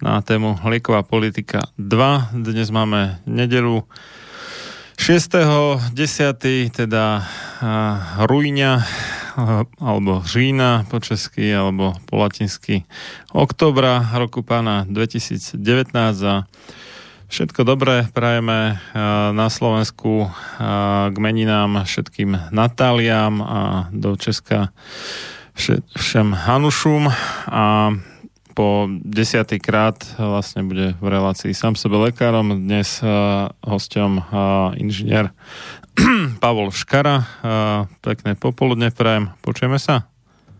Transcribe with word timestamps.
na 0.00 0.24
tému 0.24 0.56
Lieková 0.64 1.04
politika 1.04 1.60
2. 1.76 2.32
Dnes 2.32 2.72
máme 2.72 3.20
nedelu 3.28 3.84
6.10. 4.96 5.88
teda 6.72 7.24
rujňa 8.24 8.72
alebo 9.80 10.24
října 10.24 10.84
po 10.88 11.00
česky 11.00 11.52
alebo 11.52 11.96
po 12.08 12.16
latinsky 12.16 12.84
oktobra 13.32 14.04
roku 14.16 14.42
pána 14.42 14.88
2019 14.88 15.56
a 16.24 16.44
Všetko 17.30 17.62
dobré 17.62 18.10
prajeme 18.10 18.82
na 19.30 19.46
Slovensku 19.46 20.26
k 21.06 21.14
meninám 21.14 21.86
všetkým 21.86 22.50
Natáliám 22.50 23.34
a 23.38 23.60
do 23.94 24.18
Česka 24.18 24.74
všem 25.94 26.34
Hanušum 26.34 27.06
a 27.46 27.94
po 28.54 28.90
desiatý 29.02 29.62
krát 29.62 29.96
vlastne 30.18 30.66
bude 30.66 30.94
v 30.98 31.06
relácii 31.06 31.54
sám 31.54 31.78
sebe 31.78 31.96
lekárom. 31.98 32.52
Dnes 32.54 33.00
uh, 33.00 33.50
hosťom 33.62 34.10
uh, 34.18 34.24
inžinier 34.76 35.30
Pavol 36.42 36.74
Škara. 36.74 37.26
Uh, 37.40 37.90
pekné 38.02 38.34
popoludne 38.34 38.90
prajem. 38.90 39.30
Počujeme 39.42 39.78
sa? 39.78 40.10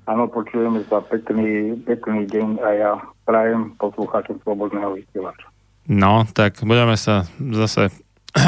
Áno, 0.06 0.26
počujeme 0.26 0.82
sa. 0.86 1.02
Pekný, 1.02 1.78
pekný 1.86 2.26
deň 2.26 2.48
a 2.62 2.68
ja 2.74 2.92
prajem 3.26 3.74
poslucháčom 3.78 4.42
Slobodného 4.42 4.98
vysielača. 4.98 5.46
No, 5.90 6.26
tak 6.30 6.62
budeme 6.62 6.94
sa 6.94 7.26
zase 7.38 7.94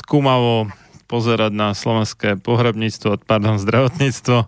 skúmavo 0.00 0.68
pozerať 1.10 1.50
na 1.50 1.74
slovenské 1.74 2.38
pohrebníctvo, 2.38 3.26
pardon, 3.26 3.58
zdravotníctvo. 3.58 4.46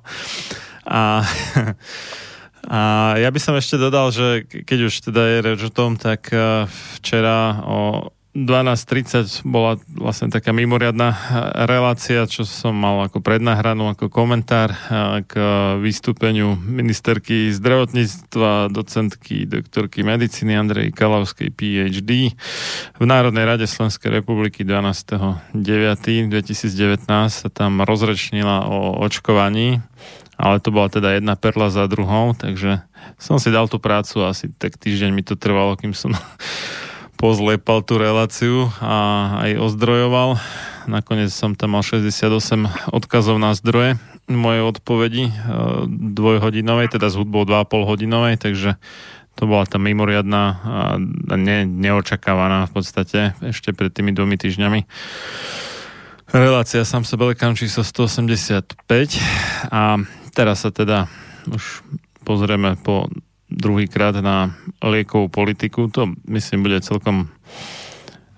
A, 0.86 1.26
a 2.68 3.14
ja 3.18 3.30
by 3.30 3.40
som 3.42 3.58
ešte 3.58 3.74
dodal, 3.74 4.14
že 4.14 4.46
keď 4.46 4.78
už 4.86 4.94
teda 5.10 5.22
je 5.26 5.38
reč 5.42 5.60
o 5.66 5.72
tom, 5.72 5.98
tak 5.98 6.30
eh, 6.30 6.66
včera 6.98 7.58
o 7.66 7.78
12.30 8.32 9.44
bola 9.44 9.76
vlastne 9.92 10.32
taká 10.32 10.56
mimoriadná 10.56 11.12
relácia, 11.68 12.24
čo 12.24 12.48
som 12.48 12.72
mal 12.72 13.04
ako 13.04 13.20
prednahranú, 13.20 13.92
ako 13.92 14.08
komentár 14.08 14.72
k 15.28 15.32
vystúpeniu 15.76 16.56
ministerky 16.56 17.52
zdravotníctva, 17.52 18.72
docentky, 18.72 19.44
doktorky 19.44 20.00
medicíny 20.00 20.56
Andrej 20.56 20.96
Kalavskej 20.96 21.52
PhD 21.52 22.32
v 22.96 23.04
Národnej 23.04 23.44
rade 23.44 23.68
Slovenskej 23.68 24.24
republiky 24.24 24.64
12.9.2019 24.64 27.04
sa 27.28 27.48
tam 27.52 27.84
rozrečnila 27.84 28.64
o 28.64 28.96
očkovaní, 29.04 29.84
ale 30.42 30.58
to 30.58 30.74
bola 30.74 30.90
teda 30.90 31.14
jedna 31.22 31.38
perla 31.38 31.70
za 31.70 31.86
druhou, 31.86 32.34
takže 32.34 32.82
som 33.14 33.38
si 33.38 33.54
dal 33.54 33.70
tú 33.70 33.78
prácu, 33.78 34.26
asi 34.26 34.50
tak 34.50 34.74
týždeň 34.74 35.14
mi 35.14 35.22
to 35.22 35.38
trvalo, 35.38 35.78
kým 35.78 35.94
som 35.94 36.10
pozlepal 37.22 37.86
tú 37.86 38.02
reláciu 38.02 38.66
a 38.82 39.38
aj 39.46 39.62
ozdrojoval. 39.62 40.42
Nakoniec 40.90 41.30
som 41.30 41.54
tam 41.54 41.78
mal 41.78 41.86
68 41.86 42.26
odkazov 42.90 43.38
na 43.38 43.54
zdroje 43.54 44.02
mojej 44.26 44.62
odpovedi 44.66 45.24
e, 45.30 45.32
dvojhodinovej, 46.14 46.98
teda 46.98 47.10
s 47.10 47.14
hudbou 47.14 47.46
2,5 47.46 47.90
hodinovej, 47.90 48.34
takže 48.42 48.74
to 49.38 49.48
bola 49.48 49.64
tá 49.64 49.78
mimoriadná 49.78 50.44
a 50.62 50.80
ne, 51.38 51.64
neočakávaná 51.64 52.68
v 52.68 52.72
podstate 52.74 53.32
ešte 53.40 53.72
pred 53.72 53.94
tými 53.94 54.12
dvomi 54.12 54.36
týždňami. 54.36 54.80
Relácia 56.32 56.84
sám 56.84 57.04
sebe 57.04 57.32
lekám 57.32 57.56
číslo 57.56 57.84
185 57.84 58.80
a 59.68 60.00
teraz 60.32 60.64
sa 60.64 60.72
teda 60.72 61.06
už 61.48 61.84
pozrieme 62.26 62.74
po 62.80 63.08
druhýkrát 63.52 64.16
na 64.24 64.56
liekovú 64.80 65.28
politiku. 65.28 65.92
To 65.92 66.08
myslím 66.26 66.64
bude 66.64 66.80
celkom 66.80 67.28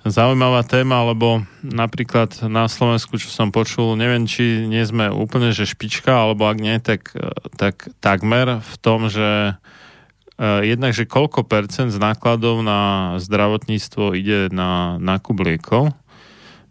zaujímavá 0.04 0.60
téma, 0.68 1.00
lebo 1.00 1.48
napríklad 1.64 2.44
na 2.52 2.68
Slovensku, 2.68 3.16
čo 3.16 3.32
som 3.32 3.48
počul, 3.48 3.96
neviem, 3.96 4.28
či 4.28 4.68
nie 4.68 4.84
sme 4.84 5.08
úplne, 5.08 5.48
že 5.48 5.64
špička, 5.64 6.12
alebo 6.12 6.44
ak 6.44 6.58
nie, 6.60 6.76
tak, 6.76 7.16
tak 7.56 7.88
takmer 8.04 8.60
v 8.60 8.74
tom, 8.84 9.08
že 9.08 9.56
uh, 9.56 10.60
jednak, 10.60 10.92
že 10.92 11.08
koľko 11.08 11.48
percent 11.48 11.88
z 11.88 11.96
nákladov 11.96 12.60
na 12.60 13.14
zdravotníctvo 13.16 14.12
ide 14.12 14.52
na 14.52 15.00
nákup 15.00 15.40
liekov. 15.40 15.96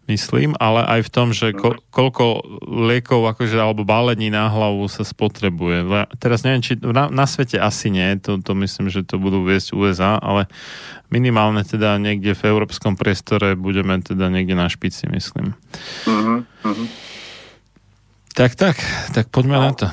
Myslím, 0.08 0.52
ale 0.60 0.84
aj 0.84 1.00
v 1.08 1.10
tom, 1.12 1.28
že 1.32 1.56
ko, 1.56 1.80
koľko 1.88 2.44
liekov 2.64 3.24
akože, 3.24 3.56
alebo 3.56 3.88
balení 3.88 4.28
na 4.28 4.52
hlavu 4.52 4.84
sa 4.88 5.02
spotrebuje. 5.06 6.08
Teraz 6.20 6.44
neviem, 6.44 6.60
či 6.60 6.76
na, 6.80 7.08
na 7.08 7.24
svete 7.24 7.56
asi 7.56 7.88
nie, 7.88 8.16
to, 8.20 8.40
to 8.40 8.52
myslím, 8.60 8.92
že 8.92 9.04
to 9.04 9.16
budú 9.16 9.44
viesť 9.44 9.72
USA, 9.72 10.20
ale 10.20 10.50
minimálne 11.08 11.64
teda 11.64 11.96
niekde 11.96 12.36
v 12.36 12.42
európskom 12.52 12.98
priestore 12.98 13.56
budeme 13.56 13.96
teda 14.00 14.28
niekde 14.28 14.52
na 14.56 14.68
špici, 14.68 15.08
myslím. 15.08 15.56
Mm-hmm. 16.04 16.88
Tak, 18.34 18.58
tak, 18.58 18.76
tak 19.14 19.30
poďme 19.30 19.56
no. 19.56 19.62
na 19.68 19.72
to. 19.72 19.86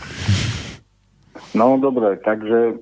No 1.51 1.75
dobre, 1.77 2.15
takže 2.23 2.79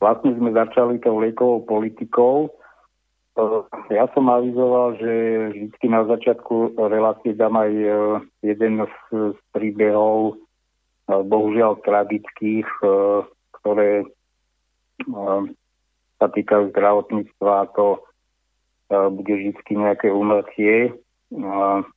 vlastne 0.00 0.34
sme 0.36 0.50
začali 0.52 0.98
tou 1.00 1.20
liekovou 1.20 1.62
politikou, 1.64 2.50
ja 3.90 4.06
som 4.14 4.30
avizoval, 4.30 4.94
že 5.02 5.12
vždy 5.50 5.86
na 5.90 6.06
začiatku 6.06 6.78
relácie 6.78 7.34
dám 7.34 7.58
aj 7.58 7.72
e, 7.74 7.90
jeden 8.46 8.86
z, 8.86 8.94
príbehov, 9.50 10.38
e, 11.10 11.14
bohužiaľ 11.26 11.82
tragických, 11.82 12.68
e, 12.78 12.86
ktoré 13.58 14.06
sa 16.22 16.26
týkajú 16.30 16.70
zdravotníctva 16.70 17.66
a 17.66 17.70
to 17.74 17.98
bude 18.86 19.26
vždy 19.34 19.72
nejaké 19.74 20.06
umrtie 20.06 20.94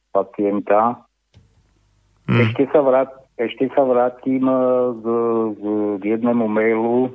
pacienta. 0.10 1.06
Hmm. 2.25 2.42
Ešte, 2.42 2.66
sa 2.74 2.81
vrát, 2.81 3.13
ešte 3.38 3.69
sa 3.78 3.86
vrátim 3.86 4.50
k, 4.98 5.06
k 6.01 6.04
jednému 6.10 6.50
mailu 6.50 7.13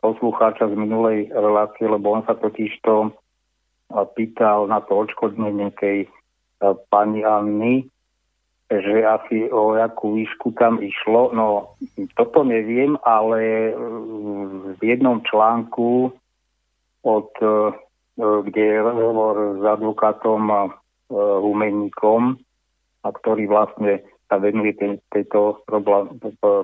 poslucháča 0.00 0.72
z 0.72 0.74
minulej 0.80 1.28
relácie, 1.36 1.84
lebo 1.84 2.16
on 2.16 2.24
sa 2.24 2.32
totiž 2.40 2.72
to 2.80 3.12
pýtal 3.90 4.66
na 4.66 4.82
to 4.82 5.06
odškodnenie 5.06 5.70
tej 5.78 6.06
e, 6.06 6.08
pani 6.90 7.22
Anny, 7.22 7.86
že 8.66 9.06
asi 9.06 9.46
o 9.46 9.78
jakú 9.78 10.18
výšku 10.18 10.58
tam 10.58 10.82
išlo. 10.82 11.30
No, 11.30 11.78
toto 12.18 12.42
neviem, 12.42 12.98
ale 13.06 13.70
e, 13.70 13.72
v 14.74 14.80
jednom 14.82 15.22
článku, 15.22 16.10
od, 17.06 17.30
e, 17.38 17.54
kde 18.18 18.62
je 18.62 18.78
rozhovor 18.82 19.60
s 19.60 19.62
advokátom 19.62 20.72
Humeníkom, 21.12 22.34
a 23.06 23.08
ktorý 23.14 23.46
vlastne 23.46 24.02
sa 24.26 24.42
venuje 24.42 24.74
tejto 25.14 25.62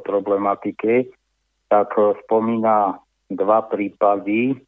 problematike, 0.03 1.07
tak 1.71 1.95
spomína 2.27 2.99
dva 3.31 3.61
prípady, 3.71 4.59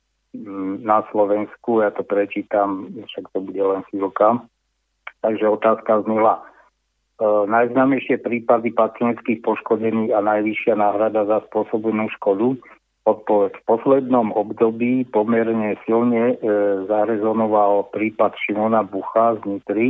na 0.82 1.06
Slovensku, 1.14 1.80
ja 1.80 1.94
to 1.94 2.02
prečítam, 2.02 2.90
však 3.06 3.30
to 3.30 3.38
bude 3.38 3.62
len 3.62 3.86
chvíľka. 3.88 4.42
Takže 5.22 5.46
otázka 5.46 6.02
znela. 6.04 6.42
E, 6.42 7.24
najznámejšie 7.46 8.20
prípady 8.20 8.74
pacientských 8.74 9.40
poškodených 9.46 10.10
a 10.12 10.20
najvyššia 10.20 10.74
náhrada 10.74 11.24
za 11.24 11.38
spôsobenú 11.48 12.10
škodu. 12.18 12.58
Odpoveď. 13.04 13.52
V 13.60 13.62
poslednom 13.68 14.32
období 14.32 15.04
pomerne 15.08 15.76
silne 15.84 16.34
e, 16.34 16.36
zarezonoval 16.88 17.92
prípad 17.92 18.32
Šimona 18.44 18.80
Bucha 18.80 19.36
z 19.38 19.40
Nitry, 19.44 19.88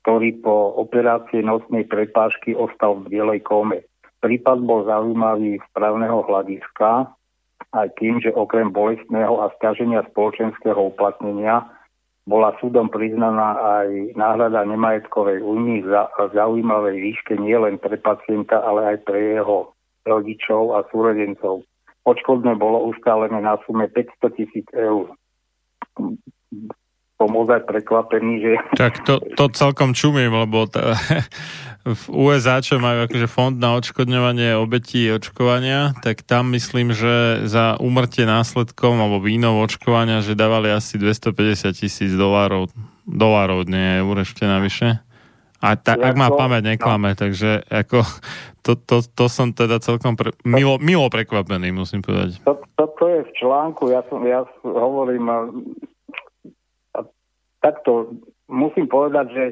ktorý 0.00 0.38
po 0.38 0.78
operácii 0.78 1.42
nocnej 1.42 1.84
prepážky 1.84 2.54
ostal 2.54 3.02
v 3.02 3.18
bielej 3.18 3.42
kome. 3.42 3.82
Prípad 4.22 4.62
bol 4.62 4.86
zaujímavý 4.86 5.58
z 5.58 5.66
právneho 5.74 6.22
hľadiska, 6.24 7.12
aj 7.74 7.98
tým, 7.98 8.22
že 8.22 8.30
okrem 8.30 8.70
bolestného 8.70 9.42
a 9.42 9.50
stiaženia 9.58 10.06
spoločenského 10.14 10.78
uplatnenia 10.78 11.66
bola 12.24 12.56
súdom 12.56 12.88
priznaná 12.88 13.60
aj 13.60 14.16
náhrada 14.16 14.64
nemajetkovej 14.64 15.44
újmy 15.44 15.84
za 15.84 16.08
zaujímavej 16.32 16.96
výške 16.96 17.36
nielen 17.36 17.76
pre 17.76 18.00
pacienta, 18.00 18.64
ale 18.64 18.96
aj 18.96 18.98
pre 19.04 19.36
jeho 19.36 19.76
rodičov 20.08 20.78
a 20.78 20.88
súrodencov. 20.88 21.68
Odškodné 22.08 22.56
bolo 22.56 22.88
ustálené 22.88 23.44
na 23.44 23.60
sume 23.68 23.88
500 23.92 24.38
tisíc 24.40 24.68
eur 24.72 25.12
som 27.14 27.30
ozaj 27.30 27.62
prekvapený, 27.70 28.32
že... 28.42 28.50
Tak 28.74 29.06
to, 29.06 29.22
to 29.38 29.46
celkom 29.54 29.94
čumím, 29.94 30.34
lebo 30.34 30.66
t- 30.66 30.82
v 31.84 32.04
USA, 32.10 32.58
čo 32.64 32.82
majú 32.82 33.06
akože 33.06 33.28
fond 33.30 33.54
na 33.54 33.76
odškodňovanie 33.78 34.56
obetí 34.58 35.06
očkovania, 35.12 35.94
tak 36.02 36.26
tam 36.26 36.50
myslím, 36.56 36.90
že 36.96 37.44
za 37.46 37.78
umrtie 37.78 38.24
následkom 38.26 38.98
alebo 38.98 39.22
vínov 39.22 39.62
očkovania, 39.62 40.24
že 40.24 40.34
dávali 40.34 40.72
asi 40.72 40.98
250 40.98 41.76
tisíc 41.76 42.10
dolárov, 42.16 42.72
dolárov, 43.06 43.68
nie 43.68 44.00
eur 44.02 44.16
ešte 44.24 44.48
navyše. 44.48 44.98
A 45.64 45.80
ta, 45.80 45.96
ak 45.96 46.12
má 46.12 46.28
pamäť, 46.28 46.76
neklame, 46.76 47.16
no. 47.16 47.20
takže 47.20 47.64
ako, 47.72 48.04
to, 48.64 48.74
to, 48.74 49.00
to 49.06 49.24
som 49.30 49.54
teda 49.54 49.78
celkom 49.78 50.18
pre, 50.18 50.34
milo, 50.42 50.76
milo 50.82 51.06
prekvapený, 51.06 51.70
musím 51.70 52.02
povedať. 52.02 52.42
To, 52.42 52.58
to, 52.74 52.84
to 52.96 53.04
je 53.06 53.20
v 53.22 53.30
článku, 53.38 53.88
ja, 53.88 54.02
som, 54.08 54.20
ja 54.26 54.44
hovorím, 54.64 55.30
takto 57.64 58.12
musím 58.52 58.84
povedať, 58.92 59.26
že 59.32 59.44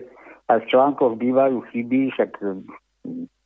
aj 0.53 0.59
v 0.63 0.69
článkoch 0.69 1.17
bývajú 1.17 1.65
chyby, 1.73 2.13
však 2.13 2.31
hm, 2.45 2.69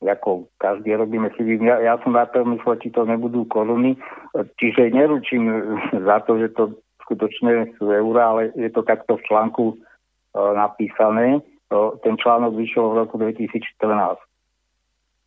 ako 0.03 0.51
každý 0.59 0.91
robíme 0.99 1.31
chyby. 1.39 1.63
Ja, 1.63 1.79
ja 1.79 1.95
som 2.03 2.13
na 2.13 2.27
to 2.27 2.43
myslel, 2.43 2.75
či 2.83 2.91
to 2.91 3.07
nebudú 3.07 3.47
koruny, 3.47 3.95
čiže 4.59 4.91
neručím 4.91 5.47
za 6.07 6.19
to, 6.27 6.35
že 6.37 6.51
to 6.53 6.75
skutočne 7.07 7.71
sú 7.79 7.87
eurá, 7.87 8.35
ale 8.35 8.51
je 8.59 8.67
to 8.67 8.83
takto 8.83 9.15
v 9.15 9.25
článku 9.31 9.65
e, 9.71 9.75
napísané. 10.35 11.39
E, 11.39 11.41
ten 12.03 12.19
článok 12.19 12.59
vyšiel 12.59 12.91
v 12.91 12.97
roku 13.07 13.15
2014. 13.15 14.19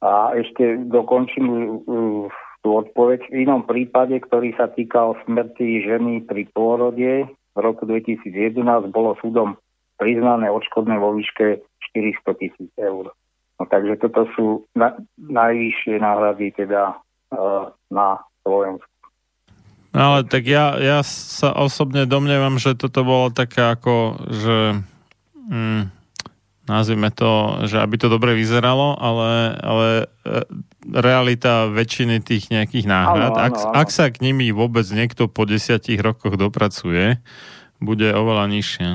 A 0.04 0.36
ešte 0.36 0.76
dokončím 0.92 1.48
e, 1.48 1.58
tú 2.60 2.68
odpoveď 2.76 3.24
v 3.32 3.48
inom 3.48 3.64
prípade, 3.64 4.20
ktorý 4.20 4.52
sa 4.60 4.68
týkal 4.68 5.16
smrti 5.24 5.80
ženy 5.88 6.28
pri 6.28 6.44
pôrode 6.52 7.24
roku 7.56 7.86
2011 7.86 8.60
bolo 8.90 9.18
súdom 9.18 9.58
priznané 10.00 10.48
odškodné 10.48 10.96
vo 10.96 11.12
výške 11.12 11.60
400 11.92 12.40
tisíc 12.40 12.72
eur. 12.80 13.12
No, 13.60 13.62
takže 13.68 14.00
toto 14.00 14.24
sú 14.32 14.46
na, 14.72 14.96
najvyššie 15.20 16.00
náhrady 16.00 16.56
teda 16.56 16.96
uh, 16.96 17.68
na 17.92 18.24
Slovensku. 18.40 18.88
No, 19.90 20.16
ale 20.16 20.24
tak 20.24 20.46
ja, 20.46 20.78
ja 20.78 21.02
sa 21.04 21.52
osobne 21.52 22.06
domnievam, 22.06 22.56
že 22.56 22.78
toto 22.78 23.02
bolo 23.02 23.34
také 23.34 23.60
ako, 23.60 24.22
že 24.30 24.56
mm, 25.34 25.99
nazvime 26.70 27.10
to, 27.10 27.66
že 27.66 27.82
aby 27.82 27.98
to 27.98 28.06
dobre 28.06 28.38
vyzeralo, 28.38 28.94
ale, 28.94 29.58
ale 29.58 29.88
e, 30.22 30.46
realita 30.86 31.66
väčšiny 31.66 32.22
tých 32.22 32.54
nejakých 32.54 32.86
náhrad, 32.86 33.34
áno, 33.34 33.42
áno, 33.42 33.46
ak, 33.50 33.54
áno. 33.58 33.72
ak 33.74 33.88
sa 33.90 34.06
k 34.14 34.22
nimi 34.22 34.54
vôbec 34.54 34.86
niekto 34.94 35.26
po 35.26 35.42
desiatich 35.42 35.98
rokoch 35.98 36.38
dopracuje, 36.38 37.18
bude 37.82 38.06
oveľa 38.14 38.46
nižšia. 38.46 38.90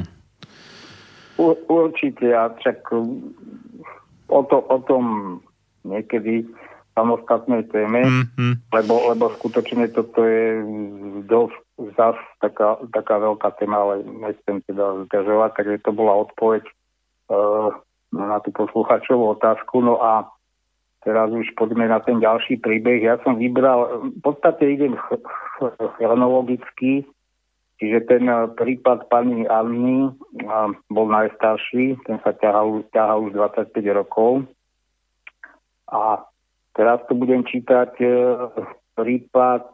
U, 1.36 1.51
určite, 1.67 2.32
a 2.32 2.48
čak 2.63 2.79
o, 2.96 4.39
to, 4.48 4.58
o 4.63 4.77
tom 4.88 5.03
niekedy 5.84 6.48
samostatnej 6.96 7.67
téme, 7.75 8.08
mm-hmm. 8.08 8.72
lebo, 8.72 9.12
lebo 9.12 9.27
skutočne 9.36 9.91
toto 9.91 10.24
je 10.24 10.63
dosť 11.27 11.60
zas 12.00 12.15
taká, 12.39 12.79
taká 12.96 13.20
veľká 13.20 13.51
téma, 13.60 13.84
ale 13.84 13.96
nechcem 14.08 14.63
teda 14.63 15.03
zdržovať, 15.12 15.51
takže 15.60 15.84
to 15.84 15.91
bola 15.91 16.24
odpoveď 16.24 16.63
na 18.15 18.38
tú 18.41 18.50
posluchačovú 18.55 19.36
otázku. 19.36 19.82
No 19.84 20.00
a 20.00 20.29
teraz 21.03 21.29
už 21.29 21.51
poďme 21.60 21.89
na 21.89 22.00
ten 22.01 22.22
ďalší 22.24 22.62
príbeh. 22.63 23.03
Ja 23.03 23.20
som 23.22 23.38
vybral, 23.38 24.12
v 24.15 24.22
podstate 24.24 24.72
idem 24.72 24.96
chronologicky, 26.00 27.05
čiže 27.77 28.00
ten 28.08 28.25
uh, 28.32 28.50
prípad 28.55 29.12
pani 29.12 29.46
Anny 29.46 30.10
uh, 30.46 30.70
bol 30.89 31.08
najstarší, 31.12 32.00
ten 32.08 32.17
sa 32.24 32.34
ťahal, 32.34 32.88
ťahal 32.96 33.29
už 33.29 33.32
25 33.36 34.00
rokov. 34.00 34.48
A 35.91 36.25
teraz 36.74 37.03
tu 37.05 37.13
budem 37.13 37.46
čítať 37.46 37.94
prípad 38.98 39.65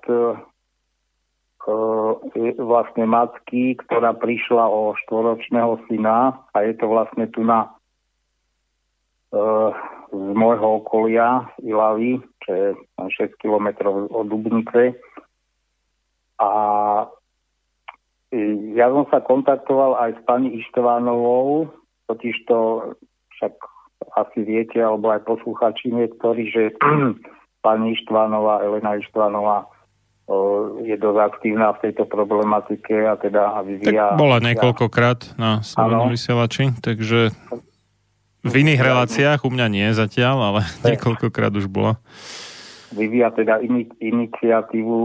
vlastne 2.58 3.06
matky, 3.06 3.78
ktorá 3.78 4.18
prišla 4.18 4.66
o 4.66 4.98
štvoročného 5.06 5.78
syna 5.86 6.42
a 6.54 6.58
je 6.66 6.74
to 6.74 6.90
vlastne 6.90 7.30
tu 7.30 7.46
na 7.46 7.70
z 10.12 10.28
môjho 10.36 10.84
okolia 10.84 11.48
z 11.56 11.72
Ilavy, 11.72 12.20
čo 12.44 12.50
je 12.52 12.68
6 13.00 13.40
km 13.40 13.88
od 14.12 14.28
Dubnice. 14.28 15.00
A 16.36 16.50
ja 18.76 18.88
som 18.92 19.08
sa 19.08 19.24
kontaktoval 19.24 19.96
aj 20.04 20.20
s 20.20 20.22
pani 20.28 20.60
Ištvánovou, 20.60 21.72
totiž 22.12 22.44
to 22.44 22.92
však 23.40 23.56
asi 24.20 24.44
viete, 24.44 24.84
alebo 24.84 25.16
aj 25.16 25.24
posluchači 25.24 25.96
niektorí, 25.96 26.52
že 26.52 26.76
pani 27.66 27.96
Ištvánová, 27.96 28.68
Elena 28.68 29.00
Ištvánová 29.00 29.72
je 30.82 30.96
dosť 30.96 31.20
aktívna 31.20 31.76
v 31.76 31.90
tejto 31.90 32.04
problematike 32.08 32.94
a 33.06 33.20
teda 33.20 33.58
a 33.58 33.60
vyvíja... 33.66 34.16
Tak 34.16 34.22
bola 34.22 34.38
niekoľkokrát 34.40 35.36
na 35.36 35.60
svojom 35.62 36.12
vysielači, 36.12 36.72
takže 36.80 37.36
v 38.42 38.54
iných 38.66 38.82
reláciách, 38.82 39.46
u 39.46 39.52
mňa 39.54 39.68
nie 39.70 39.88
zatiaľ, 39.94 40.38
ale 40.54 40.62
niekoľkokrát 40.88 41.54
už 41.54 41.70
bola. 41.70 42.02
Vyvíja 42.92 43.32
teda 43.32 43.64
ini, 43.64 43.88
iniciatívu 44.04 45.00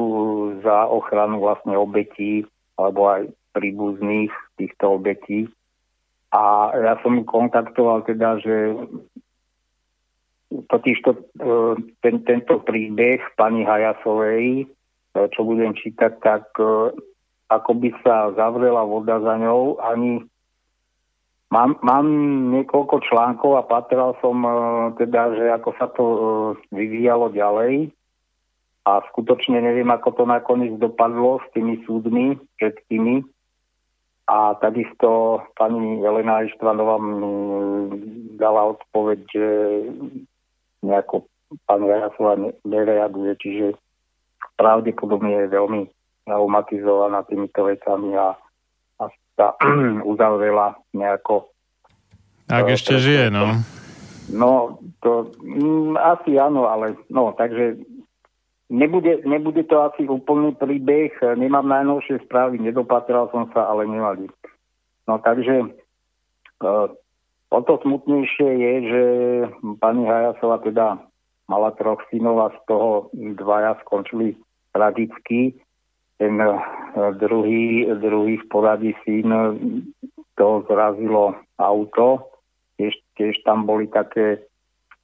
za 0.66 0.90
ochranu 0.90 1.38
vlastne 1.38 1.78
obetí 1.78 2.42
alebo 2.75 3.06
aj 3.06 3.30
príbuzných 3.54 4.32
týchto 4.58 4.99
obetí. 4.99 5.46
A 6.35 6.75
ja 6.75 6.94
som 7.00 7.23
kontaktoval 7.23 8.02
teda, 8.04 8.42
že 8.42 8.75
totiž 10.50 10.96
to, 11.06 11.12
e, 11.14 11.20
ten, 12.02 12.26
tento 12.26 12.61
príbeh 12.66 13.23
pani 13.38 13.62
Hajasovej 13.62 14.66
čo 15.32 15.40
budem 15.46 15.73
čítať, 15.73 16.12
tak 16.20 16.44
e, 16.61 16.92
ako 17.49 17.70
by 17.78 17.90
sa 18.04 18.35
zavrela 18.35 18.82
voda 18.85 19.23
za 19.23 19.35
ňou, 19.38 19.80
ani 19.80 20.25
mám, 21.49 21.78
mám 21.80 22.06
niekoľko 22.52 23.06
článkov 23.06 23.56
a 23.56 23.62
patral 23.64 24.18
som 24.20 24.37
e, 24.44 24.52
teda, 25.00 25.37
že 25.37 25.44
ako 25.56 25.70
sa 25.78 25.87
to 25.92 26.04
vyvíjalo 26.75 27.32
ďalej 27.32 27.90
a 28.87 29.02
skutočne 29.11 29.58
neviem, 29.58 29.90
ako 29.90 30.14
to 30.14 30.25
nakoniec 30.30 30.78
dopadlo 30.78 31.42
s 31.42 31.46
tými 31.50 31.82
súdmi 31.82 32.38
všetkými. 32.58 33.26
A 34.26 34.58
takisto 34.58 35.42
pani 35.54 36.02
Elena 36.02 36.42
Ištvanová 36.42 36.99
dala 38.38 38.75
odpoveď, 38.75 39.18
že 39.30 39.46
nejako 40.82 41.30
pán 41.66 41.87
Vajasova 41.87 42.50
nereaguje, 42.66 43.38
čiže 43.38 43.66
pravdepodobne 44.56 45.46
je 45.46 45.52
veľmi 45.52 45.82
traumatizovaná 46.26 47.22
týmito 47.28 47.62
vecami 47.64 48.16
a, 48.18 48.34
a 49.00 49.04
sa 49.36 49.46
uzavrela 50.12 50.75
nejako. 50.96 51.52
Ak 52.50 52.66
ešte 52.66 52.98
žije, 52.98 53.30
no. 53.30 53.62
No, 54.26 54.82
to 55.06 55.30
mm, 55.38 55.94
asi 55.94 56.34
áno, 56.34 56.66
ale 56.66 56.98
no, 57.14 57.30
takže 57.38 57.78
nebude, 58.66 59.22
nebude 59.22 59.62
to 59.70 59.86
asi 59.86 60.06
úplný 60.10 60.54
príbeh, 60.58 61.14
nemám 61.38 61.66
najnovšie 61.66 62.26
správy, 62.26 62.58
nedopatral 62.58 63.30
som 63.30 63.46
sa, 63.54 63.70
ale 63.70 63.86
nemali. 63.86 64.26
No 65.06 65.22
takže 65.22 65.62
e, 65.62 66.68
o 67.50 67.60
to 67.62 67.78
smutnejšie 67.86 68.50
je, 68.50 68.72
že 68.90 69.02
pani 69.78 70.02
Hajasova 70.10 70.58
teda 70.66 70.98
mala 71.46 71.70
troch 71.78 72.02
synov 72.10 72.36
a 72.42 72.48
z 72.54 72.58
toho 72.66 72.90
dvaja 73.14 73.78
skončili 73.86 74.34
tragicky. 74.74 75.54
Ten 76.18 76.40
eh, 76.40 76.56
druhý, 77.20 77.86
druhý 77.96 78.40
v 78.40 78.46
poradí 78.48 78.92
syn 79.04 79.30
to 80.36 80.48
zrazilo 80.68 81.36
auto. 81.58 82.32
Tiež, 82.76 82.92
tiež 83.16 83.40
tam 83.48 83.64
boli 83.64 83.88
také 83.88 84.44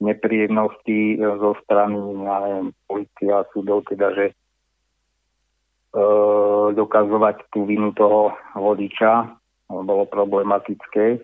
nepríjemnosti 0.03 1.17
eh, 1.17 1.23
zo 1.39 1.55
strany 1.63 1.97
neviem, 1.97 2.75
policia 2.85 3.41
a 3.41 3.47
súdov, 3.55 3.87
teda, 3.89 4.13
že 4.13 4.25
e, 4.29 4.33
dokazovať 6.73 7.53
tú 7.53 7.69
vinu 7.69 7.93
toho 7.93 8.33
vodiča 8.57 9.29
bolo 9.69 10.09
problematické. 10.09 11.05
E, 11.17 11.19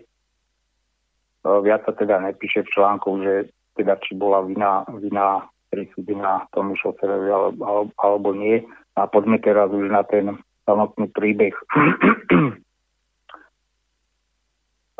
viac 1.42 1.82
sa 1.82 1.92
teda 1.92 2.22
nepíše 2.22 2.62
v 2.62 2.72
článku, 2.72 3.10
že 3.22 3.50
teda 3.80 3.96
či 4.04 4.12
bola 4.12 4.44
vina, 4.44 4.84
vina 5.00 5.48
prisúdená 5.72 6.44
tomu 6.52 6.76
šoferovi 6.76 7.30
alebo, 7.32 7.88
alebo 7.96 8.36
nie. 8.36 8.60
A 8.98 9.08
poďme 9.08 9.40
teraz 9.40 9.72
už 9.72 9.88
na 9.88 10.04
ten 10.04 10.36
samotný 10.68 11.08
príbeh. 11.16 11.56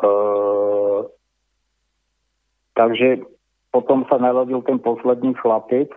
uh, 0.01 1.05
takže 2.79 3.21
potom 3.69 4.09
sa 4.09 4.17
narodil 4.17 4.65
ten 4.65 4.81
posledný 4.81 5.37
chlapec 5.37 5.93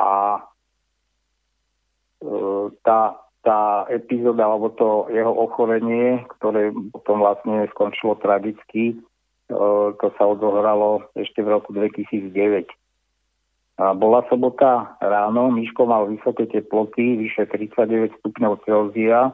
a 0.00 0.40
uh, 2.24 2.66
tá, 2.80 3.20
tá 3.44 3.84
epizóda 3.92 4.46
alebo 4.46 4.72
to 4.72 5.10
jeho 5.12 5.36
ochorenie, 5.36 6.24
ktoré 6.38 6.72
potom 6.94 7.20
vlastne 7.20 7.68
skončilo 7.76 8.16
tragicky, 8.18 8.96
to 9.98 10.06
sa 10.14 10.24
odohralo 10.24 11.10
ešte 11.18 11.42
v 11.42 11.58
roku 11.58 11.74
2009. 11.74 12.70
A 13.80 13.96
bola 13.96 14.22
sobota 14.28 14.94
ráno, 15.00 15.50
Miško 15.50 15.88
mal 15.88 16.06
vysoké 16.06 16.46
teploty, 16.46 17.16
vyše 17.16 17.48
39 17.48 18.12
stupňov 18.20 18.62
Celzia, 18.68 19.32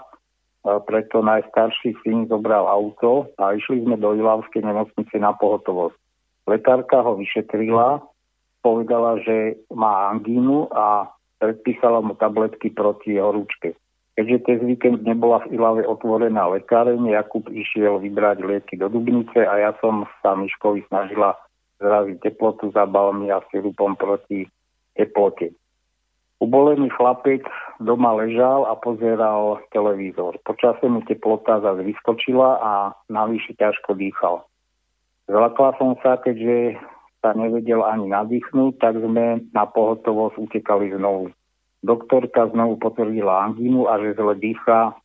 preto 0.87 1.23
najstarší 1.23 1.94
syn 2.02 2.26
zobral 2.26 2.66
auto 2.66 3.30
a 3.38 3.54
išli 3.54 3.87
sme 3.87 3.94
do 3.99 4.14
Ilavskej 4.18 4.66
nemocnice 4.66 5.14
na 5.23 5.30
pohotovosť. 5.35 5.99
Lekárka 6.46 7.02
ho 7.02 7.18
vyšetrila, 7.18 8.02
povedala, 8.62 9.23
že 9.23 9.62
má 9.70 10.11
angínu 10.14 10.70
a 10.75 11.11
predpísala 11.38 12.02
mu 12.02 12.18
tabletky 12.18 12.75
proti 12.75 13.18
horúčke. 13.18 13.78
Keďže 14.16 14.37
cez 14.49 14.58
víkend 14.64 15.04
nebola 15.04 15.44
v 15.44 15.61
Ilave 15.61 15.85
otvorená 15.85 16.49
lekárenie, 16.49 17.12
Jakub 17.12 17.44
išiel 17.52 18.00
vybrať 18.00 18.40
lieky 18.40 18.80
do 18.80 18.88
Dubnice 18.88 19.44
a 19.44 19.61
ja 19.61 19.70
som 19.85 20.08
sa 20.25 20.32
Miškovi 20.32 20.88
snažila 20.88 21.37
zraziť 21.76 22.25
teplotu 22.25 22.73
balmi 22.73 23.28
a 23.28 23.44
sirupom 23.52 23.92
proti 23.92 24.49
teplote. 24.96 25.52
Ubolený 26.40 26.92
chlapec 26.96 27.44
doma 27.80 28.16
ležal 28.16 28.64
a 28.68 28.76
pozeral 28.76 29.61
televízor. 29.73 30.40
Počasie 30.44 30.88
mu 30.88 31.00
teplota 31.04 31.61
zase 31.61 31.85
vyskočila 31.85 32.61
a 32.61 32.73
navyše 33.12 33.56
ťažko 33.56 33.96
dýchal. 33.96 34.44
Zlakla 35.28 35.76
som 35.80 35.96
sa, 36.04 36.20
keďže 36.20 36.76
sa 37.25 37.32
nevedel 37.32 37.80
ani 37.80 38.12
nadýchnuť, 38.12 38.73
tak 38.80 39.00
sme 39.00 39.49
na 39.52 39.64
pohotovosť 39.64 40.37
utekali 40.40 40.92
znovu. 40.92 41.32
Doktorka 41.85 42.49
znovu 42.52 42.80
potvrdila 42.80 43.50
angínu 43.50 43.88
a 43.88 44.00
že 44.00 44.16
zle 44.16 44.35
dýcha 44.37 44.97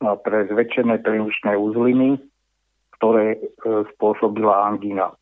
pre 0.00 0.48
zväčšené 0.48 1.04
príušné 1.04 1.52
uzliny, 1.60 2.16
ktoré 2.96 3.36
e, 3.36 3.38
spôsobila 3.94 4.68
angína. 4.72 5.12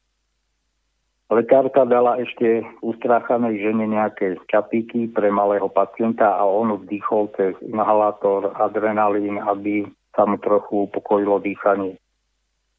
Lekárka 1.28 1.85
dala 1.85 2.16
ešte 2.25 2.64
ustráchanej 2.80 3.61
žene 3.61 3.85
nejaké 3.85 4.40
čapíky 4.49 5.12
pre 5.12 5.28
malého 5.28 5.68
pacienta 5.68 6.40
a 6.40 6.47
on 6.49 6.73
vdýchol 6.73 7.28
cez 7.37 7.52
inhalátor 7.61 8.57
adrenalín, 8.57 9.37
aby 9.37 9.85
sa 10.16 10.25
mu 10.25 10.40
trochu 10.40 10.88
upokojilo 10.88 11.37
dýchanie. 11.45 12.00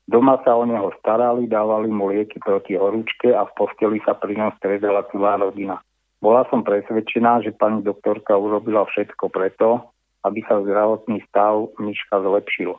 Doma 0.10 0.42
sa 0.42 0.58
o 0.58 0.66
neho 0.66 0.90
starali, 0.98 1.46
dávali 1.46 1.94
mu 1.94 2.10
lieky 2.10 2.42
proti 2.42 2.74
horúčke 2.74 3.30
a 3.30 3.46
v 3.46 3.54
posteli 3.54 4.02
sa 4.02 4.18
pri 4.18 4.42
ňom 4.42 4.58
stredala 4.58 5.06
celá 5.14 5.38
rodina. 5.38 5.78
Bola 6.20 6.44
som 6.52 6.68
presvedčená, 6.68 7.48
že 7.48 7.56
pani 7.56 7.80
doktorka 7.80 8.36
urobila 8.36 8.84
všetko 8.84 9.32
preto, 9.32 9.88
aby 10.28 10.44
sa 10.44 10.60
zdravotný 10.60 11.24
stav 11.32 11.72
Miška 11.80 12.20
zlepšil. 12.20 12.76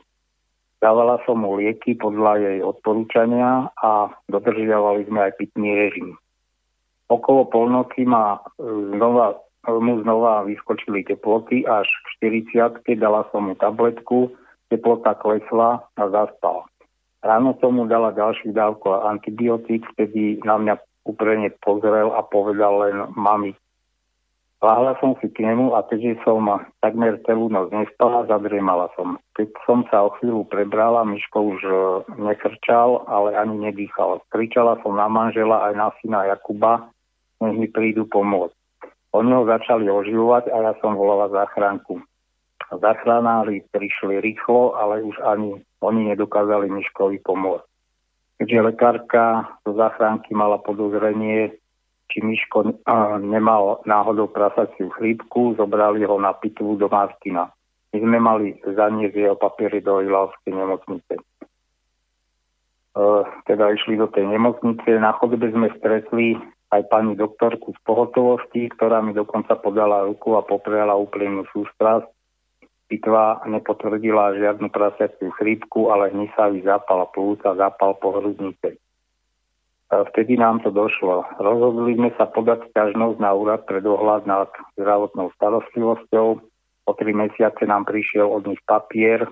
Dávala 0.81 1.21
som 1.25 1.41
mu 1.41 1.57
lieky 1.57 1.93
podľa 1.97 2.41
jej 2.41 2.59
odporúčania 2.65 3.69
a 3.77 4.09
dodržiavali 4.29 5.05
sme 5.09 5.29
aj 5.29 5.33
pitný 5.37 5.77
režim. 5.77 6.17
Okolo 7.05 7.45
polnoci 7.45 8.01
ma 8.05 8.37
e, 8.37 8.65
znova, 8.97 9.37
mu 9.69 10.01
znova 10.01 10.41
vyskočili 10.45 11.05
teploty 11.05 11.69
až 11.69 11.85
k 11.85 12.41
40 12.57 12.97
dala 12.97 13.29
som 13.29 13.49
mu 13.49 13.53
tabletku, 13.53 14.33
teplota 14.73 15.13
klesla 15.21 15.85
a 15.97 16.03
zaspal. 16.09 16.65
Ráno 17.21 17.53
som 17.61 17.77
mu 17.77 17.85
dala 17.85 18.09
ďalší 18.17 18.49
dávku 18.49 18.89
antibiotík, 18.89 19.85
vtedy 19.93 20.41
na 20.41 20.57
mňa 20.57 20.81
úprene 21.07 21.49
pozrel 21.61 22.13
a 22.13 22.21
povedal 22.25 22.87
len 22.87 22.97
mami, 23.17 23.57
Láhla 24.61 24.93
som 25.01 25.17
si 25.17 25.25
k 25.25 25.41
nemu 25.41 25.73
a 25.73 25.81
keďže 25.81 26.21
som 26.21 26.45
takmer 26.85 27.17
celú 27.25 27.49
noc 27.49 27.73
nespala, 27.73 28.29
zadriemala 28.29 28.93
som. 28.93 29.17
Keď 29.33 29.57
som 29.65 29.81
sa 29.89 30.05
o 30.05 30.13
chvíľu 30.21 30.45
prebrala, 30.45 31.01
Miško 31.01 31.57
už 31.57 31.59
e, 31.65 31.73
nechrčal, 32.21 33.01
ale 33.09 33.33
ani 33.33 33.57
nedýchal. 33.57 34.21
Kričala 34.29 34.77
som 34.85 34.93
na 34.93 35.09
manžela 35.09 35.65
aj 35.65 35.73
na 35.73 35.89
syna 35.97 36.29
Jakuba, 36.29 36.93
nech 37.41 37.57
mi 37.57 37.67
prídu 37.73 38.05
pomôcť. 38.05 38.53
Oni 39.17 39.33
ho 39.33 39.49
začali 39.49 39.89
oživovať 39.89 40.53
a 40.53 40.57
ja 40.69 40.73
som 40.77 40.93
volala 40.93 41.33
záchranku. 41.33 41.97
Záchranári 42.69 43.65
prišli 43.73 44.21
rýchlo, 44.21 44.77
ale 44.77 45.01
už 45.01 45.17
ani 45.25 45.57
oni 45.81 46.13
nedokázali 46.13 46.69
Miškovi 46.69 47.17
pomôcť. 47.25 47.65
Keďže 48.41 48.73
lekárka 48.73 49.53
zo 49.61 49.77
záchranky 49.77 50.33
mala 50.33 50.57
podozrenie, 50.57 51.61
či 52.09 52.25
Miško 52.25 52.73
nemal 53.21 53.85
náhodou 53.85 54.33
prasaciu 54.33 54.89
chrípku, 54.97 55.53
zobrali 55.61 56.01
ho 56.09 56.17
na 56.17 56.33
pitvu 56.33 56.73
do 56.73 56.89
Martina. 56.89 57.53
My 57.93 57.97
sme 58.01 58.17
mali 58.17 58.57
zaniesť 58.65 59.13
jeho 59.13 59.37
papiery 59.37 59.85
do 59.85 60.01
Ilavskej 60.01 60.57
nemocnice. 60.57 61.21
E, 61.21 63.03
teda 63.45 63.77
išli 63.77 64.01
do 64.01 64.09
tej 64.09 64.25
nemocnice, 64.25 64.89
na 64.97 65.13
chodbe 65.13 65.45
sme 65.53 65.69
stretli 65.77 66.33
aj 66.73 66.81
pani 66.89 67.13
doktorku 67.13 67.77
z 67.77 67.79
pohotovosti, 67.85 68.73
ktorá 68.73 69.05
mi 69.05 69.13
dokonca 69.13 69.53
podala 69.61 70.01
ruku 70.09 70.33
a 70.33 70.41
popriala 70.41 70.97
úplnú 70.97 71.45
sústrasť. 71.53 72.09
Pitva 72.91 73.39
nepotvrdila 73.47 74.35
žiadnu 74.35 74.67
prasiaciu 74.67 75.31
chrípku, 75.39 75.87
ale 75.95 76.11
hnisavý 76.11 76.59
zápal 76.67 77.07
plúc 77.15 77.39
a 77.47 77.55
zápal 77.55 77.95
pohrudnice. 77.95 78.75
Vtedy 79.87 80.35
nám 80.35 80.59
to 80.59 80.75
došlo. 80.75 81.23
Rozhodli 81.39 81.95
sme 81.95 82.11
sa 82.19 82.27
podať 82.27 82.67
ťažnosť 82.75 83.15
na 83.23 83.31
úrad 83.31 83.63
pre 83.63 83.79
dohľad 83.79 84.27
nad 84.27 84.51
zdravotnou 84.75 85.31
starostlivosťou. 85.39 86.27
O 86.87 86.91
tri 86.99 87.11
mesiace 87.15 87.63
nám 87.63 87.87
prišiel 87.87 88.27
od 88.27 88.43
nich 88.43 88.59
papier, 88.67 89.23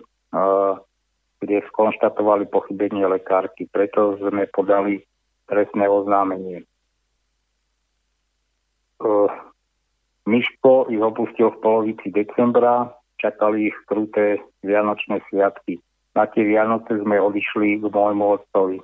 kde 1.39 1.57
skonštatovali 1.75 2.47
pochybenie 2.47 3.07
lekárky. 3.07 3.67
Preto 3.67 4.19
sme 4.23 4.47
podali 4.51 5.03
trestné 5.51 5.83
oznámenie. 5.87 6.63
Miško 10.27 10.91
ich 10.91 10.99
opustil 11.03 11.55
v 11.55 11.61
polovici 11.63 12.11
decembra, 12.11 12.98
čakali 13.19 13.69
ich 13.69 13.77
kruté 13.85 14.39
vianočné 14.63 15.19
sviatky. 15.29 15.77
Na 16.17 16.25
tie 16.25 16.41
Vianoce 16.47 16.97
sme 16.99 17.21
odišli 17.21 17.79
k 17.79 17.85
môjmu 17.85 18.41
otcovi. 18.41 18.81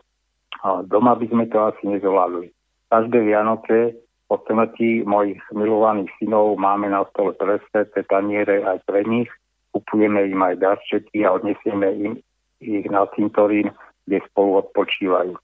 A 0.61 0.85
doma 0.85 1.17
by 1.17 1.25
sme 1.27 1.49
to 1.49 1.57
asi 1.63 1.83
nezvládli. 1.89 2.53
Každé 2.91 3.17
Vianoce 3.25 3.97
po 4.27 4.41
smrti 4.45 5.05
mojich 5.05 5.41
milovaných 5.53 6.09
synov 6.17 6.57
máme 6.57 6.89
na 6.89 7.05
stole 7.13 7.37
presvete 7.37 8.05
taniere 8.09 8.65
aj 8.65 8.81
pre 8.89 9.05
nich, 9.05 9.29
kupujeme 9.73 10.25
im 10.25 10.41
aj 10.41 10.55
darčeky 10.57 11.25
a 11.25 11.37
odnesieme 11.37 11.89
im 11.93 12.13
ich 12.61 12.87
na 12.89 13.05
cintorín, 13.13 13.69
kde 14.09 14.21
spolu 14.31 14.65
odpočívajú. 14.65 15.37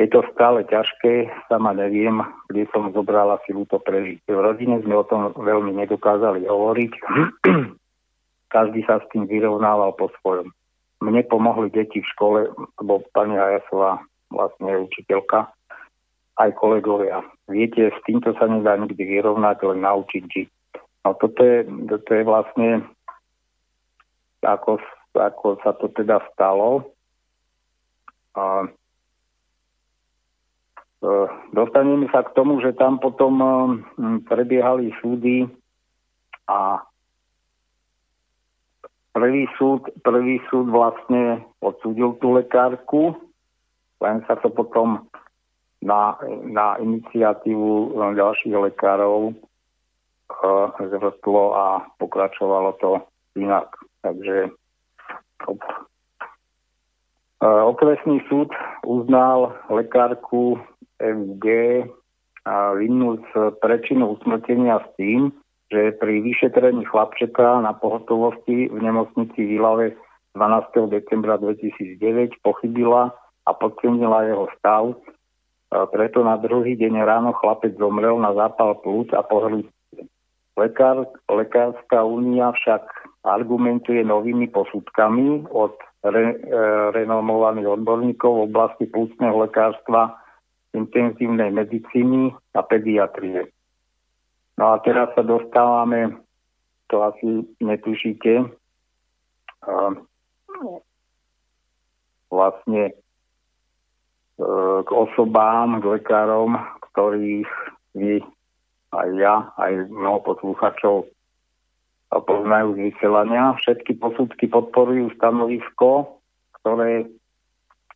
Je 0.00 0.06
to 0.08 0.24
stále 0.32 0.64
ťažké, 0.64 1.28
sama 1.52 1.76
neviem, 1.76 2.22
kde 2.48 2.64
som 2.72 2.90
zobrala 2.96 3.38
silu 3.44 3.68
to 3.68 3.76
prežiť. 3.76 4.24
V 4.24 4.38
rodine 4.40 4.80
sme 4.80 4.96
o 4.96 5.04
tom 5.04 5.36
veľmi 5.36 5.74
nedokázali 5.84 6.48
hovoriť. 6.48 6.92
Každý 8.52 8.84
sa 8.84 9.00
s 9.00 9.08
tým 9.08 9.24
vyrovnával 9.24 9.96
po 9.96 10.12
svojom. 10.20 10.52
Mne 11.00 11.24
pomohli 11.24 11.72
deti 11.72 12.04
v 12.04 12.10
škole, 12.12 12.40
lebo 12.52 13.00
pani 13.16 13.34
Hajasová 13.34 14.04
vlastne 14.28 14.76
učiteľka, 14.76 15.48
aj 16.36 16.50
kolegovia. 16.60 17.24
Viete, 17.48 17.88
s 17.88 17.98
týmto 18.04 18.36
sa 18.36 18.44
nedá 18.44 18.76
nikdy 18.76 19.00
vyrovnať, 19.00 19.56
len 19.72 19.80
naučiť 19.84 20.22
žiť. 20.28 20.48
No 21.02 21.16
toto 21.18 21.40
je, 21.42 21.66
toto 21.88 22.10
je 22.12 22.22
vlastne, 22.22 22.68
ako, 24.44 24.78
ako 25.16 25.46
sa 25.64 25.72
to 25.76 25.90
teda 25.90 26.22
stalo. 26.32 26.92
A, 28.38 28.70
e, 31.02 31.08
dostaneme 31.50 32.06
sa 32.14 32.22
k 32.22 32.32
tomu, 32.36 32.62
že 32.62 32.76
tam 32.78 33.02
potom 33.02 33.34
e, 33.42 33.48
prebiehali 34.28 34.94
súdy 35.02 35.50
a 36.46 36.84
prvý 39.12 39.44
súd, 39.60 39.88
prvý 40.02 40.40
súd 40.48 40.72
vlastne 40.72 41.44
odsúdil 41.60 42.16
tú 42.18 42.32
lekárku, 42.36 43.16
len 44.00 44.24
sa 44.26 44.40
to 44.40 44.48
potom 44.48 45.06
na, 45.84 46.16
na 46.48 46.80
iniciatívu 46.80 47.96
ďalších 47.96 48.54
lekárov 48.56 49.30
e, 49.30 49.34
a 51.52 51.66
pokračovalo 52.00 52.72
to 52.80 52.90
inak. 53.36 53.68
Takže 54.02 54.50
op. 55.46 55.60
E, 55.60 57.46
okresný 57.46 58.24
súd 58.26 58.50
uznal 58.82 59.54
lekárku 59.70 60.58
FG 60.98 61.46
vinnú 62.74 63.22
z 63.30 63.54
prečinu 63.62 64.18
usmrtenia 64.18 64.82
s 64.82 64.88
tým, 64.98 65.30
že 65.72 65.96
pri 65.96 66.20
vyšetrení 66.20 66.84
chlapčeka 66.84 67.64
na 67.64 67.72
pohotovosti 67.72 68.68
v 68.68 68.76
nemocnici 68.76 69.40
v 69.40 69.56
Ilave 69.56 69.96
12. 70.36 70.92
decembra 70.92 71.40
2009 71.40 72.44
pochybila 72.44 73.16
a 73.48 73.50
podcenila 73.56 74.28
jeho 74.28 74.46
stav. 74.60 74.92
Preto 75.72 76.20
na 76.20 76.36
druhý 76.36 76.76
deň 76.76 77.00
ráno 77.00 77.32
chlapec 77.32 77.72
zomrel 77.80 78.20
na 78.20 78.36
zápal 78.36 78.76
plúc 78.84 79.08
a 79.16 79.24
pohrliť. 79.24 79.64
Lekár, 80.60 81.08
Lekárska 81.32 82.04
únia 82.04 82.52
však 82.52 82.84
argumentuje 83.24 84.04
novými 84.04 84.52
posudkami 84.52 85.48
od 85.48 85.72
re, 86.04 86.36
e, 86.36 86.60
renomovaných 86.92 87.80
odborníkov 87.80 88.30
v 88.36 88.44
oblasti 88.52 88.84
plúcneho 88.84 89.32
lekárstva, 89.48 90.12
intenzívnej 90.76 91.54
medicíny 91.54 92.36
a 92.52 92.60
pediatrie. 92.60 93.48
No 94.60 94.64
a 94.72 94.80
teraz 94.84 95.10
sa 95.16 95.24
dostávame, 95.24 96.20
to 96.92 97.00
asi 97.00 97.46
netušíte, 97.60 98.52
vlastne 102.32 102.82
k 104.82 104.90
osobám, 104.90 105.78
k 105.80 105.84
lekárom, 106.00 106.56
ktorých 106.92 107.50
vy, 107.94 108.24
aj 108.92 109.08
ja, 109.16 109.52
aj 109.60 109.88
mnoho 109.88 110.20
posluchačov 110.24 111.08
poznajú 112.12 112.76
z 112.76 112.92
vysielania. 112.92 113.56
Všetky 113.56 113.96
posudky 113.96 114.44
podporujú 114.48 115.16
stanovisko, 115.16 116.20
ktoré 116.60 117.08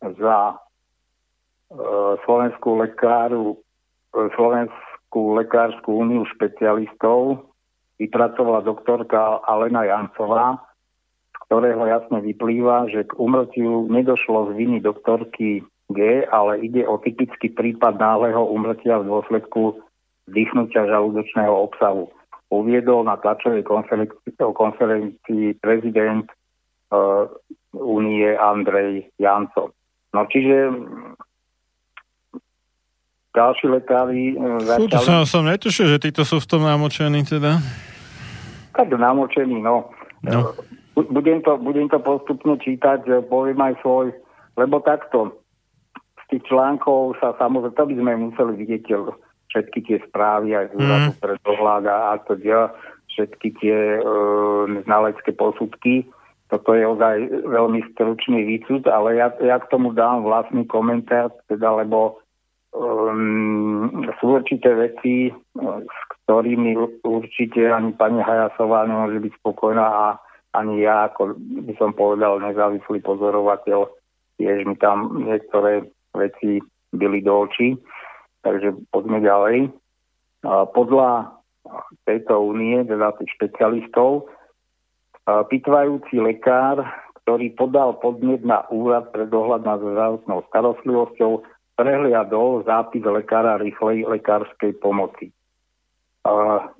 za 0.01 0.37
e, 0.53 0.55
Slovenskú 2.25 2.81
lekáru, 2.81 3.53
e, 3.53 4.17
Slovenskú 4.33 4.86
lekárskú 5.13 6.03
úniu 6.03 6.27
špecialistov 6.35 7.47
vypracovala 7.97 8.61
doktorka 8.61 9.41
Alena 9.45 9.87
Jancová, 9.87 10.61
z 11.33 11.37
ktorého 11.49 11.83
jasne 11.87 12.19
vyplýva, 12.21 12.91
že 12.93 13.07
k 13.07 13.17
umrtiu 13.17 13.87
nedošlo 13.89 14.51
z 14.53 14.59
viny 14.59 14.77
doktorky 14.83 15.65
G, 15.87 16.27
ale 16.27 16.59
ide 16.61 16.83
o 16.83 16.99
typický 16.99 17.49
prípad 17.55 17.95
náhleho 17.95 18.43
umrtia 18.43 18.99
v 18.99 19.07
dôsledku 19.07 19.79
vdychnutia 20.27 20.85
žalúdočného 20.91 21.55
obsahu. 21.55 22.11
Uviedol 22.51 23.07
na 23.07 23.15
tlačovej 23.19 23.63
konferencii, 23.63 24.35
konferencii 24.39 25.55
prezident 25.59 26.27
uh, 26.91 27.27
Únie 27.75 28.35
Andrej 28.35 29.11
Janco. 29.19 29.71
No 30.15 30.27
čiže 30.27 30.71
ďalší 33.37 33.65
lekári 33.69 34.33
uh, 34.33 34.57
začali... 34.65 34.89
to 34.89 34.99
som, 35.05 35.17
som 35.29 35.43
netušil, 35.45 35.85
že 35.93 35.97
títo 36.01 36.25
sú 36.25 36.41
v 36.41 36.49
tom 36.49 36.65
namočení 36.65 37.21
teda. 37.21 37.61
Tak 38.73 38.89
namočení, 38.89 39.61
no. 39.61 39.93
no. 40.25 40.57
Budem, 40.97 41.45
to, 41.45 41.61
budem 41.61 41.85
to 41.93 42.01
postupne 42.01 42.57
čítať, 42.57 43.05
poviem 43.29 43.61
aj 43.61 43.77
svoj, 43.85 44.09
lebo 44.57 44.81
takto, 44.81 45.37
tých 46.27 46.43
článkov 46.47 47.15
sa 47.23 47.37
samozrejme, 47.39 47.75
to 47.77 47.83
by 47.87 47.95
sme 47.95 48.11
museli 48.31 48.53
vidieť 48.59 48.83
všetky 49.47 49.79
tie 49.87 49.97
správy 50.11 50.57
aj 50.59 50.65
z 50.71 50.73
úradu 50.75 51.11
mm. 51.15 51.19
pre 51.23 51.33
dohľad 51.47 51.83
a 51.87 52.19
to 52.27 52.35
dia, 52.35 52.67
všetky 53.15 53.47
tie 53.63 53.79
e, 53.97 54.01
znalecké 54.83 55.31
posudky. 55.33 56.03
Toto 56.47 56.75
je 56.75 56.83
ozaj 56.83 57.47
veľmi 57.47 57.83
stručný 57.95 58.43
výcud, 58.43 58.87
ale 58.87 59.19
ja, 59.19 59.31
ja 59.43 59.59
k 59.59 59.67
tomu 59.71 59.91
dám 59.91 60.23
vlastný 60.23 60.63
komentár, 60.67 61.31
teda 61.47 61.83
lebo 61.83 62.23
um, 62.75 64.07
sú 64.19 64.25
určité 64.39 64.73
veci, 64.75 65.31
s 65.31 65.97
ktorými 66.25 66.75
určite 67.05 67.71
ani 67.71 67.95
pani 67.95 68.19
Hajasová 68.19 68.83
nemôže 68.87 69.23
byť 69.23 69.33
spokojná 69.39 69.85
a 69.85 70.05
ani 70.57 70.83
ja, 70.83 71.11
ako 71.11 71.37
by 71.37 71.73
som 71.77 71.93
povedal, 71.93 72.41
nezávislý 72.41 72.99
pozorovateľ, 73.05 73.87
tiež 74.41 74.65
mi 74.65 74.75
tam 74.81 75.21
niektoré 75.21 75.85
veci 76.17 76.57
byli 76.91 77.21
do 77.21 77.45
očí. 77.45 77.77
Takže 78.41 78.73
poďme 78.89 79.21
ďalej. 79.21 79.57
Podľa 80.47 81.35
tejto 82.07 82.33
únie, 82.41 82.79
teda 82.87 83.11
tých 83.19 83.33
špecialistov, 83.37 84.31
pitvajúci 85.27 86.23
lekár, 86.23 86.87
ktorý 87.21 87.51
podal 87.59 87.99
podnet 87.99 88.39
na 88.47 88.63
úrad 88.71 89.11
pre 89.11 89.27
dohľad 89.27 89.67
nad 89.67 89.83
zdravotnou 89.83 90.47
starostlivosťou, 90.47 91.43
prehliadol 91.77 92.65
zápis 92.65 93.05
lekára 93.05 93.61
rýchlej 93.61 94.09
lekárskej 94.09 94.81
pomoci. 94.81 95.29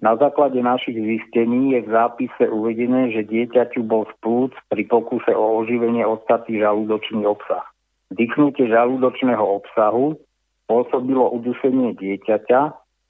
Na 0.04 0.20
základe 0.20 0.60
našich 0.60 1.00
zistení 1.00 1.80
je 1.80 1.88
v 1.88 1.90
zápise 1.96 2.44
uvedené, 2.52 3.16
že 3.16 3.24
dieťaťu 3.24 3.80
bol 3.88 4.04
splúc 4.20 4.52
pri 4.68 4.84
pokuse 4.92 5.32
o 5.32 5.64
oživenie 5.64 6.04
odstatý 6.04 6.60
žalúdočný 6.60 7.24
obsah. 7.24 7.64
Dýchnutie 8.12 8.68
žalúdočného 8.68 9.40
obsahu 9.40 10.20
pôsobilo 10.68 11.32
udusenie 11.32 11.96
dieťaťa 11.96 12.62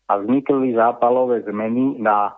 a 0.08 0.14
vznikli 0.22 0.78
zápalové 0.78 1.42
zmeny 1.42 1.98
na 1.98 2.30
e, 2.30 2.34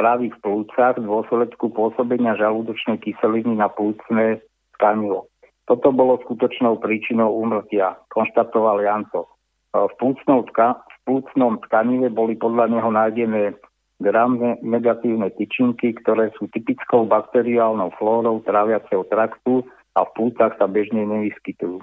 pravých 0.00 0.40
plúcach 0.40 0.96
v 0.96 1.04
dôsledku 1.04 1.76
pôsobenia 1.76 2.40
žalúdočnej 2.40 3.04
kyseliny 3.04 3.52
na 3.52 3.68
plúcne 3.68 4.40
tkanivo. 4.80 5.28
Toto 5.64 5.88
bolo 5.96 6.20
skutočnou 6.20 6.76
príčinou 6.76 7.32
úmrtia, 7.40 7.96
konštatoval 8.12 8.84
Janco. 8.84 9.32
v 9.72 9.94
púcnom, 9.96 10.44
tka, 10.52 10.84
v 10.84 10.98
púcnom 11.08 11.56
tkanive 11.66 12.12
boli 12.12 12.36
podľa 12.36 12.68
neho 12.68 12.90
nájdené 12.92 13.56
gramne 14.02 14.58
negatívne 14.60 15.30
tyčinky, 15.32 15.96
ktoré 16.04 16.34
sú 16.36 16.50
typickou 16.50 17.08
bakteriálnou 17.08 17.94
flórou 17.96 18.42
tráviaceho 18.42 19.06
traktu 19.08 19.64
a 19.94 20.04
v 20.04 20.10
púcach 20.12 20.52
sa 20.58 20.66
bežne 20.66 21.06
nevyskytujú. 21.06 21.80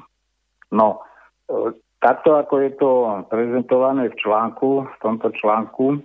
No, 0.76 1.02
e, 1.48 1.74
takto 2.04 2.36
ako 2.36 2.54
je 2.62 2.72
to 2.76 2.90
prezentované 3.32 4.12
v 4.12 4.20
článku, 4.20 4.86
v 4.86 4.98
tomto 5.00 5.32
článku, 5.34 6.04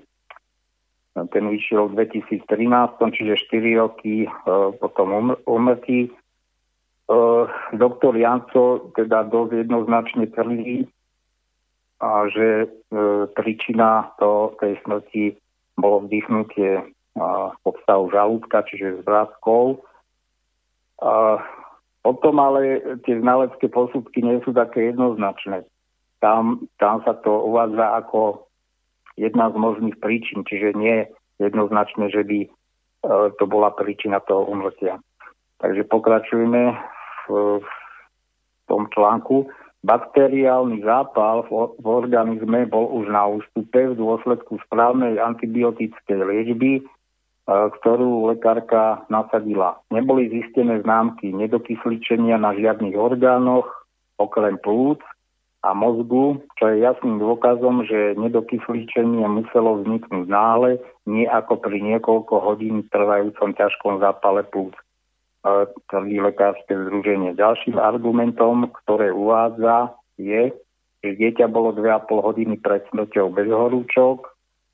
ten 1.16 1.44
vyšiel 1.48 1.88
v 1.90 2.06
2013, 2.08 2.44
čiže 3.00 3.40
4 3.52 3.82
roky 3.82 4.24
e, 4.24 4.28
potom 4.78 5.34
umrtí, 5.44 6.12
doktor 7.72 8.12
Janco 8.18 8.90
teda 8.98 9.30
dosť 9.30 9.66
jednoznačne 9.66 10.26
tvrdí, 10.34 10.90
a 11.96 12.28
že 12.28 12.68
uh, 12.68 13.24
príčina 13.32 14.12
to, 14.20 14.52
tej 14.60 14.76
smrti 14.84 15.32
bolo 15.80 16.04
vdychnutie 16.04 16.92
podstavu 17.64 18.12
žalúdka, 18.12 18.60
čiže 18.68 19.00
s 19.00 19.02
vrátkou. 19.08 19.80
Uh, 21.00 21.40
potom 22.04 22.36
ale 22.36 22.84
tie 23.08 23.16
znalecké 23.16 23.72
posudky 23.72 24.20
nie 24.20 24.36
sú 24.44 24.52
také 24.52 24.92
jednoznačné. 24.92 25.64
Tam, 26.20 26.68
tam 26.76 27.00
sa 27.08 27.16
to 27.16 27.40
uvádza 27.48 28.04
ako 28.04 28.44
jedna 29.16 29.48
z 29.48 29.56
možných 29.56 29.96
príčin, 29.96 30.44
čiže 30.44 30.76
nie 30.76 31.08
jednoznačne, 31.40 32.12
že 32.12 32.20
by 32.20 32.38
uh, 32.44 33.32
to 33.40 33.44
bola 33.48 33.72
príčina 33.72 34.20
toho 34.20 34.44
umrtia. 34.52 35.00
Takže 35.64 35.88
pokračujeme 35.88 36.76
v, 37.26 37.60
tom 38.66 38.90
článku. 38.90 39.46
Bakteriálny 39.86 40.82
zápal 40.82 41.46
v, 41.46 41.78
v 41.78 41.86
organizme 41.86 42.66
bol 42.66 42.90
už 42.90 43.06
na 43.06 43.22
ústupe 43.30 43.94
v 43.94 43.94
dôsledku 43.94 44.58
správnej 44.66 45.22
antibiotickej 45.22 46.20
liečby, 46.26 46.72
e, 46.78 46.82
ktorú 47.46 48.26
lekárka 48.34 49.06
nasadila. 49.06 49.78
Neboli 49.94 50.26
zistené 50.26 50.82
známky 50.82 51.30
nedokysličenia 51.30 52.34
na 52.34 52.50
žiadnych 52.58 52.98
orgánoch, 52.98 53.70
okrem 54.18 54.58
plúc 54.58 54.98
a 55.62 55.70
mozgu, 55.70 56.42
čo 56.58 56.66
je 56.74 56.82
jasným 56.82 57.22
dôkazom, 57.22 57.86
že 57.86 58.18
nedokysličenie 58.18 59.22
muselo 59.30 59.82
vzniknúť 59.82 60.26
náhle, 60.26 60.82
nie 61.06 61.30
ako 61.30 61.62
pri 61.62 61.78
niekoľko 61.78 62.34
hodín 62.42 62.82
trvajúcom 62.90 63.54
ťažkom 63.54 64.02
zápale 64.02 64.42
plúc 64.50 64.74
tvrdí 65.90 66.18
lekárske 66.18 66.74
združenie. 66.74 67.38
Ďalším 67.38 67.78
argumentom, 67.78 68.70
ktoré 68.82 69.14
uvádza, 69.14 69.94
je, 70.18 70.50
že 71.04 71.10
dieťa 71.14 71.46
bolo 71.46 71.70
2,5 71.76 72.08
hodiny 72.10 72.56
pred 72.58 72.82
smrťou 72.90 73.30
bez 73.30 73.48
horúčok, 73.48 74.26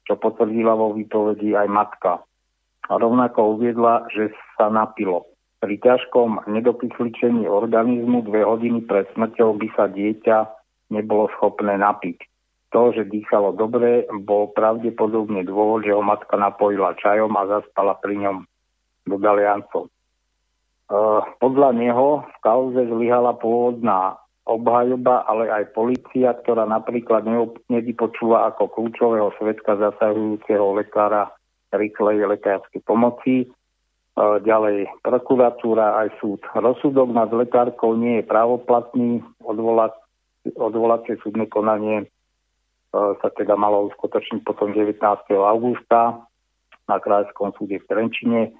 čo 0.08 0.14
potvrdila 0.16 0.74
vo 0.74 0.96
výpovedi 0.96 1.54
aj 1.54 1.68
matka. 1.68 2.12
A 2.90 2.92
rovnako 2.98 3.58
uviedla, 3.58 4.08
že 4.10 4.34
sa 4.58 4.72
napilo. 4.72 5.28
Pri 5.62 5.78
ťažkom 5.78 6.50
nedokysličení 6.50 7.46
organizmu 7.46 8.26
dve 8.26 8.42
hodiny 8.42 8.82
pred 8.82 9.06
smrťou 9.14 9.54
by 9.62 9.68
sa 9.78 9.86
dieťa 9.86 10.38
nebolo 10.90 11.30
schopné 11.38 11.78
napiť. 11.78 12.18
To, 12.72 12.90
že 12.90 13.06
dýchalo 13.06 13.54
dobre, 13.54 14.08
bol 14.24 14.50
pravdepodobne 14.56 15.44
dôvod, 15.44 15.84
že 15.84 15.92
ho 15.92 16.02
matka 16.02 16.34
napojila 16.34 16.96
čajom 16.98 17.30
a 17.36 17.44
zaspala 17.46 17.94
pri 18.00 18.16
ňom, 18.26 18.36
dodal 19.06 19.38
Jancov. 19.38 19.92
Eh, 20.92 21.22
podľa 21.40 21.72
neho 21.72 22.20
v 22.20 22.36
kauze 22.44 22.84
zlyhala 22.84 23.32
pôvodná 23.40 24.20
obhajoba, 24.44 25.24
ale 25.24 25.48
aj 25.48 25.72
policia, 25.72 26.36
ktorá 26.36 26.68
napríklad 26.68 27.24
nevypočula 27.72 28.52
ako 28.52 28.68
kľúčového 28.68 29.32
svetka 29.40 29.80
zasahujúceho 29.80 30.76
lekára 30.76 31.32
rýchlej 31.72 32.28
lekárskej 32.36 32.84
pomoci. 32.84 33.48
Eh, 33.48 34.36
ďalej 34.44 34.92
prokuratúra 35.00 35.96
aj 36.04 36.20
súd. 36.20 36.44
Rozsudok 36.52 37.08
nad 37.08 37.32
lekárkou 37.32 37.96
nie 37.96 38.20
je 38.20 38.28
právoplatný. 38.28 39.24
odvolacie 40.52 41.16
súdne 41.24 41.48
konanie 41.48 42.04
eh, 42.04 43.12
sa 43.16 43.28
teda 43.32 43.56
malo 43.56 43.88
uskutočniť 43.88 44.44
potom 44.44 44.76
19. 44.76 45.00
augusta 45.40 46.20
na 46.84 47.00
Krajskom 47.00 47.56
súde 47.56 47.80
v 47.80 47.88
Trenčine 47.88 48.52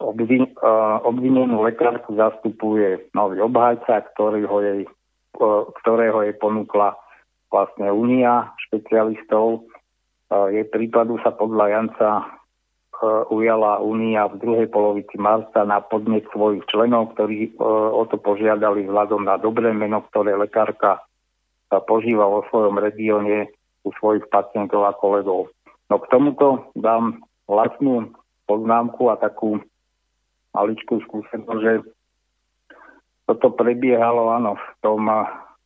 obvin, 0.00 0.50
uh, 0.58 0.98
obvinenú 1.04 1.62
lekárku 1.62 2.14
zastupuje 2.14 3.10
nový 3.14 3.42
obhajca, 3.42 4.06
ktorý 4.14 4.46
ho 4.46 4.58
jej, 4.62 4.80
uh, 5.38 5.68
ktorého 5.82 6.24
jej 6.26 6.34
ponúkla 6.38 6.98
vlastne 7.50 7.90
Únia 7.90 8.54
špecialistov. 8.68 9.66
Uh, 10.30 10.50
jej 10.50 10.66
prípadu 10.66 11.18
sa 11.22 11.30
podľa 11.34 11.64
Janca 11.70 12.10
ujala 13.28 13.82
Únia 13.82 14.30
v 14.30 14.38
druhej 14.38 14.68
polovici 14.70 15.18
marca 15.18 15.66
na 15.66 15.82
podnet 15.82 16.24
svojich 16.30 16.62
členov, 16.70 17.12
ktorí 17.12 17.58
o 17.58 18.06
to 18.06 18.16
požiadali 18.16 18.86
vzhľadom 18.86 19.26
na 19.26 19.36
dobré 19.36 19.74
meno, 19.74 20.06
ktoré 20.08 20.38
lekárka 20.38 21.02
požíva 21.90 22.24
vo 22.30 22.46
svojom 22.48 22.78
regióne 22.78 23.50
u 23.82 23.90
svojich 23.98 24.24
pacientov 24.30 24.86
a 24.86 24.96
kolegov. 24.96 25.50
No 25.90 26.00
k 26.00 26.06
tomuto 26.08 26.70
dám 26.78 27.20
vlastnú 27.50 28.14
poznámku 28.46 29.10
a 29.12 29.18
takú 29.20 29.60
maličkú 30.54 31.02
skúsenosť, 31.04 31.60
že 31.60 31.72
toto 33.26 33.50
prebiehalo, 33.52 34.30
áno, 34.30 34.54
v 34.54 34.66
tom 34.84 35.10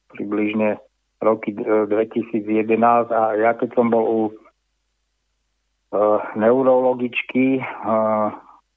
približne 0.09 0.81
roky 1.19 1.53
2011 1.53 3.11
a 3.11 3.23
ja 3.35 3.53
keď 3.59 3.75
som 3.75 3.91
bol 3.91 4.05
u 4.07 4.21
uh, 4.31 4.35
neurologičky 6.39 7.59
uh, 7.59 8.31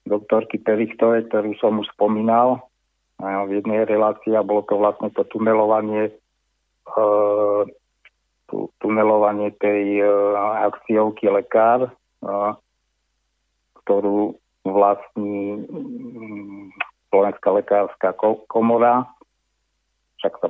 doktorky 0.09 0.57
Perictovej, 0.57 1.29
ktorú 1.29 1.53
som 1.61 1.77
už 1.77 1.87
spomínal 1.93 2.65
uh, 3.21 3.45
v 3.45 3.61
jednej 3.61 3.85
relácii 3.85 4.33
a 4.33 4.41
bolo 4.41 4.65
to 4.65 4.73
vlastne 4.81 5.13
to 5.13 5.21
tunelovanie 5.29 6.09
uh, 6.97 7.61
tu, 8.49 8.73
tunelovanie 8.81 9.53
tej 9.61 10.01
uh, 10.01 10.65
akciovky 10.65 11.29
lekár, 11.29 11.93
uh, 12.25 12.57
ktorú 13.85 14.40
vlastní 14.65 15.65
mm, 15.65 16.69
Slovenská 17.11 17.51
lekárska 17.51 18.15
komora. 18.47 19.03
Však 20.21 20.33
sa 20.39 20.47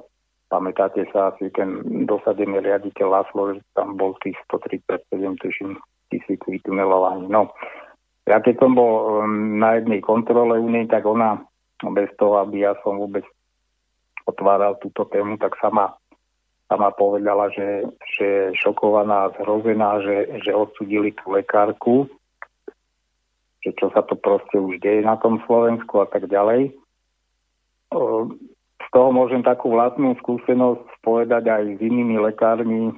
pamätáte 0.52 1.08
sa 1.16 1.32
asi 1.32 1.48
ten 1.56 1.80
dosadený 2.06 2.60
riaditeľ 2.60 3.08
Laslo, 3.08 3.56
že 3.56 3.64
tam 3.72 3.96
bol 3.96 4.14
tých 4.20 4.36
137 4.52 5.08
tuším 5.40 5.80
tisíc 6.12 6.44
vytunelovaní. 6.44 7.32
No, 7.32 7.56
ja 8.28 8.44
keď 8.44 8.60
som 8.60 8.76
bol 8.76 9.24
um, 9.24 9.58
na 9.64 9.80
jednej 9.80 10.04
kontrole 10.04 10.60
u 10.60 10.68
nej, 10.68 10.86
tak 10.92 11.08
ona 11.08 11.40
bez 11.96 12.12
toho, 12.20 12.44
aby 12.44 12.68
ja 12.68 12.76
som 12.84 13.00
vôbec 13.00 13.24
otváral 14.28 14.78
túto 14.78 15.08
tému, 15.10 15.40
tak 15.42 15.58
sama, 15.58 15.98
sama 16.70 16.94
povedala, 16.94 17.50
že, 17.50 17.88
že 18.20 18.54
šokovaná, 18.60 19.34
zhrozená, 19.40 20.04
že, 20.04 20.46
že 20.46 20.52
odsudili 20.54 21.16
tú 21.18 21.34
lekárku, 21.34 22.06
že 23.62 23.72
čo 23.78 23.94
sa 23.94 24.02
to 24.02 24.18
proste 24.18 24.58
už 24.58 24.82
deje 24.82 25.06
na 25.06 25.18
tom 25.22 25.42
Slovensku 25.46 26.02
a 26.02 26.08
tak 26.10 26.26
ďalej. 26.26 26.74
Z 28.82 28.88
toho 28.90 29.10
môžem 29.14 29.46
takú 29.46 29.72
vlastnú 29.72 30.18
skúsenosť 30.18 30.86
povedať 31.06 31.48
aj 31.48 31.64
s 31.78 31.80
inými 31.80 32.18
lekármi, 32.18 32.92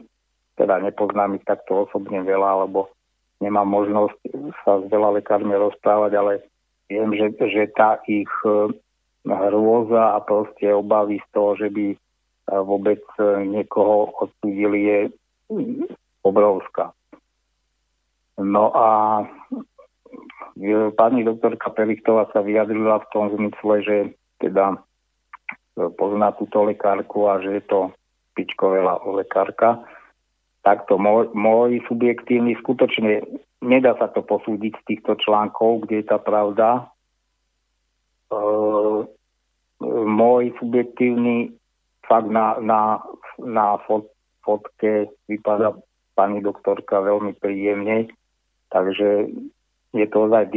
teda 0.55 0.79
nepoznám 0.79 1.35
ich 1.35 1.45
takto 1.45 1.89
osobne 1.89 2.23
veľa, 2.23 2.61
alebo 2.61 2.93
nemám 3.41 3.67
možnosť 3.67 4.17
sa 4.63 4.79
s 4.79 4.85
veľa 4.87 5.19
lekármi 5.19 5.51
rozprávať, 5.57 6.11
ale 6.15 6.33
viem, 6.87 7.09
že, 7.17 7.33
že 7.35 7.67
tá 7.73 7.99
ich 8.05 8.29
e, 8.45 8.71
hrôza 9.27 10.15
a 10.15 10.19
proste 10.23 10.71
obavy 10.71 11.19
z 11.19 11.27
toho, 11.33 11.51
že 11.57 11.67
by 11.73 11.85
e, 11.91 11.97
vôbec 12.63 13.01
e, 13.19 13.49
niekoho 13.49 14.13
odsúdili 14.21 14.79
je 14.87 14.99
obrovská. 16.23 16.93
No 18.37 18.73
a 18.73 18.87
Pani 20.93 21.25
doktorka 21.25 21.73
Pelichtová 21.73 22.29
sa 22.29 22.45
vyjadrila 22.45 23.01
v 23.01 23.09
tom 23.09 23.25
zmysle, 23.33 23.75
že 23.81 23.95
teda 24.37 24.77
e, 24.77 25.89
pozná 25.97 26.29
túto 26.37 26.61
lekárku 26.61 27.25
a 27.25 27.41
že 27.41 27.57
je 27.57 27.63
to 27.65 27.79
pičková 28.37 29.01
lekárka. 29.17 29.81
Takto 30.61 31.01
môj, 31.01 31.33
môj 31.33 31.81
subjektívny, 31.89 32.53
skutočne 32.61 33.25
nedá 33.65 33.97
sa 33.97 34.13
to 34.13 34.21
posúdiť 34.21 34.77
z 34.77 34.83
týchto 34.93 35.17
článkov, 35.25 35.89
kde 35.89 36.05
je 36.05 36.05
tá 36.05 36.21
pravda. 36.21 36.85
E, 38.29 38.37
môj 40.05 40.53
subjektívny 40.61 41.49
fakt 42.05 42.29
na, 42.29 42.61
na, 42.61 43.01
na 43.41 43.81
fot, 43.89 44.05
fotke 44.45 45.09
vypadá 45.25 45.73
pani 46.13 46.45
doktorka 46.45 47.01
veľmi 47.01 47.33
príjemne, 47.41 48.13
takže 48.69 49.33
je 49.93 50.05
to 50.09 50.25
ozaj 50.25 50.49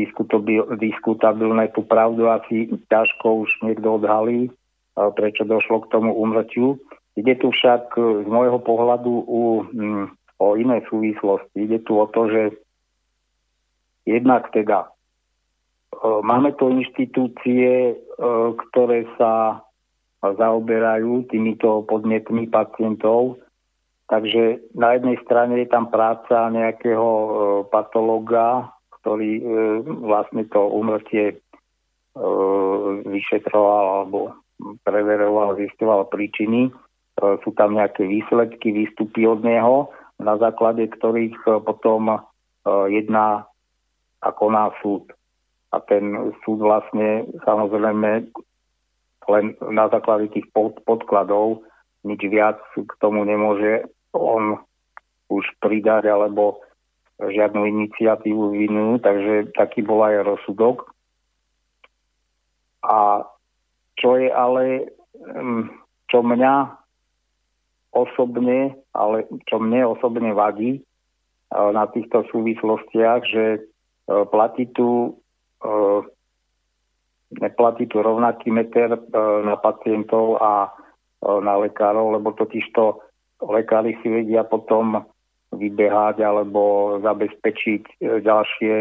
diskutabilné. 0.80 1.68
Tú 1.76 1.84
pravdu 1.84 2.32
asi 2.32 2.72
ťažko 2.88 3.44
už 3.44 3.50
niekto 3.60 4.00
odhalí, 4.00 4.48
prečo 4.96 5.44
došlo 5.44 5.84
k 5.84 5.92
tomu 5.92 6.16
umrťu. 6.16 6.80
Ide 7.20 7.40
tu 7.40 7.52
však 7.52 7.96
z 7.96 8.28
môjho 8.28 8.60
pohľadu 8.60 9.12
u, 9.24 9.64
m, 9.72 10.12
o 10.36 10.56
iné 10.56 10.84
súvislosti. 10.88 11.68
Ide 11.68 11.84
tu 11.84 11.96
o 11.96 12.08
to, 12.08 12.28
že 12.28 12.42
jednak 14.04 14.52
teda 14.52 14.84
e, 14.84 14.88
máme 16.20 16.52
tu 16.60 16.68
inštitúcie, 16.68 17.92
e, 17.92 17.94
ktoré 18.54 19.08
sa 19.16 19.64
zaoberajú 20.20 21.28
týmito 21.28 21.84
podnetmi 21.84 22.48
pacientov, 22.48 23.40
takže 24.08 24.72
na 24.76 24.96
jednej 24.96 25.16
strane 25.24 25.60
je 25.60 25.68
tam 25.68 25.88
práca 25.88 26.52
nejakého 26.52 27.08
e, 27.08 27.28
patológa, 27.68 28.75
ktorý 29.06 29.38
vlastne 30.02 30.50
to 30.50 30.66
umrtie 30.66 31.38
vyšetroval 33.06 34.02
alebo 34.02 34.34
preveroval, 34.82 35.54
zistoval 35.54 36.10
príčiny 36.10 36.74
E, 37.16 37.40
sú 37.40 37.56
tam 37.56 37.72
nejaké 37.72 38.04
výsledky, 38.04 38.72
výstupy 38.72 39.24
od 39.24 39.40
neho, 39.40 39.88
na 40.20 40.36
základe 40.36 40.84
ktorých 40.84 41.36
e, 41.48 41.50
potom 41.64 42.12
e, 42.12 42.18
jedná 42.92 43.48
a 44.20 44.28
koná 44.32 44.72
súd. 44.84 45.08
A 45.72 45.80
ten 45.80 46.12
súd 46.44 46.60
vlastne 46.60 47.24
samozrejme 47.44 48.28
len 49.26 49.44
na 49.72 49.90
základe 49.90 50.30
tých 50.30 50.46
podkladov 50.86 51.66
nič 52.06 52.22
viac 52.30 52.62
k 52.78 52.92
tomu 53.02 53.26
nemôže 53.26 53.90
on 54.14 54.62
už 55.26 55.42
pridať 55.58 56.06
alebo 56.06 56.62
žiadnu 57.16 57.64
iniciatívu 57.64 58.52
vinú, 58.52 59.00
takže 59.00 59.52
taký 59.56 59.80
bol 59.80 60.04
aj 60.04 60.24
rozsudok. 60.24 60.92
A 62.84 63.24
čo 63.96 64.20
je 64.20 64.28
ale, 64.28 64.92
čo 66.12 66.18
mňa 66.20 66.54
osobne, 67.96 68.76
ale 68.92 69.24
čo 69.48 69.56
mne 69.56 69.96
osobne 69.96 70.36
vadí 70.36 70.72
e, 70.76 70.80
na 71.56 71.88
týchto 71.88 72.28
súvislostiach, 72.28 73.20
že 73.24 73.44
e, 73.56 73.60
platí 74.28 74.68
tu 74.76 75.16
e, 75.64 75.70
neplatí 77.40 77.88
tu 77.88 78.04
rovnaký 78.04 78.52
meter 78.52 78.94
na 79.42 79.58
pacientov 79.58 80.38
a 80.38 80.70
na 81.26 81.58
lekárov, 81.58 82.14
lebo 82.14 82.30
totiž 82.38 82.70
to 82.70 83.02
lekári 83.42 83.98
si 83.98 84.06
vedia 84.06 84.46
potom 84.46 85.02
vybehať 85.54 86.22
alebo 86.22 86.96
zabezpečiť 87.04 88.02
ďalšie 88.02 88.74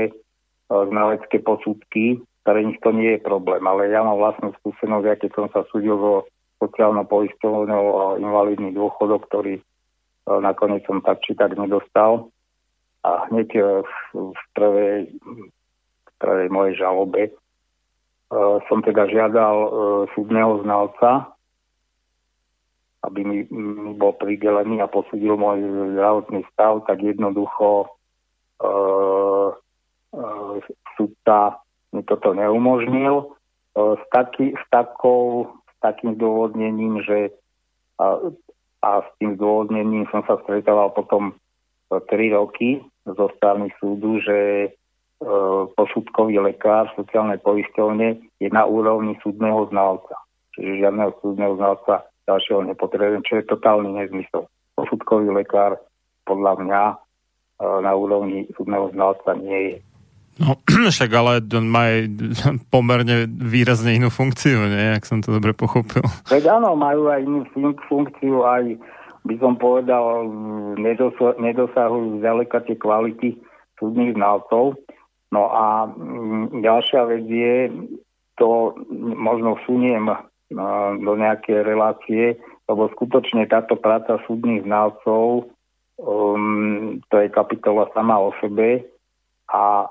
znalecké 0.70 1.38
posudky, 1.46 2.22
pre 2.46 2.62
nich 2.62 2.78
to 2.86 2.94
nie 2.94 3.18
je 3.18 3.26
problém. 3.26 3.66
Ale 3.66 3.90
ja 3.90 4.06
mám 4.06 4.22
vlastnú 4.22 4.54
skúsenosť, 4.62 5.06
ja 5.06 5.16
keď 5.18 5.32
som 5.34 5.48
sa 5.50 5.66
súdil 5.74 5.98
vo 5.98 6.30
sociálno-poistovného 6.62 7.90
a 7.98 8.06
invalidný 8.22 8.72
dôchodok, 8.72 9.28
ktorý 9.28 9.60
e, 9.60 9.64
nakoniec 10.30 10.86
som 10.86 11.02
tak 11.02 11.26
či 11.26 11.34
tak 11.34 11.58
nedostal. 11.58 12.30
A 13.02 13.28
hneď 13.30 13.50
e, 13.58 13.62
v 14.14 14.42
prvej, 14.54 14.98
v 15.10 16.12
prvej 16.22 16.48
mojej 16.54 16.74
žalobe 16.78 17.22
e, 17.28 17.32
som 18.70 18.80
teda 18.86 19.10
žiadal 19.10 19.58
súdneho 20.14 20.62
znalca, 20.62 21.35
aby 23.06 23.22
mi, 23.22 23.40
bol 23.96 24.18
pridelený 24.18 24.82
a 24.82 24.90
posúdil 24.90 25.38
môj 25.38 25.62
zdravotný 25.94 26.42
stav, 26.54 26.82
tak 26.90 27.06
jednoducho 27.06 27.86
e, 27.86 27.88
e, 30.14 30.26
súdca 30.98 31.62
mi 31.94 32.02
toto 32.02 32.34
neumožnil. 32.34 33.16
E, 33.22 33.26
s, 33.78 34.04
taký, 34.10 34.58
s 34.58 34.64
takou 34.74 35.54
takým 35.86 36.18
zdôvodnením, 36.18 37.06
že 37.06 37.30
a, 38.02 38.18
a 38.82 38.92
s 39.06 39.10
tým 39.22 39.38
zdôvodnením 39.38 40.10
som 40.10 40.26
sa 40.26 40.42
stretával 40.42 40.90
potom 40.98 41.38
3 41.94 42.10
roky 42.34 42.82
zo 43.06 43.30
strany 43.38 43.70
súdu, 43.78 44.18
že 44.26 44.40
e, 44.66 44.70
posudkový 45.78 46.42
lekár 46.42 46.90
v 46.92 47.06
sociálnej 47.06 47.38
poisťovne 47.46 48.18
je 48.42 48.50
na 48.50 48.66
úrovni 48.66 49.14
súdneho 49.22 49.70
znalca. 49.70 50.18
Čiže 50.58 50.82
žiadneho 50.82 51.12
súdneho 51.22 51.54
znalca 51.62 52.10
ďalšieho 52.26 52.62
nepotrebujem, 52.74 53.24
čo 53.26 53.42
je 53.42 53.50
totálny 53.50 53.90
nezmysel. 53.94 54.50
Posudkový 54.76 55.32
lekár 55.32 55.78
podľa 56.26 56.54
mňa 56.62 56.82
e, 56.90 56.96
na 57.86 57.92
úrovni 57.94 58.50
súdneho 58.58 58.90
znalca 58.92 59.38
nie 59.38 59.60
je. 59.72 59.76
No, 60.42 60.60
však 60.96 61.10
ale 61.16 61.40
má 61.64 61.88
aj 61.88 62.00
pomerne 62.74 63.30
výrazne 63.30 63.96
inú 63.96 64.12
funkciu, 64.12 64.68
nie? 64.68 64.98
Ak 64.98 65.08
som 65.08 65.24
to 65.24 65.32
dobre 65.32 65.56
pochopil. 65.56 66.04
Veď 66.28 66.60
áno, 66.60 66.76
majú 66.76 67.08
aj 67.08 67.22
inú 67.24 67.72
funkciu, 67.88 68.44
aj 68.44 68.76
by 69.26 69.36
som 69.42 69.58
povedal, 69.58 70.30
nedosahujú 71.42 72.22
zďaleka 72.22 72.62
tie 72.70 72.78
kvality 72.78 73.30
súdnych 73.82 74.14
znalcov. 74.14 74.78
No 75.34 75.50
a 75.50 75.90
mm, 75.90 76.62
ďalšia 76.62 77.02
vec 77.10 77.26
je, 77.26 77.58
to 78.38 78.78
možno 79.18 79.58
suniem 79.66 80.14
do 81.02 81.14
nejaké 81.18 81.66
relácie, 81.66 82.38
lebo 82.70 82.90
skutočne 82.94 83.50
táto 83.50 83.78
práca 83.78 84.22
súdnych 84.26 84.66
znalcov, 84.66 85.50
um, 85.98 87.02
to 87.10 87.16
je 87.22 87.28
kapitola 87.34 87.90
sama 87.94 88.22
o 88.22 88.34
sebe 88.42 88.86
a 89.50 89.90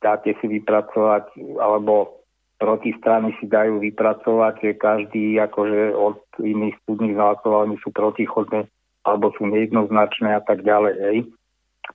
dáte 0.00 0.34
si 0.40 0.46
vypracovať, 0.48 1.36
alebo 1.60 2.24
protistrany 2.58 3.34
si 3.38 3.46
dajú 3.50 3.82
vypracovať, 3.82 4.54
že 4.62 4.80
každý 4.80 5.36
akože 5.42 5.92
od 5.92 6.22
iných 6.40 6.76
súdnych 6.86 7.14
znalcov, 7.14 7.68
oni 7.68 7.76
sú 7.82 7.92
protichodné 7.92 8.66
alebo 9.04 9.36
sú 9.36 9.44
nejednoznačné 9.44 10.32
a 10.32 10.40
tak 10.40 10.64
ďalej. 10.64 10.94
Hej. 10.96 11.18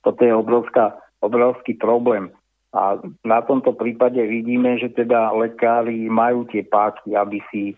Toto 0.06 0.22
je 0.22 0.30
obrovská, 0.30 0.94
obrovský 1.18 1.74
problém. 1.74 2.30
A 2.70 3.02
na 3.26 3.42
tomto 3.42 3.74
prípade 3.74 4.22
vidíme, 4.22 4.78
že 4.78 4.94
teda 4.94 5.34
lekári 5.34 6.06
majú 6.06 6.46
tie 6.46 6.62
páky, 6.62 7.18
aby 7.18 7.42
si 7.50 7.62
e, 7.70 7.76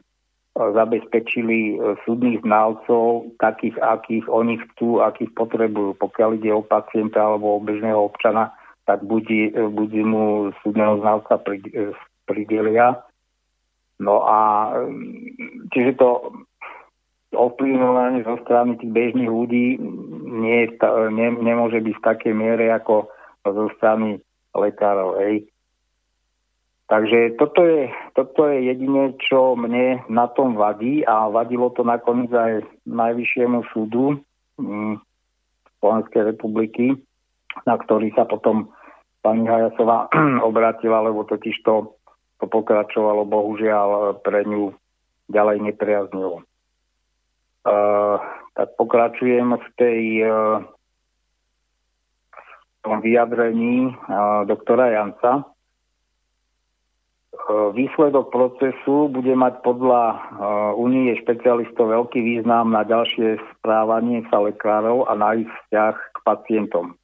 zabezpečili 0.52 1.58
e, 1.72 1.96
súdnych 2.04 2.44
znalcov 2.44 3.32
takých, 3.40 3.80
akých 3.80 4.28
oni 4.28 4.60
chcú, 4.60 5.00
akých 5.00 5.32
potrebujú. 5.32 5.96
Pokiaľ 5.96 6.30
ide 6.36 6.52
o 6.52 6.60
pacienta 6.60 7.24
alebo 7.24 7.56
o 7.56 7.64
bežného 7.64 8.04
občana, 8.04 8.52
tak 8.84 9.00
buď, 9.06 9.56
buď 9.72 9.90
mu 10.04 10.50
súdneho 10.60 11.00
znalca 11.00 11.38
pridelia. 12.26 13.00
No 14.02 14.26
a 14.26 14.74
čiže 15.70 15.94
to 15.94 16.34
ovplyvňovanie 17.32 18.26
zo 18.26 18.36
strany 18.44 18.76
tých 18.76 18.92
bežných 18.92 19.30
ľudí 19.30 19.80
nie, 20.28 20.68
ne, 21.14 21.28
nemôže 21.40 21.80
byť 21.80 21.94
v 21.96 22.04
takej 22.04 22.34
miere 22.36 22.68
ako 22.74 23.08
zo 23.46 23.66
strany 23.78 24.20
lekárov. 24.56 25.20
Hej. 25.20 25.48
Takže 26.92 27.40
toto 27.40 27.64
je, 27.64 27.88
toto 28.12 28.52
je 28.52 28.68
jediné, 28.68 29.16
čo 29.16 29.56
mne 29.56 30.04
na 30.12 30.28
tom 30.28 30.60
vadí 30.60 31.00
a 31.08 31.32
vadilo 31.32 31.72
to 31.72 31.88
nakoniec 31.88 32.28
aj 32.28 32.68
Najvyššiemu 32.84 33.64
súdu 33.72 34.20
hm, 34.60 35.00
Slovenskej 35.80 36.36
republiky, 36.36 36.92
na 37.64 37.80
ktorý 37.80 38.12
sa 38.12 38.28
potom 38.28 38.68
pani 39.24 39.48
Hajasová 39.48 40.12
obratila, 40.48 41.00
lebo 41.00 41.24
totiž 41.24 41.64
to, 41.64 41.96
to 42.42 42.44
pokračovalo 42.44 43.24
bohužiaľ 43.24 44.20
pre 44.20 44.44
ňu 44.44 44.76
ďalej 45.32 45.72
nepriaznivo. 45.72 46.44
Uh, 47.62 48.18
tak 48.58 48.74
pokračujem 48.74 49.54
v 49.54 49.66
tej 49.78 50.00
tom 50.28 50.71
vyjadrení 52.82 53.94
doktora 54.46 54.90
Janca. 54.90 55.46
Výsledok 57.74 58.30
procesu 58.30 59.10
bude 59.10 59.34
mať 59.34 59.66
podľa 59.66 60.02
Unie 60.78 61.16
špecialistov 61.18 61.90
veľký 61.90 62.20
význam 62.22 62.70
na 62.70 62.86
ďalšie 62.86 63.40
správanie 63.58 64.22
sa 64.30 64.42
lekárov 64.44 65.10
a 65.10 65.12
na 65.18 65.34
ich 65.34 65.50
vzťah 65.50 65.94
k 65.94 66.16
pacientom. 66.22 66.94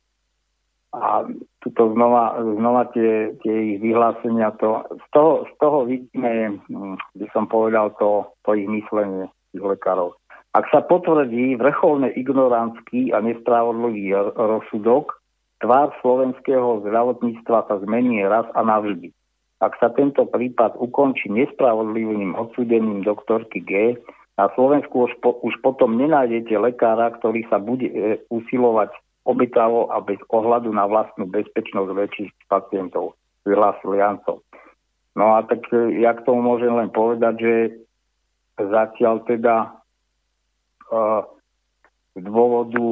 A 0.88 1.28
tuto 1.60 1.92
znova, 1.92 2.40
znova 2.40 2.88
tie, 2.96 3.36
tie 3.44 3.76
ich 3.76 3.78
vyhlásenia, 3.84 4.56
to, 4.56 4.88
z, 4.88 5.06
toho, 5.12 5.32
z 5.44 5.52
toho 5.60 5.78
vidíme, 5.84 6.64
hm, 6.64 6.96
by 7.12 7.26
som 7.36 7.44
povedal, 7.44 7.92
to, 8.00 8.24
to 8.48 8.56
ich 8.56 8.64
myslenie 8.64 9.28
tých 9.52 9.64
lekárov. 9.64 10.16
Ak 10.56 10.64
sa 10.72 10.80
potvrdí 10.80 11.60
vrcholne 11.60 12.08
ignorantský 12.16 13.12
a 13.12 13.20
nespravodlivý 13.20 14.16
rozsudok, 14.32 15.17
tvár 15.58 15.94
slovenského 16.00 16.82
zdravotníctva 16.86 17.66
sa 17.66 17.76
zmení 17.82 18.22
raz 18.26 18.46
a 18.54 18.62
navždy. 18.62 19.10
Ak 19.58 19.74
sa 19.82 19.90
tento 19.90 20.22
prípad 20.22 20.78
ukončí 20.78 21.26
nespravodlivým 21.34 22.38
odsúdením 22.38 23.02
doktorky 23.02 23.58
G, 23.66 23.98
na 24.38 24.46
Slovensku 24.54 25.10
už, 25.10 25.18
po, 25.18 25.34
už 25.42 25.58
potom 25.66 25.98
nenájdete 25.98 26.54
lekára, 26.54 27.10
ktorý 27.18 27.42
sa 27.50 27.58
bude 27.58 27.90
e, 27.90 28.22
usilovať 28.30 28.94
obetavo 29.26 29.90
a 29.90 29.98
bez 29.98 30.22
ohľadu 30.30 30.70
na 30.70 30.86
vlastnú 30.86 31.26
bezpečnosť 31.26 31.90
väčších 31.90 32.30
pacientov, 32.46 33.18
vyhlásil 33.42 33.98
Jancov. 33.98 34.46
No 35.18 35.34
a 35.34 35.42
tak 35.42 35.66
e, 35.74 36.06
ja 36.06 36.14
k 36.14 36.22
tomu 36.22 36.46
môžem 36.46 36.70
len 36.70 36.86
povedať, 36.94 37.34
že 37.42 37.54
zatiaľ 38.62 39.26
teda 39.26 39.74
z 42.18 42.22
dôvodu 42.26 42.82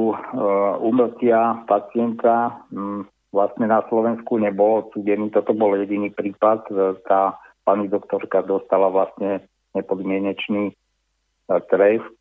umrtia 0.78 1.66
pacienta 1.66 2.62
vlastne 3.34 3.66
na 3.66 3.82
Slovensku 3.90 4.38
nebol 4.38 4.86
odsudený. 4.86 5.34
Toto 5.34 5.52
bol 5.52 5.74
jediný 5.76 6.14
prípad. 6.14 6.70
Tá 7.04 7.36
pani 7.66 7.90
doktorka 7.90 8.46
dostala 8.46 8.88
vlastne 8.88 9.44
nepodmienečný 9.74 10.72
trest. 11.68 12.20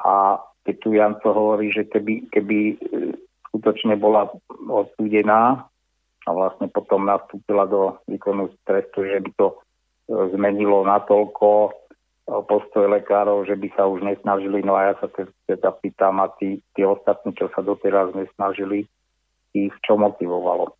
A 0.00 0.40
keď 0.64 0.74
tu 0.80 0.88
Janco 0.92 1.28
hovorí, 1.32 1.72
že 1.72 1.88
keby, 1.88 2.32
keby 2.32 2.58
e, 2.58 2.76
skutočne 3.50 3.96
bola 3.96 4.28
odsúdená 4.68 5.68
a 6.24 6.30
vlastne 6.30 6.68
potom 6.68 7.08
nastúpila 7.08 7.64
do 7.68 8.00
výkonu 8.08 8.52
trestu, 8.64 9.04
že 9.04 9.20
by 9.20 9.30
to 9.36 9.46
e, 9.52 9.56
zmenilo 10.36 10.84
natoľko 10.84 11.48
e, 11.68 11.70
postoj 12.48 12.92
lekárov, 12.92 13.44
že 13.48 13.56
by 13.56 13.68
sa 13.76 13.88
už 13.88 14.04
nesnažili. 14.04 14.64
No 14.64 14.76
a 14.76 14.92
ja 14.92 14.94
sa 15.00 15.08
teda 15.50 15.74
pýtam, 15.74 16.22
a 16.22 16.30
tí, 16.38 16.62
tí 16.78 16.86
ostatní, 16.86 17.34
čo 17.34 17.50
sa 17.50 17.66
doteraz 17.66 18.14
nesnažili, 18.14 18.86
ich 19.50 19.74
čo 19.82 19.98
motivovalo? 19.98 20.70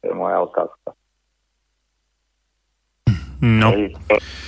To 0.00 0.04
je 0.06 0.14
moja 0.14 0.46
otázka. 0.46 0.94
No. 3.40 3.72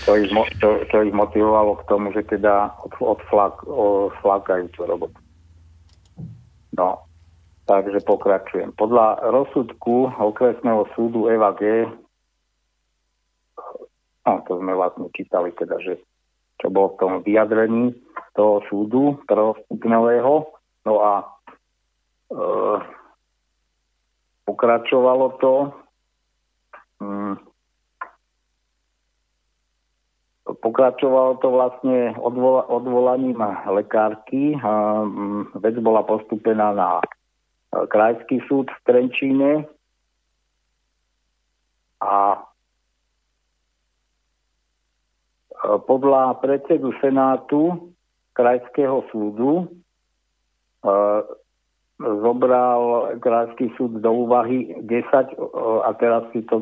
To, 0.05 0.13
ich, 0.21 0.31
to, 0.61 0.69
to 0.93 0.97
ich 1.01 1.15
motivovalo 1.17 1.81
k 1.81 1.87
tomu, 1.89 2.13
že 2.13 2.29
teda 2.29 2.77
odflak, 3.01 3.65
odflakajú 3.65 4.69
tú 4.77 4.85
robotu. 4.85 5.17
No, 6.77 7.09
takže 7.65 8.05
pokračujem. 8.05 8.77
Podľa 8.77 9.33
rozsudku 9.33 10.13
okresného 10.13 10.89
súdu 10.93 11.33
Eva 11.33 11.57
G. 11.57 11.89
No, 14.29 14.33
to 14.45 14.61
sme 14.61 14.77
vlastne 14.77 15.09
čítali 15.17 15.57
teda, 15.57 15.81
že 15.81 15.97
čo 16.61 16.69
bolo 16.69 16.95
v 16.95 16.99
tom 17.01 17.13
vyjadrení 17.25 17.97
toho 18.33 18.63
súdu 18.71 19.21
prvostupňového. 19.29 20.33
No 20.87 20.95
a 21.03 21.13
e, 21.23 21.27
pokračovalo 24.45 25.27
to. 25.39 25.55
Mm, 27.03 27.37
Pokračovalo 30.43 31.39
to 31.39 31.49
vlastne 31.55 32.19
odvola, 32.19 32.67
odvolaním 32.67 33.39
lekárky. 33.73 34.59
Mm, 34.59 35.55
vec 35.63 35.79
bola 35.79 36.03
postupená 36.03 36.75
na 36.75 36.99
e, 36.99 37.05
krajský 37.87 38.43
súd 38.51 38.69
v 38.69 38.79
Trenčíne 38.83 39.71
a 42.03 42.15
e, 42.35 42.41
podľa 45.87 46.43
predsedu 46.43 46.91
Senátu 46.99 47.92
krajského 48.33 49.05
súdu 49.13 49.67
e, 49.67 49.67
zobral 52.03 53.15
krajský 53.23 53.71
súd 53.79 54.03
do 54.03 54.11
úvahy 54.27 54.75
10, 54.83 55.39
a 55.87 55.91
teraz 55.95 56.27
si 56.35 56.43
to 56.51 56.59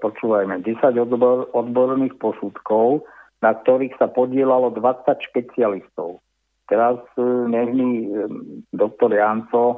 počúvajme, 0.00 0.64
10 0.64 0.80
odbor, 0.96 1.52
odborných 1.52 2.16
posudkov, 2.16 3.04
na 3.44 3.52
ktorých 3.52 3.98
sa 3.98 4.08
podielalo 4.08 4.72
20 4.72 5.04
špecialistov. 5.28 6.22
Teraz 6.70 7.02
e, 7.18 7.22
nech 7.50 7.70
mi 7.74 8.06
e, 8.06 8.10
doktor 8.72 9.12
Janco 9.12 9.64
e, 9.68 9.76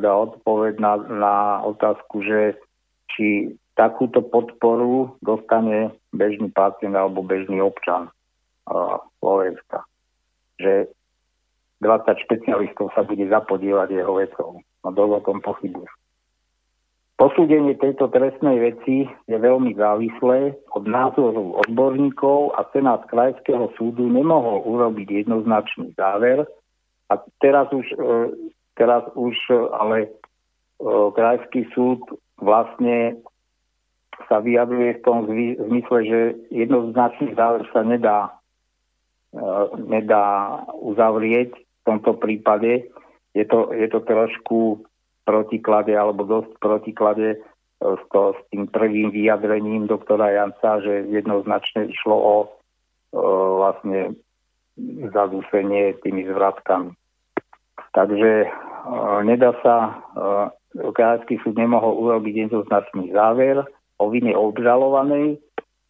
dá 0.00 0.12
odpoveď 0.16 0.80
na, 0.80 0.92
na 0.96 1.34
otázku, 1.62 2.24
že 2.24 2.56
či 3.12 3.54
takúto 3.76 4.24
podporu 4.24 5.14
dostane 5.20 5.94
bežný 6.10 6.50
pacient 6.50 6.96
alebo 6.96 7.22
bežný 7.22 7.62
občan 7.62 8.10
Slovenska. 9.18 9.82
Že 10.60 10.72
20 11.80 12.24
špecialistov 12.28 12.92
sa 12.92 13.02
bude 13.08 13.24
zapodievať 13.24 13.88
jeho 13.96 14.14
vecou. 14.20 14.50
No 14.84 14.88
dosť 14.92 15.12
o 15.16 15.20
tom 15.24 15.38
pochybujem. 15.40 15.88
Posúdenie 17.20 17.76
tejto 17.76 18.08
trestnej 18.08 18.56
veci 18.64 19.04
je 19.28 19.36
veľmi 19.36 19.76
závislé 19.76 20.56
od 20.72 20.88
názoru 20.88 21.52
odborníkov 21.68 22.56
a 22.56 22.64
Senát 22.72 23.04
Krajského 23.12 23.68
súdu 23.76 24.08
nemohol 24.08 24.64
urobiť 24.64 25.28
jednoznačný 25.28 25.92
záver. 26.00 26.48
A 27.12 27.20
teraz 27.44 27.68
už, 27.76 27.84
e, 27.92 28.16
teraz 28.72 29.04
už 29.12 29.36
ale 29.76 30.08
e, 30.08 30.08
Krajský 31.12 31.68
súd 31.76 32.00
vlastne 32.40 33.20
sa 34.24 34.40
vyjadruje 34.40 34.96
v 34.96 35.04
tom 35.04 35.28
zmysle, 35.60 35.98
že 36.08 36.20
jednoznačný 36.48 37.36
záver 37.36 37.68
sa 37.68 37.84
nedá, 37.84 38.32
e, 38.32 38.32
nedá 39.78 40.58
uzavrieť 40.74 41.54
v 41.54 41.82
tomto 41.86 42.18
prípade. 42.18 42.90
Je 43.30 43.44
to, 43.46 43.70
je 43.70 43.86
to 43.86 44.02
trošku 44.02 44.82
protiklade 45.22 45.94
alebo 45.94 46.26
dosť 46.26 46.58
protiklade 46.58 47.28
e, 47.34 47.38
s, 47.78 48.02
to, 48.10 48.34
s 48.34 48.40
tým 48.50 48.66
prvým 48.66 49.14
vyjadrením 49.14 49.86
doktora 49.86 50.34
Janca, 50.34 50.82
že 50.82 51.06
jednoznačne 51.06 51.86
išlo 51.86 52.16
o 52.18 52.36
e, 52.42 52.46
vlastne 53.54 54.00
zadúsenie 55.14 55.94
tými 56.02 56.26
zvratkami. 56.26 56.90
Takže 57.94 58.30
e, 58.42 58.48
nedá 59.22 59.54
sa, 59.62 59.76
e, 59.78 59.92
Kráľovský 60.70 61.42
súd 61.42 61.58
nemohol 61.58 61.98
urobiť 61.98 62.50
jednoznačný 62.50 63.10
záver 63.10 63.62
o 63.98 64.06
vine 64.10 64.34
obžalovanej, 64.34 65.34
e, 65.34 65.38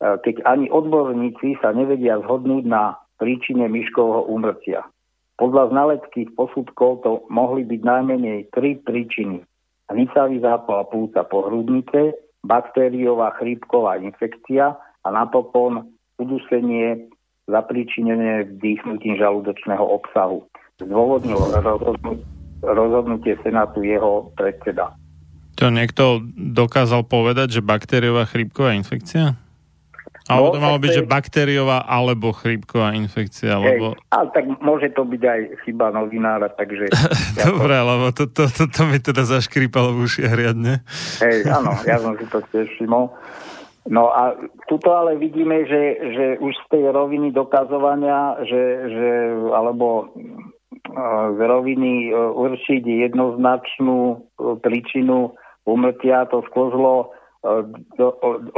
keď 0.01 0.45
ani 0.45 0.69
odborníci 0.69 1.57
sa 1.65 1.73
nevedia 1.73 2.21
zhodnúť 2.21 2.65
na 2.69 3.00
príčine 3.21 3.69
myškovho 3.69 4.27
úmrtia. 4.33 4.89
Podľa 5.37 5.73
znaleckých 5.73 6.33
posudkov 6.37 7.05
to 7.05 7.25
mohli 7.29 7.69
byť 7.69 7.81
najmenej 7.81 8.39
tri 8.53 8.81
príčiny. 8.81 9.45
Hnicavý 9.93 10.41
zápal 10.41 10.89
plúca 10.89 11.25
po 11.29 11.49
hrudnice, 11.49 12.17
baktériová 12.45 13.37
chrípková 13.37 14.01
infekcia 14.01 14.77
a 14.77 15.09
napokon 15.09 15.93
udusenie 16.21 17.09
zapríčinené 17.49 18.57
vdýchnutím 18.57 19.17
žalúdočného 19.17 19.83
obsahu. 19.83 20.45
Zdôvodnil 20.81 21.41
rozhodnutie 22.65 23.37
Senátu 23.43 23.85
jeho 23.85 24.33
predseda. 24.37 24.97
To 25.59 25.69
niekto 25.69 26.25
dokázal 26.37 27.05
povedať, 27.05 27.61
že 27.61 27.61
baktériová 27.61 28.25
chrípková 28.25 28.73
infekcia? 28.77 29.37
Ale 30.31 30.47
no, 30.47 30.55
to 30.55 30.61
malo 30.63 30.79
byť, 30.79 30.91
že 30.95 31.05
baktériová 31.05 31.83
alebo 31.83 32.31
chrípková 32.31 32.95
infekcia. 32.95 33.59
Hej, 33.59 33.65
lebo... 33.67 33.87
Ale 34.15 34.27
tak 34.31 34.45
môže 34.63 34.95
to 34.95 35.03
byť 35.03 35.23
aj 35.27 35.41
chyba 35.67 35.91
novinára, 35.91 36.49
takže... 36.55 36.87
Dobre, 37.43 37.75
to... 37.75 37.87
lebo 37.91 38.07
to, 38.15 38.25
to, 38.31 38.45
to, 38.47 38.65
to 38.71 38.83
mi 38.87 39.03
teda 39.03 39.27
zaškrípalo 39.27 39.93
v 39.99 40.07
uši 40.07 40.23
hriadne. 40.31 40.87
Hej, 41.19 41.51
áno, 41.51 41.75
ja 41.83 41.99
som 41.99 42.15
si 42.15 42.25
to 42.31 42.39
tiež 42.55 42.71
všimol. 42.79 43.11
No 43.91 44.13
a 44.13 44.37
tuto 44.69 44.93
ale 44.93 45.17
vidíme, 45.17 45.67
že, 45.67 45.83
že 46.15 46.27
už 46.39 46.53
z 46.53 46.67
tej 46.69 46.85
roviny 46.93 47.33
dokazovania, 47.33 48.39
že, 48.45 48.63
že 48.93 49.09
alebo 49.51 50.13
z 51.37 51.39
roviny 51.41 52.11
e, 52.11 52.13
určiť 52.15 52.83
jednoznačnú 52.83 54.01
e, 54.01 54.17
príčinu 54.61 55.35
umrtia, 55.65 56.27
to 56.29 56.43
sklzlo 56.51 56.95
e, 57.05 57.67
do, 57.97 58.09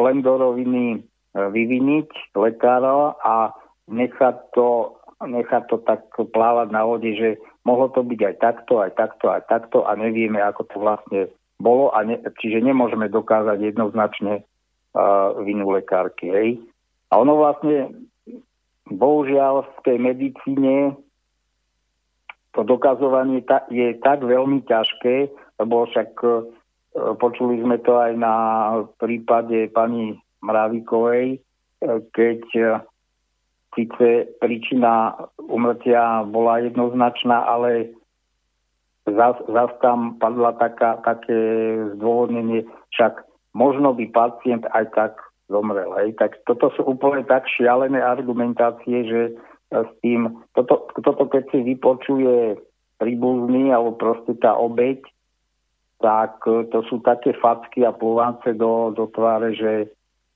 len 0.01 0.25
do 0.25 0.33
roviny 0.39 1.05
vyviniť 1.33 2.37
lekára 2.37 3.17
a 3.21 3.57
nechať 3.89 4.37
to, 4.53 4.97
nechať 5.25 5.63
to 5.69 5.77
tak 5.85 6.05
plávať 6.13 6.69
na 6.71 6.83
vode, 6.85 7.11
že 7.17 7.41
mohlo 7.65 7.89
to 7.89 8.05
byť 8.05 8.21
aj 8.21 8.35
takto, 8.39 8.83
aj 8.83 8.93
takto, 8.99 9.27
aj 9.33 9.43
takto 9.49 9.79
a 9.89 9.97
nevieme, 9.97 10.43
ako 10.43 10.63
to 10.69 10.77
vlastne 10.79 11.21
bolo, 11.63 11.95
a 11.95 12.03
ne, 12.03 12.19
čiže 12.43 12.59
nemôžeme 12.59 13.07
dokázať 13.07 13.59
jednoznačne 13.63 14.43
uh, 14.43 15.39
vinu 15.47 15.71
lekárky. 15.71 16.27
Hej. 16.27 16.49
A 17.15 17.23
ono 17.23 17.39
vlastne, 17.39 17.95
bohužiaľ, 18.91 19.63
v 19.63 19.79
tej 19.87 19.97
medicíne 20.03 20.99
to 22.53 22.67
dokazovanie 22.67 23.47
ta, 23.47 23.65
je 23.71 23.95
tak 24.03 24.27
veľmi 24.27 24.67
ťažké, 24.67 25.31
lebo 25.63 25.87
však 25.87 26.11
uh, 26.27 26.51
počuli 27.17 27.63
sme 27.63 27.79
to 27.81 27.95
aj 27.95 28.13
na 28.19 28.35
prípade 28.99 29.71
pani 29.71 30.19
Mravikovej, 30.43 31.39
e, 31.39 31.39
keď 32.11 32.43
e, 32.59 32.65
síce 33.73 34.07
príčina 34.43 35.17
umrtia 35.39 36.27
bola 36.27 36.61
jednoznačná, 36.61 37.47
ale 37.47 37.95
zas, 39.07 39.39
zas 39.47 39.71
tam 39.81 40.19
padla 40.19 40.53
taká, 40.59 40.99
také 41.07 41.39
zdôvodnenie, 41.97 42.67
však 42.93 43.23
možno 43.55 43.95
by 43.95 44.05
pacient 44.11 44.67
aj 44.75 44.91
tak 44.93 45.13
zomrel. 45.47 45.95
Hej. 46.03 46.19
Tak 46.19 46.43
toto 46.45 46.75
sú 46.75 46.83
úplne 46.85 47.23
tak 47.25 47.47
šialené 47.47 48.03
argumentácie, 48.03 49.07
že 49.07 49.21
e, 49.31 49.33
s 49.71 49.91
tým, 50.03 50.43
toto, 50.59 50.91
toto 50.99 51.31
keď 51.31 51.55
si 51.55 51.63
vypočuje 51.63 52.59
príbuzný 52.99 53.71
alebo 53.71 53.95
proste 53.95 54.35
tá 54.39 54.59
obeď, 54.59 55.03
tak 56.03 56.43
to 56.43 56.83
sú 56.91 56.99
také 56.99 57.31
facky 57.39 57.87
a 57.87 57.95
plúvance 57.95 58.51
do, 58.59 58.91
do 58.91 59.07
tváre, 59.07 59.55
že 59.55 59.87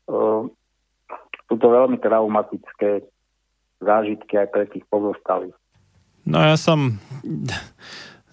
sú 0.07 1.55
to 1.55 1.67
veľmi 1.67 1.99
traumatické 2.03 3.07
zážitky 3.83 4.35
aj 4.41 4.49
pre 4.51 4.65
tých 4.71 4.85
pozostalých. 4.89 5.55
No 6.27 6.43
ja 6.43 6.59
som 6.59 6.99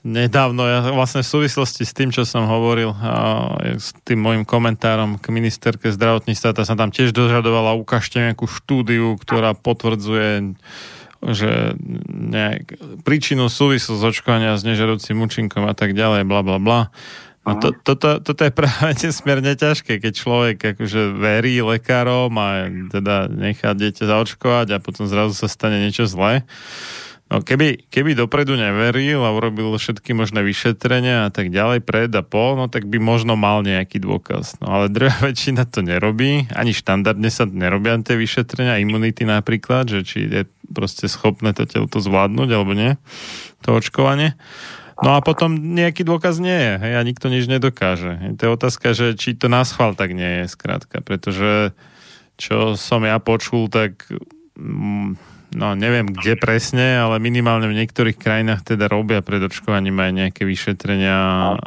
nedávno, 0.03 0.67
ja 0.67 0.83
vlastne 0.91 1.23
v 1.23 1.31
súvislosti 1.31 1.87
s 1.87 1.95
tým, 1.95 2.11
čo 2.11 2.27
som 2.27 2.49
hovoril, 2.49 2.91
a 2.91 3.55
s 3.79 3.95
tým 4.03 4.19
môjim 4.19 4.43
komentárom 4.43 5.15
k 5.21 5.31
ministerke 5.31 5.93
zdravotníctva, 5.93 6.57
tá 6.57 6.63
sa 6.67 6.75
tam 6.75 6.91
tiež 6.91 7.15
dožadovala, 7.15 7.77
ukážte 7.79 8.19
nejakú 8.19 8.49
štúdiu, 8.49 9.15
ktorá 9.15 9.55
potvrdzuje 9.55 10.59
že 11.23 11.79
nejak, 12.11 12.75
príčinu 13.07 13.47
súvislosť 13.47 14.03
očkovania 14.03 14.59
s 14.59 14.67
nežerúcim 14.67 15.15
účinkom 15.15 15.63
a 15.63 15.71
tak 15.71 15.95
ďalej, 15.95 16.27
bla 16.27 16.43
bla 16.43 16.59
bla. 16.59 16.79
No 17.43 17.59
to, 17.59 17.75
toto, 17.75 18.23
toto 18.23 18.41
je 18.47 18.55
práve 18.55 18.95
nesmierne 19.03 19.51
ťažké, 19.59 19.99
keď 19.99 20.13
človek 20.15 20.57
akože 20.75 21.11
verí 21.11 21.59
lekárom 21.59 22.31
a 22.39 22.71
teda 22.87 23.27
nechá 23.27 23.75
dieťa 23.75 24.07
zaočkovať 24.07 24.67
a 24.71 24.83
potom 24.83 25.11
zrazu 25.11 25.35
sa 25.35 25.51
stane 25.51 25.83
niečo 25.83 26.07
zlé. 26.07 26.47
No 27.33 27.41
keby, 27.41 27.89
keby 27.89 28.13
dopredu 28.13 28.53
neveril 28.53 29.25
a 29.25 29.33
urobil 29.33 29.73
všetky 29.73 30.13
možné 30.13 30.45
vyšetrenia 30.45 31.27
a 31.27 31.29
tak 31.33 31.49
ďalej, 31.49 31.81
pred 31.81 32.13
a 32.13 32.21
po, 32.21 32.53
no 32.53 32.69
tak 32.69 32.85
by 32.85 33.01
možno 33.01 33.33
mal 33.33 33.65
nejaký 33.65 33.97
dôkaz. 33.97 34.61
No 34.61 34.69
ale 34.69 34.93
druhá 34.93 35.17
väčšina 35.27 35.65
to 35.67 35.81
nerobí, 35.81 36.45
ani 36.53 36.71
štandardne 36.71 37.27
sa 37.33 37.49
nerobia 37.49 37.97
tie 38.05 38.15
vyšetrenia, 38.15 38.79
imunity 38.79 39.25
napríklad, 39.25 39.89
že 39.89 39.99
či 40.05 40.29
je 40.29 40.45
proste 40.71 41.09
schopné 41.09 41.51
to 41.57 41.67
telo 41.67 41.89
to 41.89 41.99
zvládnuť 41.99 42.49
alebo 42.53 42.71
nie, 42.71 42.95
to 43.65 43.75
očkovanie. 43.75 44.37
No 45.01 45.17
a 45.17 45.19
potom 45.25 45.57
nejaký 45.73 46.05
dôkaz 46.05 46.37
nie 46.37 46.53
je, 46.53 46.73
hej, 46.77 46.93
a 46.99 47.01
nikto 47.01 47.31
nič 47.31 47.49
nedokáže. 47.49 48.37
To 48.37 48.41
je 48.45 48.51
otázka, 48.53 48.93
že 48.93 49.17
či 49.17 49.33
to 49.33 49.49
nás 49.49 49.73
chval, 49.73 49.97
tak 49.97 50.13
nie 50.13 50.43
je, 50.43 50.53
skrátka, 50.53 51.01
pretože 51.01 51.73
čo 52.37 52.77
som 52.77 53.01
ja 53.01 53.17
počul, 53.17 53.69
tak 53.73 54.05
mm, 54.53 55.32
no 55.53 55.77
neviem 55.77 56.09
kde 56.09 56.35
presne, 56.37 56.97
ale 56.99 57.21
minimálne 57.21 57.69
v 57.69 57.77
niektorých 57.77 58.17
krajinách 58.17 58.75
teda 58.75 58.89
robia 58.89 59.23
pred 59.23 59.39
očkovaním 59.41 59.97
aj 60.01 60.11
nejaké 60.11 60.41
vyšetrenia 60.43 61.17
no. 61.17 61.61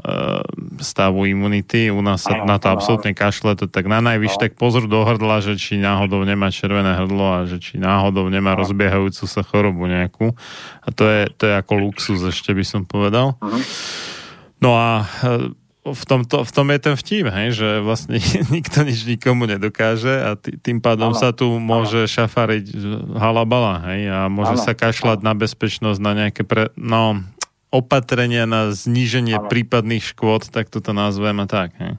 stavu 0.82 1.26
imunity. 1.26 1.89
U 1.91 2.03
nás 2.03 2.26
sa 2.26 2.43
na 2.45 2.61
to 2.61 2.70
absolútne 2.70 3.14
kašle, 3.16 3.57
to 3.59 3.70
tak 3.70 3.87
na 3.87 4.03
najvyš 4.03 4.34
no. 4.37 4.41
tak 4.43 4.53
pozor 4.59 4.84
do 4.91 5.01
hrdla, 5.07 5.43
že 5.43 5.55
či 5.57 5.78
náhodou 5.78 6.22
nemá 6.26 6.53
červené 6.53 6.95
hrdlo 6.99 7.26
a 7.26 7.39
že 7.49 7.62
či 7.62 7.78
náhodou 7.78 8.26
nemá 8.28 8.55
no. 8.55 8.66
rozbiehajúcu 8.66 9.24
sa 9.24 9.43
chorobu 9.47 9.87
nejakú. 9.87 10.34
A 10.82 10.89
to 10.93 11.07
je, 11.07 11.30
to 11.34 11.51
je 11.51 11.55
ako 11.57 11.72
luxus 11.80 12.20
ešte 12.22 12.53
by 12.53 12.64
som 12.66 12.82
povedal. 12.84 13.39
Uh-huh. 13.39 13.62
No 14.61 14.78
a 14.78 15.05
v, 15.93 16.05
tomto, 16.09 16.43
v 16.43 16.51
tom 16.51 16.66
je 16.72 16.78
ten 16.82 16.97
vtip, 16.99 17.26
hej, 17.30 17.49
že 17.55 17.68
vlastne 17.84 18.18
nikto 18.57 18.82
nič 18.82 19.07
nikomu 19.07 19.47
nedokáže 19.47 20.11
a 20.11 20.34
tým 20.39 20.82
pádom 20.82 21.14
ano. 21.14 21.18
sa 21.18 21.30
tu 21.30 21.61
môže 21.62 22.07
ano. 22.07 22.11
šafariť 22.11 22.64
halabala, 23.14 23.84
hej, 23.93 24.11
a 24.11 24.18
môže 24.26 24.59
ano. 24.59 24.64
sa 24.64 24.72
kašľať 24.74 25.22
ano. 25.22 25.26
na 25.28 25.32
bezpečnosť, 25.37 25.99
na 26.03 26.12
nejaké 26.14 26.43
pre, 26.43 26.72
no, 26.74 27.22
opatrenia 27.70 28.49
na 28.49 28.72
zníženie 28.72 29.39
ano. 29.39 29.47
prípadných 29.47 30.03
škôd, 30.03 30.49
tak 30.51 30.72
toto 30.72 30.91
nazvem 30.97 31.37
a 31.43 31.47
tak, 31.47 31.70
hej. 31.78 31.95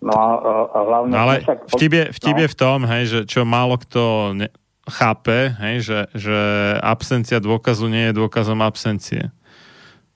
No 0.00 0.16
a, 0.16 0.28
a 0.72 0.78
hlavne... 0.80 1.12
Ale 1.12 1.34
vtip 1.76 1.92
je, 1.92 2.04
vtip 2.16 2.36
no. 2.36 2.42
je 2.42 2.48
v 2.48 2.56
tom, 2.56 2.78
hej, 2.88 3.02
že 3.04 3.20
čo 3.28 3.44
málo 3.44 3.76
kto 3.76 4.32
ne, 4.32 4.48
chápe, 4.88 5.52
hej, 5.60 5.76
že, 5.84 6.00
že 6.16 6.38
absencia 6.80 7.38
dôkazu 7.38 7.86
nie 7.92 8.08
je 8.08 8.16
dôkazom 8.16 8.64
absencie. 8.64 9.28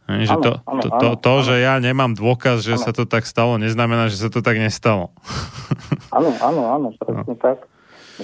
Že 0.04 0.36
to, 0.44 0.52
to, 0.60 0.88
to, 1.00 1.08
to 1.16 1.32
že 1.48 1.54
ja 1.64 1.80
nemám 1.80 2.12
dôkaz, 2.12 2.60
že 2.60 2.76
ano. 2.76 2.84
sa 2.84 2.92
to 2.92 3.08
tak 3.08 3.24
stalo, 3.24 3.56
neznamená, 3.56 4.12
že 4.12 4.20
sa 4.20 4.28
to 4.28 4.44
tak 4.44 4.60
nestalo. 4.60 5.08
Áno, 6.14 6.30
áno, 6.38 6.62
áno, 6.70 6.88
presne 6.94 7.34
no. 7.34 7.42
tak. 7.42 7.66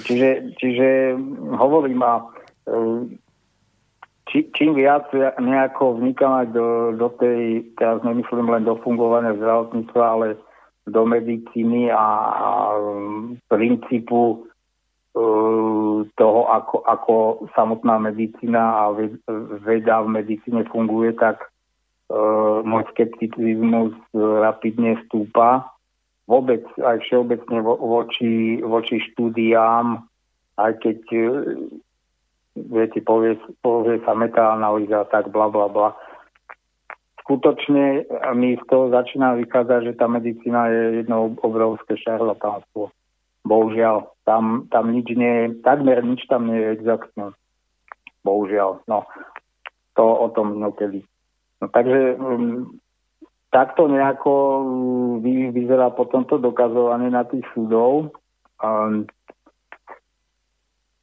Čiže, 0.06 0.54
čiže 0.62 1.18
hovorím 1.58 2.06
a 2.06 2.22
e, 2.70 3.18
či, 4.30 4.46
čím 4.54 4.78
viac 4.78 5.10
nejako 5.42 5.98
vnikám 5.98 6.54
do, 6.54 6.94
do 6.94 7.10
tej, 7.18 7.66
teraz 7.74 7.98
nemyslím 8.06 8.46
len 8.46 8.62
do 8.62 8.78
fungovania 8.78 9.34
zdravotníctva, 9.34 10.04
ale 10.06 10.38
do 10.86 11.02
medicíny 11.02 11.90
a, 11.90 12.06
a 12.30 12.50
princípu 13.50 14.46
uh, 15.18 16.06
toho, 16.14 16.40
ako, 16.46 16.76
ako 16.86 17.14
samotná 17.58 17.98
medicína 17.98 18.86
a 18.86 18.94
veda 19.66 20.06
v 20.06 20.08
medicíne 20.22 20.62
funguje, 20.70 21.10
tak 21.18 21.50
môj 22.66 22.84
skepticizmus 22.90 23.94
rapidne 24.14 24.98
stúpa. 25.06 25.70
Vôbec 26.26 26.62
aj 26.78 27.02
všeobecne 27.06 27.58
vo, 27.62 27.74
voči, 27.78 28.62
voči 28.62 29.02
štúdiám, 29.02 29.98
aj 30.58 30.72
keď 30.78 30.98
uh, 31.10 31.26
viete, 32.54 33.02
povie, 33.02 33.34
povie 33.62 33.98
sa 34.06 34.14
metaanalýza, 34.14 35.10
tak 35.10 35.30
bla 35.34 35.50
bla 35.50 35.66
bla. 35.66 35.90
Skutočne 37.22 38.10
mi 38.34 38.58
z 38.58 38.64
toho 38.66 38.90
začína 38.90 39.38
vychádzať, 39.38 39.80
že 39.86 39.94
tá 39.94 40.10
medicína 40.10 40.66
je 40.66 40.82
jedno 41.02 41.38
obrovské 41.46 41.94
šarlatánstvo. 41.94 42.90
Bohužiaľ, 43.46 44.10
tam, 44.26 44.66
tam 44.70 44.90
nič 44.90 45.14
nie, 45.14 45.54
takmer 45.62 46.02
nič 46.02 46.26
tam 46.26 46.50
nie 46.50 46.58
je 46.58 46.74
exaktné. 46.74 47.30
Bohužiaľ, 48.26 48.82
no. 48.90 49.06
To 49.94 50.04
o 50.06 50.26
tom 50.34 50.58
inokedy. 50.58 51.06
No, 51.60 51.68
takže 51.68 52.16
um, 52.16 52.80
takto 53.52 53.84
nejako 53.88 54.32
um, 54.32 54.64
vy, 55.20 55.52
vyzerá 55.52 55.92
potom 55.92 56.24
to 56.24 56.40
dokazovanie 56.40 57.12
na 57.12 57.28
tých 57.28 57.44
súdov. 57.52 58.16
Um, 58.60 59.04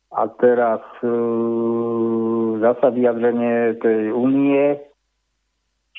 a 0.09 0.25
teraz 0.41 0.81
uh, 1.05 2.57
zasa 2.57 2.89
vyjadrenie 2.89 3.77
tej 3.77 4.09
únie 4.09 4.81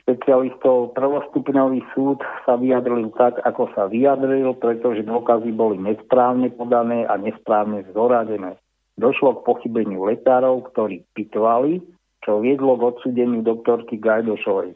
špecialistov 0.08 0.96
prvostupňový 0.96 1.84
súd 1.92 2.24
sa 2.48 2.56
vyjadril 2.56 3.12
tak, 3.12 3.44
ako 3.44 3.68
sa 3.76 3.84
vyjadril, 3.92 4.56
pretože 4.56 5.04
dôkazy 5.04 5.52
boli 5.52 5.76
nesprávne 5.76 6.48
podané 6.48 7.04
a 7.04 7.20
nesprávne 7.20 7.84
zoradené. 7.92 8.56
Došlo 8.96 9.38
k 9.38 9.44
pochybeniu 9.44 10.08
lekárov, 10.08 10.64
ktorí 10.72 11.04
pitvali, 11.12 11.84
čo 12.24 12.42
viedlo 12.42 12.78
k 12.78 12.94
odsúdeniu 12.94 13.42
doktorky 13.42 13.98
Gajdošovej. 13.98 14.74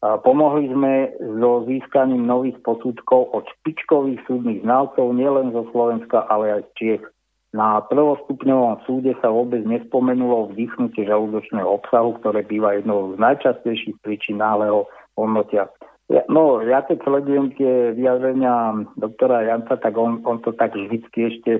A 0.00 0.16
pomohli 0.16 0.72
sme 0.72 1.12
so 1.20 1.68
získaním 1.68 2.24
nových 2.24 2.56
posudkov 2.64 3.36
od 3.36 3.44
špičkových 3.60 4.24
súdnych 4.24 4.64
znalcov 4.64 5.12
nielen 5.12 5.52
zo 5.52 5.68
Slovenska, 5.76 6.24
ale 6.24 6.56
aj 6.56 6.62
z 6.64 6.70
Čiech. 6.76 7.04
Na 7.50 7.82
prvostupňovom 7.84 8.86
súde 8.86 9.12
sa 9.20 9.28
vôbec 9.28 9.60
nespomenulo 9.66 10.54
vdýchnutie 10.54 11.04
žalúdočného 11.04 11.66
obsahu, 11.66 12.16
ktoré 12.22 12.46
býva 12.46 12.78
jednou 12.78 13.12
z 13.12 13.16
najčastejších 13.20 14.00
príčin 14.00 14.38
náhleho 14.38 14.86
hodnotia. 15.18 15.68
Ja, 16.10 16.24
no, 16.30 16.62
ja 16.62 16.80
keď 16.86 17.06
sledujem 17.06 17.54
tie 17.58 17.92
vyjadrenia 17.94 18.86
doktora 18.96 19.46
Janca, 19.46 19.76
tak 19.78 19.94
on, 19.98 20.22
on 20.24 20.40
to 20.42 20.54
tak 20.56 20.74
vždycky 20.78 21.18
ešte 21.28 21.50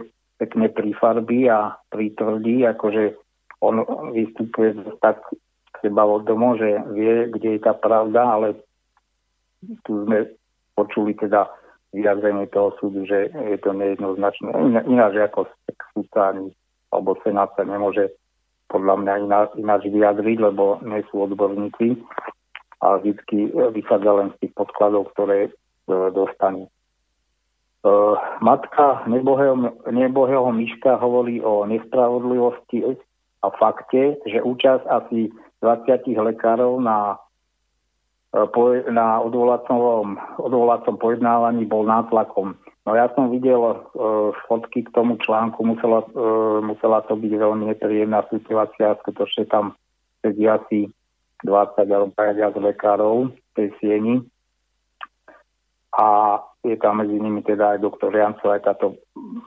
pekne 0.41 0.73
prifarbí 0.73 1.45
a 1.51 1.77
pritvrdí, 1.93 2.65
akože 2.65 3.21
on 3.61 3.85
vystupuje 4.13 4.77
tak 5.01 5.21
seba 5.81 6.05
domu, 6.25 6.57
že 6.57 6.81
vie, 6.93 7.29
kde 7.33 7.57
je 7.57 7.61
tá 7.61 7.73
pravda, 7.73 8.25
ale 8.25 8.47
tu 9.85 10.05
sme 10.05 10.29
počuli 10.77 11.13
teda 11.17 11.49
vyjadrenie 11.93 12.47
toho 12.49 12.73
súdu, 12.81 13.05
že 13.05 13.29
je 13.33 13.59
to 13.61 13.73
nejednoznačné. 13.77 14.51
Ináč 14.87 15.15
ako 15.21 15.51
súdca 15.93 16.37
alebo 16.91 17.19
senát 17.23 17.51
sa 17.55 17.63
nemôže 17.67 18.15
podľa 18.71 18.95
mňa 19.03 19.15
ináč 19.59 19.83
vyjadriť, 19.91 20.39
lebo 20.39 20.79
nie 20.87 21.03
sú 21.11 21.27
odborníci 21.27 21.99
a 22.81 22.97
vždy 23.03 23.51
vychádza 23.75 24.11
len 24.15 24.29
z 24.39 24.47
tých 24.47 24.53
podkladov, 24.57 25.11
ktoré 25.13 25.51
e, 25.51 25.53
dostane. 26.15 26.65
E, 26.65 26.71
matka 28.41 29.05
nebohého, 29.11 29.75
nebohého 29.91 30.49
myška 30.55 30.97
hovorí 31.03 31.43
o 31.43 31.67
nespravodlivosti 31.67 32.87
a 33.41 33.47
fakte, 33.57 34.21
že 34.29 34.45
účasť 34.45 34.85
asi 34.85 35.33
20 35.65 36.17
lekárov 36.17 36.81
na, 36.81 37.17
e, 38.37 38.45
na 38.93 39.21
odvolacom, 39.21 40.17
odvolacom 40.41 40.97
pojednávaní 41.01 41.65
bol 41.65 41.89
nátlakom. 41.89 42.57
No 42.89 42.97
ja 42.97 43.13
som 43.13 43.29
videl 43.29 43.61
uh, 43.61 44.33
fotky 44.49 44.83
k 44.83 44.91
tomu 44.97 45.21
článku, 45.21 45.61
musela, 45.61 46.01
uh, 46.17 46.65
musela 46.65 47.05
to 47.05 47.13
byť 47.13 47.33
veľmi 47.37 47.69
nepríjemná 47.77 48.25
situácia, 48.33 48.97
skutočne 49.05 49.45
tam 49.53 49.77
sedí 50.25 50.49
asi 50.49 50.89
20 51.45 51.77
alebo 51.87 52.11
50 52.17 52.57
lekárov 52.57 53.37
v 53.37 53.51
tej 53.53 53.69
sieni 53.79 54.25
a 55.93 56.41
je 56.65 56.77
tam 56.77 57.01
medzi 57.05 57.17
nimi 57.21 57.43
teda 57.43 57.77
aj 57.77 57.79
doktor 57.85 58.13
Jancov, 58.13 58.53
aj 58.53 58.63
táto 58.65 59.01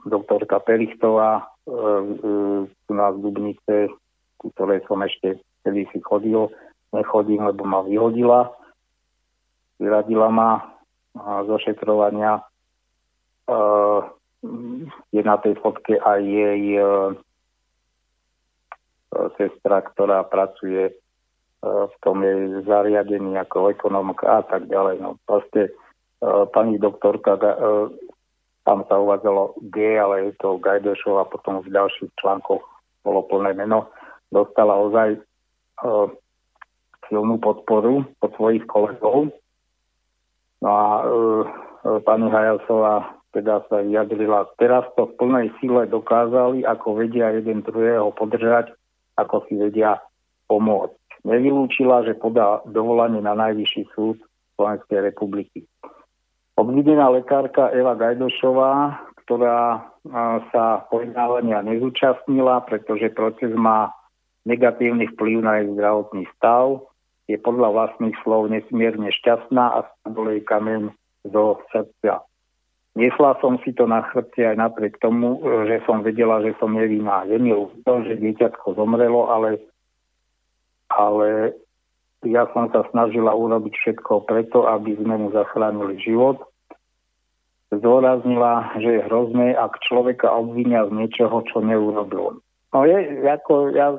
doktorka 0.05 0.59
Perichtová, 0.59 1.52
tu 1.63 2.91
nás 2.91 3.13
v 3.15 3.21
Dubnice, 3.23 3.91
ku 4.37 4.51
ktorej 4.51 4.83
som 4.87 4.99
ešte 5.03 5.39
kedy 5.63 5.87
si 5.95 5.99
chodil, 6.03 6.51
nechodím, 6.91 7.47
lebo 7.47 7.63
ma 7.63 7.81
vyhodila. 7.87 8.51
Vyradila 9.79 10.27
ma 10.27 10.49
zo 11.47 11.55
šetrovania. 11.57 12.43
je 15.11 15.21
na 15.23 15.35
tej 15.39 15.55
fotke 15.63 15.95
aj 15.95 16.19
jej 16.19 16.75
sestra, 19.37 19.81
ktorá 19.81 20.25
pracuje 20.25 20.89
e, 20.89 20.93
v 21.63 21.95
tom 22.01 22.25
jej 22.25 22.65
zariadení 22.65 23.37
ako 23.37 23.69
ekonomka 23.71 24.25
a 24.25 24.41
tak 24.41 24.67
ďalej. 24.67 24.99
No 24.99 25.21
proste 25.23 25.69
e, 25.69 25.71
pani 26.49 26.81
doktorka, 26.81 27.37
tam 28.63 28.87
sa 28.87 28.95
uvádzalo 28.95 29.59
G, 29.71 29.99
ale 29.99 30.31
je 30.31 30.33
to 30.39 30.59
Gajdešov 30.59 31.19
a 31.19 31.27
potom 31.27 31.59
v 31.59 31.71
ďalších 31.71 32.15
článkoch 32.19 32.63
bolo 33.03 33.21
plné 33.27 33.53
meno, 33.59 33.91
dostala 34.31 34.79
ozaj 34.79 35.19
silnú 37.11 37.35
podporu 37.43 38.07
od 38.23 38.31
svojich 38.39 38.63
kolegov. 38.65 39.35
No 40.63 40.69
a 40.71 40.87
pani 42.07 42.31
Hajasová 42.31 43.19
teda 43.35 43.67
sa 43.67 43.83
vyjadrila. 43.83 44.47
Teraz 44.55 44.87
to 44.95 45.11
v 45.11 45.17
plnej 45.19 45.47
sile 45.59 45.83
dokázali, 45.89 46.63
ako 46.63 47.03
vedia 47.03 47.35
jeden 47.35 47.65
druhého 47.65 48.15
podržať, 48.15 48.71
ako 49.19 49.43
si 49.49 49.59
vedia 49.59 49.99
pomôcť. 50.47 51.27
Nevylúčila, 51.27 52.07
že 52.07 52.15
podá 52.15 52.63
dovolanie 52.69 53.19
na 53.19 53.35
najvyšší 53.35 53.91
súd 53.91 54.21
Slovenskej 54.55 55.11
republiky. 55.11 55.67
Obvidená 56.53 57.09
lekárka 57.09 57.73
Eva 57.73 57.97
Gajdošová, 57.97 59.01
ktorá 59.25 59.89
sa 60.53 60.85
pojednávania 60.91 61.65
nezúčastnila, 61.65 62.61
pretože 62.67 63.09
proces 63.15 63.49
má 63.55 63.89
negatívny 64.43 65.07
vplyv 65.15 65.37
na 65.41 65.63
jej 65.63 65.67
zdravotný 65.73 66.23
stav, 66.35 66.83
je 67.31 67.39
podľa 67.39 67.71
vlastných 67.71 68.13
slov 68.21 68.51
nesmierne 68.51 69.07
šťastná 69.09 69.63
a 69.63 69.87
spadol 69.87 70.43
kameň 70.43 70.91
do 71.31 71.57
srdcia. 71.71 72.19
Nesla 72.93 73.39
som 73.41 73.57
si 73.65 73.73
to 73.73 73.89
na 73.89 74.05
chrbte 74.11 74.43
aj 74.43 74.59
napriek 74.59 75.01
tomu, 75.01 75.41
že 75.65 75.81
som 75.87 76.05
vedela, 76.05 76.45
že 76.45 76.53
som 76.61 76.75
nevinná. 76.75 77.25
Je 77.25 77.41
mi 77.41 77.49
že 78.05 78.21
dieťatko 78.21 78.77
zomrelo, 78.77 79.33
ale, 79.33 79.57
ale 80.93 81.57
ja 82.25 82.47
som 82.55 82.71
sa 82.71 82.87
snažila 82.91 83.35
urobiť 83.35 83.73
všetko 83.75 84.27
preto, 84.27 84.65
aby 84.67 84.95
sme 84.99 85.19
mu 85.19 85.27
zachránili 85.31 85.99
život. 85.99 86.39
Zdôraznila, 87.73 88.77
že 88.77 89.01
je 89.01 89.05
hrozné, 89.09 89.57
ak 89.57 89.81
človeka 89.83 90.29
obvinia 90.29 90.85
z 90.87 90.93
niečoho, 90.93 91.41
čo 91.49 91.59
neurobil. 91.59 92.39
No 92.73 92.79
je, 92.85 93.21
ako 93.25 93.73
ja 93.73 93.97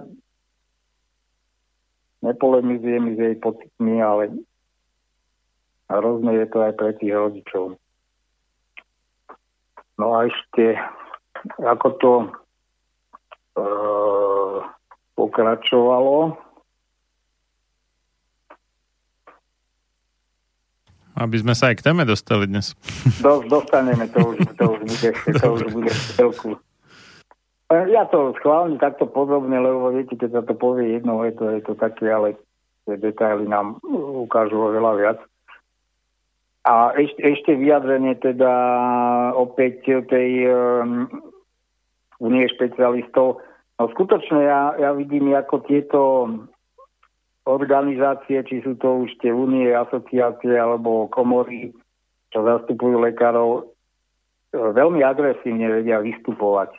nepolemizujem 2.24 3.14
s 3.14 3.18
jej 3.18 3.36
pocitmi, 3.36 4.00
ale 4.00 4.32
hrozné 5.92 6.42
je 6.42 6.46
to 6.48 6.58
aj 6.64 6.72
pre 6.78 6.90
tých 6.96 7.12
rodičov. 7.12 7.76
No 9.94 10.06
a 10.16 10.26
ešte, 10.26 10.74
ako 11.62 11.88
to 12.00 12.12
e, 12.22 12.26
pokračovalo. 15.14 16.34
Aby 21.24 21.40
sme 21.40 21.56
sa 21.56 21.72
aj 21.72 21.80
k 21.80 21.84
téme 21.88 22.04
dostali 22.04 22.44
dnes. 22.44 22.76
Do, 23.24 23.40
dostaneme, 23.48 24.04
to 24.12 24.20
už, 24.20 24.36
to 24.60 24.64
už 24.76 24.80
bude, 24.84 25.10
to 25.40 25.46
už 25.56 25.62
bude 25.72 25.88
chvíľku. 25.88 26.60
E, 27.72 27.76
ja 27.88 28.04
to 28.12 28.36
schválne 28.36 28.76
takto 28.76 29.08
podobne, 29.08 29.56
lebo 29.56 29.88
viete, 29.88 30.20
keď 30.20 30.30
sa 30.36 30.42
to 30.44 30.52
povie 30.52 31.00
jedno, 31.00 31.24
je 31.24 31.32
to, 31.32 31.44
je 31.48 31.62
to 31.64 31.72
také, 31.80 32.12
ale 32.12 32.36
tie 32.84 33.00
detaily 33.00 33.48
nám 33.48 33.80
ukážu 34.20 34.68
veľa 34.68 34.92
viac. 35.00 35.18
A 36.68 36.92
ešte, 36.92 37.20
ešte 37.24 37.52
vyjadrenie 37.56 38.20
teda 38.20 38.52
opäť 39.32 40.04
tej 40.04 40.48
um, 40.48 41.08
unie 42.20 42.44
špecialistov. 42.52 43.40
No 43.80 43.84
skutočne 43.96 44.44
ja, 44.44 44.76
ja 44.76 44.90
vidím, 44.92 45.32
ako 45.32 45.64
tieto 45.64 46.00
organizácie, 47.44 48.40
či 48.44 48.64
sú 48.64 48.76
to 48.80 49.04
už 49.04 49.20
tie 49.20 49.32
unie, 49.32 49.68
asociácie 49.72 50.56
alebo 50.56 51.12
komory, 51.12 51.76
čo 52.32 52.40
zastupujú 52.40 53.04
lekárov, 53.04 53.68
veľmi 54.52 55.04
agresívne 55.04 55.68
vedia 55.80 56.00
vystupovať. 56.00 56.72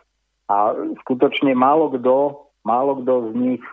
A 0.49 0.73
skutočne 1.05 1.53
málo 1.53 1.93
kto, 1.93 2.49
málo 2.65 3.01
kto 3.01 3.13
z 3.29 3.31
nich 3.37 3.65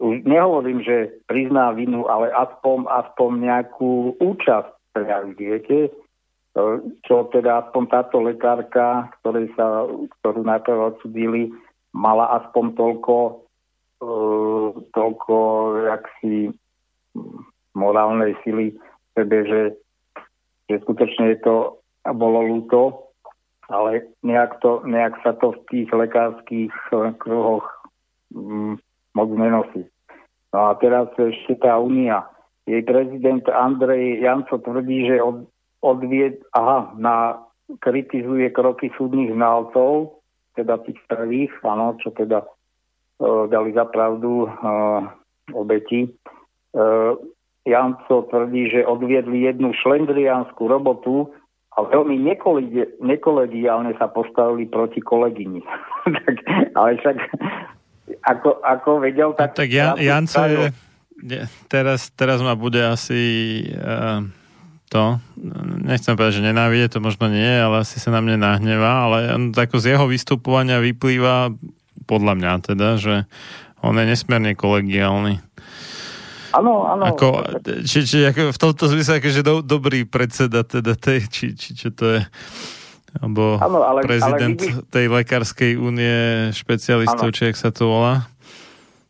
už 0.00 0.24
nehovorím, 0.24 0.80
že 0.80 1.20
prizná 1.28 1.76
vinu, 1.76 2.08
ale 2.08 2.32
aspoň, 2.32 2.88
aspoň 2.88 3.30
nejakú 3.44 4.16
účasť 4.16 4.96
prejaví, 4.96 5.36
viete, 5.36 5.92
čo 7.04 7.28
teda 7.28 7.68
aspoň 7.68 7.82
táto 7.92 8.16
lekárka, 8.24 9.12
ktorej 9.20 9.52
sa, 9.54 9.84
ktorú 10.20 10.40
najprv 10.40 10.96
odsudili, 10.96 11.52
mala 11.92 12.32
aspoň 12.40 12.80
toľko, 12.80 13.44
toľko 14.96 15.36
jaksi 15.86 16.50
morálnej 17.76 18.34
sily 18.42 18.72
sebe, 19.12 19.44
že, 19.44 19.62
že 20.72 20.80
skutočne 20.82 21.36
je 21.36 21.38
to 21.44 21.56
bolo 22.16 22.40
ľúto, 22.48 23.12
ale 23.68 24.10
nejak, 24.24 24.58
to, 24.64 24.82
nejak 24.88 25.14
sa 25.22 25.36
to 25.38 25.54
v 25.54 25.60
tých 25.70 25.88
lekárskych 25.92 26.72
kruhoch 27.20 27.66
um, 28.34 28.80
moc 29.14 29.30
nenosí. 29.30 29.86
No 30.50 30.74
a 30.74 30.80
teraz 30.82 31.06
ešte 31.14 31.54
tá 31.62 31.78
únia. 31.78 32.26
Jej 32.66 32.82
prezident 32.82 33.46
Andrej 33.46 34.18
Janco 34.24 34.58
tvrdí, 34.58 35.06
že 35.06 35.22
od, 35.22 35.46
odvied, 35.84 36.42
aha, 36.50 36.90
na, 36.98 37.38
kritizuje 37.78 38.50
kroky 38.50 38.90
súdnych 38.98 39.30
znalcov, 39.30 40.18
teda 40.58 40.82
tých 40.82 40.98
prvých, 41.06 41.54
áno, 41.62 41.94
čo 42.02 42.10
teda 42.10 42.42
dali 43.48 43.70
za 43.76 43.84
pravdu 43.84 44.48
uh, 44.48 45.04
obeti. 45.52 46.08
Uh, 46.72 47.18
Janco 47.68 48.24
tvrdí, 48.32 48.72
že 48.72 48.88
odviedli 48.88 49.44
jednu 49.44 49.76
šlendriánsku 49.76 50.64
robotu 50.64 51.28
a 51.76 51.84
veľmi 51.84 52.16
nekolegiálne 53.04 53.92
sa 54.00 54.08
postavili 54.08 54.64
proti 54.66 55.04
kolegyni. 55.04 55.60
tak, 56.24 56.36
ale 56.72 56.96
však 56.96 57.16
ako, 58.26 58.64
ako 58.64 58.90
vedel, 59.04 59.36
tak... 59.36 59.54
tak 59.54 59.68
Jan, 59.70 60.00
Janco 60.00 60.40
je, 60.48 60.72
teraz, 61.68 62.08
teraz 62.16 62.40
ma 62.40 62.56
bude 62.56 62.80
asi 62.80 63.20
uh, 63.76 64.24
to, 64.90 65.22
nechcem 65.86 66.18
povedať, 66.18 66.42
že 66.42 66.48
nenávidie, 66.50 66.90
to 66.90 66.98
možno 66.98 67.30
nie, 67.30 67.46
ale 67.46 67.86
asi 67.86 68.02
sa 68.02 68.10
na 68.10 68.18
mne 68.18 68.42
nahnevá, 68.42 69.06
ale 69.06 69.18
on, 69.30 69.42
ako 69.54 69.76
z 69.78 69.94
jeho 69.94 70.10
vystupovania 70.10 70.82
vyplýva, 70.82 71.54
podľa 72.04 72.34
mňa 72.36 72.52
teda, 72.64 72.88
že 73.00 73.14
on 73.80 73.96
je 73.96 74.04
nesmierne 74.04 74.52
kolegiálny. 74.52 75.40
Áno, 76.50 76.82
áno. 76.82 77.04
Ako, 77.14 77.46
či, 77.86 78.02
či 78.02 78.26
ako 78.26 78.50
v 78.50 78.58
tomto 78.58 78.84
zmysle 78.90 79.22
akože 79.22 79.40
do, 79.46 79.62
dobrý 79.62 80.02
predseda 80.02 80.66
teda 80.66 80.98
tej, 80.98 81.30
či, 81.30 81.46
či 81.54 81.78
čo 81.78 81.94
to 81.94 82.18
je 82.18 82.20
alebo 83.18 83.58
ano, 83.58 83.82
ale, 83.82 84.06
prezident 84.06 84.54
ale 84.54 84.70
vidíš... 84.70 84.86
tej 84.86 85.06
lekárskej 85.10 85.72
únie 85.74 86.50
špecialistov, 86.54 87.30
ano. 87.30 87.34
či 87.34 87.50
ak 87.50 87.56
sa 87.58 87.74
to 87.74 87.90
volá. 87.90 88.30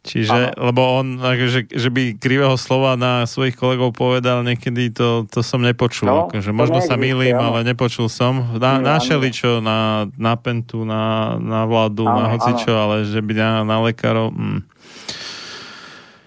Čiže, 0.01 0.57
ano. 0.57 0.73
lebo 0.73 0.81
on, 0.97 1.21
akože, 1.21 1.69
že 1.69 1.89
by 1.93 2.17
krivého 2.17 2.57
slova 2.57 2.97
na 2.97 3.29
svojich 3.29 3.53
kolegov 3.53 3.93
povedal 3.93 4.41
niekedy, 4.41 4.89
to, 4.89 5.29
to 5.29 5.45
som 5.45 5.61
nepočul. 5.61 6.09
No, 6.09 6.33
akože, 6.33 6.57
možno 6.57 6.81
sa 6.81 6.97
milím, 6.97 7.37
ale 7.37 7.69
nepočul 7.69 8.09
som. 8.09 8.57
Na, 8.57 8.81
na 8.81 8.97
šeličo, 8.97 9.61
na, 9.61 10.09
na 10.17 10.41
pentu, 10.41 10.89
na, 10.89 11.37
na 11.37 11.69
vládu, 11.69 12.09
ano, 12.09 12.17
na 12.17 12.25
hocičo, 12.33 12.73
ano. 12.73 12.81
ale 12.81 12.97
že 13.05 13.21
by 13.21 13.33
na, 13.37 13.51
na 13.69 13.77
lekárov... 13.85 14.33
Mm. 14.33 14.61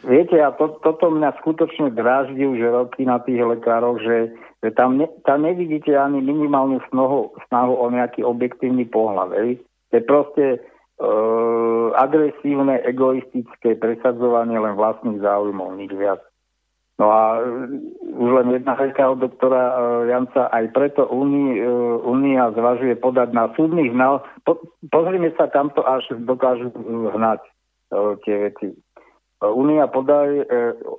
Viete, 0.04 0.36
a 0.36 0.52
to, 0.52 0.84
toto 0.84 1.10
mňa 1.10 1.32
skutočne 1.40 1.96
dráždi 1.96 2.44
už 2.44 2.60
roky 2.60 3.08
na 3.08 3.24
tých 3.24 3.40
lekároch, 3.40 4.04
že 4.04 4.36
že 4.64 4.72
tam, 4.72 4.96
ne, 4.96 5.12
tam 5.28 5.44
nevidíte 5.44 5.92
ani 5.92 6.24
minimálnu 6.24 6.80
snahu, 6.88 7.36
snahu 7.52 7.74
o 7.76 7.86
nejaký 7.92 8.24
objektívny 8.24 8.88
pohľad. 8.88 9.36
Ej. 9.36 9.60
To 9.92 9.94
je 10.00 10.04
proste 10.08 10.46
agresívne, 11.94 12.80
egoistické 12.86 13.76
presadzovanie 13.76 14.58
len 14.58 14.78
vlastných 14.78 15.20
záujmov, 15.22 15.78
nič 15.78 15.92
viac. 15.94 16.22
No 17.02 17.10
a 17.10 17.42
e, 17.42 17.44
už 18.14 18.30
len 18.42 18.48
jedna 18.54 18.78
veka 18.78 19.18
od 19.18 19.20
doktora 19.26 19.62
e, 19.66 19.74
Janca, 20.14 20.46
aj 20.54 20.66
preto 20.78 21.10
Únia 21.10 22.46
e, 22.48 22.54
zvažuje 22.54 22.96
podať 23.02 23.34
na 23.34 23.50
súdnych 23.58 23.90
znal. 23.92 24.22
Po, 24.46 24.62
pozrime 24.94 25.34
sa, 25.34 25.50
kam 25.50 25.74
to 25.74 25.82
až 25.82 26.06
dokážu 26.22 26.70
hnať 27.14 27.42
tie 28.26 28.50
veci. 28.50 28.74
Únia, 29.44 29.92
podaj, 29.92 30.48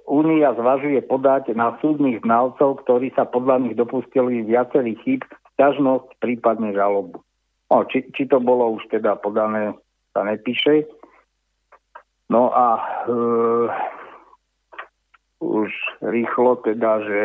Únia 0.04 0.52
zvažuje 0.54 1.00
podať 1.08 1.56
na 1.56 1.74
súdnych 1.80 2.20
znalcov, 2.22 2.84
ktorí 2.84 3.10
sa 3.16 3.24
podľa 3.24 3.66
nich 3.66 3.74
dopustili 3.74 4.44
viacerých 4.44 5.00
chýb, 5.02 5.22
ťažnosť, 5.56 6.20
prípadne 6.20 6.76
žalobu. 6.76 7.24
No, 7.72 7.88
či, 7.88 8.04
či 8.12 8.28
to 8.28 8.38
bolo 8.38 8.76
už 8.76 8.84
teda 8.92 9.16
podané, 9.16 9.74
sa 10.14 10.22
nepíše. 10.22 10.86
No 12.30 12.54
a 12.54 12.66
e, 12.78 12.84
už 15.42 15.70
rýchlo 16.08 16.62
teda, 16.62 17.02
že 17.04 17.20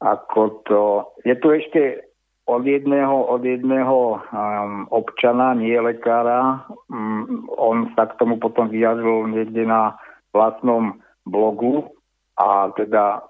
ako 0.00 0.40
to... 0.64 0.82
Je 1.28 1.36
tu 1.36 1.52
ešte 1.52 2.08
od 2.48 2.64
jedného, 2.64 3.14
od 3.30 3.44
jedného 3.44 4.16
um, 4.16 4.88
občana, 4.90 5.54
nie 5.54 5.76
lekára. 5.76 6.64
Um, 6.88 7.46
on 7.54 7.92
sa 7.94 8.08
k 8.08 8.16
tomu 8.16 8.40
potom 8.40 8.72
vyjadril 8.72 9.28
niekde 9.28 9.68
na 9.68 9.94
vlastnom 10.32 10.98
blogu 11.28 11.92
a 12.40 12.72
teda 12.74 13.22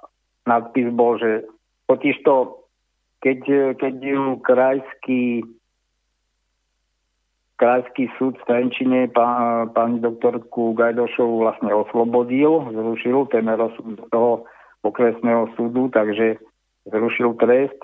nadpis 0.47 0.89
bol, 0.95 1.19
že 1.19 1.45
totižto 1.91 2.61
keď, 3.21 3.41
keď 3.77 3.95
ju 4.01 4.23
krajský 4.41 5.45
krajský 7.61 8.09
súd 8.17 8.41
v 8.41 8.47
Trenčine 8.49 9.13
pani 9.77 10.01
doktorku 10.01 10.73
Gajdošovu 10.73 11.45
vlastne 11.45 11.77
oslobodil, 11.77 12.73
zrušil 12.73 13.29
ten 13.29 13.45
rozsud 13.53 14.01
toho 14.09 14.49
okresného 14.81 15.53
súdu, 15.61 15.93
takže 15.93 16.41
zrušil 16.89 17.37
trest 17.37 17.77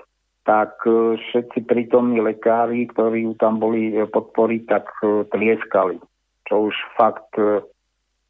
tak 0.47 0.79
e, 0.87 1.19
všetci 1.19 1.67
prítomní 1.67 2.23
lekári, 2.23 2.87
ktorí 2.87 3.27
ju 3.27 3.35
tam 3.35 3.59
boli 3.59 3.91
e, 3.91 4.07
podporiť, 4.07 4.61
tak 4.63 4.87
e, 5.03 5.27
tlieskali. 5.27 5.99
Čo 6.47 6.71
už 6.71 6.75
fakt 6.95 7.35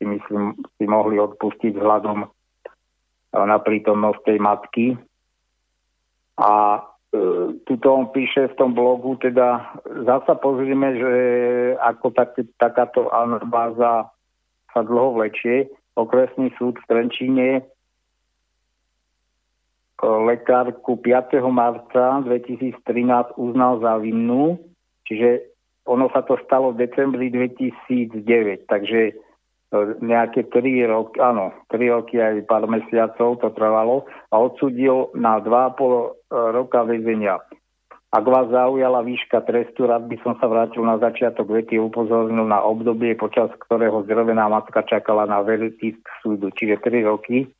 si 0.01 0.03
myslím, 0.09 0.57
si 0.81 0.83
mohli 0.89 1.21
odpustiť 1.21 1.77
vzhľadom 1.77 2.25
na 3.37 3.57
prítomnosť 3.61 4.19
tej 4.25 4.37
matky. 4.41 4.85
A 6.41 6.81
tuto 7.63 7.87
on 7.87 8.11
píše 8.11 8.51
v 8.51 8.57
tom 8.59 8.75
blogu, 8.75 9.15
teda 9.19 9.79
zasa 10.03 10.35
pozrieme, 10.35 10.99
že 10.99 11.13
ako 11.79 12.11
tak, 12.11 12.35
takáto 12.59 13.07
anabáza 13.09 14.11
sa 14.75 14.81
dlho 14.83 15.15
vlečie. 15.15 15.71
Okresný 15.97 16.53
súd 16.59 16.77
v 16.77 16.85
Trenčíne 16.85 17.65
lekárku 20.03 21.01
5. 21.01 21.41
marca 21.49 22.21
2013 22.21 22.85
uznal 23.37 23.81
za 23.81 23.97
vinnú, 23.97 24.61
čiže 25.09 25.41
ono 25.89 26.11
sa 26.13 26.21
to 26.21 26.37
stalo 26.45 26.75
v 26.75 26.85
decembri 26.85 27.33
2009, 27.33 28.69
takže 28.69 29.01
e, 29.09 29.13
nejaké 29.99 30.47
3 30.47 30.87
roky, 30.87 31.19
áno, 31.19 31.51
3 31.67 31.91
roky 31.91 32.15
aj 32.23 32.47
pár 32.47 32.63
mesiacov 32.71 33.35
to 33.43 33.51
trvalo 33.51 34.07
a 34.31 34.39
odsudil 34.39 35.11
na 35.11 35.43
2,5 35.43 35.75
e, 35.75 36.07
roka 36.55 36.87
väzenia. 36.87 37.43
Ak 38.07 38.23
vás 38.23 38.47
zaujala 38.47 39.03
výška 39.03 39.43
trestu, 39.43 39.83
rád 39.83 40.07
by 40.07 40.15
som 40.23 40.39
sa 40.39 40.47
vrátil 40.47 40.79
na 40.87 40.95
začiatok 40.95 41.51
vety 41.51 41.75
a 41.75 41.83
upozornil 41.83 42.47
na 42.47 42.63
obdobie, 42.63 43.19
počas 43.19 43.51
ktorého 43.67 44.07
zdrovená 44.07 44.47
matka 44.47 44.79
čakala 44.87 45.27
na 45.27 45.43
verdikt 45.43 46.07
súdu, 46.23 46.47
čiže 46.55 46.79
3 46.79 47.03
roky 47.03 47.51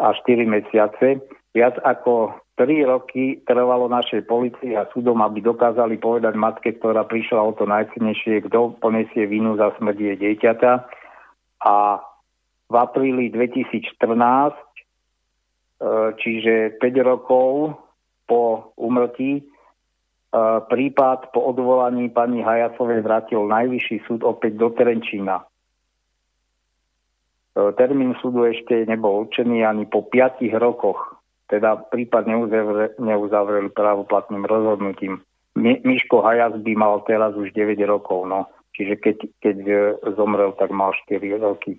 a 0.00 0.16
4 0.16 0.48
mesiace. 0.48 1.20
Viac 1.52 1.76
ako 1.84 2.40
3 2.56 2.88
roky 2.88 3.44
trvalo 3.44 3.92
našej 3.92 4.24
policii 4.24 4.72
a 4.80 4.88
súdom, 4.96 5.20
aby 5.20 5.44
dokázali 5.44 6.00
povedať 6.00 6.32
matke, 6.40 6.80
ktorá 6.80 7.04
prišla 7.04 7.44
o 7.44 7.52
to 7.52 7.68
najcenejšie, 7.68 8.48
kto 8.48 8.80
ponesie 8.80 9.28
vinu 9.28 9.60
za 9.60 9.76
smrť 9.76 9.96
jej 10.00 10.16
dieťata. 10.16 10.99
A 11.60 12.00
v 12.70 12.74
apríli 12.74 13.28
2014, 13.28 14.56
e, 14.56 14.64
čiže 16.16 16.80
5 16.80 17.02
rokov 17.02 17.76
po 18.24 18.72
umrtí, 18.78 19.40
e, 19.40 19.42
prípad 20.70 21.34
po 21.34 21.40
odvolaní 21.50 22.08
pani 22.08 22.40
Hajacovej 22.40 23.04
vrátil 23.04 23.44
najvyšší 23.44 24.06
súd 24.06 24.24
opäť 24.24 24.56
do 24.56 24.72
Trenčína. 24.72 25.42
E, 25.42 25.46
termín 27.76 28.16
súdu 28.22 28.46
ešte 28.48 28.86
nebol 28.86 29.26
určený 29.28 29.66
ani 29.66 29.84
po 29.84 30.06
5 30.06 30.46
rokoch 30.56 31.20
teda 31.50 31.90
prípad 31.90 32.30
neuzavreli, 32.30 32.94
neuzavreli 33.02 33.70
právoplatným 33.74 34.46
rozhodnutím. 34.46 35.18
Mi, 35.58 35.82
Miško 35.82 36.22
Hajas 36.22 36.54
by 36.62 36.72
mal 36.78 37.02
teraz 37.02 37.34
už 37.34 37.50
9 37.50 37.74
rokov, 37.90 38.30
no. 38.30 38.46
Čiže 38.74 38.94
keď, 39.02 39.16
keď 39.42 39.56
e, 39.66 39.78
zomrel, 40.14 40.54
tak 40.56 40.70
mal 40.70 40.94
4 41.08 41.20
roky. 41.42 41.78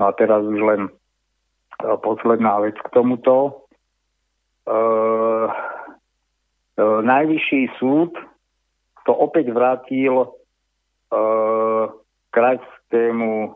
No 0.00 0.10
a 0.10 0.12
teraz 0.18 0.42
už 0.42 0.58
len 0.58 0.82
uh, 0.90 1.96
posledná 2.02 2.58
vec 2.58 2.74
k 2.74 2.88
tomuto. 2.90 3.62
Uh, 4.66 5.46
uh, 6.78 6.98
najvyšší 7.06 7.78
súd 7.78 8.10
to 9.06 9.12
opäť 9.14 9.50
vrátil 9.54 10.26
uh, 10.26 11.84
krajskému 12.34 13.54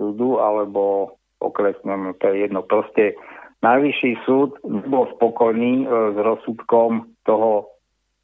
súdu 0.00 0.40
alebo 0.40 1.16
okresnému, 1.40 2.16
to 2.20 2.24
je 2.32 2.48
jedno. 2.48 2.64
Proste 2.64 3.16
Najvyšší 3.60 4.24
súd 4.24 4.56
bol 4.64 5.04
spokojný 5.16 5.84
e, 5.84 5.86
s 5.86 6.16
rozsudkom 6.16 7.12
toho 7.28 7.68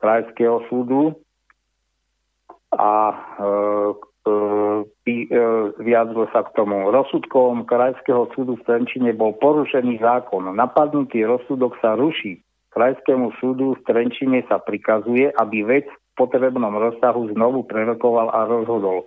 krajského 0.00 0.64
súdu 0.72 1.12
a 2.74 3.14
e, 3.14 3.48
e, 4.26 4.32
e, 5.06 5.42
vyjadril 5.78 6.26
sa 6.34 6.42
k 6.42 6.54
tomu. 6.58 6.90
Rozsudkom 6.90 7.62
krajského 7.62 8.26
súdu 8.34 8.58
v 8.58 8.66
Trenčine 8.66 9.14
bol 9.14 9.38
porušený 9.38 10.02
zákon. 10.02 10.50
Napadnutý 10.50 11.22
rozsudok 11.22 11.78
sa 11.78 11.94
ruší. 11.94 12.42
Krajskému 12.74 13.32
súdu 13.38 13.78
v 13.78 13.84
Trenčine 13.86 14.42
sa 14.50 14.58
prikazuje, 14.58 15.30
aby 15.30 15.64
vec 15.64 15.86
v 15.86 16.12
potrebnom 16.18 16.74
rozsahu 16.74 17.32
znovu 17.32 17.64
prerokoval 17.64 18.34
a 18.34 18.44
rozhodol. 18.50 19.06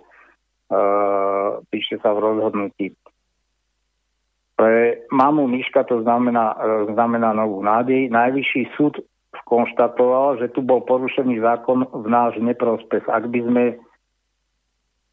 píše 1.68 2.00
sa 2.00 2.16
v 2.16 2.18
rozhodnutí. 2.24 2.96
Pre 4.56 5.08
mamu 5.08 5.48
Miška 5.48 5.88
to 5.88 6.04
znamená, 6.04 6.52
znamená 6.92 7.32
novú 7.32 7.64
nádej. 7.64 8.12
Najvyšší 8.12 8.76
súd 8.76 9.00
skonštatoval, 9.30 10.42
že 10.42 10.50
tu 10.50 10.62
bol 10.62 10.82
porušený 10.82 11.38
zákon 11.38 11.86
v 11.86 12.06
náš 12.10 12.38
neprospech. 12.42 13.06
Ak 13.06 13.30
by 13.30 13.40
sme 13.46 13.64
e, 13.70 13.76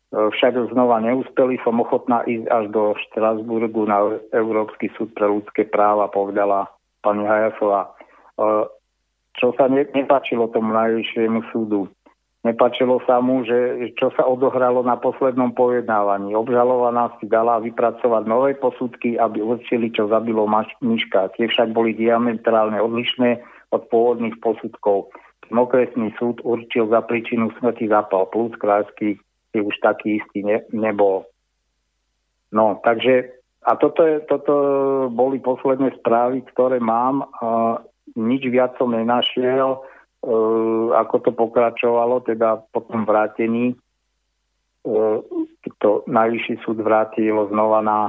však 0.10 0.74
znova 0.74 0.98
neúspeli, 1.06 1.62
som 1.62 1.78
ochotná 1.78 2.26
ísť 2.26 2.48
až 2.50 2.66
do 2.74 2.98
Štrasburgu 3.08 3.86
na 3.86 4.18
Európsky 4.34 4.90
súd 4.98 5.14
pre 5.14 5.30
ľudské 5.30 5.70
práva, 5.70 6.10
povedala 6.10 6.66
pani 7.06 7.30
Hajasová. 7.30 7.86
E, 7.86 7.90
čo 9.38 9.54
sa 9.54 9.70
ne, 9.70 9.86
nepáčilo 9.94 10.50
tomu 10.50 10.74
najvyššiemu 10.74 11.54
súdu? 11.54 11.86
Nepačilo 12.46 13.04
sa 13.04 13.20
mu, 13.20 13.44
že 13.44 13.92
čo 14.00 14.08
sa 14.16 14.24
odohralo 14.24 14.80
na 14.80 14.96
poslednom 14.96 15.52
pojednávaní. 15.52 16.32
Obžalovaná 16.32 17.12
si 17.20 17.28
dala 17.28 17.60
vypracovať 17.60 18.24
nové 18.24 18.56
posudky, 18.56 19.20
aby 19.20 19.44
určili, 19.44 19.92
čo 19.92 20.08
zabilo 20.08 20.48
Miška. 20.80 21.36
Tie 21.36 21.52
však 21.52 21.76
boli 21.76 21.92
diametrálne 21.92 22.80
odlišné 22.80 23.44
od 23.72 23.82
pôvodných 23.92 24.38
posudkov. 24.40 25.12
Okresný 25.48 26.12
súd 26.20 26.44
určil 26.44 26.92
za 26.92 27.04
príčinu 27.04 27.52
smrti 27.60 27.88
zapal 27.88 28.28
plus 28.32 28.52
krajský 28.60 29.16
si 29.52 29.58
už 29.64 29.76
taký 29.80 30.20
istý 30.20 30.44
ne, 30.44 30.60
nebol. 30.76 31.24
No, 32.52 32.80
takže 32.84 33.32
a 33.68 33.76
toto, 33.76 34.04
je, 34.04 34.24
toto 34.28 34.54
boli 35.12 35.40
posledné 35.44 35.96
správy, 36.00 36.44
ktoré 36.56 36.80
mám. 36.80 37.28
Uh, 37.40 37.84
nič 38.16 38.48
viac 38.48 38.80
som 38.80 38.96
nenašiel 38.96 39.84
Eh, 40.18 40.88
ako 40.98 41.16
to 41.22 41.32
pokračovalo, 41.32 42.26
teda 42.26 42.60
po 42.74 42.82
tom 42.90 43.06
vrátení 43.06 43.78
eh, 44.84 45.18
to 45.78 46.02
najvyšší 46.10 46.66
súd 46.66 46.82
vrátil 46.82 47.38
znova 47.54 47.86
na 47.86 48.00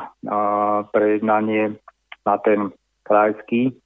prejednanie 0.89 1.77
na 2.25 2.35
ten 2.41 2.73
krajský. 3.05 3.77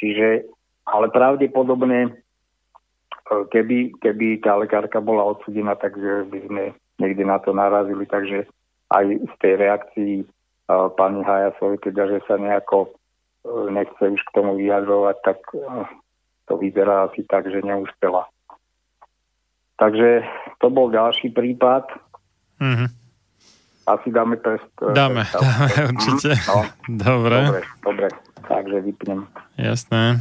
Čiže, 0.00 0.48
ale 0.88 1.12
pravdepodobne, 1.12 2.12
eh, 2.12 3.42
keby, 3.52 4.00
keby 4.00 4.40
tá 4.40 4.56
lekárka 4.56 4.98
bola 5.04 5.36
odsudená, 5.36 5.76
takže 5.76 6.26
by 6.32 6.38
sme 6.48 6.62
niekde 6.98 7.24
na 7.28 7.38
to 7.38 7.54
narazili, 7.54 8.08
takže 8.08 8.48
aj 8.88 9.04
z 9.20 9.34
tej 9.38 9.54
reakcii 9.60 10.14
pani 10.68 11.24
Hajasovi, 11.24 11.80
teda, 11.80 12.08
že 12.12 12.18
sa 12.28 12.36
nejako 12.36 12.92
nechce 13.72 14.04
už 14.04 14.20
k 14.20 14.34
tomu 14.36 14.60
vyjadrovať, 14.60 15.16
tak 15.24 15.38
to 16.44 16.52
vyzerá 16.60 17.08
asi 17.08 17.24
tak, 17.24 17.48
že 17.48 17.64
neúspela. 17.64 18.28
Takže 19.78 20.26
to 20.60 20.68
bol 20.68 20.92
ďalší 20.92 21.32
prípad. 21.32 21.88
Mm-hmm. 22.60 22.88
Asi 23.88 24.08
dáme 24.12 24.36
test. 24.36 24.68
Dáme, 24.76 25.24
test, 25.24 25.40
dáme 25.40 25.72
určite. 25.96 26.30
No. 26.44 26.60
Dobre. 26.88 27.38
Dobre, 27.46 27.62
dobre. 27.80 28.08
Takže 28.48 28.76
vypnem. 28.84 29.20
Jasné. 29.56 30.20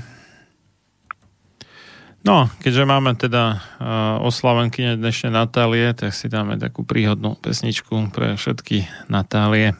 No, 2.27 2.51
keďže 2.59 2.83
máme 2.83 3.15
teda 3.15 3.55
uh, 3.55 4.19
oslavenkyne 4.19 4.99
dnešnej 4.99 5.31
Natálie, 5.31 5.95
tak 5.95 6.11
si 6.11 6.27
dáme 6.27 6.59
takú 6.59 6.83
príhodnú 6.83 7.39
pesničku 7.39 8.11
pre 8.11 8.35
všetky 8.35 8.83
Natálie. 9.07 9.79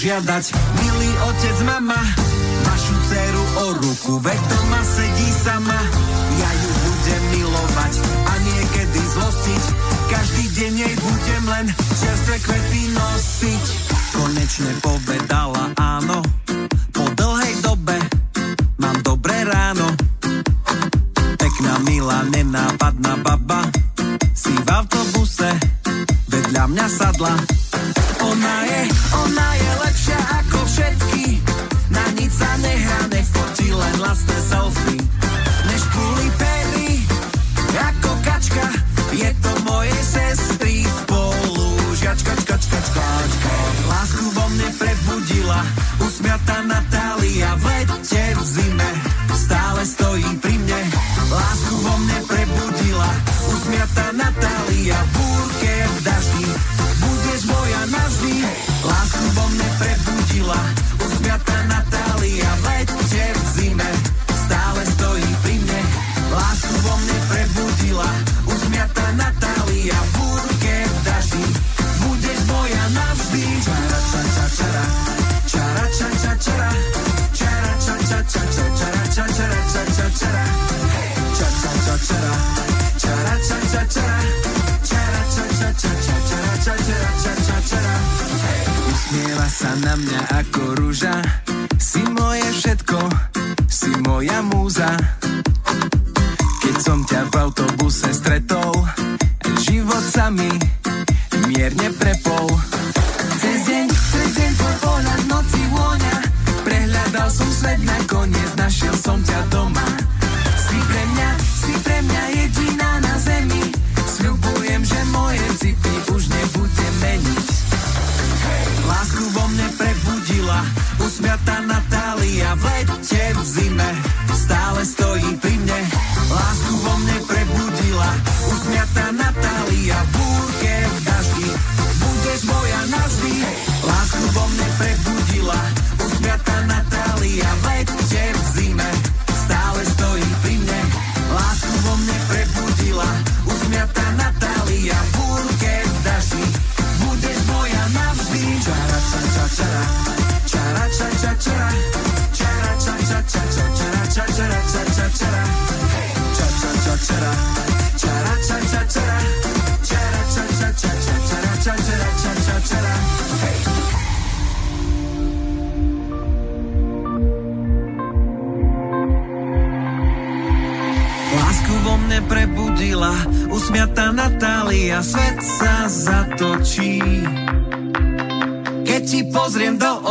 požiadať. 0.00 0.56
Milý 0.80 1.10
otec, 1.28 1.56
mama, 1.68 2.00
vašu 2.64 2.96
dceru 3.04 3.44
o 3.44 3.66
ruku 3.84 4.12
Veď 4.24 4.40
doma 4.48 4.80
sedí 4.80 5.28
sama, 5.28 5.76
ja 6.40 6.50
ju 6.56 6.70
budem 6.88 7.22
milovať 7.36 7.94
A 8.24 8.32
niekedy 8.40 8.96
zlostiť, 8.96 9.64
každý 10.08 10.44
deň 10.56 10.72
jej 10.88 10.94
budem 11.04 11.44
len 11.52 11.66
Čerstvé 12.00 12.36
kvety 12.40 12.96
nosiť. 12.96 13.64
Konečne 14.16 14.72
povedala 14.80 15.68
áno 15.76 16.29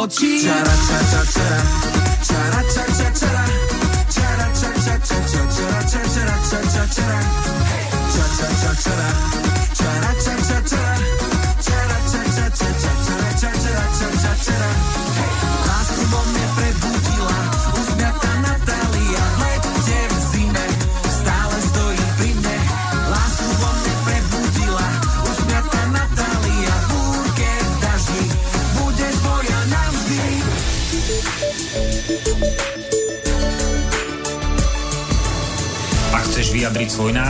Cha 0.08 0.64
cha 0.64 1.00
cha 1.12 1.26
cha. 1.34 1.79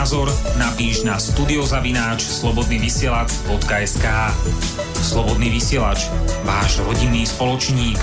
názor 0.10 0.34
napíš 0.58 1.06
na 1.06 1.22
studiozavináč 1.22 2.26
slobodnyvysielac.sk 2.42 4.06
Slobodný 5.06 5.54
vysielač, 5.54 6.10
váš 6.42 6.82
rodinný 6.82 7.30
spoločník. 7.30 8.02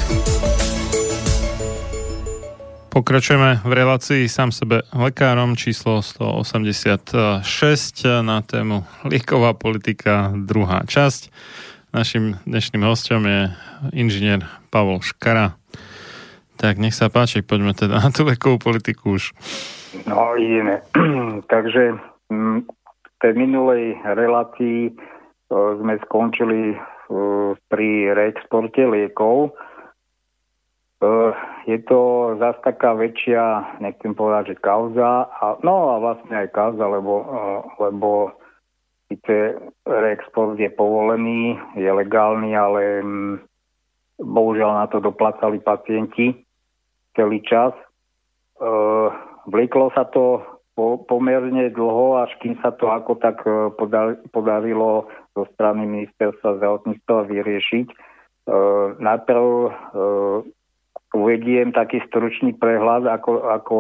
Pokračujeme 2.95 3.59
v 3.59 3.73
relácii 3.75 4.23
sám 4.31 4.55
sebe 4.55 4.87
lekárom 4.95 5.59
číslo 5.59 5.99
186 5.99 7.43
na 8.23 8.39
tému 8.39 8.87
lieková 9.11 9.59
politika, 9.59 10.31
druhá 10.31 10.87
časť. 10.87 11.35
Našim 11.91 12.39
dnešným 12.47 12.87
hostom 12.87 13.27
je 13.27 13.51
inžinier 13.99 14.47
Pavol 14.71 15.03
Škara. 15.03 15.59
Tak 16.55 16.79
nech 16.79 16.95
sa 16.95 17.11
páči, 17.11 17.43
poďme 17.43 17.75
teda 17.75 17.99
na 17.99 18.15
tú 18.15 18.23
liekovú 18.23 18.63
politiku 18.63 19.19
už. 19.19 19.35
No 20.07 20.39
ideme. 20.39 20.87
Takže 21.45 22.01
mm, 22.33 22.61
v 22.65 23.11
tej 23.21 23.33
minulej 23.37 24.01
relácii 24.05 24.97
sme 25.53 25.95
skončili 26.09 26.75
pri 27.71 27.89
reexporte 28.15 28.83
liekov. 28.83 29.55
Je 31.67 31.79
to 31.87 32.35
zase 32.41 32.59
taká 32.65 32.97
väčšia, 32.97 33.79
nechcem 33.79 34.17
povedať, 34.17 34.57
že 34.57 34.65
kauza, 34.65 35.29
a, 35.29 35.61
no 35.63 35.93
a 35.93 36.03
vlastne 36.03 36.35
aj 36.35 36.49
kauza, 36.51 36.83
lebo, 36.89 37.23
lebo 37.79 38.33
síce 39.07 39.55
reexport 39.87 40.59
je 40.59 40.71
povolený, 40.73 41.59
je 41.79 41.91
legálny, 41.91 42.57
ale 42.59 43.05
mm, 43.05 43.35
bohužiaľ 44.19 44.83
na 44.83 44.87
to 44.91 44.99
doplácali 44.99 45.63
pacienti 45.63 46.35
celý 47.15 47.39
čas. 47.47 47.77
E, 47.77 47.85
vlieklo 49.47 49.95
sa 49.95 50.09
to 50.11 50.43
po, 50.77 51.01
pomerne 51.01 51.73
dlho, 51.73 52.21
až 52.21 52.37
kým 52.45 52.61
sa 52.61 52.71
to 52.77 52.93
ako 52.93 53.17
tak 53.17 53.41
e, 53.49 53.73
podarilo 54.29 55.09
zo 55.33 55.45
strany 55.57 55.89
ministerstva 55.89 56.61
zdravotníctva 56.61 57.19
vyriešiť. 57.33 57.87
E, 57.89 57.97
najprv 59.01 59.47
e, 59.49 59.71
uvediem 61.17 61.73
taký 61.73 62.05
stručný 62.05 62.53
prehľad, 62.61 63.09
ako, 63.09 63.33
ako 63.49 63.79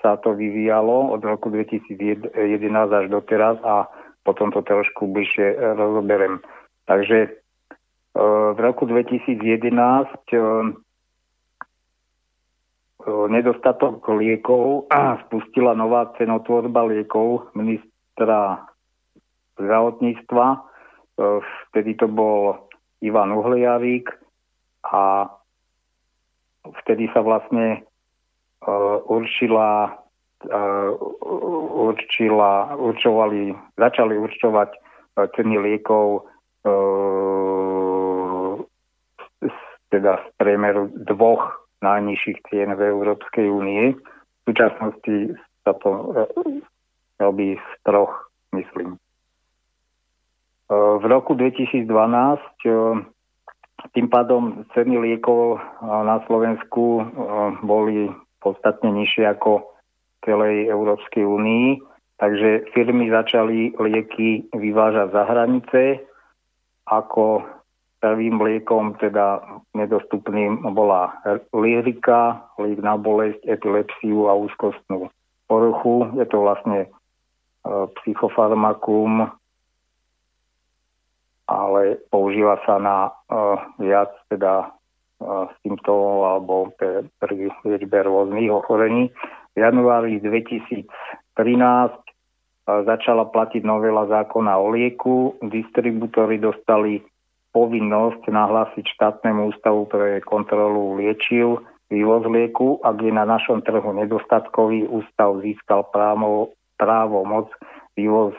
sa 0.00 0.16
to 0.18 0.32
vyvíjalo 0.32 1.12
od 1.12 1.20
roku 1.20 1.52
2011 1.52 2.32
až 2.72 3.06
doteraz 3.12 3.60
a 3.60 3.86
potom 4.24 4.48
to 4.48 4.64
trošku 4.64 5.12
bližšie 5.12 5.76
rozoberiem. 5.76 6.40
Takže 6.88 7.38
v 8.18 8.58
roku 8.58 8.86
2011 8.86 9.38
e, 10.32 10.38
nedostatok 13.28 14.04
liekov 14.12 14.88
a 14.92 15.16
spustila 15.26 15.72
nová 15.72 16.12
cenotvorba 16.20 16.84
liekov 16.84 17.52
ministra 17.56 18.68
zdravotníctva. 19.56 20.46
E, 20.52 20.58
vtedy 21.70 21.96
to 21.96 22.06
bol 22.06 22.68
Ivan 23.00 23.32
Uhliarík 23.32 24.12
a 24.88 25.28
vtedy 26.84 27.08
sa 27.14 27.22
vlastne 27.24 27.86
určila 29.08 29.94
určila, 31.74 32.78
určovali, 32.78 33.50
začali 33.74 34.14
určovať 34.14 34.70
ceny 35.34 35.58
liekov 35.58 36.30
teda 39.88 40.12
z 40.20 40.26
priemeru 40.38 40.92
dvoch 41.10 41.67
najnižších 41.82 42.38
cien 42.50 42.74
v 42.74 42.80
Európskej 42.90 43.46
únie. 43.46 43.94
V 43.94 44.42
súčasnosti 44.50 45.38
sa 45.62 45.72
to 45.78 45.90
e, 45.90 46.02
robí 47.20 47.54
z 47.54 47.68
troch, 47.84 48.32
myslím. 48.56 48.96
E, 48.96 48.98
v 50.74 51.04
roku 51.04 51.36
2012 51.36 51.84
e, 51.84 52.70
tým 53.94 54.06
pádom 54.10 54.66
ceny 54.74 54.98
liekov 54.98 55.62
na 55.86 56.18
Slovensku 56.26 56.98
boli 57.62 58.10
podstatne 58.42 58.90
nižšie 58.90 59.30
ako 59.38 59.62
v 59.62 60.16
celej 60.26 60.56
Európskej 60.66 61.22
únii, 61.22 61.78
takže 62.18 62.74
firmy 62.74 63.06
začali 63.06 63.78
lieky 63.78 64.50
vyvážať 64.50 65.14
za 65.14 65.22
hranice 65.30 66.02
ako 66.90 67.46
Prvým 67.98 68.38
liekom, 68.38 68.94
teda 69.02 69.42
nedostupným, 69.74 70.62
bola 70.70 71.18
lyrika, 71.50 72.46
liek 72.62 72.78
na 72.78 72.94
bolesť, 72.94 73.42
epilepsiu 73.42 74.30
a 74.30 74.38
úzkostnú 74.38 75.10
poruchu. 75.50 76.06
Je 76.14 76.26
to 76.30 76.46
vlastne 76.46 76.86
e, 76.86 76.88
psychofarmakum, 77.98 79.26
ale 81.48 81.96
používa 82.12 82.60
sa 82.68 82.76
na 82.76 82.96
e, 83.08 83.10
viac 83.88 84.12
teda 84.28 84.62
e, 84.62 84.66
symptómov 85.64 86.18
alebo 86.28 86.54
pri 87.18 87.48
liečbe 87.64 87.98
rôznych 88.04 88.52
ochorení. 88.52 89.08
V 89.56 89.64
januári 89.64 90.20
2013 90.20 90.84
e, 90.84 91.98
začala 92.84 93.24
platiť 93.32 93.64
novela 93.64 94.04
zákona 94.06 94.60
o 94.60 94.68
lieku. 94.76 95.40
Distribútory 95.40 96.36
dostali 96.36 97.00
povinnosť 97.52 98.28
nahlásiť 98.28 98.84
štátnemu 98.94 99.54
ústavu 99.54 99.88
pre 99.88 100.20
kontrolu 100.24 101.00
liečiv 101.00 101.64
vývoz 101.88 102.24
lieku, 102.28 102.78
ak 102.84 103.00
je 103.00 103.12
na 103.12 103.24
našom 103.24 103.64
trhu 103.64 103.90
nedostatkový, 103.96 104.84
ústav 104.88 105.40
získal 105.40 105.88
právo, 105.88 106.52
právo 106.76 107.24
moc 107.24 107.48
vývoz 107.96 108.36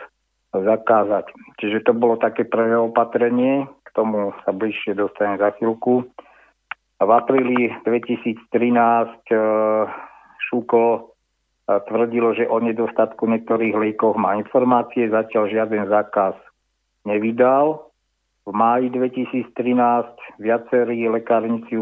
zakázať. 0.53 1.29
Čiže 1.61 1.85
to 1.85 1.93
bolo 1.93 2.17
také 2.17 2.45
prvé 2.45 2.77
opatrenie, 2.77 3.69
k 3.85 3.89
tomu 3.93 4.33
sa 4.45 4.53
bližšie 4.53 4.97
dostane 4.97 5.37
za 5.37 5.53
chvíľku. 5.57 6.05
V 6.99 7.09
apríli 7.09 7.73
2013 7.85 8.37
e, 8.49 9.35
Šuko 10.49 10.83
e, 10.93 10.99
tvrdilo, 11.87 12.35
že 12.35 12.49
o 12.49 12.59
nedostatku 12.59 13.23
niektorých 13.29 13.77
liekov 13.77 14.19
má 14.19 14.35
informácie, 14.37 15.07
zatiaľ 15.09 15.43
žiaden 15.47 15.85
zákaz 15.87 16.35
nevydal. 17.07 17.88
V 18.47 18.51
máji 18.55 18.89
2013 18.89 19.51
viacerí 20.39 21.05
lekárnici 21.11 21.75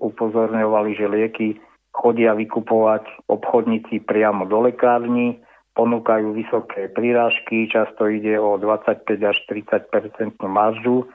upozorňovali, 0.00 0.90
že 0.98 1.06
lieky 1.06 1.48
chodia 1.94 2.34
vykupovať 2.34 3.30
obchodníci 3.30 4.02
priamo 4.02 4.44
do 4.50 4.66
lekárni, 4.66 5.38
ponúkajú 5.78 6.34
vysoké 6.34 6.90
prírážky, 6.90 7.70
často 7.70 8.06
ide 8.10 8.38
o 8.38 8.58
25 8.58 9.06
až 9.22 9.36
30% 9.46 10.38
maržu. 10.46 11.06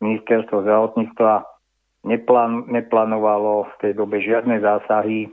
Ministerstvo 0.00 0.64
zdravotníctva 0.64 1.44
neplán, 2.04 2.68
neplánovalo 2.68 3.68
v 3.68 3.74
tej 3.80 3.92
dobe 3.96 4.20
žiadne 4.20 4.60
zásahy 4.60 5.32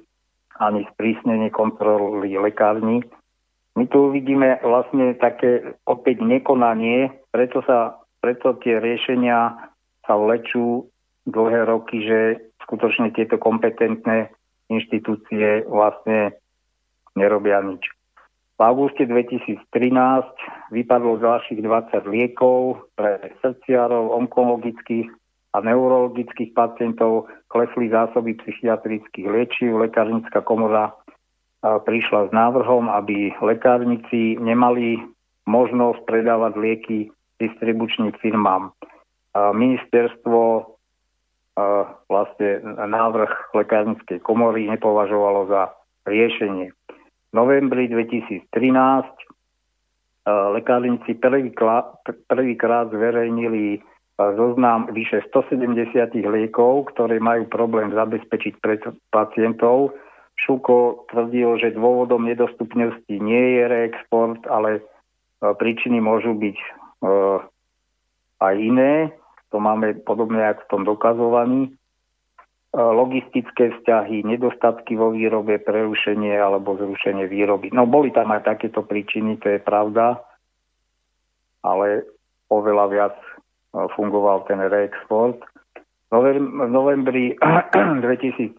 ani 0.60 0.84
sprísnenie 0.96 1.50
kontroly 1.50 2.36
lekárni. 2.36 3.04
My 3.80 3.88
tu 3.88 4.12
vidíme 4.12 4.60
vlastne 4.60 5.16
také 5.16 5.76
opäť 5.88 6.20
nekonanie, 6.20 7.16
preto 7.32 7.64
sa 7.64 7.99
preto 8.20 8.56
tie 8.60 8.80
riešenia 8.80 9.72
sa 10.04 10.14
vlečú 10.16 10.88
dlhé 11.28 11.68
roky, 11.68 12.04
že 12.04 12.20
skutočne 12.68 13.12
tieto 13.16 13.40
kompetentné 13.40 14.30
inštitúcie 14.70 15.66
vlastne 15.66 16.38
nerobia 17.18 17.64
nič. 17.66 17.82
V 18.60 18.62
auguste 18.62 19.08
2013 19.08 19.64
vypadlo 20.76 21.24
ďalších 21.24 21.64
20 21.64 22.12
liekov 22.12 22.92
pre 23.00 23.32
srdciarov, 23.40 24.12
onkologických 24.20 25.08
a 25.56 25.64
neurologických 25.64 26.54
pacientov, 26.54 27.32
klesli 27.50 27.90
zásoby 27.90 28.38
psychiatrických 28.38 29.26
liečiv. 29.26 29.80
Lekárnická 29.80 30.44
komora 30.46 30.94
prišla 31.64 32.30
s 32.30 32.32
návrhom, 32.36 32.92
aby 32.92 33.34
lekárnici 33.42 34.38
nemali 34.38 35.02
možnosť 35.50 36.06
predávať 36.06 36.54
lieky 36.60 37.00
distribučným 37.40 38.12
firmám. 38.20 38.76
Ministerstvo 39.36 40.76
vlastne 42.08 42.50
návrh 42.76 43.56
lekárnickej 43.56 44.20
komory 44.24 44.68
nepovažovalo 44.68 45.48
za 45.52 45.72
riešenie. 46.08 46.72
V 47.30 47.34
novembri 47.34 47.88
2013 47.88 48.48
lekárnici 50.30 51.16
prvýkrát, 51.20 52.86
zverejnili 52.92 53.82
zoznam 54.20 54.92
vyše 54.92 55.24
170 55.32 55.96
liekov, 56.28 56.92
ktoré 56.92 57.24
majú 57.24 57.48
problém 57.48 57.92
zabezpečiť 57.96 58.54
pre 58.60 58.80
pacientov. 59.16 59.96
Šuko 60.40 61.08
tvrdil, 61.12 61.60
že 61.60 61.76
dôvodom 61.76 62.24
nedostupnosti 62.24 63.16
nie 63.20 63.60
je 63.60 63.64
reexport, 63.68 64.40
ale 64.48 64.84
príčiny 65.40 66.00
môžu 66.00 66.36
byť 66.36 66.58
aj 68.40 68.56
iné. 68.60 69.16
To 69.50 69.58
máme 69.58 70.04
podobne 70.06 70.44
ako 70.46 70.62
v 70.62 70.70
tom 70.70 70.84
dokazovaní. 70.86 71.62
Eh, 72.70 72.78
logistické 72.78 73.74
vzťahy, 73.74 74.22
nedostatky 74.30 74.94
vo 74.94 75.10
výrobe, 75.10 75.58
prerušenie 75.58 76.38
alebo 76.38 76.78
zrušenie 76.78 77.26
výroby. 77.26 77.74
No 77.74 77.90
boli 77.90 78.14
tam 78.14 78.30
aj 78.30 78.46
takéto 78.46 78.86
príčiny, 78.86 79.42
to 79.42 79.50
je 79.50 79.58
pravda, 79.58 80.22
ale 81.66 82.06
oveľa 82.54 82.86
viac 82.94 83.18
eh, 83.18 83.90
fungoval 83.98 84.46
ten 84.46 84.62
reexport. 84.62 85.42
V 86.14 86.14
novembri 86.70 87.34
2013 88.06 88.54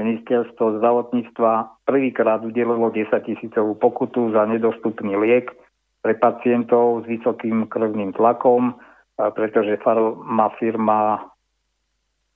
ministerstvo 0.00 0.80
zdravotníctva 0.80 1.84
prvýkrát 1.84 2.40
udelilo 2.40 2.88
10 2.88 3.12
tisícovú 3.20 3.76
pokutu 3.76 4.32
za 4.32 4.48
nedostupný 4.48 5.12
liek 5.20 5.52
pre 6.06 6.14
pacientov 6.22 7.02
s 7.02 7.10
vysokým 7.10 7.66
krvným 7.66 8.14
tlakom, 8.14 8.78
pretože 9.18 9.82
farma 9.82 10.54
firma 10.54 11.18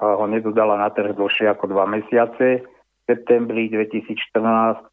ho 0.02 0.26
nedodala 0.26 0.74
na 0.74 0.90
trh 0.90 1.14
dlhšie 1.14 1.46
ako 1.46 1.70
dva 1.70 1.86
mesiace. 1.86 2.66
V 2.66 3.02
septembri 3.06 3.70
2014 3.70 4.90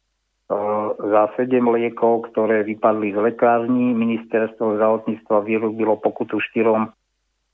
za 0.94 1.22
7 1.34 1.58
liekov, 1.74 2.30
ktoré 2.30 2.62
vypadli 2.62 3.10
z 3.10 3.18
lekární. 3.18 3.98
Ministerstvo 3.98 4.78
zdravotníctva 4.78 5.42
vyrobilo 5.42 5.98
pokutu 5.98 6.38
štyrom 6.38 6.94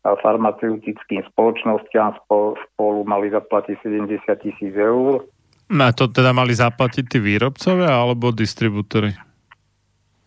farmaceutickým 0.05 1.25
spoločnosťam. 1.33 2.21
Spolu 2.29 3.01
mali 3.09 3.33
zaplatiť 3.33 3.81
70 3.81 4.45
tisíc 4.45 4.77
eur. 4.77 5.25
A 5.73 5.89
to 5.97 6.13
teda 6.13 6.37
mali 6.37 6.53
zaplatiť 6.53 7.09
tí 7.09 7.17
výrobcovia 7.17 7.89
alebo 7.89 8.29
distribútory? 8.29 9.17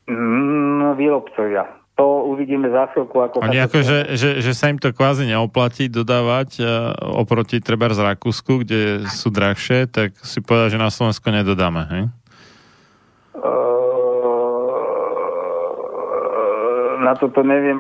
Mm, 0.08 0.77
výrobcovia. 0.94 1.66
To 1.98 2.30
uvidíme 2.30 2.70
za 2.70 2.94
chvíľku. 2.94 3.18
Ako 3.18 3.42
Oni 3.42 3.58
ako, 3.58 3.82
že, 3.82 4.14
že, 4.14 4.30
že 4.38 4.54
sa 4.54 4.70
im 4.70 4.78
to 4.78 4.94
kvázi 4.94 5.26
neoplatí 5.26 5.90
dodávať 5.90 6.62
uh, 6.62 6.94
oproti 7.18 7.58
treba 7.58 7.90
z 7.90 8.06
Rakúsku, 8.06 8.62
kde 8.62 9.10
sú 9.10 9.34
drahšie, 9.34 9.90
tak 9.90 10.14
si 10.22 10.38
povedal, 10.46 10.70
že 10.70 10.78
na 10.78 10.94
Slovensku 10.94 11.26
nedodáme, 11.34 11.84
hej? 11.90 12.04
na 17.08 17.16
toto 17.16 17.40
neviem. 17.46 17.80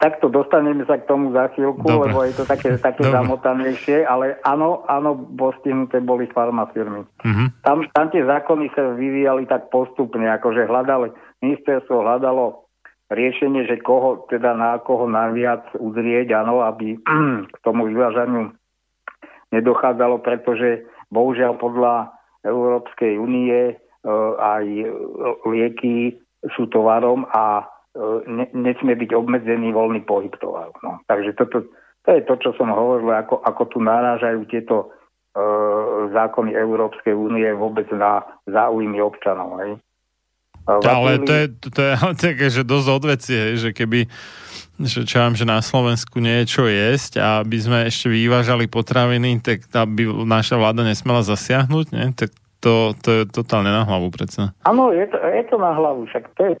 Takto 0.00 0.32
dostaneme 0.32 0.80
sa 0.88 0.96
k 0.96 1.04
tomu 1.04 1.28
za 1.36 1.52
chvíľku, 1.52 1.84
Dobre. 1.84 2.08
lebo 2.08 2.24
je 2.24 2.32
to 2.32 2.48
také, 2.48 2.72
také 2.80 3.04
zamotanejšie, 3.04 4.08
ale 4.08 4.40
áno, 4.48 4.80
áno, 4.88 5.12
postihnuté 5.36 6.00
boli 6.00 6.24
farmafirmy. 6.32 7.04
Uh-huh. 7.04 7.48
Tam, 7.60 7.84
tam 7.92 8.08
tie 8.08 8.24
zákony 8.24 8.72
sa 8.72 8.96
vyvíjali 8.96 9.44
tak 9.44 9.68
postupne, 9.68 10.24
akože 10.40 10.64
hľadali, 10.64 11.12
ministerstvo 11.42 12.04
hľadalo 12.04 12.68
riešenie, 13.10 13.66
že 13.66 13.82
koho, 13.82 14.28
teda 14.30 14.54
na 14.54 14.78
koho 14.78 15.10
najviac 15.10 15.74
udrieť, 15.76 16.30
áno, 16.36 16.62
aby 16.62 17.00
k 17.50 17.56
tomu 17.66 17.90
vyvážaniu 17.90 18.54
nedochádzalo, 19.50 20.22
pretože 20.22 20.86
bohužiaľ 21.10 21.58
podľa 21.58 22.14
Európskej 22.46 23.18
únie 23.18 23.74
e, 23.74 23.74
aj 24.38 24.64
lieky 25.44 26.16
sú 26.54 26.70
tovarom 26.70 27.26
a 27.34 27.66
E, 27.90 28.06
ne, 28.30 28.46
nesmie 28.54 28.94
byť 28.94 29.10
obmedzený 29.18 29.74
voľný 29.74 30.06
pohyb 30.06 30.30
tovaru. 30.38 30.70
No. 30.86 31.02
Takže 31.10 31.34
toto, 31.34 31.66
to 32.06 32.08
je 32.14 32.22
to, 32.22 32.34
čo 32.38 32.50
som 32.54 32.70
hovoril, 32.70 33.10
ako, 33.10 33.42
ako 33.42 33.62
tu 33.66 33.78
narážajú 33.82 34.46
tieto 34.46 34.76
e, 34.86 35.42
zákony 36.14 36.54
Európskej 36.54 37.10
únie 37.10 37.50
vôbec 37.50 37.90
na 37.90 38.22
záujmy 38.46 39.02
občanov. 39.02 39.58
Hej. 39.58 39.82
Ale 40.68 41.22
to 41.24 41.32
je, 41.32 41.46
to 41.70 41.80
je 41.80 41.92
také, 42.26 42.46
že 42.52 42.62
dosť 42.66 42.88
odvecie, 42.88 43.40
že 43.56 43.70
keby 43.70 44.10
že 44.80 45.04
čo 45.04 45.20
vám, 45.20 45.36
že 45.36 45.44
na 45.44 45.60
Slovensku 45.60 46.24
nie 46.24 46.40
je 46.40 46.56
čo 46.56 46.64
jesť 46.64 47.20
a 47.20 47.44
aby 47.44 47.60
sme 47.60 47.84
ešte 47.84 48.08
vyvážali 48.08 48.64
potraviny, 48.64 49.44
tak 49.44 49.68
aby 49.76 50.08
naša 50.24 50.56
vláda 50.56 50.80
nesmela 50.88 51.20
zasiahnuť, 51.20 51.86
nie? 51.92 52.16
tak 52.16 52.32
to, 52.64 52.96
to 53.04 53.08
je 53.12 53.22
totálne 53.28 53.68
na 53.68 53.84
hlavu 53.84 54.08
predsa. 54.08 54.56
Áno, 54.64 54.88
je 54.88 55.04
to, 55.04 55.20
je 55.20 55.44
to 55.52 55.56
na 55.60 55.76
hlavu, 55.76 56.08
však 56.08 56.32
to 56.32 56.42
je 56.48 56.52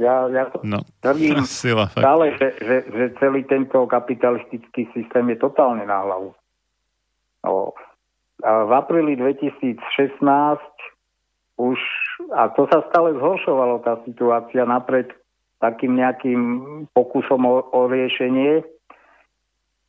ja, 0.00 0.24
ja 0.32 0.48
to 0.48 0.64
no, 0.64 0.80
tvrdím 1.04 1.44
sila, 1.60 1.88
stále, 1.92 2.32
že, 2.40 2.48
že, 2.60 2.76
že 2.88 3.04
celý 3.20 3.44
tento 3.44 3.84
kapitalistický 3.84 4.88
systém 4.96 5.28
je 5.32 5.38
totálne 5.40 5.84
na 5.84 6.00
hlavu. 6.00 6.32
No. 7.44 7.76
A 8.42 8.66
v 8.66 8.72
apríli 8.72 9.14
2016 9.20 9.78
už, 11.60 11.78
a 12.32 12.48
to 12.52 12.68
sa 12.68 12.84
stále 12.92 13.16
zhoršovalo 13.16 13.80
tá 13.84 14.00
situácia 14.04 14.64
napriek 14.68 15.12
takým 15.62 15.94
nejakým 15.94 16.40
pokusom 16.90 17.46
o, 17.46 17.62
o 17.70 17.80
riešenie, 17.86 18.66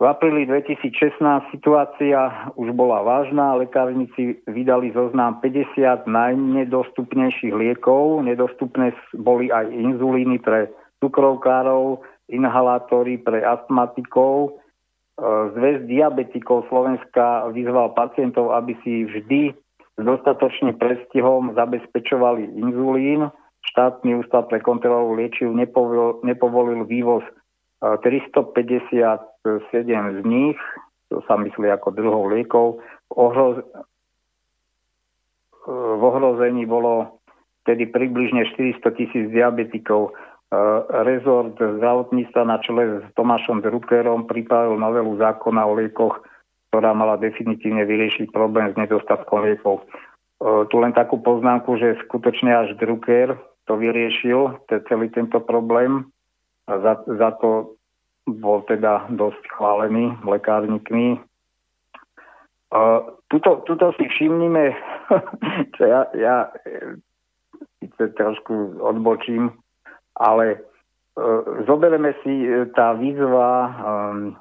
v 0.04 0.12
apríli 0.12 0.44
2016 0.44 1.16
situácia 1.56 2.52
už 2.60 2.76
bola 2.76 3.00
vážna, 3.08 3.56
lekárnici 3.56 4.36
vydali 4.52 4.92
zoznam 4.92 5.40
50 5.40 6.04
najnedostupnejších 6.04 7.56
liekov. 7.56 8.20
Nedostupné 8.28 8.92
boli 9.16 9.48
aj 9.48 9.72
inzulíny 9.72 10.44
pre 10.44 10.68
cukrovkárov, 11.00 12.04
inhalátory 12.28 13.16
pre 13.16 13.48
astmatikov. 13.48 14.52
E, 14.52 14.52
Zväz 15.56 15.88
diabetikov 15.88 16.68
Slovenska 16.68 17.48
vyzval 17.56 17.96
pacientov, 17.96 18.52
aby 18.60 18.76
si 18.84 19.08
vždy 19.08 19.56
s 19.94 20.02
dostatočným 20.02 20.82
prestihom 20.82 21.54
zabezpečovali 21.54 22.58
inzulín. 22.58 23.30
Štátny 23.64 24.20
ústav 24.20 24.52
pre 24.52 24.60
kontrolu 24.60 25.16
liečiv 25.16 25.54
nepovolil, 25.56 26.20
nepovolil 26.28 26.84
vývoz 26.84 27.24
357 27.80 29.24
z 30.18 30.20
nich, 30.24 30.60
to 31.12 31.20
sa 31.28 31.36
myslí 31.36 31.68
ako 31.72 31.92
druhov 31.92 32.32
liekov, 32.32 32.80
v, 32.80 33.12
ohroz... 33.16 33.60
v 35.68 36.02
ohrození 36.04 36.64
bolo 36.68 37.20
tedy 37.64 37.88
približne 37.88 38.48
400 38.56 38.84
tisíc 39.00 39.26
diabetikov. 39.32 40.12
Rezort 41.08 41.56
zdravotníctva 41.58 42.42
na 42.46 42.60
čele 42.62 43.02
s 43.04 43.08
Tomášom 43.16 43.64
Druckerom 43.64 44.28
pripravil 44.28 44.78
novelu 44.78 45.18
zákona 45.18 45.66
o 45.66 45.74
liekoch, 45.80 46.22
ktorá 46.74 46.90
mala 46.98 47.22
definitívne 47.22 47.86
vyriešiť 47.86 48.34
problém 48.34 48.74
s 48.74 48.80
nedostatkom 48.82 49.46
liekov. 49.46 49.86
Tu 50.42 50.76
len 50.82 50.90
takú 50.98 51.22
poznámku, 51.22 51.78
že 51.78 52.02
skutočne 52.10 52.50
až 52.50 52.74
Drucker 52.82 53.38
to 53.70 53.78
vyriešil, 53.78 54.58
celý 54.90 55.14
tento 55.14 55.38
problém 55.38 56.10
a 56.66 56.82
za, 56.82 56.94
za 57.06 57.30
to 57.38 57.78
bol 58.26 58.66
teda 58.66 59.06
dosť 59.14 59.44
chválený 59.54 60.18
lekárnikmi. 60.26 61.22
Uh, 62.74 63.22
tuto, 63.30 63.62
tuto 63.70 63.94
si 64.02 64.10
všimnime, 64.10 64.74
čo 65.78 65.84
ja, 65.86 66.10
ja 66.18 66.50
síce 67.78 68.18
trošku 68.18 68.82
odbočím, 68.82 69.54
ale 70.18 70.58
uh, 71.22 71.62
zoberieme 71.70 72.18
si 72.26 72.50
tá 72.74 72.98
výzva 72.98 73.70
um, 73.70 74.34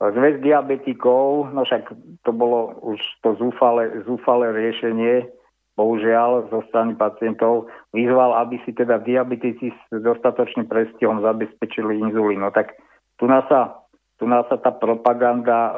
zväz 0.00 0.40
diabetikov, 0.40 1.52
no 1.52 1.68
však 1.68 1.92
to 2.24 2.32
bolo 2.32 2.72
už 2.80 3.00
to 3.20 3.36
zúfale, 3.36 4.00
zúfale 4.08 4.48
riešenie, 4.48 5.28
bohužiaľ 5.76 6.48
zo 6.48 6.64
strany 6.72 6.96
pacientov 6.96 7.68
vyzval, 7.92 8.32
aby 8.40 8.56
si 8.64 8.72
teda 8.72 9.00
diabetici 9.04 9.68
s 9.72 9.84
dostatočným 9.92 10.68
prestihom 10.68 11.20
zabezpečili 11.20 12.00
inzulín. 12.00 12.40
No 12.40 12.48
tak 12.48 12.76
tu 13.20 13.28
nás 13.28 13.44
sa, 13.52 13.76
tu 14.16 14.24
nás 14.24 14.48
sa 14.48 14.56
tá 14.56 14.72
propaganda 14.72 15.76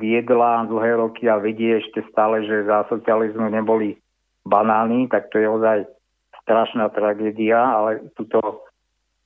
viedla 0.00 0.68
dlhé 0.68 1.00
roky 1.00 1.24
a 1.28 1.40
vedie 1.40 1.80
ešte 1.80 2.04
stále, 2.12 2.44
že 2.44 2.68
za 2.68 2.88
socializmu 2.92 3.48
neboli 3.48 3.96
banány, 4.44 5.08
tak 5.08 5.32
to 5.32 5.40
je 5.40 5.48
ozaj 5.48 5.78
strašná 6.44 6.92
tragédia, 6.92 7.56
ale 7.56 8.12
tuto 8.12 8.68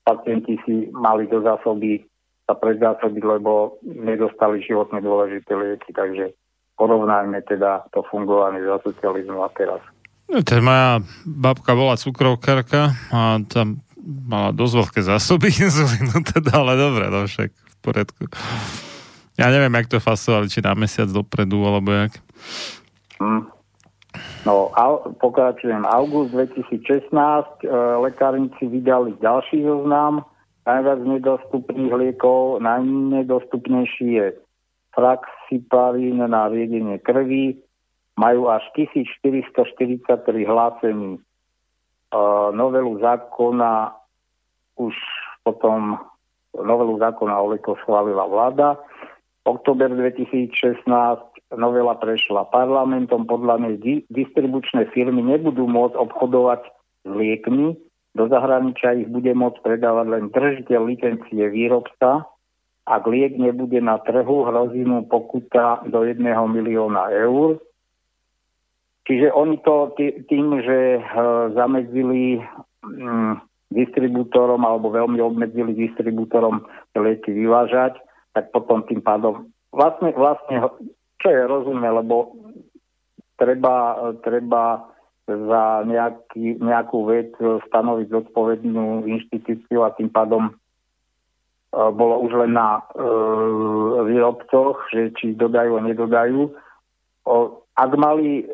pacienti 0.06 0.56
si 0.62 0.88
mali 0.94 1.26
do 1.26 1.42
zásoby 1.42 2.06
sa 2.48 2.56
predzásobiť, 2.56 3.22
lebo 3.28 3.76
nedostali 3.84 4.64
životne 4.64 5.04
dôležité 5.04 5.52
lieky, 5.52 5.92
takže 5.92 6.32
porovnajme 6.80 7.44
teda 7.44 7.84
to 7.92 8.00
fungovanie 8.08 8.64
za 8.64 8.80
socializmu 8.80 9.44
a 9.44 9.52
teraz. 9.52 9.84
No, 10.32 10.40
teda 10.40 10.64
moja 10.64 10.88
babka 11.28 11.76
bola 11.76 12.00
cukrovkárka 12.00 12.96
a 13.12 13.44
tam 13.52 13.84
mala 14.00 14.56
dosť 14.56 14.74
veľké 14.80 15.00
zásoby 15.04 15.52
inzulínu, 15.68 16.24
teda, 16.24 16.64
ale 16.64 16.80
dobre, 16.80 17.12
no 17.12 17.28
však 17.28 17.52
v 17.52 17.76
poriadku. 17.84 18.24
Ja 19.36 19.52
neviem, 19.52 19.70
jak 19.76 19.92
to 19.92 20.00
fasovali, 20.00 20.48
či 20.48 20.64
na 20.64 20.72
mesiac 20.72 21.06
dopredu, 21.12 21.62
alebo 21.68 21.92
jak. 21.92 22.16
Mm. 23.20 23.44
No, 24.48 24.72
au, 24.72 25.14
pokračujem. 25.20 25.84
August 25.84 26.32
2016 26.32 27.12
e, 27.12 27.68
lekárnici 28.02 28.66
vydali 28.66 29.14
ďalší 29.20 29.62
zoznam 29.62 30.24
najviac 30.68 31.00
nedostupných 31.00 31.92
liekov. 31.96 32.60
Najnedostupnejší 32.60 34.08
je 34.20 34.26
fraxiparín 34.92 36.20
na 36.20 36.52
riedenie 36.52 37.00
krvi, 37.00 37.56
majú 38.20 38.52
až 38.52 38.66
1443 38.76 40.04
hlásení. 40.44 41.22
Novelu 42.52 42.92
zákona 43.00 43.94
už 44.76 44.94
potom 45.44 45.96
novelu 46.52 46.98
zákona 46.98 47.34
o 47.40 47.46
lekoch 47.54 47.78
schválila 47.86 48.26
vláda. 48.26 48.76
Oktober 49.46 49.88
2016 49.88 50.84
novela 51.56 51.94
prešla 51.96 52.50
parlamentom. 52.52 53.24
Podľa 53.24 53.64
nej 53.64 53.74
di- 53.80 54.04
distribučné 54.12 54.90
firmy 54.92 55.24
nebudú 55.24 55.64
môcť 55.64 55.96
obchodovať 55.96 56.60
s 57.06 57.10
liekmi. 57.12 57.87
Do 58.16 58.24
zahraničia 58.28 58.96
ich 58.98 59.08
bude 59.08 59.30
môcť 59.36 59.60
predávať 59.60 60.06
len 60.08 60.24
držiteľ 60.32 60.80
licencie 60.88 61.44
výrobca. 61.52 62.24
Ak 62.88 63.04
liek 63.04 63.36
nebude 63.36 63.84
na 63.84 64.00
trhu, 64.00 64.48
hrozí 64.48 64.80
mu 64.80 65.04
pokuta 65.04 65.84
do 65.84 66.08
1 66.08 66.24
milióna 66.24 67.12
eur. 67.12 67.60
Čiže 69.04 69.32
oni 69.32 69.56
to 69.64 69.92
tým, 70.00 70.46
že 70.64 70.78
eh, 70.96 71.02
zamedzili 71.52 72.40
mm, 72.84 73.48
distribútorom 73.68 74.64
alebo 74.64 74.88
veľmi 74.88 75.20
obmedzili 75.20 75.76
distribútorom 75.76 76.64
lieky 76.96 77.32
vyvážať, 77.32 78.00
tak 78.32 78.52
potom 78.52 78.84
tým 78.88 79.04
pádom 79.04 79.52
vlastne, 79.72 80.12
vlastne, 80.16 80.64
čo 81.20 81.28
je 81.28 81.42
rozumné, 81.44 81.88
lebo 81.92 82.32
treba, 83.36 83.96
treba 84.24 84.88
za 85.28 85.84
nejaký, 85.84 86.56
nejakú 86.56 87.04
vec 87.04 87.36
stanoviť 87.68 88.08
zodpovednú 88.08 89.04
inštitúciu 89.04 89.84
a 89.84 89.92
tým 89.92 90.08
pádom 90.08 90.48
uh, 90.48 91.92
bolo 91.92 92.24
už 92.24 92.32
len 92.48 92.56
na 92.56 92.80
uh, 92.80 94.08
výrobcoch, 94.08 94.88
že 94.88 95.12
či 95.20 95.36
dodajú 95.36 95.76
a 95.76 95.84
nedodajú. 95.84 96.48
O, 97.28 97.34
ak 97.76 97.90
mali, 98.00 98.48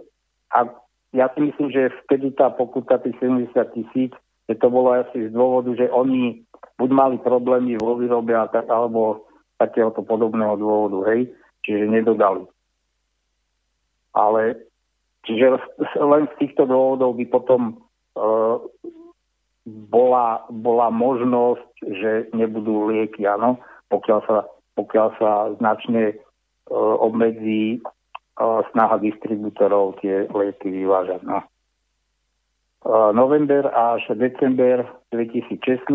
ak, 0.51 0.75
ja 1.15 1.31
si 1.31 1.47
myslím, 1.47 1.71
že 1.71 1.95
vtedy 2.05 2.35
tá 2.35 2.51
pokuta 2.51 2.99
tých 2.99 3.15
70 3.23 3.55
tisíc, 3.71 4.11
že 4.51 4.55
to 4.59 4.67
bolo 4.67 4.99
asi 4.99 5.31
z 5.31 5.33
dôvodu, 5.33 5.71
že 5.79 5.87
oni 5.95 6.43
buď 6.75 6.91
mali 6.91 7.17
problémy 7.23 7.79
vo 7.79 7.95
výrobe 7.95 8.35
alebo 8.35 9.31
takéhoto 9.63 10.03
podobného 10.03 10.59
dôvodu, 10.59 11.15
hej, 11.15 11.31
čiže 11.63 11.87
nedodali. 11.87 12.43
Ale 14.11 14.59
čiže 15.25 15.59
len 16.01 16.29
z 16.31 16.35
týchto 16.41 16.69
dôvodov 16.69 17.17
by 17.17 17.27
potom 17.29 17.61
e, 17.73 18.23
bola, 19.65 20.45
bola 20.53 20.89
možnosť, 20.93 21.69
že 21.89 22.11
nebudú 22.37 22.93
lieky, 22.93 23.25
áno, 23.25 23.61
pokiaľ 23.89 24.21
sa, 24.29 24.39
pokiaľ 24.77 25.09
sa 25.17 25.31
značne 25.57 26.03
e, 26.13 26.15
obmedzí 26.77 27.77
e, 27.77 27.81
snaha 28.73 29.01
distribútorov 29.01 29.97
tie 30.05 30.29
lieky 30.29 30.69
vyvážať. 30.69 31.25
No. 31.25 31.41
E, 31.41 31.47
november 33.17 33.73
až 33.73 34.05
december 34.21 34.85
2016 35.17 35.89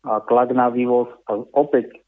a 0.00 0.16
tlak 0.24 0.48
na 0.56 0.72
vývoz, 0.72 1.12
opäť 1.52 1.99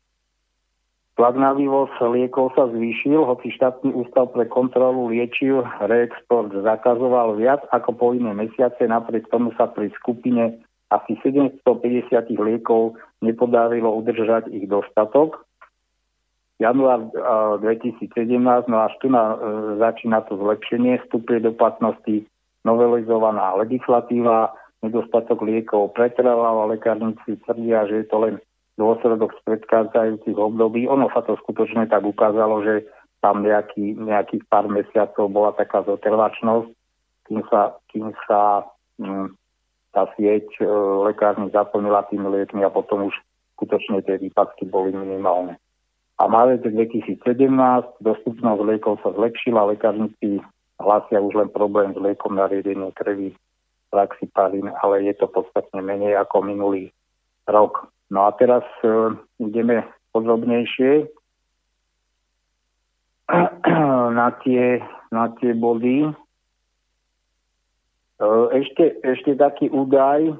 tlak 1.16 1.36
na 1.36 1.52
vývoz 1.52 1.92
liekov 2.00 2.56
sa 2.56 2.68
zvýšil, 2.72 3.20
hoci 3.24 3.52
štátny 3.52 3.92
ústav 3.92 4.32
pre 4.32 4.48
kontrolu 4.48 5.12
liečiv 5.12 5.64
reexport 5.84 6.52
zakazoval 6.52 7.36
viac 7.36 7.60
ako 7.68 7.90
po 7.92 8.06
iné 8.16 8.32
mesiace, 8.32 8.88
napriek 8.88 9.28
tomu 9.28 9.52
sa 9.60 9.68
pri 9.68 9.92
skupine 10.00 10.64
asi 10.92 11.16
750 11.24 11.64
liekov 12.36 12.96
nepodarilo 13.24 13.88
udržať 13.96 14.52
ich 14.52 14.68
dostatok. 14.68 15.44
Január 16.60 17.10
2017, 17.58 18.38
no 18.70 18.76
až 18.86 18.94
tu 19.02 19.10
na, 19.10 19.34
e, 19.34 19.36
začína 19.82 20.22
to 20.30 20.38
zlepšenie, 20.38 21.00
vstupuje 21.02 21.42
do 21.42 21.50
platnosti 21.50 22.22
novelizovaná 22.62 23.58
legislatíva, 23.58 24.54
nedostatok 24.82 25.42
liekov 25.42 25.90
pretrval 25.96 26.66
a 26.66 26.70
lekárnici 26.70 27.34
tvrdia, 27.42 27.86
že 27.90 28.02
je 28.02 28.06
to 28.06 28.16
len 28.18 28.34
dôsledok 28.80 29.36
z 29.36 29.40
predchádzajúcich 29.44 30.36
období. 30.36 30.88
Ono 30.88 31.08
sa 31.12 31.20
to 31.24 31.36
skutočne 31.36 31.88
tak 31.88 32.04
ukázalo, 32.04 32.64
že 32.64 32.88
tam 33.20 33.44
nejaký, 33.44 34.00
nejakých 34.00 34.42
pár 34.50 34.66
mesiacov 34.66 35.30
bola 35.30 35.50
taká 35.54 35.86
zotrvačnosť, 35.86 36.68
kým 37.30 37.40
sa, 37.46 37.78
kým 37.92 38.10
sa 38.26 38.66
hm, 38.98 39.30
tá 39.94 40.08
sieť 40.18 40.48
e, 40.58 40.66
lekárny 41.06 41.52
zaplnila 41.52 42.02
tými 42.10 42.26
liekmi 42.26 42.64
a 42.66 42.72
potom 42.72 43.12
už 43.12 43.14
skutočne 43.54 44.02
tie 44.02 44.18
výpadky 44.18 44.66
boli 44.66 44.90
minimálne. 44.90 45.60
A 46.18 46.26
marec 46.26 46.66
2017 46.66 47.22
dostupnosť 48.02 48.60
liekov 48.66 48.98
sa 49.04 49.14
zlepšila, 49.14 49.70
lekárnici 49.70 50.42
hlásia 50.82 51.22
už 51.22 51.34
len 51.38 51.50
problém 51.52 51.94
s 51.94 51.98
liekom 52.00 52.34
na 52.34 52.50
riedenie 52.50 52.90
krvi 52.96 53.36
Laxipalin, 53.92 54.72
ale 54.82 55.04
je 55.06 55.14
to 55.14 55.28
podstatne 55.28 55.78
menej 55.84 56.16
ako 56.16 56.42
minulý 56.42 56.90
rok. 57.44 57.92
No 58.12 58.28
a 58.28 58.36
teraz 58.36 58.60
uh, 58.84 59.16
ideme 59.40 59.88
podrobnejšie 60.12 61.08
na 64.20 64.28
tie, 64.44 64.84
na 65.08 65.32
tie 65.40 65.56
body. 65.56 66.12
Uh, 68.20 68.52
ešte, 68.52 69.00
ešte 69.00 69.32
taký 69.40 69.72
údaj, 69.72 70.36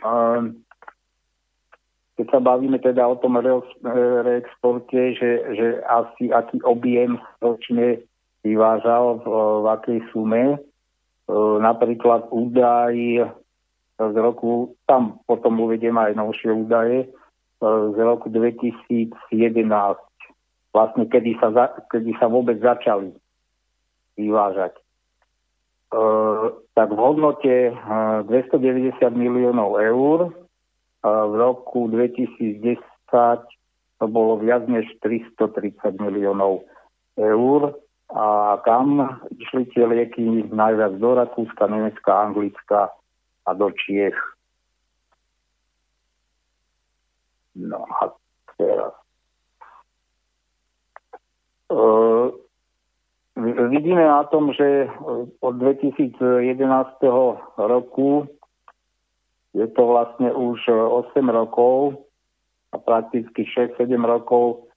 uh, 0.00 0.40
keď 2.16 2.26
sa 2.32 2.40
bavíme 2.40 2.80
teda 2.80 3.04
o 3.04 3.20
tom 3.20 3.36
re- 3.36 3.68
reexporte, 4.24 5.12
že, 5.12 5.30
že 5.52 5.66
asi 5.84 6.32
aký 6.32 6.64
objem 6.64 7.20
ročne 7.44 8.00
vyvážal 8.40 9.20
v, 9.20 9.26
v 9.28 9.66
akej 9.68 10.00
sume, 10.08 10.56
E, 11.30 11.38
napríklad 11.62 12.26
údaj 12.34 12.94
z 14.00 14.16
roku, 14.16 14.72
tam 14.88 15.20
potom 15.28 15.60
uvediem 15.60 15.92
aj 16.00 16.16
novšie 16.16 16.48
údaje, 16.48 17.04
e, 17.04 17.08
z 17.92 17.98
roku 18.00 18.32
2011, 18.32 19.12
vlastne 20.72 21.04
kedy 21.04 21.36
sa, 21.36 21.52
za, 21.52 21.64
kedy 21.92 22.16
sa 22.16 22.32
vôbec 22.32 22.56
začali 22.64 23.12
vyvážať. 24.16 24.72
E, 24.72 24.82
tak 26.72 26.88
v 26.88 26.98
hodnote 26.98 27.54
290 28.24 28.96
miliónov 29.12 29.76
eur, 29.76 30.32
v 31.04 31.34
roku 31.36 31.88
2010 31.88 32.60
to 34.00 34.04
bolo 34.08 34.40
viac 34.40 34.64
než 34.68 34.88
330 35.04 36.00
miliónov 36.00 36.64
eur. 37.20 37.76
A 38.10 38.58
kam 38.66 39.00
išli 39.38 39.70
tie 39.70 39.86
lieky? 39.86 40.50
Najviac 40.50 40.98
do 40.98 41.14
Rakúska, 41.14 41.68
Nemecka, 41.70 42.10
Anglicka 42.10 42.90
a 43.46 43.50
do 43.54 43.70
Čiech. 43.70 44.16
No 47.56 47.84
a 47.84 48.14
teraz. 48.56 48.92
Uh, 51.70 52.34
vidíme 53.70 54.02
na 54.02 54.24
tom, 54.26 54.52
že 54.52 54.90
od 55.40 55.54
2011 55.56 56.60
roku 57.56 58.26
je 59.54 59.66
to 59.66 59.82
vlastne 59.86 60.30
už 60.30 60.58
8 60.70 61.14
rokov 61.30 62.06
a 62.70 62.78
prakticky 62.78 63.46
6-7 63.46 63.86
rokov 64.02 64.70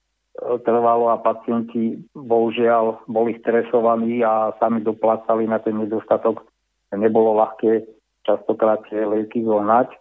trvalo 0.66 1.14
a 1.14 1.22
pacienti 1.22 1.94
bohužiaľ 2.10 3.06
boli 3.06 3.38
stresovaní 3.38 4.26
a 4.26 4.50
sami 4.58 4.82
doplácali 4.82 5.46
na 5.46 5.62
ten 5.62 5.78
nedostatok. 5.78 6.42
Nebolo 6.90 7.38
ľahké 7.38 7.86
častokrát 8.24 8.82
tie 8.88 9.04
lieky 9.04 9.44
zohnať. 9.44 9.88
E, 9.92 9.98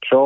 čo 0.00 0.22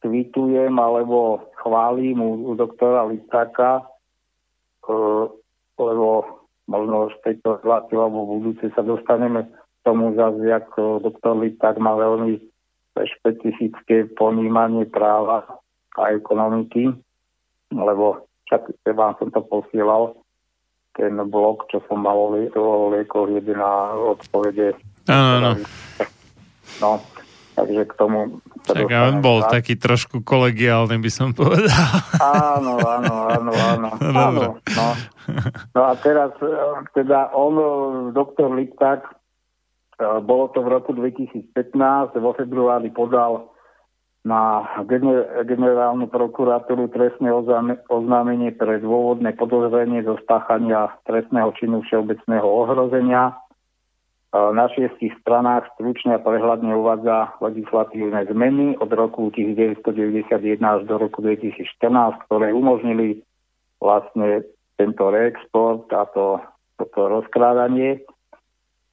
tweetujem 0.00 0.72
alebo 0.78 1.50
chválim 1.60 2.22
u, 2.22 2.30
u 2.50 2.52
doktora 2.54 3.04
Litáka, 3.10 3.82
e, 3.82 4.94
lebo 5.76 6.08
možno 6.70 7.10
z 7.10 7.16
tejto 7.26 7.58
relácie 7.66 7.98
alebo 7.98 8.24
v 8.24 8.30
budúce 8.38 8.70
sa 8.72 8.86
dostaneme 8.86 9.50
k 9.50 9.78
tomu 9.82 10.14
zase, 10.14 10.46
jak 10.46 10.66
doktor 10.78 11.34
Liták 11.34 11.76
má 11.82 11.98
veľmi 11.98 12.38
špecifické 12.94 14.12
ponímanie 14.14 14.86
práva 14.86 15.46
a 15.96 16.02
ekonomiky, 16.14 16.94
lebo 17.72 18.26
však 18.46 18.62
vám 18.94 19.14
som 19.18 19.30
to 19.30 19.40
posielal, 19.46 20.18
ten 21.00 21.16
blog, 21.32 21.64
čo 21.72 21.80
som 21.88 22.04
mal 22.04 22.12
o 22.20 22.92
liekoch, 22.92 23.32
jediná 23.32 23.96
odpovede. 23.96 24.76
Áno, 25.08 25.56
áno. 25.56 25.64
No, 26.84 27.00
takže 27.56 27.88
k 27.88 27.92
tomu... 27.96 28.44
Tak 28.68 28.84
on 28.92 29.24
bol 29.24 29.40
tak. 29.48 29.64
taký 29.64 29.80
trošku 29.80 30.20
kolegiálny, 30.20 31.00
by 31.00 31.10
som 31.10 31.32
povedal. 31.32 31.88
Áno, 32.20 32.76
áno, 32.76 33.14
áno, 33.32 33.52
áno. 33.56 33.88
áno 34.28 34.42
no. 34.60 34.88
no 35.72 35.80
a 35.80 35.92
teraz, 35.98 36.36
teda 36.92 37.32
on, 37.32 37.56
doktor 38.12 38.52
Liptak, 38.52 39.08
bolo 40.00 40.48
to 40.52 40.64
v 40.64 40.68
roku 40.68 40.92
2015, 40.96 41.52
vo 42.20 42.32
februári 42.36 42.88
podal 42.92 43.49
na 44.20 44.68
generálnu 45.48 46.12
prokuratúru 46.12 46.92
trestné 46.92 47.32
oznámenie 47.88 48.52
pre 48.52 48.76
dôvodné 48.84 49.32
podozrenie 49.32 50.04
zo 50.04 50.20
spáchania 50.20 50.92
trestného 51.08 51.56
činu 51.56 51.80
všeobecného 51.88 52.44
ohrozenia. 52.44 53.32
Na 54.30 54.70
šiestich 54.70 55.10
stranách 55.24 55.72
stručne 55.74 56.14
a 56.14 56.22
prehľadne 56.22 56.70
uvádza 56.76 57.34
legislatívne 57.42 58.28
zmeny 58.30 58.78
od 58.78 58.92
roku 58.92 59.32
1991 59.34 60.30
až 60.62 60.86
do 60.86 61.02
roku 61.02 61.18
2014, 61.24 61.66
ktoré 62.28 62.54
umožnili 62.54 63.26
vlastne 63.82 64.46
tento 64.78 65.10
reexport 65.10 65.88
a 65.90 66.06
to, 66.12 66.38
toto 66.78 67.00
rozkrádanie. 67.08 68.04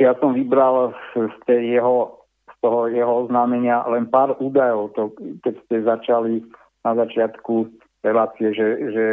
Ja 0.02 0.18
som 0.18 0.34
vybral 0.34 0.98
z 1.14 1.38
tej 1.46 1.78
jeho 1.78 2.17
toho 2.62 2.88
jeho 2.90 3.26
oznámenia 3.26 3.86
len 3.88 4.10
pár 4.10 4.36
údajov. 4.40 4.94
To, 4.98 5.04
keď 5.46 5.54
ste 5.66 5.76
začali 5.86 6.34
na 6.82 6.98
začiatku 6.98 7.70
relácie, 8.02 8.54
že, 8.54 8.68
že 8.94 9.06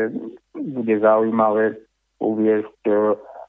bude 0.54 0.94
zaujímavé 1.00 1.76
uviesť 2.22 2.80
e, 2.86 2.92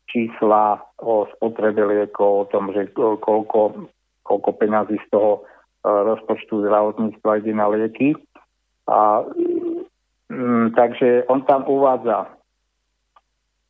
čísla 0.10 0.82
o 1.00 1.30
spotrebe 1.38 1.86
liekov, 1.86 2.32
o 2.44 2.50
tom, 2.50 2.74
že 2.74 2.90
koľko, 2.96 3.90
koľko 4.26 4.50
peňazí 4.58 4.98
z 5.06 5.08
toho 5.14 5.32
e, 5.40 5.42
rozpočtu 5.88 6.66
zdravotníctva 6.66 7.40
ide 7.40 7.54
na 7.54 7.68
lieky. 7.70 8.18
A 8.86 9.26
Mm, 10.30 10.74
takže 10.74 11.24
on 11.30 11.42
tam 11.46 11.70
uvádza, 11.70 12.26
e, 12.26 12.30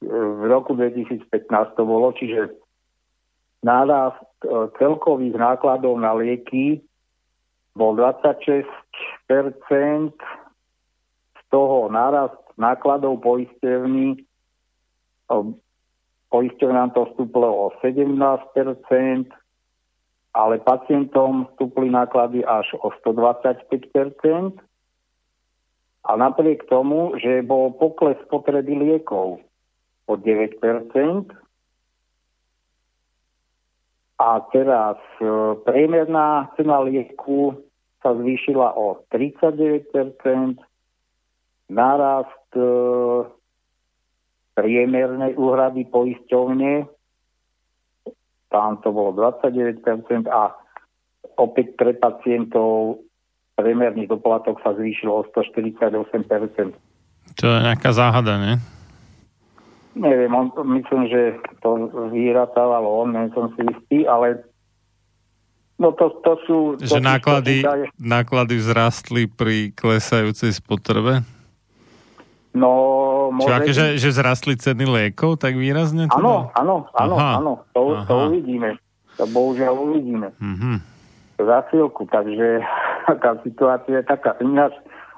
v 0.07 0.43
roku 0.47 0.73
2015 0.73 1.75
to 1.75 1.83
bolo, 1.83 2.15
čiže 2.15 2.47
nárast 3.65 4.21
e, 4.45 4.69
celkových 4.77 5.33
nákladov 5.33 5.97
na 5.97 6.13
lieky 6.13 6.85
bol 7.73 7.97
26%, 7.97 8.69
z 11.35 11.41
toho 11.49 11.89
nárast 11.89 12.37
nákladov 12.55 13.19
poistevní, 13.19 14.23
poistevnám 16.29 16.95
to 16.95 17.05
vstúplo 17.11 17.47
o 17.47 17.65
17%, 17.83 19.27
ale 20.35 20.55
pacientom 20.59 21.47
vstúpli 21.51 21.87
náklady 21.91 22.43
až 22.43 22.75
o 22.79 22.91
125%. 22.91 24.59
A 26.05 26.11
napriek 26.13 26.69
tomu, 26.69 27.17
že 27.17 27.41
bol 27.41 27.73
pokles 27.73 28.19
potreby 28.29 28.77
liekov 28.77 29.41
o 30.05 30.13
9%, 30.13 30.61
a 34.15 34.39
teraz 34.51 34.97
e, 35.19 35.27
priemerná 35.67 36.51
cena 36.55 36.79
lieku 36.79 37.51
sa 37.99 38.15
zvýšila 38.15 38.77
o 38.79 39.03
39%, 39.11 40.55
nárast 41.71 42.49
e, 42.55 42.63
priemernej 44.55 45.35
úhrady 45.35 45.83
poisťovne, 45.91 46.87
tam 48.47 48.79
to 48.79 48.89
bolo 48.95 49.11
29% 49.35 49.83
a 50.31 50.55
opäť 51.35 51.75
pre 51.75 51.91
pacientov 51.99 53.03
priemerný 53.59 54.07
doplatok 54.07 54.63
sa 54.63 54.71
zvýšil 54.75 55.11
o 55.11 55.27
148%. 55.27 56.71
To 57.35 57.45
je 57.51 57.59
nejaká 57.59 57.91
záhada, 57.91 58.39
ne? 58.39 58.63
Neviem, 59.95 60.31
on, 60.35 60.51
myslím, 60.75 61.07
že 61.07 61.39
to 61.63 61.87
vyratávalo 62.11 63.07
on, 63.07 63.15
nie 63.15 63.31
som 63.31 63.47
si 63.55 63.63
istý, 63.63 64.03
ale 64.03 64.43
no 65.79 65.95
to, 65.95 66.19
to 66.19 66.33
sú... 66.43 66.57
Že 66.83 66.99
to 66.99 67.03
náklady, 67.03 67.55
to 67.63 67.87
náklady 67.95 68.59
vzrastli 68.59 69.31
pri 69.31 69.71
klesajúcej 69.71 70.51
spotrebe? 70.51 71.23
No, 72.55 72.71
môže... 73.35 73.47
Čiže 73.47 73.55
akože, 73.59 73.85
že 73.99 74.09
zrastli 74.15 74.53
ceny 74.55 74.83
liekov 74.87 75.39
tak 75.39 75.59
výrazne? 75.59 76.07
Teda? 76.07 76.19
Áno, 76.19 76.35
áno, 76.55 76.75
áno, 76.95 77.15
áno, 77.15 77.53
to, 77.75 77.99
to 78.07 78.31
uvidíme. 78.31 78.79
To 79.15 79.23
bohužiaľ 79.27 79.75
uvidíme. 79.75 80.31
Mm-hmm. 80.39 80.75
Za 81.39 81.67
chvíľku, 81.71 82.07
takže 82.07 82.63
taká 83.11 83.39
situácia 83.43 83.99
je 83.99 84.05
taká. 84.07 84.39
Ináč, 84.39 84.75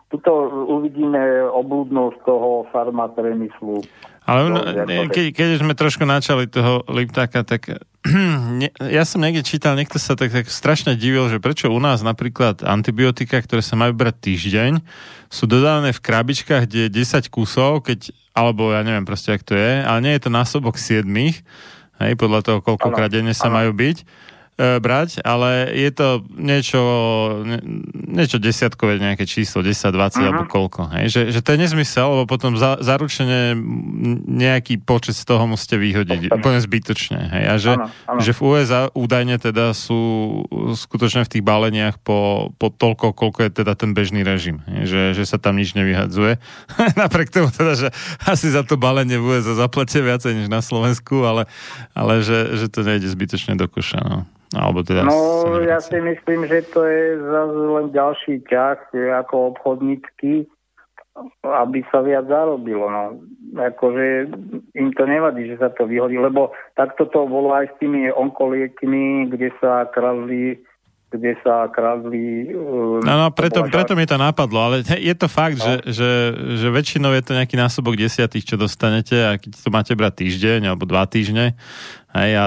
tuto 0.08 0.32
uvidíme 0.72 1.52
oblúdnosť 1.52 2.18
toho 2.24 2.64
farmapriemyslu. 2.72 3.84
Ale 4.28 4.52
no, 4.52 4.60
keď, 5.08 5.26
keď 5.32 5.50
sme 5.64 5.72
trošku 5.72 6.04
načali 6.04 6.52
toho 6.52 6.84
Liptáka, 6.92 7.48
tak 7.48 7.80
ne, 8.60 8.68
ja 8.92 9.04
som 9.08 9.24
niekde 9.24 9.44
čítal, 9.44 9.80
niekto 9.80 10.00
sa 10.00 10.20
tak, 10.20 10.36
tak 10.36 10.52
strašne 10.52 11.00
divil, 11.00 11.32
že 11.32 11.40
prečo 11.40 11.72
u 11.72 11.80
nás 11.80 12.04
napríklad 12.04 12.60
antibiotika, 12.64 13.40
ktoré 13.40 13.64
sa 13.64 13.80
majú 13.80 13.96
brať 13.96 14.32
týždeň, 14.32 14.84
sú 15.32 15.48
dodávané 15.48 15.96
v 15.96 16.04
krabičkách, 16.04 16.68
kde 16.68 16.88
je 16.88 17.04
10 17.04 17.28
kusov, 17.32 17.88
keď, 17.88 18.12
alebo 18.36 18.72
ja 18.76 18.84
neviem 18.84 19.08
proste, 19.08 19.32
ak 19.32 19.48
to 19.48 19.56
je, 19.56 19.84
ale 19.84 20.00
nie 20.04 20.14
je 20.16 20.28
to 20.28 20.32
násobok 20.32 20.76
7, 20.76 21.08
hej, 21.08 22.12
podľa 22.20 22.40
toho, 22.44 22.58
koľkokrát 22.60 23.12
denne 23.12 23.32
sa 23.32 23.48
ano. 23.48 23.64
majú 23.64 23.72
byť 23.76 24.28
brať, 24.58 25.22
ale 25.22 25.70
je 25.70 25.92
to 25.94 26.26
niečo, 26.34 26.82
niečo 27.94 28.42
desiatkové 28.42 28.98
nejaké 28.98 29.30
číslo, 29.30 29.62
10, 29.62 29.94
20 29.94 29.94
uh-huh. 29.94 30.18
alebo 30.34 30.44
koľko. 30.50 30.90
Hej? 30.98 31.06
Že, 31.14 31.22
že 31.30 31.40
to 31.46 31.50
je 31.54 31.60
nezmysel, 31.62 32.08
lebo 32.10 32.26
potom 32.26 32.58
za, 32.58 32.82
zaručene 32.82 33.54
nejaký 34.26 34.82
počet 34.82 35.14
z 35.14 35.30
toho 35.30 35.46
musíte 35.46 35.78
vyhodiť. 35.78 36.34
Ostane. 36.34 36.42
Úplne 36.42 36.60
zbytočne. 36.66 37.20
Hej? 37.22 37.44
A 37.46 37.54
že, 37.62 37.72
ano, 37.78 37.86
ano. 38.10 38.18
že 38.18 38.32
v 38.34 38.40
USA 38.42 38.82
údajne 38.98 39.38
teda 39.38 39.78
sú 39.78 40.02
skutočne 40.74 41.22
v 41.30 41.38
tých 41.38 41.44
baleniach 41.46 42.02
po, 42.02 42.50
po 42.58 42.74
toľko, 42.74 43.14
koľko 43.14 43.40
je 43.46 43.62
teda 43.62 43.78
ten 43.78 43.94
bežný 43.94 44.26
režim. 44.26 44.66
Hej? 44.66 44.90
Že, 44.90 45.02
že 45.22 45.24
sa 45.30 45.38
tam 45.38 45.62
nič 45.62 45.78
nevyhadzuje. 45.78 46.42
Napriek 47.02 47.30
tomu 47.30 47.54
teda, 47.54 47.78
že 47.78 47.88
asi 48.26 48.50
za 48.50 48.66
to 48.66 48.74
balenie 48.74 49.22
v 49.22 49.38
USA 49.38 49.54
zaplatia 49.54 50.02
viacej 50.02 50.34
než 50.34 50.48
na 50.50 50.66
Slovensku, 50.66 51.22
ale, 51.30 51.46
ale 51.94 52.26
že, 52.26 52.58
že 52.58 52.74
to 52.74 52.82
nejde 52.82 53.06
zbytočne 53.06 53.54
do 53.54 53.70
koša. 53.70 54.02
No. 54.02 54.26
Alebo 54.56 54.80
teda 54.80 55.03
no, 55.03 55.60
ja 55.60 55.84
si 55.84 55.99
myslím, 55.99 56.48
že 56.48 56.64
to 56.72 56.88
je 56.88 57.19
zase 57.19 57.60
len 57.68 57.88
ďalší 57.91 58.34
ťah 58.48 58.80
ako 59.28 59.52
obchodnícky, 59.52 60.48
aby 61.44 61.80
sa 61.91 61.99
viac 61.99 62.32
zarobilo. 62.32 62.88
No. 62.88 63.19
Akože 63.60 64.32
im 64.72 64.90
to 64.95 65.03
nevadí, 65.03 65.52
že 65.52 65.60
sa 65.60 65.68
to 65.74 65.84
vyhodí, 65.84 66.15
lebo 66.15 66.56
takto 66.80 67.11
to 67.11 67.28
bolo 67.28 67.52
aj 67.52 67.68
s 67.68 67.76
tými 67.84 68.07
onkoliekmi, 68.07 69.28
kde 69.28 69.52
sa 69.60 69.84
kradli 69.91 70.64
kde 71.07 71.40
sa 71.40 71.72
kradli... 71.72 72.52
Uh, 72.52 72.99
no, 72.99 73.14
no 73.15 73.28
preto, 73.32 73.64
preto 73.72 73.95
mi 73.95 74.03
to 74.03 74.19
napadlo, 74.19 74.60
ale 74.60 74.76
je 74.84 75.15
to 75.15 75.32
fakt, 75.32 75.56
no. 75.56 75.64
že, 75.64 75.74
že, 75.88 76.11
že 76.60 76.68
väčšinou 76.68 77.15
je 77.15 77.24
to 77.24 77.32
nejaký 77.32 77.56
násobok 77.56 77.95
desiatých, 77.95 78.44
čo 78.44 78.56
dostanete 78.60 79.15
a 79.15 79.40
keď 79.40 79.52
to 79.56 79.69
máte 79.72 79.94
brať 79.95 80.28
týždeň 80.28 80.68
alebo 80.68 80.84
dva 80.84 81.07
týždne 81.07 81.56
hej, 82.16 82.32
a 82.38 82.44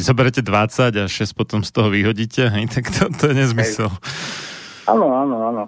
zoberete 0.00 0.44
20 0.44 0.96
a 1.00 1.06
6 1.08 1.38
potom 1.38 1.64
z 1.64 1.70
toho 1.72 1.88
vyhodíte, 1.88 2.50
hej, 2.50 2.68
tak 2.68 2.90
to, 2.90 3.08
to 3.14 3.30
je 3.30 3.34
nezmysel. 3.34 3.88
Áno, 4.88 5.06
áno, 5.14 5.36
áno. 5.54 5.64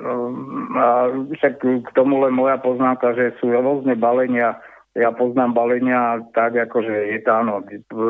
Um, 0.00 0.72
a 0.80 1.12
však 1.12 1.60
k 1.60 1.90
tomu 1.92 2.24
len 2.24 2.32
moja 2.32 2.56
poznámka, 2.56 3.12
že 3.12 3.36
sú 3.38 3.52
rôzne 3.52 3.94
balenia 4.00 4.56
ja 4.98 5.14
poznám 5.14 5.54
balenia 5.54 6.18
tak, 6.34 6.58
ako 6.58 6.82
že 6.82 7.14
je 7.14 7.20
to 7.22 7.30
áno, 7.30 7.62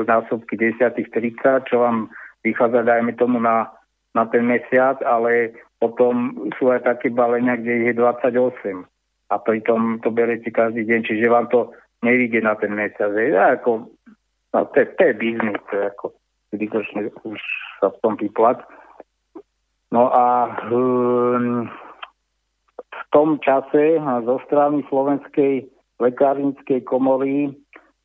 násobky 0.09 0.57
desiatých 0.57 1.13
30, 1.13 1.69
čo 1.69 1.85
vám 1.85 2.09
vychádza, 2.41 2.89
dajme 2.89 3.13
tomu, 3.21 3.37
na, 3.37 3.69
na 4.17 4.25
ten 4.25 4.49
mesiac, 4.49 4.97
ale 5.05 5.53
potom 5.77 6.33
sú 6.57 6.73
aj 6.73 6.89
také 6.89 7.13
balenia, 7.13 7.61
kde 7.61 7.93
je 7.93 7.93
28 7.93 8.89
a 9.31 9.35
pritom 9.39 10.01
to 10.01 10.09
berete 10.09 10.49
každý 10.49 10.89
deň, 10.89 11.01
čiže 11.05 11.29
vám 11.29 11.53
to 11.53 11.69
nevíde 12.01 12.41
na 12.41 12.57
ten 12.57 12.73
mesiac. 12.73 13.13
Je, 13.13 13.37
ako, 13.37 13.93
no, 14.55 14.59
to, 14.73 14.79
to 14.85 15.03
je 15.05 15.15
biznis, 15.15 15.59
to 15.71 15.75
je 15.77 15.85
ako 15.87 16.07
zbytočne 16.51 17.01
už 17.23 17.41
sa 17.79 17.95
v 17.95 17.97
tom 18.03 18.15
vyplat. 18.19 18.59
No 19.91 20.11
a 20.11 20.55
hm, 20.71 21.67
v 22.91 23.03
tom 23.11 23.39
čase 23.43 23.99
zo 23.99 24.37
strany 24.47 24.87
Slovenskej 24.87 25.67
lekárnickej 25.99 26.81
komory 26.87 27.55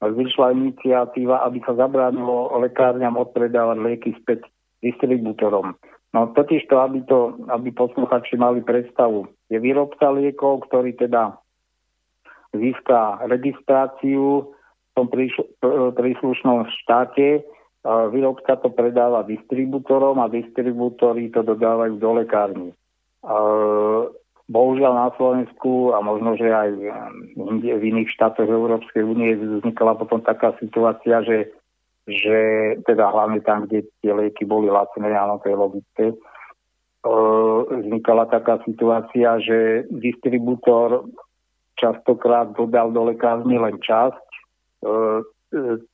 vyšla 0.02 0.54
iniciatíva, 0.54 1.46
aby 1.46 1.62
sa 1.66 1.78
zabránilo 1.78 2.54
lekárňam 2.62 3.18
odpredávať 3.18 3.78
lieky 3.82 4.12
späť 4.22 4.46
distribútorom. 4.84 5.74
No 6.14 6.32
totiž 6.32 6.68
to, 6.72 6.80
aby, 6.80 7.04
to, 7.06 7.36
aby 7.52 7.76
posluchači 7.76 8.40
mali 8.40 8.64
predstavu. 8.64 9.28
Je 9.52 9.60
výrobca 9.60 10.10
liekov, 10.16 10.68
ktorý 10.70 10.96
teda 10.96 11.36
získa 12.56 13.20
registráciu 13.28 14.55
tom 14.96 15.12
príslušnom 15.94 16.66
štáte, 16.84 17.44
výrobca 17.86 18.58
to 18.58 18.74
predáva 18.74 19.28
distribútorom 19.28 20.18
a 20.24 20.32
distribútory 20.32 21.30
to 21.30 21.46
dodávajú 21.46 22.02
do 22.02 22.12
lekárny. 22.18 22.70
Bohužiaľ 24.46 24.94
na 24.94 25.10
Slovensku 25.18 25.94
a 25.94 26.02
možno, 26.02 26.38
že 26.38 26.50
aj 26.50 26.70
v 27.66 27.84
iných 27.84 28.10
štátoch 28.14 28.50
Európskej 28.50 29.06
únie 29.06 29.34
vznikala 29.38 29.98
potom 29.98 30.22
taká 30.22 30.54
situácia, 30.62 31.26
že, 31.26 31.50
že 32.06 32.40
teda 32.86 33.10
hlavne 33.10 33.42
tam, 33.42 33.66
kde 33.66 33.90
tie 34.02 34.14
lieky 34.14 34.46
boli 34.46 34.70
lacné, 34.70 35.12
áno, 35.14 35.42
to 35.42 35.50
je 35.50 35.58
logické, 35.58 36.06
vznikala 37.70 38.26
taká 38.30 38.62
situácia, 38.66 39.38
že 39.42 39.90
distribútor 39.94 41.06
častokrát 41.78 42.54
dodal 42.58 42.90
do 42.90 43.14
lekárny 43.14 43.62
len 43.62 43.78
časť 43.82 44.26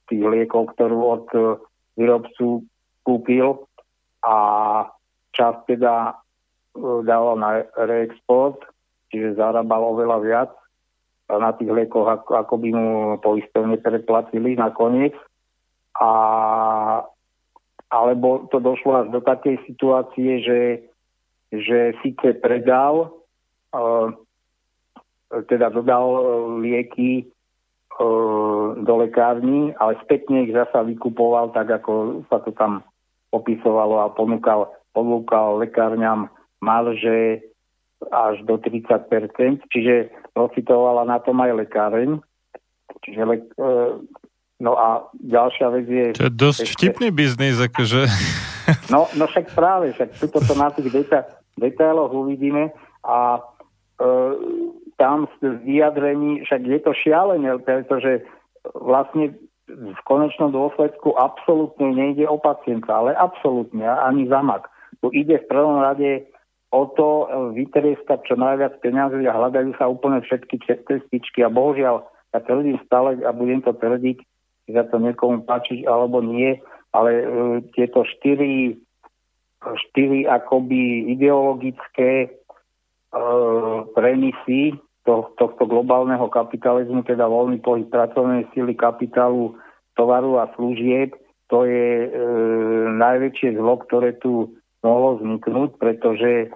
tých 0.07 0.23
liekov, 0.23 0.73
ktorú 0.76 0.99
od 0.99 1.27
výrobcu 1.95 2.65
kúpil 3.05 3.68
a 4.26 4.35
časť 5.34 5.59
teda 5.69 6.15
dával 7.03 7.35
na 7.39 7.68
reexport, 7.76 8.63
čiže 9.11 9.35
zarábal 9.35 9.95
oveľa 9.95 10.18
viac 10.23 10.51
na 11.31 11.55
tých 11.55 11.72
liekoch, 11.72 12.07
ako, 12.07 12.31
ako 12.35 12.53
by 12.59 12.69
mu 12.76 12.89
poistovne 13.23 13.80
preplatili 13.80 14.59
nakoniec. 14.59 15.15
A, 15.95 16.11
alebo 17.91 18.47
to 18.51 18.59
došlo 18.59 19.03
až 19.03 19.07
do 19.11 19.19
takej 19.23 19.59
situácie, 19.68 20.43
že, 20.43 20.61
že 21.51 21.95
síce 22.03 22.35
predal, 22.39 23.15
teda 25.31 25.72
dodal 25.72 26.07
lieky 26.59 27.31
do 28.82 28.94
lekární, 28.98 29.76
ale 29.78 29.99
spätne 30.02 30.48
ich 30.48 30.53
zasa 30.53 30.82
vykupoval 30.82 31.53
tak, 31.53 31.69
ako 31.82 32.23
sa 32.28 32.41
to 32.41 32.52
tam 32.56 32.82
opisovalo 33.32 34.03
a 34.03 34.11
ponúkal, 34.11 34.73
ponúkal 34.91 35.61
lekárňam 35.61 36.28
marže 36.61 37.45
až 38.10 38.41
do 38.49 38.57
30%, 38.57 39.61
čiže 39.69 40.10
profitovala 40.34 41.06
na 41.06 41.22
tom 41.22 41.38
aj 41.41 41.53
lekáreň. 41.53 42.18
Čiže 43.06 43.22
le, 43.23 43.38
e, 43.38 43.69
no 44.60 44.72
a 44.73 45.06
ďalšia 45.22 45.68
vec 45.69 45.86
je... 45.86 46.07
To 46.18 46.26
je 46.28 46.34
dosť 46.34 46.60
ešte, 46.65 46.73
vtipný 46.73 47.10
biznis, 47.14 47.57
akože... 47.61 48.02
No, 48.88 49.10
no 49.18 49.28
však 49.28 49.52
práve, 49.52 49.91
však 49.91 50.15
tuto 50.22 50.40
to 50.40 50.53
na 50.56 50.72
tých 50.72 50.94
deta, 50.94 51.28
detailoch 51.60 52.14
uvidíme. 52.14 52.72
A 53.03 53.41
e, 53.99 54.07
tam 55.02 55.26
vyjadrení, 55.41 56.45
však 56.45 56.61
je 56.61 56.80
to 56.86 56.94
šialené, 56.94 57.57
pretože 57.65 58.22
vlastne 58.78 59.34
v 59.65 60.02
konečnom 60.06 60.53
dôsledku 60.53 61.18
absolútne 61.18 61.90
nejde 61.90 62.30
o 62.30 62.38
pacienta, 62.38 63.02
ale 63.02 63.18
absolútne 63.18 63.90
ani 63.90 64.30
zamak. 64.30 64.69
Tu 65.02 65.10
ide 65.18 65.41
v 65.41 65.49
prvom 65.49 65.82
rade 65.82 66.30
o 66.69 66.86
to 66.94 67.28
vytrieskať 67.57 68.30
čo 68.30 68.36
najviac 68.38 68.78
peniazy 68.80 69.26
a 69.26 69.34
hľadajú 69.34 69.73
sa 69.82 69.90
úplne 69.90 70.22
všetky 70.22 70.61
cestičky 70.86 71.41
a 71.41 71.49
bohužiaľ 71.49 72.06
ja 72.32 72.40
tvrdím 72.40 72.80
stále 72.88 73.19
a 73.28 73.32
budem 73.36 73.60
to 73.60 73.76
tvrdiť, 73.76 74.18
že 74.69 74.72
sa 74.72 74.88
to 74.88 75.03
niekomu 75.03 75.44
páčiť 75.44 75.84
alebo 75.84 76.23
nie, 76.23 76.56
ale 76.95 77.11
uh, 77.11 77.26
tieto 77.76 78.07
štyri, 78.07 78.80
štyri 79.60 80.23
akoby 80.23 81.11
ideologické 81.11 82.32
uh, 82.32 83.84
premisy 83.91 84.80
to, 85.06 85.34
tohto 85.38 85.64
globálneho 85.65 86.30
kapitalizmu, 86.30 87.02
teda 87.03 87.26
voľný 87.26 87.57
pohyb 87.61 87.90
pracovnej 87.90 88.45
síly, 88.53 88.78
kapitálu, 88.78 89.57
tovaru 89.98 90.40
a 90.40 90.49
služieb, 90.56 91.18
to 91.52 91.68
je 91.68 92.07
e, 92.07 92.10
najväčšie 92.95 93.60
zlo, 93.60 93.82
ktoré 93.84 94.15
tu 94.22 94.56
mohlo 94.80 95.19
vzniknúť, 95.19 95.76
pretože 95.78 96.48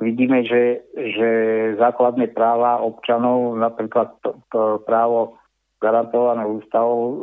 vidíme, 0.00 0.46
že, 0.48 0.80
že 0.96 1.28
základné 1.76 2.32
práva 2.32 2.80
občanov, 2.80 3.60
napríklad 3.60 4.16
to, 4.24 4.40
to 4.48 4.80
právo 4.88 5.36
garantované 5.82 6.48
ústavou, 6.48 7.00
e, 7.04 7.14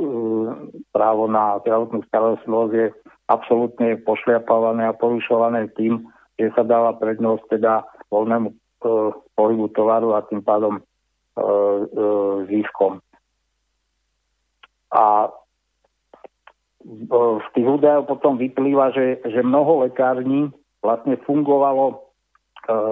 právo 0.93 1.25
na 1.25 1.57
zdravotnú 1.65 2.05
starostlivosť 2.05 2.73
je 2.77 2.87
absolútne 3.27 3.97
pošliapávané 4.05 4.87
a 4.87 4.97
porušované 4.97 5.73
tým, 5.73 6.05
že 6.37 6.53
sa 6.53 6.61
dáva 6.61 6.93
prednosť 6.95 7.57
teda 7.57 7.83
voľnému 8.13 8.53
pohybu 9.37 9.69
tovaru 9.69 10.17
a 10.17 10.25
tým 10.25 10.41
pádom 10.41 10.81
e, 10.81 10.81
e. 12.41 12.57
A 14.87 15.29
z 16.87 17.47
tých 17.53 17.67
údajov 17.67 18.09
potom 18.09 18.41
vyplýva, 18.41 18.95
že, 18.95 19.21
že 19.21 19.45
mnoho 19.45 19.85
lekární 19.85 20.49
vlastne 20.81 21.21
fungovalo 21.21 21.85
e, 21.93 21.95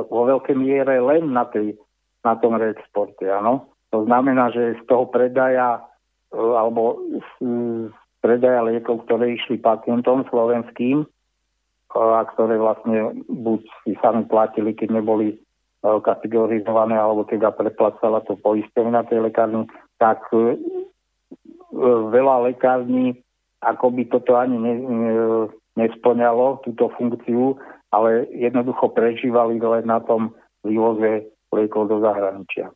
vo 0.05 0.21
veľkej 0.29 0.53
miere 0.53 1.01
len 1.01 1.33
na, 1.33 1.49
tej, 1.49 1.73
na 2.21 2.37
tom 2.37 2.61
reexporte. 2.61 3.25
Áno? 3.25 3.73
To 3.89 4.05
znamená, 4.05 4.53
že 4.53 4.77
z 4.77 4.83
toho 4.85 5.09
predaja 5.09 5.81
alebo 6.35 6.99
z 7.15 7.47
predaja 8.19 8.59
liekov, 8.67 9.07
ktoré 9.07 9.39
išli 9.39 9.55
pacientom 9.55 10.27
slovenským 10.27 11.07
a 11.95 12.27
ktoré 12.27 12.59
vlastne 12.59 13.23
buď 13.31 13.61
si 13.87 13.95
sami 14.03 14.27
platili, 14.27 14.75
keď 14.75 14.99
neboli 14.99 15.39
E, 15.39 15.44
kategorizované, 16.01 16.97
alebo 16.97 17.27
teda 17.29 17.53
preplácala 17.53 18.25
to 18.25 18.33
poistovňa 18.41 19.05
tej 19.05 19.21
lekárny, 19.21 19.69
tak 20.01 20.25
e, 20.33 20.57
veľa 22.09 22.49
lekární 22.49 23.25
ako 23.65 23.85
by 23.97 24.03
toto 24.05 24.37
ani 24.37 24.57
ne, 24.61 24.73
nesplňalo, 25.73 26.61
túto 26.61 26.93
funkciu, 26.93 27.57
ale 27.89 28.29
jednoducho 28.29 28.93
prežívali 28.93 29.57
len 29.57 29.85
na 29.89 29.97
tom 30.05 30.37
vývoze 30.61 31.25
liekov 31.49 31.89
do 31.89 31.97
zahraničia. 32.05 32.69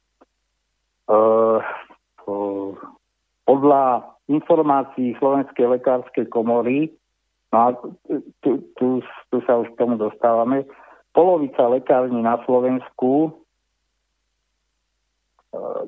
Podľa 3.45 3.83
informácií 4.29 5.17
Slovenskej 5.17 5.65
lekárskej 5.77 6.25
komory, 6.29 6.93
no 7.49 7.57
a 7.57 7.67
tu, 8.45 8.51
tu, 8.77 9.01
tu 9.01 9.37
sa 9.45 9.57
už 9.57 9.73
k 9.73 9.79
tomu 9.79 9.97
dostávame, 9.97 10.65
polovica 11.13 11.67
lekární 11.67 12.21
na 12.21 12.37
Slovensku, 12.45 13.29
e, 13.29 13.31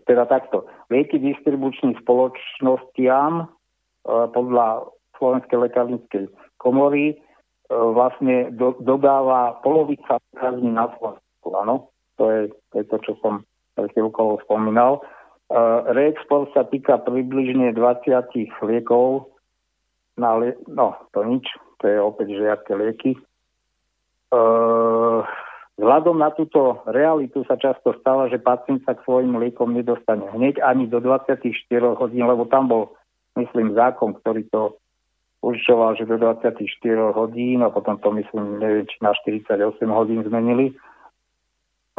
teda 0.05 0.25
takto, 0.25 0.65
lieky 0.89 1.19
distribučným 1.19 1.95
spoločnostiam 2.01 3.45
e, 3.45 3.45
podľa 4.07 4.89
Slovenskej 5.21 5.57
lekárnickej 5.69 6.23
komory 6.57 7.13
e, 7.13 7.15
vlastne 7.69 8.49
do, 8.55 8.75
dodáva 8.81 9.61
polovica 9.61 10.17
lekární 10.33 10.73
na 10.73 10.89
Slovensku. 10.97 11.47
Áno, 11.53 11.89
to 12.17 12.29
je, 12.29 12.41
to 12.73 12.73
je 12.81 12.85
to, 12.89 12.97
čo 13.05 13.13
som 13.21 13.33
chvíľkovo 13.77 14.43
spomínal. 14.45 15.01
Reexport 15.91 16.53
sa 16.55 16.63
týka 16.63 17.01
približne 17.03 17.75
20 17.75 18.13
liekov 18.63 19.31
na 20.21 20.37
no 20.67 20.87
to 21.11 21.23
nič, 21.23 21.43
to 21.79 21.89
je 21.89 21.97
opäť 21.97 22.27
žiadke 22.35 22.71
lieky. 22.75 23.11
Uh, 24.31 25.27
vzhľadom 25.75 26.23
na 26.23 26.31
túto 26.31 26.79
realitu 26.87 27.43
sa 27.43 27.59
často 27.59 27.91
stáva, 27.99 28.31
že 28.31 28.39
pacient 28.39 28.79
sa 28.87 28.95
k 28.95 29.03
svojim 29.03 29.35
liekom 29.35 29.75
nedostane 29.75 30.23
hneď 30.31 30.63
ani 30.63 30.87
do 30.87 31.03
24 31.03 31.51
hodín, 31.99 32.23
lebo 32.23 32.47
tam 32.47 32.71
bol, 32.71 32.95
myslím, 33.35 33.75
zákon, 33.75 34.15
ktorý 34.23 34.47
to 34.47 34.79
určoval, 35.43 35.99
že 35.99 36.07
do 36.07 36.15
24 36.15 36.63
hodín 37.11 37.59
a 37.59 37.75
potom 37.75 37.99
to 37.99 38.07
myslím, 38.15 38.63
neviem, 38.63 38.87
či 38.87 39.03
na 39.03 39.11
48 39.11 39.51
hodín 39.91 40.23
zmenili, 40.23 40.79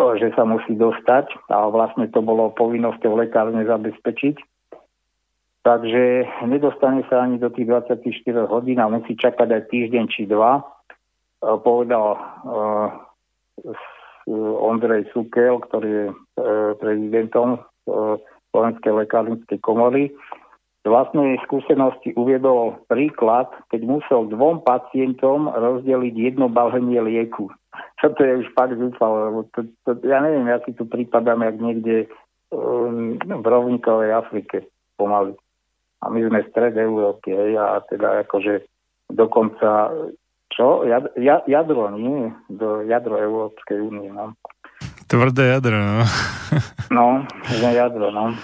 že 0.00 0.32
sa 0.32 0.48
musí 0.48 0.72
dostať 0.72 1.52
a 1.52 1.68
vlastne 1.68 2.08
to 2.08 2.24
bolo 2.24 2.48
povinnosťou 2.56 3.12
lekárne 3.12 3.60
zabezpečiť. 3.68 4.40
Takže 5.68 6.02
nedostane 6.48 7.04
sa 7.12 7.28
ani 7.28 7.36
do 7.36 7.52
tých 7.52 7.68
24 7.68 8.00
hodín 8.48 8.80
a 8.80 8.88
musí 8.88 9.20
čakať 9.20 9.48
aj 9.52 9.62
týždeň 9.68 10.04
či 10.08 10.24
dva 10.24 10.64
Eh, 10.64 10.71
povedal 11.42 12.06
uh, 12.46 12.88
Ondrej 14.62 15.10
Sukel, 15.10 15.58
ktorý 15.66 15.88
je 15.90 16.06
uh, 16.10 16.78
prezidentom 16.78 17.58
Slovenskej 18.54 18.92
lekárnickej 18.94 19.58
komory. 19.58 20.14
Z 20.82 20.90
vlastnej 20.90 21.38
skúsenosti 21.46 22.10
uviedol 22.18 22.82
príklad, 22.90 23.50
keď 23.70 23.80
musel 23.86 24.26
dvom 24.26 24.66
pacientom 24.66 25.46
rozdeliť 25.46 26.14
jedno 26.14 26.50
balhenie 26.50 26.98
lieku. 27.02 27.50
Čo 28.02 28.14
to 28.14 28.20
je 28.22 28.42
už 28.42 28.48
fakt 28.54 28.74
zúfalo, 28.74 29.30
lebo 29.30 29.40
to, 29.54 29.66
to, 29.86 29.98
ja 30.06 30.18
neviem, 30.22 30.46
ja 30.50 30.58
si 30.66 30.74
tu 30.74 30.86
prípadám, 30.86 31.42
jak 31.42 31.56
niekde 31.58 31.96
um, 32.50 33.14
v 33.18 33.46
rovníkovej 33.46 34.10
Afrike 34.10 34.66
pomaly. 34.98 35.38
A 36.02 36.10
my 36.10 36.18
sme 36.18 36.42
stred 36.50 36.74
Európy, 36.74 37.30
hej, 37.30 37.54
a 37.54 37.78
teda 37.86 38.26
akože 38.26 38.66
dokonca 39.06 39.94
čo? 40.52 40.84
Jad, 40.84 41.10
jadro, 41.48 41.90
nie? 41.96 42.28
Do 42.52 42.84
jadro 42.84 43.16
Európskej 43.16 43.80
únie, 43.80 44.12
no. 44.12 44.36
Tvrdé 45.08 45.56
jadro, 45.56 45.76
no. 45.80 46.04
no, 46.96 47.06
jadro, 47.72 48.12
no. 48.12 48.36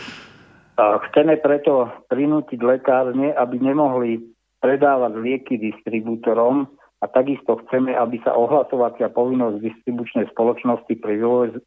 A 0.78 1.02
chceme 1.10 1.36
preto 1.42 1.90
prinútiť 2.08 2.60
lekárne, 2.62 3.34
aby 3.34 3.56
nemohli 3.58 4.22
predávať 4.62 5.12
lieky 5.18 5.54
distribútorom 5.58 6.70
a 6.98 7.06
takisto 7.06 7.62
chceme, 7.66 7.94
aby 7.94 8.18
sa 8.26 8.34
ohlasovacia 8.34 9.10
povinnosť 9.10 9.62
distribučnej 9.62 10.26
spoločnosti 10.34 10.90
pri 10.98 11.14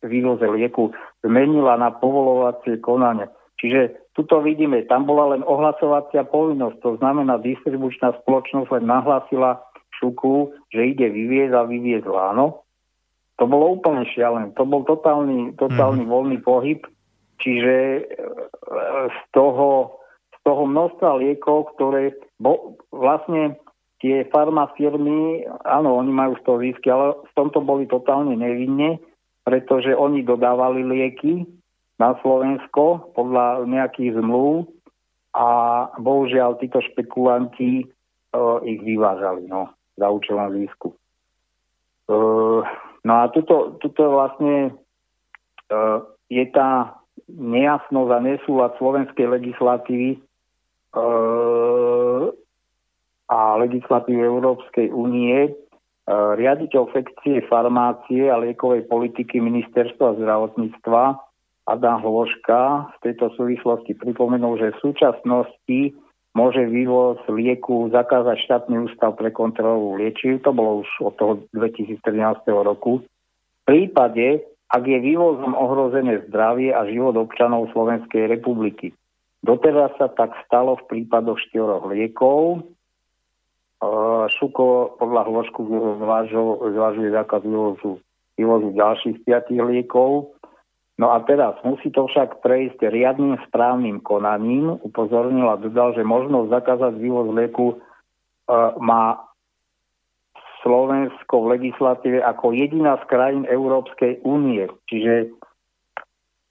vývoze 0.04 0.46
lieku 0.48 0.92
zmenila 1.24 1.80
na 1.80 1.92
povolovacie 1.96 2.84
konanie. 2.84 3.32
Čiže 3.60 4.12
tuto 4.12 4.44
vidíme, 4.44 4.84
tam 4.92 5.08
bola 5.08 5.38
len 5.38 5.46
ohlasovacia 5.46 6.28
povinnosť, 6.28 6.78
to 6.84 6.92
znamená, 7.00 7.40
distribučná 7.40 8.12
spoločnosť 8.26 8.68
len 8.80 8.86
nahlásila 8.90 9.62
šuku, 10.02 10.58
že 10.74 10.98
ide 10.98 11.08
vyviezť 11.14 11.54
a 11.54 11.70
vyviezla, 11.70 12.34
áno. 12.34 12.66
To 13.38 13.46
bolo 13.46 13.78
úplne 13.78 14.06
šialené. 14.10 14.54
To 14.58 14.66
bol 14.66 14.82
totálny, 14.86 15.54
totálny 15.58 16.06
mm. 16.06 16.10
voľný 16.10 16.38
pohyb, 16.42 16.82
čiže 17.42 17.76
e, 17.78 18.02
z 19.10 19.20
toho, 19.34 20.02
z 20.34 20.38
toho 20.46 20.64
množstva 20.66 21.22
liekov, 21.22 21.78
ktoré 21.78 22.18
bo, 22.42 22.78
vlastne 22.90 23.58
tie 24.02 24.26
farmafirmy, 24.34 25.46
áno, 25.66 26.02
oni 26.02 26.12
majú 26.14 26.34
z 26.38 26.44
toho 26.46 26.58
zisky, 26.62 26.90
ale 26.90 27.18
v 27.22 27.34
tomto 27.38 27.62
boli 27.62 27.86
totálne 27.86 28.34
nevinne, 28.34 28.98
pretože 29.46 29.94
oni 29.94 30.26
dodávali 30.26 30.82
lieky 30.86 31.46
na 32.02 32.18
Slovensko 32.26 33.14
podľa 33.14 33.70
nejakých 33.70 34.18
zmluv 34.18 34.66
a 35.38 35.86
bohužiaľ 36.02 36.58
títo 36.58 36.82
špekulanti 36.82 37.86
uh, 37.86 38.58
ich 38.66 38.82
vyvážali. 38.82 39.46
No 39.46 39.70
za 40.02 40.10
účelom 40.10 40.50
zisku. 40.58 40.98
Uh, 42.10 42.66
no 43.06 43.14
a 43.22 43.30
tuto, 43.30 43.78
tuto 43.78 44.10
vlastne 44.10 44.74
uh, 45.70 46.02
je 46.28 46.42
tá 46.50 46.98
nejasnosť 47.30 48.12
a 48.12 48.20
nesúlad 48.20 48.72
slovenskej 48.82 49.30
legislatívy 49.30 50.18
uh, 50.98 52.34
a 53.32 53.40
legislatívy 53.64 54.20
Európskej 54.20 54.92
únie, 54.92 55.56
riaditeľ 56.12 56.92
sekcie 56.92 57.40
farmácie 57.48 58.28
a 58.28 58.36
liekovej 58.36 58.92
politiky 58.92 59.40
ministerstva 59.40 60.20
zdravotníctva 60.20 61.16
Adam 61.72 62.04
Hloška 62.04 62.92
v 62.92 62.98
tejto 63.00 63.32
súvislosti 63.40 63.96
pripomenul, 63.96 64.60
že 64.60 64.76
v 64.76 64.82
súčasnosti 64.84 65.80
môže 66.32 66.64
vývoz 66.68 67.20
lieku 67.28 67.92
zakázať 67.92 68.38
štátny 68.48 68.88
ústav 68.88 69.16
pre 69.20 69.32
kontrolu 69.32 70.00
liečiv. 70.00 70.44
To 70.48 70.56
bolo 70.56 70.84
už 70.84 70.90
od 71.04 71.14
toho 71.20 71.34
2013 71.52 72.02
roku. 72.52 73.04
V 73.04 73.62
prípade, 73.68 74.44
ak 74.72 74.84
je 74.88 75.00
vývozom 75.00 75.54
ohrozené 75.54 76.24
zdravie 76.32 76.72
a 76.72 76.88
život 76.88 77.16
občanov 77.20 77.70
Slovenskej 77.76 78.32
republiky. 78.32 78.96
Doteraz 79.42 79.92
sa 79.98 80.08
tak 80.08 80.38
stalo 80.46 80.78
v 80.80 80.88
prípadoch 80.88 81.42
štyroch 81.50 81.90
liekov, 81.90 82.62
Šuko 84.38 84.94
podľa 85.02 85.26
hložku 85.26 85.66
zvažuje 86.70 87.10
zákaz 87.10 87.42
vývozu, 87.42 87.98
vývozu 88.38 88.78
ďalších 88.78 89.26
piatých 89.26 89.58
liekov. 89.58 90.38
No 91.02 91.18
a 91.18 91.26
teraz 91.26 91.58
musí 91.66 91.90
to 91.90 92.06
však 92.06 92.46
prejsť 92.46 92.86
riadným 92.94 93.42
správnym 93.50 94.06
konaním. 94.06 94.78
Upozornil 94.86 95.50
a 95.50 95.58
dodal, 95.58 95.98
že 95.98 96.06
možnosť 96.06 96.54
zakázať 96.54 96.94
vývoz 97.02 97.34
lieku 97.34 97.74
e, 97.74 97.76
má 98.78 99.18
Slovensko 100.62 101.42
v 101.42 101.52
legislatíve 101.58 102.22
ako 102.22 102.54
jediná 102.54 103.02
z 103.02 103.10
krajín 103.10 103.50
Európskej 103.50 104.22
únie. 104.22 104.70
Čiže 104.86 105.34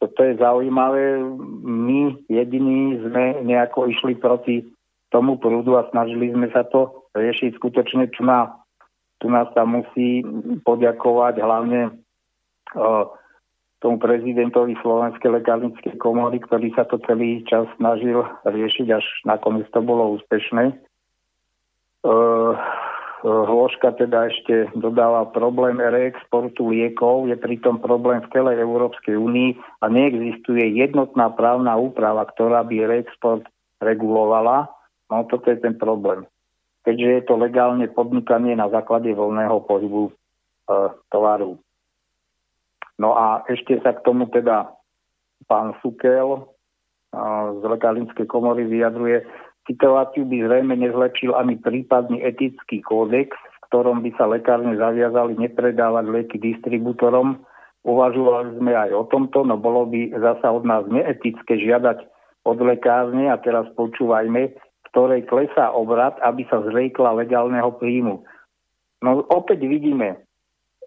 to 0.03 0.19
je 0.19 0.35
zaujímavé. 0.43 1.23
My 1.63 2.19
jediní 2.27 2.99
sme 3.07 3.47
nejako 3.47 3.87
išli 3.87 4.19
proti 4.19 4.67
tomu 5.15 5.39
prúdu 5.39 5.79
a 5.79 5.87
snažili 5.95 6.35
sme 6.35 6.51
sa 6.51 6.67
to 6.67 7.07
riešiť 7.15 7.55
skutočne, 7.55 8.11
čo 8.11 8.27
na, 8.27 8.51
tu 9.23 9.31
nás 9.31 9.47
sa 9.55 9.63
musí 9.63 10.27
poďakovať 10.67 11.35
hlavne 11.39 11.81
uh, 12.75 13.05
tomu 13.81 13.97
prezidentovi 13.97 14.77
Slovenskej 14.85 15.41
lekárnickej 15.41 15.97
komory, 15.97 16.41
ktorý 16.41 16.73
sa 16.77 16.85
to 16.85 17.01
celý 17.09 17.43
čas 17.49 17.65
snažil 17.81 18.23
riešiť, 18.45 18.87
až 18.93 19.05
nakoniec 19.25 19.67
to 19.73 19.81
bolo 19.81 20.21
úspešné. 20.21 20.77
Uh, 22.05 22.57
Hložka 23.21 23.93
teda 24.01 24.33
ešte 24.33 24.73
dodáva 24.73 25.29
problém 25.29 25.77
reexportu 25.77 26.73
liekov, 26.73 27.29
je 27.29 27.37
pritom 27.37 27.77
problém 27.77 28.25
v 28.25 28.33
celej 28.33 28.65
Európskej 28.65 29.13
únii 29.13 29.61
a 29.85 29.93
neexistuje 29.93 30.81
jednotná 30.81 31.29
právna 31.37 31.77
úprava, 31.77 32.25
ktorá 32.25 32.65
by 32.65 32.89
reexport 32.89 33.45
regulovala. 33.85 34.73
No 35.13 35.29
toto 35.29 35.53
je 35.53 35.61
ten 35.61 35.77
problém 35.77 36.25
keďže 36.85 37.09
je 37.09 37.23
to 37.29 37.35
legálne 37.37 37.87
podnikanie 37.93 38.57
na 38.57 38.69
základe 38.73 39.13
voľného 39.13 39.61
pohybu 39.69 40.09
e, 40.09 40.13
tovaru. 41.13 41.61
No 43.01 43.17
a 43.17 43.41
ešte 43.49 43.81
sa 43.81 43.97
k 43.97 44.05
tomu 44.05 44.29
teda 44.29 44.77
pán 45.49 45.73
Sukel 45.81 46.45
z 47.57 47.63
lekárnickej 47.65 48.29
komory 48.29 48.69
vyjadruje, 48.69 49.25
situáciu 49.65 50.29
by 50.29 50.37
zrejme 50.45 50.77
nezlepšil 50.77 51.33
ani 51.33 51.57
prípadný 51.57 52.21
etický 52.21 52.85
kódex, 52.85 53.33
v 53.33 53.59
ktorom 53.73 54.05
by 54.05 54.13
sa 54.21 54.29
lekárne 54.29 54.77
zaviazali 54.77 55.41
nepredávať 55.41 56.05
lieky 56.13 56.37
distribútorom. 56.37 57.41
Uvažovali 57.89 58.61
sme 58.61 58.77
aj 58.77 58.93
o 58.93 59.09
tomto, 59.09 59.49
no 59.49 59.57
bolo 59.57 59.89
by 59.89 60.13
zasa 60.13 60.53
od 60.53 60.69
nás 60.69 60.85
neetické 60.93 61.57
žiadať 61.57 62.05
od 62.45 62.59
lekárne, 62.61 63.33
a 63.33 63.41
teraz 63.41 63.65
počúvajme, 63.73 64.53
ktorej 64.93 65.25
klesá 65.25 65.73
obrad, 65.73 66.21
aby 66.21 66.45
sa 66.53 66.61
zriekla 66.69 67.17
legálneho 67.17 67.73
príjmu. 67.81 68.21
No 69.01 69.25
opäť 69.33 69.65
vidíme, 69.65 70.21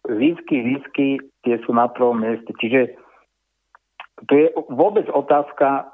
zisky, 0.06 0.61
zisky, 0.61 1.18
tie 1.44 1.60
sú 1.64 1.76
na 1.76 1.91
prvom 1.91 2.20
mieste. 2.20 2.52
Čiže 2.57 2.95
to 4.28 4.32
je 4.34 4.48
vôbec 4.72 5.07
otázka, 5.11 5.91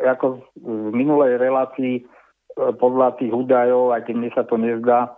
e, 0.00 0.08
ako 0.08 0.40
v 0.56 0.92
minulej 0.96 1.36
relácii 1.36 1.94
e, 2.00 2.02
podľa 2.80 3.20
tých 3.20 3.32
údajov, 3.32 3.92
aj 3.92 4.08
keď 4.08 4.14
mne 4.16 4.30
sa 4.32 4.42
to 4.48 4.56
nezdá, 4.56 5.00
e, 5.06 5.10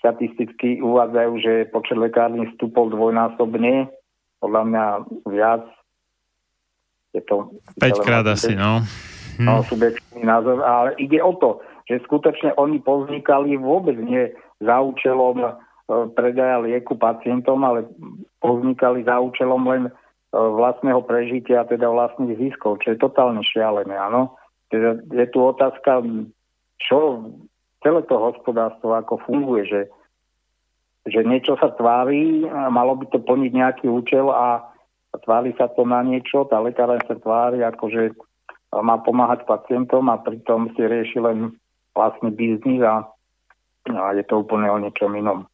štatisticky 0.00 0.80
uvádzajú, 0.80 1.32
že 1.38 1.52
počet 1.70 2.00
lekární 2.00 2.48
vstupol 2.54 2.90
dvojnásobne, 2.90 3.92
podľa 4.40 4.62
mňa 4.64 4.84
viac. 5.28 5.64
Je 7.14 7.22
to 7.22 7.52
5 7.78 8.04
krát 8.04 8.26
asi, 8.26 8.58
no 8.58 8.82
hmm. 9.38 9.46
no, 9.46 9.62
subjektívny 9.66 10.24
názor, 10.26 10.62
ale 10.62 10.94
ide 10.98 11.18
o 11.22 11.34
to, 11.38 11.62
že 11.90 12.02
skutočne 12.06 12.56
oni 12.56 12.80
povznikali 12.80 13.58
vôbec 13.58 13.98
nie 13.98 14.30
za 14.62 14.80
účelom 14.80 15.58
predaja 15.88 16.64
lieku 16.64 16.96
pacientom, 16.96 17.60
ale 17.60 17.84
povznikali 18.40 19.04
za 19.04 19.20
účelom 19.20 19.62
len 19.68 19.82
e, 19.88 19.92
vlastného 20.32 21.04
prežitia, 21.04 21.68
teda 21.68 21.92
vlastných 21.92 22.40
ziskov, 22.40 22.80
čo 22.80 22.96
je 22.96 23.02
totálne 23.02 23.44
šialené, 23.44 23.92
áno. 23.92 24.36
Teda 24.72 24.96
je 24.96 25.26
tu 25.28 25.38
otázka, 25.44 26.00
čo 26.80 26.98
celé 27.84 28.00
to 28.08 28.16
hospodárstvo 28.16 28.96
ako 28.96 29.20
funguje, 29.28 29.68
že, 29.68 29.82
že 31.04 31.20
niečo 31.20 31.60
sa 31.60 31.68
tvári, 31.76 32.48
malo 32.48 32.96
by 32.96 33.12
to 33.12 33.20
plniť 33.20 33.52
nejaký 33.52 33.86
účel 33.92 34.32
a 34.32 34.64
tvári 35.20 35.52
sa 35.60 35.68
to 35.68 35.84
na 35.84 36.00
niečo, 36.00 36.48
tá 36.48 36.58
lekára 36.64 36.96
sa 37.04 37.14
tvári 37.14 37.60
ako, 37.60 37.84
že 37.92 38.02
má 38.74 38.98
pomáhať 38.98 39.46
pacientom 39.46 40.08
a 40.10 40.18
pritom 40.18 40.72
si 40.74 40.82
rieši 40.82 41.20
len 41.22 41.54
vlastný 41.94 42.34
biznis 42.34 42.82
a, 42.82 43.06
a 43.92 44.16
je 44.16 44.24
to 44.26 44.42
úplne 44.42 44.66
o 44.66 44.80
niečom 44.80 45.14
inom. 45.14 45.46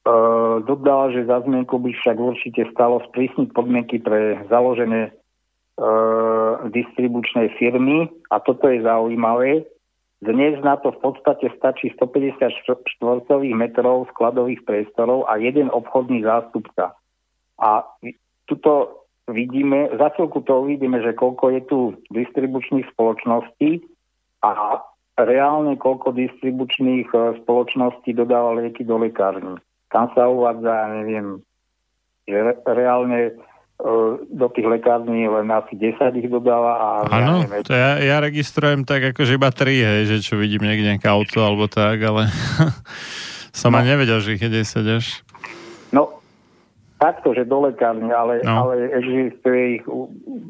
E, 0.00 0.12
dodal, 0.64 1.12
že 1.12 1.28
za 1.28 1.44
zmienku 1.44 1.76
by 1.76 1.92
však 1.92 2.16
určite 2.16 2.64
stalo 2.72 3.04
sprísniť 3.12 3.52
podmienky 3.52 4.00
pre 4.00 4.40
založené 4.48 5.08
e, 5.08 5.12
distribučnej 6.72 7.52
firmy 7.60 8.08
a 8.32 8.40
toto 8.40 8.64
je 8.72 8.80
zaujímavé. 8.80 9.68
Dnes 10.24 10.56
na 10.64 10.80
to 10.80 10.92
v 10.96 11.00
podstate 11.04 11.52
stačí 11.56 11.92
150 11.96 12.48
štvorcových 12.96 13.56
metrov 13.56 14.08
skladových 14.12 14.64
priestorov 14.64 15.28
a 15.28 15.36
jeden 15.36 15.68
obchodný 15.72 16.24
zástupca. 16.24 16.96
A 17.60 17.84
tuto 18.48 19.04
vidíme, 19.28 19.92
za 20.00 20.12
chvíľku 20.16 20.40
to 20.48 20.64
uvidíme, 20.64 20.96
že 21.04 21.12
koľko 21.12 21.44
je 21.56 21.60
tu 21.68 21.78
distribučných 22.08 22.88
spoločností 22.96 23.84
a 24.40 24.80
reálne 25.20 25.76
koľko 25.76 26.16
distribučných 26.16 27.08
e, 27.12 27.44
spoločností 27.44 28.16
dodáva 28.16 28.56
lieky 28.56 28.80
do 28.88 28.96
lekární. 28.96 29.60
Tam 29.90 30.06
sa 30.14 30.30
uvádza, 30.30 31.02
neviem, 31.02 31.42
že 32.24 32.38
re, 32.38 32.54
reálne 32.62 33.18
e, 33.26 33.32
do 34.30 34.46
tých 34.54 34.66
lekární 34.70 35.26
len 35.26 35.50
asi 35.50 35.74
10 35.74 36.14
ich 36.14 36.30
dodáva. 36.30 36.72
A 36.78 36.86
Áno, 37.10 37.42
ja, 37.42 37.62
to 37.66 37.74
ja, 37.74 37.90
ja 37.98 38.16
registrujem 38.22 38.86
tak 38.86 39.10
akože 39.10 39.34
iba 39.34 39.50
3, 39.50 39.66
hej, 39.66 40.00
že 40.06 40.16
čo 40.22 40.38
vidím 40.38 40.62
niekde 40.62 40.94
nejaké 40.94 41.10
auto 41.10 41.42
alebo 41.42 41.66
tak, 41.66 41.98
ale 41.98 42.30
som 43.60 43.74
no. 43.74 43.82
nevedel, 43.82 44.22
že 44.22 44.38
ich 44.38 44.42
je 44.42 44.50
10 44.62 44.96
až. 44.96 45.06
No, 45.90 46.20
Takto, 47.00 47.32
že 47.32 47.48
do 47.48 47.64
lekárne, 47.64 48.12
ale, 48.12 48.44
no. 48.44 48.68
ale 48.68 48.92
existuje 48.92 49.80
ich, 49.80 49.84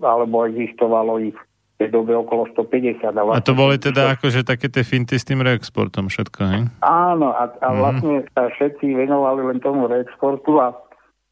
alebo 0.03 0.51
existovalo 0.51 1.23
ich 1.23 1.39
tej 1.81 1.89
dobe 1.89 2.13
okolo 2.13 2.45
150. 2.53 3.01
A, 3.09 3.25
vlastne, 3.25 3.41
a 3.41 3.49
to 3.49 3.57
boli 3.57 3.81
teda 3.81 4.13
akože 4.13 4.45
také 4.45 4.69
tie 4.69 4.85
finty 4.85 5.17
s 5.17 5.25
tým 5.25 5.41
reexportom 5.41 6.13
všetko, 6.13 6.41
hej? 6.45 6.63
Áno, 6.85 7.33
a, 7.33 7.49
a 7.49 7.49
mm-hmm. 7.49 7.81
vlastne 7.81 8.15
sa 8.37 8.53
všetci 8.53 8.85
venovali 8.93 9.41
len 9.49 9.59
tomu 9.65 9.89
reexportu 9.89 10.61
a, 10.61 10.77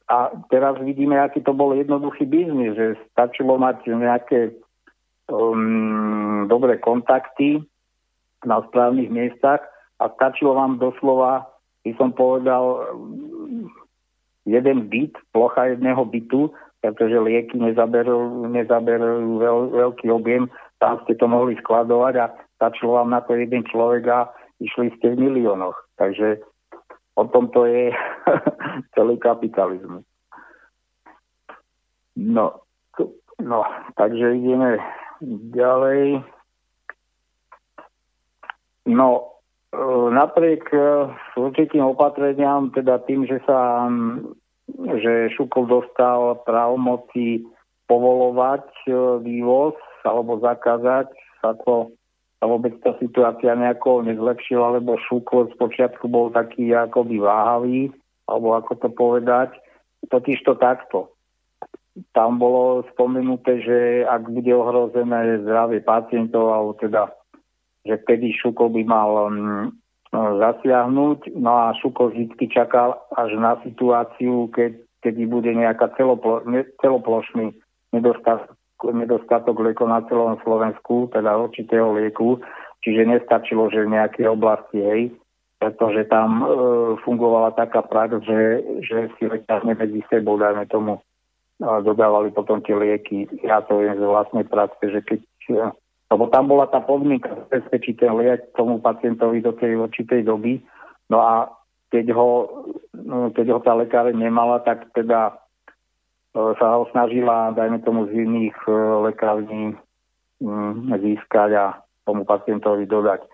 a 0.08 0.32
teraz 0.48 0.80
vidíme, 0.80 1.20
aký 1.20 1.44
to 1.44 1.52
bol 1.52 1.76
jednoduchý 1.76 2.24
biznis, 2.24 2.72
že 2.72 2.96
stačilo 3.12 3.60
mať 3.60 3.92
nejaké 3.92 4.56
um, 5.28 6.48
dobré 6.48 6.80
kontakty 6.80 7.60
na 8.48 8.64
správnych 8.64 9.12
miestach 9.12 9.60
a 10.00 10.08
stačilo 10.16 10.56
vám 10.56 10.80
doslova, 10.80 11.44
by 11.84 11.92
som 12.00 12.16
povedal, 12.16 12.88
jeden 14.48 14.88
byt, 14.88 15.12
plocha 15.36 15.76
jedného 15.76 16.08
bytu, 16.08 16.56
pretože 16.80 17.18
lieky 17.18 17.58
nezaberú, 17.58 18.46
nezaberú 18.50 19.38
veľ, 19.38 19.58
veľký 19.74 20.06
objem, 20.14 20.46
tam 20.78 21.02
ste 21.04 21.18
to 21.18 21.26
mohli 21.26 21.58
skladovať 21.58 22.14
a 22.22 22.26
stačilo 22.58 22.98
vám 22.98 23.10
na 23.10 23.20
to 23.22 23.34
jeden 23.34 23.66
človek 23.66 24.06
a 24.06 24.30
išli 24.62 24.94
ste 24.98 25.14
v 25.14 25.26
miliónoch. 25.26 25.74
Takže 25.98 26.38
o 27.18 27.26
tomto 27.26 27.66
je 27.66 27.90
celý 28.94 29.18
kapitalizmus. 29.18 30.06
No, 32.18 32.62
no, 33.38 33.60
takže 33.94 34.38
ideme 34.38 34.78
ďalej. 35.54 36.22
No, 38.86 39.38
E, 39.68 39.80
napriek 40.10 40.72
e, 40.72 41.12
určitým 41.36 41.84
opatreniam, 41.84 42.72
teda 42.72 43.04
tým, 43.04 43.28
že 43.28 43.36
sa 43.44 43.84
že 44.76 45.32
Šukov 45.32 45.68
dostal 45.68 46.40
právomoci 46.44 47.44
povolovať 47.88 48.68
e, 48.84 48.90
vývoz 49.24 49.74
alebo 50.04 50.38
zakázať, 50.44 51.08
sa 51.40 51.56
to 51.64 51.96
sa 52.38 52.46
vôbec 52.46 52.78
tá 52.86 52.94
situácia 53.02 53.50
nejako 53.58 54.06
nezlepšila, 54.06 54.78
lebo 54.78 54.94
Šuko 55.10 55.50
z 55.50 55.58
počiatku 55.58 56.06
bol 56.06 56.30
taký 56.30 56.70
akoby 56.70 57.18
váhavý, 57.18 57.90
alebo 58.30 58.54
ako 58.54 58.72
to 58.78 58.88
povedať, 58.94 59.58
totiž 60.06 60.46
to 60.46 60.54
takto. 60.54 61.10
Tam 62.14 62.38
bolo 62.38 62.86
spomenuté, 62.94 63.58
že 63.58 63.78
ak 64.06 64.30
bude 64.30 64.54
ohrozené 64.54 65.42
zdravie 65.42 65.82
pacientov, 65.82 66.54
alebo 66.54 66.78
teda, 66.78 67.10
že 67.82 67.98
vtedy 68.06 68.30
Šuko 68.30 68.70
by 68.70 68.82
mal 68.86 69.10
um, 69.26 69.74
zasiahnuť, 70.12 71.36
no 71.36 71.52
a 71.68 71.76
Šuko 71.76 72.10
vždy 72.10 72.46
čakal 72.48 72.96
až 73.12 73.36
na 73.36 73.60
situáciu, 73.60 74.48
keď, 74.50 74.80
kedy 75.04 75.22
bude 75.28 75.52
nejaká 75.52 75.92
celoplo, 76.00 76.40
ne, 76.48 76.64
celoplošný 76.80 77.52
nedostatok 77.92 78.56
nedostatok 78.78 79.58
liekov 79.58 79.90
na 79.90 80.06
celom 80.06 80.38
Slovensku, 80.46 81.10
teda 81.10 81.34
určitého 81.34 81.98
lieku, 81.98 82.38
čiže 82.86 83.10
nestačilo, 83.10 83.66
že 83.74 83.82
v 83.82 83.98
nejakej 83.98 84.30
oblasti, 84.30 84.78
hej, 84.78 85.02
pretože 85.58 86.06
tam 86.06 86.38
e, 86.38 86.44
fungovala 87.02 87.58
taká 87.58 87.82
prax, 87.82 88.22
že, 88.22 88.62
že 88.86 89.10
si 89.18 89.26
lekárne 89.26 89.74
medzi 89.74 89.98
sebou, 90.06 90.38
dajme 90.38 90.62
tomu, 90.70 91.02
dodávali 91.58 92.30
potom 92.30 92.62
tie 92.62 92.78
lieky. 92.78 93.26
Ja 93.42 93.66
to 93.66 93.82
viem 93.82 93.98
z 93.98 94.04
vlastnej 94.06 94.46
praxe, 94.46 94.78
že 94.94 95.02
keď... 95.02 95.20
Lebo 96.08 96.32
tam 96.32 96.48
bola 96.48 96.64
tá 96.68 96.80
podmienka 96.80 97.28
zabezpečiť 97.28 98.08
liek 98.08 98.56
tomu 98.56 98.80
pacientovi 98.80 99.44
do 99.44 99.52
tej 99.52 99.76
určitej 99.76 100.24
doby. 100.24 100.64
No 101.12 101.20
a 101.20 101.52
keď 101.92 102.16
ho, 102.16 102.28
no, 102.96 103.28
keď 103.32 103.46
ho 103.52 103.60
tá 103.60 103.76
lekáre 103.76 104.16
nemala, 104.16 104.60
tak 104.64 104.88
teda 104.96 105.36
E, 106.38 106.40
sa 106.60 106.76
ho 106.76 106.86
snažila, 106.92 107.56
dajme 107.56 107.80
tomu, 107.82 108.06
z 108.06 108.22
iných 108.28 108.58
e, 108.68 108.72
lekární 109.10 109.74
mm, 110.44 110.92
získať 111.00 111.50
a 111.56 111.66
tomu 112.04 112.28
pacientovi 112.28 112.84
dodať. 112.84 113.24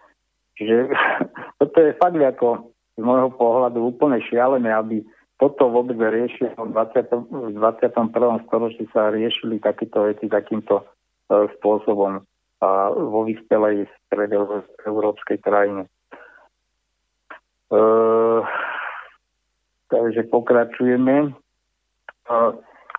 Čiže 0.57 0.95
toto 1.61 1.77
je 1.83 1.99
fakt 1.99 2.17
ako 2.17 2.71
z 2.95 3.03
môjho 3.03 3.35
pohľadu 3.35 3.83
úplne 3.83 4.23
šialené, 4.23 4.71
aby 4.71 5.03
toto 5.43 5.67
vôbec 5.67 5.99
riešilo 5.99 6.55
v 6.55 6.71
20, 6.71 7.11
v 7.51 7.59
21. 7.59 8.47
storočí 8.47 8.87
sa 8.95 9.11
riešili 9.11 9.59
takéto 9.59 10.07
veci 10.07 10.31
takýmto 10.31 10.81
e, 10.81 10.85
spôsobom 11.59 12.23
a 12.63 12.93
vo 12.95 13.27
vyspelej 13.27 13.91
európskej 14.87 15.39
krajine. 15.43 15.91
E, 17.73 17.81
takže 19.91 20.23
pokračujeme. 20.31 21.17
E, 21.29 21.31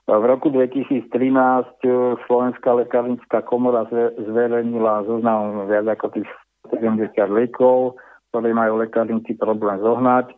v 0.05 0.23
roku 0.29 0.53
2013 0.53 1.09
e, 1.09 1.89
Slovenská 2.29 2.71
lekárnická 2.77 3.41
komora 3.41 3.87
zverejnila 4.19 5.07
zoznam 5.09 5.65
viac 5.65 5.87
ako 5.97 6.19
tých 6.19 6.29
70 6.69 7.15
liekov, 7.31 7.97
ktoré 8.29 8.53
majú 8.53 8.83
lekárnici 8.83 9.33
problém 9.33 9.81
zohnať. 9.81 10.29
E, 10.29 10.35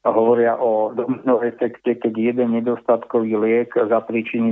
hovoria 0.00 0.56
o 0.56 0.96
domino 0.96 1.44
efekte, 1.44 2.00
keď 2.00 2.12
jeden 2.16 2.56
nedostatkový 2.56 3.36
liek 3.36 3.76
zapríčiní 3.76 4.48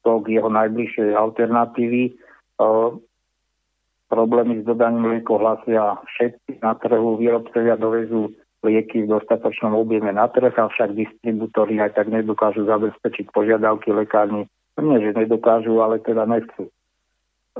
nedostatok 0.00 0.28
jeho 0.28 0.48
najbližšej 0.48 1.10
alternatívy. 1.14 2.02
E, 2.08 2.12
problémy 4.08 4.62
s 4.62 4.64
dodaním 4.64 5.12
liekov 5.12 5.38
hlasia 5.38 6.00
všetci 6.16 6.64
na 6.64 6.74
trhu, 6.74 7.16
výrobcovia 7.20 7.76
dovezú 7.76 8.32
lieky 8.60 9.04
v 9.04 9.16
dostatočnom 9.16 9.72
objeme 9.72 10.12
na 10.12 10.28
trh, 10.28 10.52
avšak 10.52 10.92
distribútory 10.92 11.80
aj 11.80 11.96
tak 11.96 12.12
nedokážu 12.12 12.68
zabezpečiť 12.68 13.32
požiadavky 13.32 13.88
lekárny. 13.92 14.44
Nie, 14.80 15.00
že 15.00 15.16
nedokážu, 15.16 15.80
ale 15.80 16.00
teda 16.00 16.24
nechcú. 16.24 16.68
E, 16.68 16.72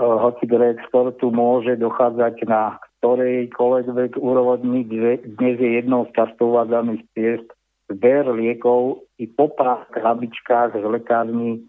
hoci 0.01 0.45
k 0.49 0.53
reexportu 0.57 1.29
môže 1.33 1.77
dochádzať 1.77 2.49
na 2.49 2.81
ktorejkoľvek 3.01 4.21
úrovni, 4.21 4.85
dnes 4.85 5.57
je 5.57 5.71
jednou 5.81 6.05
z 6.09 6.13
často 6.13 6.53
uvádzaných 6.53 7.05
ciest 7.17 7.49
zber 7.89 8.29
liekov 8.29 9.09
i 9.17 9.25
po 9.27 9.49
pár 9.51 9.89
krabičkách 9.91 10.77
z 10.79 10.85
lekárny 10.85 11.65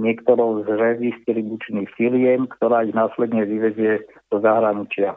niektorou 0.00 0.64
z 0.64 0.68
redistribučných 0.72 1.90
firiem, 1.96 2.48
ktorá 2.48 2.84
ich 2.86 2.96
následne 2.96 3.44
vyvezie 3.44 4.06
do 4.32 4.40
zahraničia. 4.40 5.16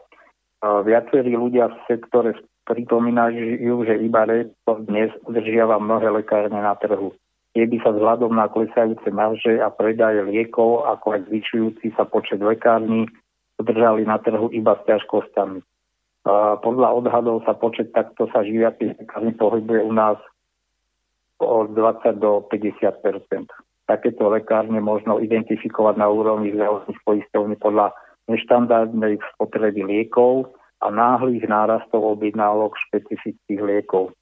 Viacerí 0.62 1.38
ľudia 1.38 1.72
v 1.72 1.78
sektore 1.86 2.32
pripomínajú, 2.66 3.86
že 3.86 3.96
iba 4.02 4.26
Redstone 4.26 4.90
dnes 4.90 5.14
udržiava 5.30 5.78
mnohé 5.78 6.10
lekárne 6.10 6.58
na 6.58 6.74
trhu. 6.82 7.14
Je 7.56 7.64
by 7.64 7.78
sa 7.86 7.96
vzhľadom 7.96 8.36
na 8.36 8.52
klesajúce 8.52 9.08
marže 9.16 9.62
a 9.64 9.72
predaje 9.72 10.26
liekov, 10.28 10.84
ako 10.90 11.16
aj 11.16 11.22
zvyšujúci 11.32 11.96
sa 11.96 12.04
počet 12.04 12.44
lekární, 12.44 13.08
udržali 13.62 14.04
na 14.04 14.20
trhu 14.20 14.52
iba 14.52 14.76
s 14.76 14.84
ťažkostami. 14.90 15.64
Podľa 16.60 16.90
odhadov 17.00 17.46
sa 17.46 17.54
počet 17.56 17.94
takto 17.94 18.28
sa 18.34 18.42
živiacich 18.42 18.98
lekární 18.98 19.38
pohybuje 19.38 19.86
u 19.86 19.94
nás 19.94 20.18
od 21.38 21.72
20 21.72 22.18
do 22.18 22.44
50 22.50 23.06
Takéto 23.86 24.30
lekárne 24.34 24.82
možno 24.82 25.22
identifikovať 25.22 26.02
na 26.02 26.10
úrovni 26.10 26.54
zdravotných 26.54 27.00
poistovní 27.06 27.56
podľa 27.62 27.94
neštandardnej 28.26 29.22
spotreby 29.38 29.86
liekov, 29.86 30.50
a 30.86 30.88
náhlych 30.94 31.50
nárastov 31.50 32.20
objednávok 32.20 32.78
špecifických 32.90 33.62
liekov. 33.62 34.14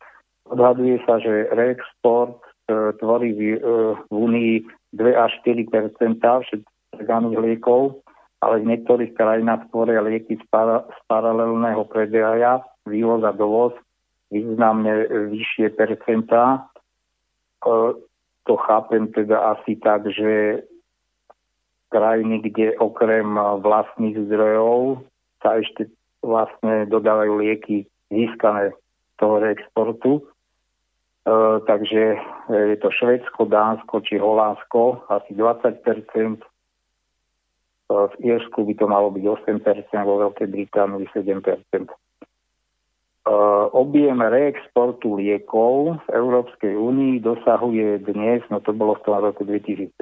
Odhaduje 0.47 1.01
sa, 1.07 1.17
že 1.19 1.51
reexport 1.51 2.39
e, 2.39 2.95
tvorí 2.99 3.35
v, 3.35 3.41
e, 3.57 3.59
v 3.99 4.11
Unii 4.11 4.55
2 4.95 5.17
až 5.17 5.31
4 5.43 5.67
všetkých 6.13 7.39
liekov, 7.39 8.03
ale 8.43 8.63
v 8.63 8.69
niektorých 8.75 9.15
krajinách 9.15 9.71
tvoria 9.71 10.03
lieky 10.03 10.39
z, 10.39 10.45
para, 10.51 10.87
z 10.87 10.99
paralelného 11.07 11.83
predaja, 11.87 12.61
vývoz 12.85 13.23
a 13.23 13.31
dovoz 13.35 13.73
významne 14.29 15.07
vyššie 15.31 15.73
percentá. 15.73 16.67
E, 17.59 17.77
to 18.43 18.57
chápem 18.57 19.07
teda 19.11 19.55
asi 19.55 19.75
tak, 19.79 20.07
že 20.11 20.63
krajiny, 21.93 22.41
kde 22.41 22.73
okrem 22.81 23.37
vlastných 23.37 24.17
zdrojov 24.25 25.05
sa 25.45 25.61
ešte 25.61 25.93
vlastne 26.25 26.89
dodávajú 26.89 27.37
lieky 27.37 27.85
získané 28.09 28.73
z 28.73 29.13
toho 29.21 29.35
reexportu. 29.37 30.11
E, 30.17 30.21
takže 31.69 32.17
je 32.49 32.77
to 32.81 32.89
Švedsko, 32.89 33.45
Dánsko 33.45 34.01
či 34.01 34.17
Holandsko 34.17 35.05
asi 35.13 35.37
20 35.37 35.85
e, 35.85 36.41
v 37.93 38.13
Írsku 38.25 38.59
by 38.65 38.73
to 38.73 38.85
malo 38.89 39.13
byť 39.13 39.23
8%, 39.53 40.09
vo 40.09 40.15
Veľkej 40.25 40.47
Británii 40.49 41.05
7%. 41.13 41.45
E, 43.23 43.31
objem 43.71 44.19
reexportu 44.19 45.15
liekov 45.15 45.95
v 46.03 46.07
Európskej 46.11 46.75
únii 46.75 47.23
dosahuje 47.23 48.03
dnes, 48.03 48.43
no 48.51 48.59
to 48.59 48.75
bolo 48.75 48.99
v 48.99 49.03
tom 49.07 49.23
roku 49.23 49.47
2013, 49.47 49.95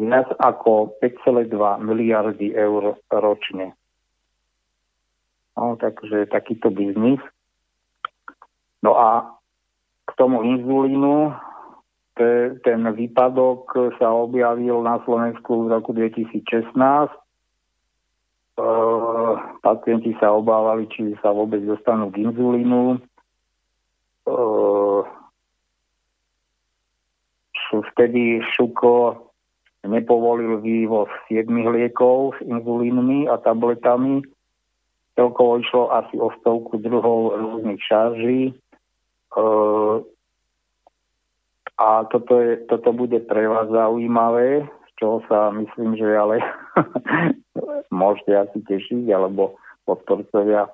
viac 0.00 0.28
ako 0.40 0.96
5,2 1.04 1.52
miliardy 1.84 2.56
eur 2.56 2.96
ročne. 3.12 3.76
No, 5.56 5.76
takže 5.80 6.28
takýto 6.28 6.68
biznis. 6.68 7.20
No 8.84 8.96
a 8.96 9.36
k 10.04 10.10
tomu 10.20 10.44
inzulínu, 10.44 11.32
te, 12.16 12.60
ten 12.64 12.80
výpadok 12.92 13.96
sa 14.00 14.12
objavil 14.12 14.80
na 14.84 15.00
Slovensku 15.04 15.68
v 15.68 15.80
roku 15.80 15.92
2016. 15.92 16.72
E, 18.56 18.66
pacienti 19.60 20.16
sa 20.16 20.32
obávali, 20.32 20.88
či 20.88 21.12
sa 21.20 21.28
vôbec 21.28 21.60
dostanú 21.60 22.08
k 22.08 22.24
inzulínu. 22.24 22.96
E, 22.96 22.98
vtedy 27.92 28.40
Šuko 28.56 29.28
nepovolil 29.84 30.64
vývoz 30.64 31.12
7 31.28 31.46
liekov 31.76 32.40
s 32.40 32.48
inzulínmi 32.48 33.28
a 33.28 33.36
tabletami 33.38 34.24
Celkovo 35.16 35.56
išlo 35.56 35.88
asi 35.96 36.20
o 36.20 36.28
stovku 36.40 36.76
druhov 36.76 37.40
rôznych 37.40 37.80
šarží. 37.80 38.52
E, 38.52 38.54
a 41.76 41.88
toto, 42.08 42.40
je, 42.40 42.64
toto 42.68 42.92
bude 42.92 43.20
pre 43.24 43.48
vás 43.48 43.68
zaujímavé, 43.72 44.64
z 44.64 44.90
čoho 45.00 45.24
sa 45.28 45.48
myslím, 45.56 45.96
že 45.96 46.08
ale 46.08 46.40
môžete 47.96 48.36
asi 48.36 48.58
tešiť, 48.60 49.08
alebo 49.08 49.56
podporcovia 49.88 50.68
e, 50.68 50.70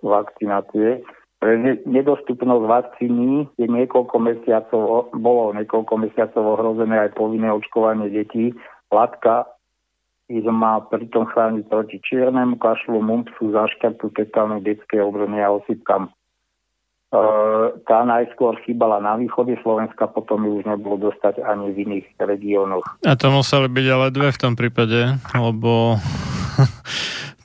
vakcinácie. 0.00 1.04
Pre 1.40 1.52
nedostupnosť 1.88 2.64
vakcíny 2.68 3.48
je 3.56 3.64
niekoľko 3.68 4.16
mesiacov, 4.20 5.08
bolo 5.16 5.56
niekoľko 5.56 5.94
mesiacov 5.96 6.42
ohrozené 6.56 7.08
aj 7.08 7.16
povinné 7.16 7.48
očkovanie 7.48 8.12
detí. 8.12 8.52
Látka 8.92 9.48
ich 10.30 10.46
má 10.46 10.78
pritom 10.86 11.26
chrániť 11.26 11.66
proti 11.66 11.98
čiernemu 12.06 12.60
kašlu, 12.60 13.02
mumpsu, 13.02 13.50
zaškrtu, 13.50 14.14
tetálnej 14.14 14.62
detskej 14.62 15.02
obrny 15.02 15.42
a 15.42 15.50
osýpkam. 15.50 16.12
Tá 17.90 18.06
najskôr 18.06 18.54
chýbala 18.62 19.02
na 19.02 19.18
východe 19.18 19.58
Slovenska, 19.66 20.06
potom 20.06 20.46
ju 20.46 20.62
už 20.62 20.64
nebolo 20.70 21.10
dostať 21.10 21.42
ani 21.42 21.74
v 21.74 21.76
iných 21.82 22.06
regiónoch. 22.22 22.86
A 23.02 23.18
to 23.18 23.34
museli 23.34 23.66
byť 23.66 23.86
ale 23.90 24.06
dve 24.14 24.30
v 24.30 24.38
tom 24.38 24.54
prípade, 24.54 25.18
lebo 25.34 25.98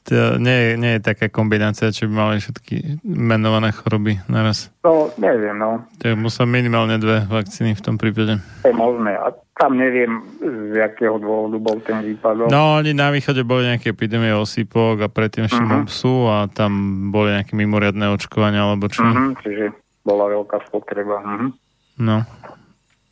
to 0.05 0.37
nie, 0.37 0.77
nie 0.77 0.97
je 0.97 1.01
taká 1.01 1.33
kombinácia, 1.33 1.89
či 1.89 2.05
by 2.05 2.13
mali 2.13 2.35
všetky 2.37 3.01
menované 3.01 3.73
choroby 3.73 4.21
naraz. 4.29 4.69
No, 4.85 5.09
neviem, 5.17 5.57
no. 5.57 5.81
Tak 5.97 6.13
musel 6.13 6.45
minimálne 6.45 7.01
dve 7.01 7.25
vakcíny 7.25 7.73
v 7.73 7.81
tom 7.81 7.97
prípade. 7.97 8.37
To 8.61 8.69
je 8.69 8.77
možné. 8.77 9.17
A 9.17 9.33
tam 9.57 9.81
neviem, 9.81 10.21
z 10.37 10.77
jakého 10.77 11.17
dôvodu 11.17 11.57
bol 11.57 11.81
ten 11.81 12.05
výpadok. 12.05 12.53
No, 12.53 12.77
oni 12.77 12.93
na 12.93 13.09
východe 13.09 13.41
boli 13.41 13.65
nejaké 13.65 13.97
epidémie 13.97 14.29
osýpok 14.35 15.01
a 15.01 15.09
predtým 15.09 15.49
ešte 15.49 15.63
uh-huh. 15.63 15.89
psu 15.89 16.29
a 16.29 16.45
tam 16.53 16.71
boli 17.09 17.33
nejaké 17.33 17.57
mimoriadné 17.57 18.05
očkovania 18.13 18.61
alebo 18.61 18.85
čo. 18.91 19.01
Uh-huh, 19.01 19.33
čiže 19.41 19.73
bola 20.05 20.29
veľká 20.29 20.69
spotreba. 20.69 21.17
Uh-huh. 21.17 21.49
No. 21.97 22.21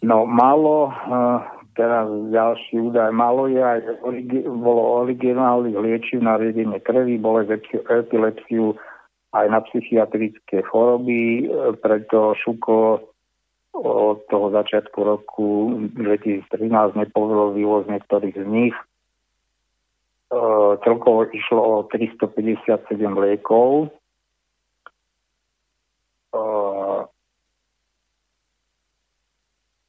No, 0.04 0.28
malo, 0.28 0.92
uh, 0.92 1.42
teraz 1.74 2.08
ďalší 2.32 2.80
údaj, 2.80 3.10
malo 3.12 3.50
je 3.50 3.62
aj 3.62 3.80
origi- 4.06 4.46
bolo 4.46 5.06
originálnych 5.06 5.78
liečiv 5.78 6.22
na 6.22 6.38
riedenie 6.38 6.80
krvi, 6.80 7.18
bolesť 7.18 7.84
epilepsiu 7.90 8.78
aj 9.34 9.46
na 9.50 9.60
psychiatrické 9.66 10.62
choroby, 10.62 11.50
e, 11.50 11.74
preto 11.82 12.38
Šuko 12.38 13.02
od 13.74 14.30
toho 14.30 14.48
začiatku 14.54 15.00
roku 15.02 15.74
2013 15.98 16.94
nepovolil 16.94 17.58
vývoz 17.58 17.90
niektorých 17.90 18.38
z 18.38 18.46
nich. 18.46 18.76
E, 18.78 18.86
celkovo 20.86 21.26
išlo 21.34 21.62
o 21.62 21.74
357 21.90 22.70
liekov. 23.18 23.90
E, 26.30 26.42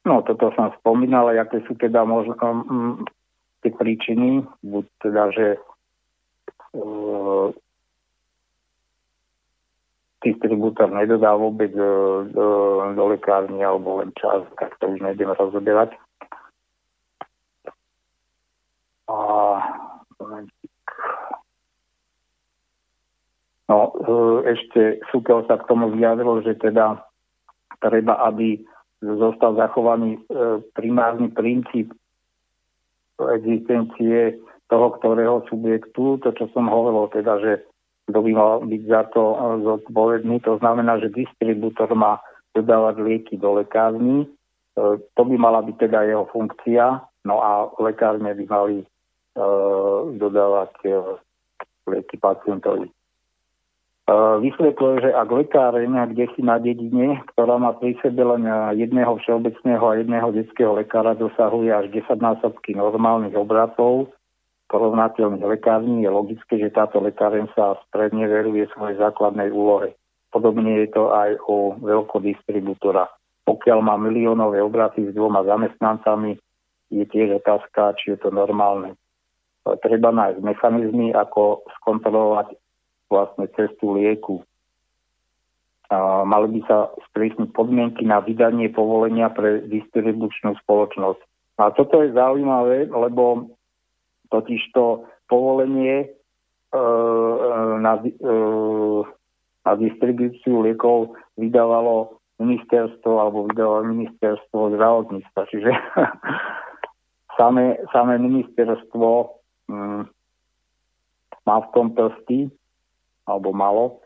No, 0.05 0.21
toto 0.21 0.53
som 0.53 0.69
spomínal, 0.77 1.33
aké 1.33 1.65
sú 1.65 1.73
teda 1.73 2.05
možno 2.05 2.37
um, 2.37 3.01
tie 3.65 3.73
príčiny, 3.73 4.45
buď 4.61 4.85
teda, 5.01 5.23
že 5.33 5.47
uh, 6.77 7.49
distribútor 10.21 10.93
nedodá 10.93 11.33
vôbec 11.33 11.73
uh, 11.73 12.21
do, 12.29 12.47
do 12.93 13.03
lekárny 13.17 13.65
alebo 13.65 14.05
len 14.05 14.13
čas, 14.13 14.45
tak 14.61 14.77
to 14.77 14.93
už 14.93 15.01
nejdem 15.01 15.33
rozoberať. 15.33 15.97
A 19.09 19.17
No, 23.65 23.97
ešte 24.45 25.01
Sukel 25.09 25.41
sa 25.49 25.57
k 25.57 25.65
tomu 25.65 25.89
vyjadril, 25.89 26.45
že 26.45 26.53
teda 26.61 27.01
treba, 27.81 28.21
aby 28.29 28.61
zostal 29.05 29.55
zachovaný 29.55 30.17
e, 30.17 30.19
primárny 30.73 31.29
princíp 31.29 31.93
existencie 33.15 34.41
toho, 34.67 34.87
ktorého 34.97 35.45
subjektu, 35.47 36.17
to, 36.19 36.33
čo 36.33 36.49
som 36.51 36.67
hovoril, 36.67 37.07
teda, 37.13 37.39
že 37.39 37.53
kto 38.09 38.19
by 38.21 38.31
mal 38.33 38.51
byť 38.65 38.83
za 38.89 39.01
to 39.13 39.23
e, 39.33 39.37
zodpovedný, 39.63 40.41
to 40.41 40.57
znamená, 40.57 40.97
že 40.97 41.13
distribútor 41.13 41.93
má 41.93 42.17
dodávať 42.57 42.95
lieky 43.05 43.35
do 43.37 43.61
lekárny, 43.61 44.25
e, 44.25 44.27
to 44.97 45.21
by 45.21 45.35
mala 45.37 45.61
byť 45.61 45.75
teda 45.85 46.09
jeho 46.09 46.25
funkcia, 46.33 47.05
no 47.25 47.35
a 47.41 47.69
lekárne 47.77 48.33
by 48.33 48.45
mali 48.49 48.77
dodávať 50.15 50.71
lieky 51.91 52.15
pacientovi. 52.15 52.87
Vysvetľuje, 54.13 54.95
že 55.01 55.11
ak 55.17 55.29
lekáreň 55.33 56.13
kde 56.13 56.29
si 56.37 56.45
na 56.45 56.61
dedine, 56.61 57.25
ktorá 57.33 57.57
má 57.57 57.73
pri 57.73 57.97
sebe 58.05 58.21
len 58.21 58.45
jedného 58.77 59.17
všeobecného 59.17 59.81
a 59.81 59.97
jedného 59.97 60.29
detského 60.29 60.77
lekára, 60.77 61.17
dosahuje 61.17 61.73
až 61.73 61.89
10 61.89 62.21
násobky 62.21 62.77
normálnych 62.77 63.33
obratov 63.33 64.13
porovnateľných 64.65 65.45
lekární, 65.45 66.03
je 66.03 66.09
logické, 66.09 66.57
že 66.57 66.73
táto 66.73 66.97
lekáreň 66.97 67.49
sa 67.53 67.77
stredne 67.85 68.25
veruje 68.25 68.65
svojej 68.73 68.97
základnej 68.97 69.53
úlohe. 69.53 69.93
Podobne 70.33 70.83
je 70.83 70.89
to 70.89 71.13
aj 71.13 71.37
u 71.45 71.77
veľkodistribútora. 71.79 73.05
Pokiaľ 73.45 73.79
má 73.85 73.95
miliónové 74.01 74.59
obraty 74.65 75.05
s 75.05 75.13
dvoma 75.13 75.45
zamestnancami, 75.45 76.41
je 76.89 77.05
tiež 77.05 77.45
otázka, 77.45 77.93
či 78.01 78.17
je 78.17 78.25
to 78.25 78.33
normálne. 78.33 78.97
Treba 79.85 80.09
nájsť 80.09 80.39
mechanizmy, 80.41 81.13
ako 81.13 81.61
skontrolovať 81.81 82.57
vlastne 83.09 83.45
cestu 83.53 83.95
lieku. 83.97 84.41
A 85.93 86.25
mali 86.25 86.57
by 86.57 86.61
sa 86.65 86.77
sprísniť 87.11 87.53
podmienky 87.53 88.09
na 88.09 88.17
vydanie 88.19 88.73
povolenia 88.73 89.29
pre 89.29 89.61
distribučnú 89.69 90.57
spoločnosť. 90.65 91.21
A 91.61 91.71
toto 91.71 92.01
je 92.01 92.11
zaujímavé, 92.11 92.89
lebo 92.89 93.53
totižto 94.33 95.05
povolenie 95.29 95.95
e, 96.03 96.07
e 96.73 96.79
na, 97.79 97.93
e, 98.01 98.33
na 99.63 99.71
distribúciu 99.77 100.65
liekov 100.65 101.13
vydávalo 101.37 102.17
ministerstvo 102.41 103.11
alebo 103.21 103.47
vydávalo 103.47 103.87
ministerstvo 103.87 104.75
zdravotníctva. 104.75 105.41
Čiže 105.53 105.71
samé, 107.39 107.79
samé 107.93 108.19
ministerstvo 108.19 109.31
mm, 109.71 110.03
má 111.45 111.55
v 111.61 111.67
tom 111.71 111.93
prsty 111.93 112.51
alebo 113.25 113.53
malo. 113.53 113.99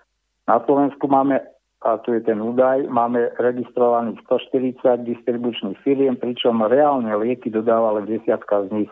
Na 0.50 0.60
Slovensku 0.66 1.06
máme, 1.08 1.44
a 1.86 1.96
tu 2.04 2.12
je 2.12 2.22
ten 2.26 2.42
údaj, 2.42 2.90
máme 2.90 3.32
registrovaných 3.40 4.20
140 4.28 5.06
distribučných 5.06 5.78
firiem, 5.86 6.18
pričom 6.18 6.66
reálne 6.66 7.14
lieky 7.16 7.54
dodáva 7.54 8.02
len 8.02 8.10
desiatka 8.10 8.68
z 8.68 8.84
nich. 8.84 8.92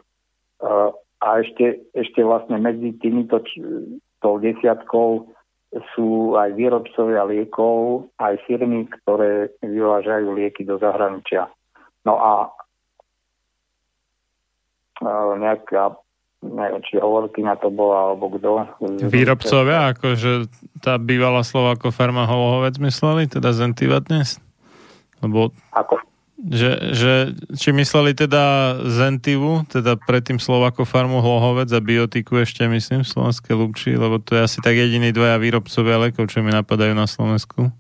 A 1.18 1.28
ešte, 1.42 1.82
ešte 1.98 2.22
vlastne 2.22 2.62
medzi 2.62 2.94
týmito 3.02 3.42
tou 4.22 4.38
desiatkou 4.38 5.34
sú 5.98 6.38
aj 6.40 6.56
výrobcovia 6.56 7.28
liekov, 7.28 8.08
aj 8.24 8.40
firmy, 8.48 8.88
ktoré 8.88 9.52
vyvážajú 9.60 10.32
lieky 10.38 10.64
do 10.64 10.80
zahraničia. 10.80 11.52
No 12.08 12.16
a 12.16 12.32
nejaká 15.38 15.94
neviem, 16.48 16.82
či 16.88 16.98
hovorkyňa 16.98 17.54
to 17.60 17.68
bola, 17.68 18.12
alebo 18.12 18.32
kto. 18.34 18.64
Výrobcovia, 19.08 19.92
akože 19.96 20.48
tá 20.80 20.96
bývalá 20.96 21.44
Slováko 21.44 21.92
farma 21.92 22.24
Holohovec 22.24 22.80
mysleli, 22.80 23.28
teda 23.28 23.52
Zentiva 23.52 24.00
dnes? 24.00 24.40
Lebo... 25.20 25.52
Ako? 25.76 26.00
Že, 26.38 26.72
že, 26.94 27.14
či 27.58 27.74
mysleli 27.74 28.14
teda 28.14 28.78
Zentivu, 28.86 29.66
teda 29.66 29.98
predtým 29.98 30.38
Slovako 30.38 30.86
farmu 30.86 31.18
Hlohovec 31.18 31.66
a 31.74 31.82
Biotiku 31.82 32.38
ešte 32.38 32.70
myslím 32.70 33.02
v 33.02 33.10
Slovenskej 33.10 33.58
Lubči, 33.58 33.98
lebo 33.98 34.22
to 34.22 34.38
je 34.38 34.46
asi 34.46 34.62
tak 34.62 34.78
jediný 34.78 35.10
dvaja 35.10 35.42
výrobcovia 35.42 35.98
lekov, 35.98 36.30
čo 36.30 36.46
mi 36.46 36.54
napadajú 36.54 36.94
na 36.94 37.10
Slovensku. 37.10 37.74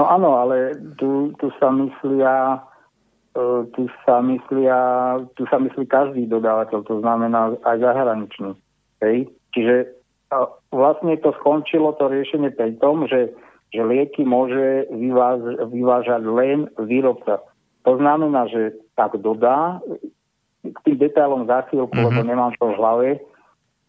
No 0.00 0.02
áno, 0.08 0.40
ale 0.40 0.72
tu, 0.96 1.36
tu 1.36 1.52
sa 1.60 1.68
myslia 1.68 2.64
tu 3.72 3.88
sa, 4.04 4.20
myslia, 4.20 4.80
tu 5.40 5.48
sa 5.48 5.56
myslí 5.56 5.88
každý 5.88 6.28
dodávateľ, 6.28 6.84
to 6.84 7.00
znamená 7.00 7.56
aj 7.64 7.76
zahraničný. 7.80 8.52
Hej? 9.00 9.32
Čiže 9.56 9.88
vlastne 10.72 11.16
to 11.20 11.32
skončilo 11.40 11.96
to 11.96 12.08
riešenie 12.12 12.52
pri 12.52 12.76
tom, 12.80 13.08
že, 13.08 13.32
že 13.72 13.80
lieky 13.80 14.24
môže 14.24 14.88
vyváž, 14.92 15.64
vyvážať 15.68 16.22
len 16.28 16.68
výrobca. 16.76 17.40
To 17.88 17.96
znamená, 17.96 18.48
že 18.52 18.76
tak 18.96 19.16
dodá, 19.20 19.80
k 20.62 20.78
tým 20.86 20.96
detailom 21.00 21.48
za 21.48 21.66
chvíľku, 21.68 21.92
mm-hmm. 21.92 22.08
lebo 22.12 22.20
nemám 22.22 22.52
to 22.60 22.70
v 22.70 22.78
hlave, 22.78 23.10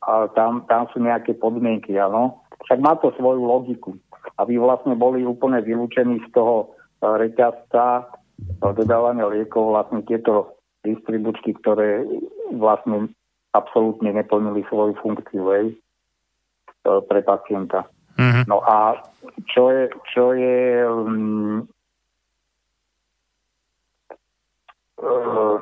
a 0.04 0.28
tam, 0.36 0.68
tam 0.68 0.92
sú 0.92 1.00
nejaké 1.00 1.40
podmienky, 1.40 1.96
áno. 1.96 2.44
Však 2.68 2.80
má 2.84 3.00
to 3.00 3.16
svoju 3.16 3.40
logiku, 3.40 3.96
aby 4.36 4.60
vlastne 4.60 5.00
boli 5.00 5.24
úplne 5.24 5.64
vylúčení 5.64 6.20
z 6.28 6.30
toho 6.36 6.56
e, 6.60 7.08
reťazca 7.08 8.12
dodávania 8.60 9.30
liekov 9.30 9.74
vlastne 9.74 10.02
tieto 10.04 10.58
distribučky, 10.84 11.56
ktoré 11.64 12.04
vlastne 12.54 13.12
absolútne 13.54 14.12
neplnili 14.12 14.66
svoju 14.68 14.98
funkciu 15.00 15.44
hej, 15.54 15.66
e, 15.72 15.76
pre 17.08 17.22
pacienta. 17.24 17.88
Mm-hmm. 18.18 18.46
No 18.50 18.62
a 18.66 19.00
čo 19.50 19.74
je, 19.74 19.90
čo 20.14 20.38
je 20.38 20.86
um, 20.86 21.66
uh, 25.02 25.58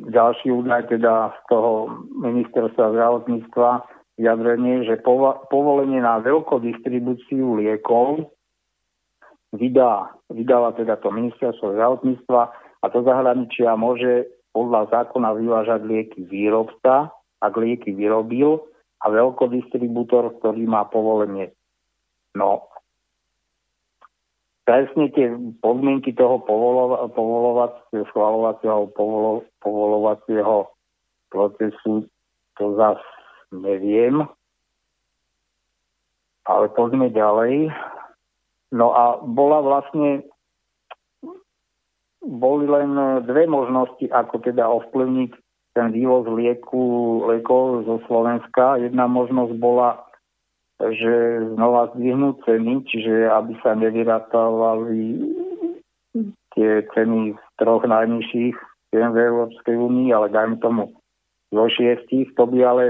ďalší 0.00 0.48
údaj 0.48 0.88
teda 0.88 1.36
z 1.36 1.40
toho 1.52 1.92
ministerstva 2.24 2.92
zdravotníctva 2.92 3.68
vyjadrenie, 4.16 4.88
že 4.88 5.04
povolenie 5.52 6.00
na 6.00 6.24
veľkodistribúciu 6.24 7.60
liekov 7.60 8.32
vydá, 9.54 10.10
vydáva 10.32 10.74
teda 10.74 10.98
to 10.98 11.12
ministerstvo 11.14 11.76
zdravotníctva 11.76 12.42
a 12.82 12.84
to 12.90 12.98
zahraničia 13.06 13.78
môže 13.78 14.26
podľa 14.50 14.88
zákona 14.88 15.36
vyvážať 15.36 15.80
lieky 15.84 16.24
výrobca, 16.24 17.12
ak 17.44 17.52
lieky 17.54 17.92
vyrobil 17.92 18.64
a 19.04 19.12
veľkodistribútor, 19.12 20.40
ktorý 20.40 20.64
má 20.64 20.88
povolenie. 20.88 21.52
No, 22.32 22.64
presne 24.66 25.12
tie 25.14 25.30
podmienky 25.62 26.16
toho 26.16 26.42
povolova- 26.42 27.06
povolovacieho, 27.12 28.04
schvalovacieho 28.10 28.90
povolo- 28.96 29.46
povolovacieho 29.62 30.72
procesu, 31.30 32.08
to 32.58 32.64
zase 32.74 33.06
neviem. 33.54 34.26
Ale 36.46 36.70
poďme 36.74 37.10
ďalej. 37.10 37.70
No 38.74 38.90
a 38.90 39.22
bola 39.22 39.62
vlastne 39.62 40.26
boli 42.26 42.66
len 42.66 43.22
dve 43.22 43.46
možnosti, 43.46 44.02
ako 44.10 44.42
teda 44.42 44.66
ovplyvniť 44.66 45.30
ten 45.78 45.94
vývoz 45.94 46.26
lieku, 46.26 47.22
liekov 47.30 47.86
zo 47.86 47.96
Slovenska. 48.10 48.82
Jedna 48.82 49.06
možnosť 49.06 49.54
bola 49.60 50.02
že 50.76 51.40
znova 51.56 51.88
zdvihnú 51.96 52.36
ceny, 52.44 52.84
čiže 52.84 53.32
aby 53.32 53.56
sa 53.64 53.72
nevyrátavali 53.72 55.24
tie 56.52 56.84
ceny 56.92 57.32
z 57.32 57.44
troch 57.56 57.84
najnižších 57.84 58.56
cien 58.92 59.08
v 59.12 59.18
Európskej 59.18 59.76
únii, 59.76 60.12
ale 60.12 60.32
dajme 60.32 60.60
tomu 60.60 60.92
zo 61.48 61.64
šiestich. 61.72 62.28
To 62.36 62.44
by 62.44 62.58
ale 62.64 62.84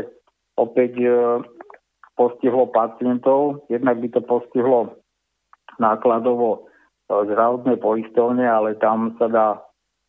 opäť 0.58 0.98
e, 0.98 1.06
postihlo 2.18 2.70
pacientov. 2.74 3.66
Jednak 3.70 4.02
by 4.02 4.08
to 4.18 4.20
postihlo 4.22 4.98
nákladovo 5.78 6.48
e, 6.56 6.60
zdravotné 7.08 7.76
poistovne, 7.80 8.44
ale 8.46 8.78
tam 8.80 9.14
sa 9.20 9.26
dá 9.28 9.48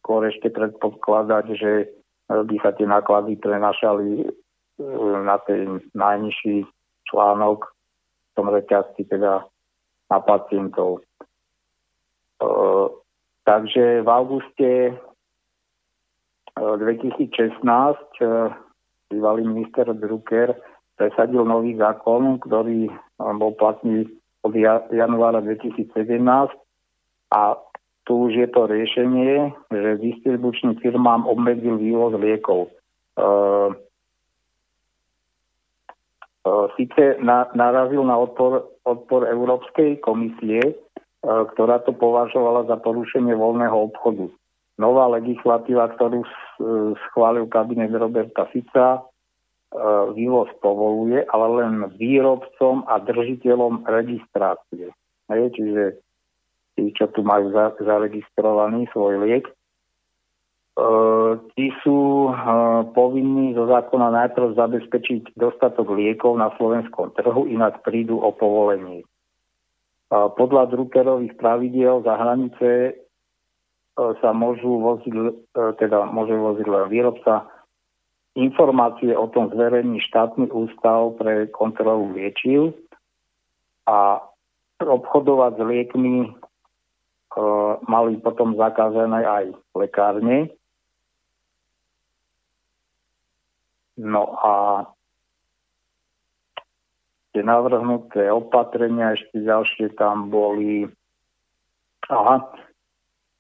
skôr 0.04 0.28
ešte 0.28 0.52
predpokladať, 0.52 1.46
že 1.56 1.72
e, 1.84 1.86
by 2.30 2.56
sa 2.64 2.72
tie 2.76 2.88
náklady 2.88 3.36
prenašali 3.40 4.24
e, 4.24 4.28
na 5.24 5.38
tej 5.44 5.84
najnižší 5.96 6.64
článok 7.08 7.66
v 7.68 8.32
tom 8.36 8.48
reťazci 8.52 9.08
teda 9.08 9.48
na 10.08 10.20
pacientov. 10.24 11.04
E, 12.38 12.48
takže 13.44 14.02
v 14.04 14.10
auguste 14.10 14.70
2016 16.58 17.64
e, 17.64 17.68
e, 17.68 18.28
bývalý 19.12 19.42
minister 19.48 19.88
Drucker 19.94 20.56
presadil 20.98 21.46
nový 21.46 21.78
zákon, 21.78 22.42
ktorý 22.42 22.90
bol 23.22 23.54
platný 23.54 24.10
od 24.44 24.54
januára 24.92 25.42
2017 25.42 25.94
a 27.34 27.42
tu 28.08 28.32
už 28.32 28.34
je 28.40 28.48
to 28.48 28.72
riešenie, 28.72 29.52
že 29.68 30.00
distribučným 30.00 30.80
firmám 30.80 31.28
obmedzil 31.28 31.76
vývoz 31.76 32.16
liekov. 32.16 32.72
síce 36.80 37.20
na, 37.20 37.52
narazil 37.52 38.08
na 38.08 38.16
odpor, 38.16 38.64
odpor 38.88 39.28
Európskej 39.28 40.00
komisie, 40.00 40.62
e, 40.64 40.74
ktorá 41.26 41.84
to 41.84 41.92
považovala 41.92 42.64
za 42.72 42.80
porušenie 42.80 43.36
voľného 43.36 43.92
obchodu. 43.92 44.32
Nová 44.78 45.10
legislatíva, 45.12 45.92
ktorú 45.98 46.22
schválil 47.10 47.50
kabinet 47.50 47.92
Roberta 47.92 48.46
Fica, 48.54 48.88
e, 48.96 49.00
vývoz 50.16 50.48
povoluje, 50.64 51.28
ale 51.28 51.48
len 51.64 51.74
výrobcom 52.00 52.88
a 52.88 53.04
držiteľom 53.04 53.84
registrácie. 53.84 54.92
Hej, 55.28 55.60
čiže 55.60 55.84
tí, 56.80 56.96
čo 56.96 57.12
tu 57.12 57.26
majú 57.26 57.52
za, 57.52 57.76
zaregistrovaný 57.84 58.88
svoj 58.96 59.28
liek, 59.28 59.46
tí 61.58 61.74
sú 61.82 62.30
povinní 62.94 63.58
zo 63.58 63.66
zákona 63.66 64.14
najprv 64.14 64.54
zabezpečiť 64.54 65.34
dostatok 65.34 65.90
liekov 65.90 66.38
na 66.38 66.54
slovenskom 66.54 67.18
trhu, 67.18 67.50
inak 67.50 67.82
prídu 67.82 68.22
o 68.22 68.30
povolenie. 68.30 69.02
Podľa 70.14 70.72
Druckerových 70.72 71.36
pravidiel 71.36 72.00
za 72.00 72.16
hranice 72.16 72.68
e, 72.88 72.92
sa 74.24 74.32
môžu 74.32 74.80
voziť, 74.80 75.12
e, 75.12 75.22
teda 75.84 76.08
môže 76.08 76.32
voziť 76.32 76.64
len 76.64 76.88
výrobca. 76.88 77.44
Informácie 78.38 79.18
o 79.18 79.26
tom 79.34 79.50
zverejní 79.50 79.98
štátny 79.98 80.54
ústav 80.54 81.18
pre 81.18 81.50
kontrolu 81.50 82.14
liečiv 82.14 82.78
a 83.90 84.22
obchodovať 84.78 85.58
s 85.58 85.62
liekmi 85.66 86.16
e, 86.22 86.30
mali 87.90 88.22
potom 88.22 88.54
zakázané 88.54 89.26
aj 89.26 89.46
lekárne. 89.74 90.54
No 93.98 94.38
a 94.38 94.54
tie 97.34 97.42
navrhnuté 97.42 98.30
opatrenia 98.30 99.18
ešte 99.18 99.42
ďalšie 99.42 99.98
tam 99.98 100.30
boli. 100.30 100.86
Aha, 102.06 102.54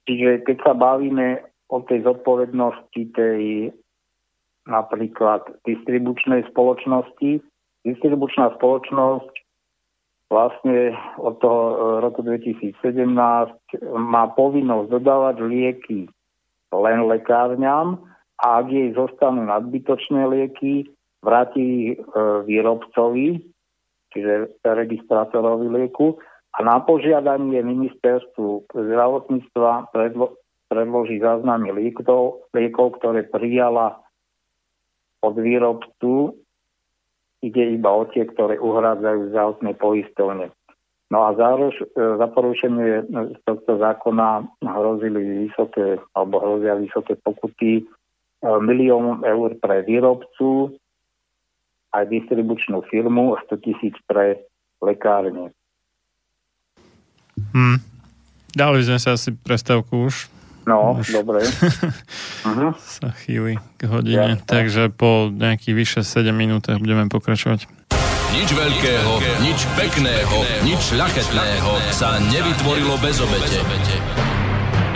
čiže 0.09 0.41
keď 0.41 0.57
sa 0.65 0.73
bavíme 0.73 1.45
o 1.69 1.85
tej 1.85 2.01
zodpovednosti 2.01 3.01
tej 3.13 3.69
napríklad 4.67 5.47
distribučnej 5.63 6.45
spoločnosti, 6.51 7.39
distribučná 7.87 8.53
spoločnosť 8.59 9.31
vlastne 10.27 10.91
od 11.17 11.39
toho 11.39 11.61
e, 11.63 11.75
roku 12.03 12.19
2017 12.21 12.75
má 13.95 14.23
povinnosť 14.35 14.87
dodávať 14.91 15.35
lieky 15.39 16.11
len 16.75 17.07
lekárňam 17.07 18.03
a 18.43 18.61
ak 18.61 18.67
jej 18.67 18.91
zostanú 18.91 19.47
nadbytočné 19.47 20.27
lieky, 20.27 20.91
vráti 21.23 21.95
e, 21.95 21.95
výrobcovi, 22.43 23.39
čiže 24.11 24.61
registrátorovi 24.61 25.67
lieku. 25.71 26.19
A 26.57 26.65
na 26.65 26.81
požiadanie 26.81 27.61
ministerstvu 27.61 28.73
zdravotníctva 28.73 29.93
predlo- 29.93 30.35
predloží 30.67 31.21
záznamy 31.21 31.69
liekov, 31.71 32.49
liekov, 32.51 32.97
ktoré 32.99 33.29
prijala 33.29 34.01
od 35.27 35.35
výrobcu. 35.37 36.35
Ide 37.43 37.77
iba 37.77 37.91
o 37.93 38.09
tie, 38.09 38.25
ktoré 38.25 38.57
uhrádzajú 38.57 39.19
zdravotné 39.29 39.71
poistovne. 39.77 40.49
No 41.07 41.23
a 41.23 41.37
zárož, 41.37 41.77
e, 41.79 41.85
za 41.95 42.27
porušenie 42.31 43.07
tohto 43.47 43.79
zákona 43.79 44.43
hrozili 44.59 45.47
vysoké, 45.47 46.01
alebo 46.17 46.41
hrozia 46.43 46.75
vysoké 46.75 47.15
pokuty 47.15 47.87
E, 48.37 48.49
milión 48.61 49.25
eur 49.25 49.57
pre 49.57 49.81
výrobcu, 49.81 50.77
aj 51.89 52.05
distribučnú 52.05 52.85
firmu, 52.85 53.33
100 53.49 53.65
tisíc 53.65 53.97
pre 54.05 54.45
lekárne. 54.77 55.49
Hmm. 57.53 57.81
Dali 58.53 58.85
sme 58.85 59.01
sa 59.01 59.17
asi 59.17 59.33
prestávku 59.33 60.05
už. 60.05 60.29
No, 60.67 60.99
už. 60.99 61.23
dobre. 61.23 61.47
uh-huh. 61.47 62.75
Sa 62.99 63.15
chýli 63.23 63.55
k 63.79 63.87
hodine, 63.87 64.35
ja, 64.35 64.43
takže 64.43 64.91
po 64.91 65.31
nejakých 65.31 65.73
vyše 65.73 66.01
7 66.03 66.35
minútach 66.35 66.83
budeme 66.83 67.07
pokračovať. 67.07 67.71
Nič 68.35 68.51
veľkého, 68.51 69.11
nič 69.39 69.63
pekného, 69.79 70.37
nič 70.67 70.91
ľachetného 70.93 71.71
sa 71.95 72.19
nevytvorilo 72.19 72.99
bez 72.99 73.23
obete. 73.23 73.63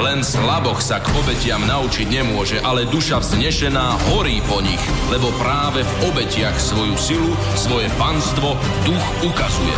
Len 0.03 0.19
slaboch 0.19 0.83
sa 0.83 0.99
k 0.99 1.07
obetiam 1.15 1.63
naučiť 1.63 2.07
nemôže, 2.11 2.59
ale 2.59 2.89
duša 2.91 3.23
vznešená 3.23 4.11
horí 4.11 4.43
po 4.43 4.59
nich, 4.59 4.81
lebo 5.07 5.31
práve 5.39 5.87
v 5.87 5.93
obetiach 6.11 6.59
svoju 6.59 6.95
silu, 6.99 7.31
svoje 7.55 7.87
panstvo 7.95 8.59
duch 8.83 9.05
ukazuje. 9.23 9.75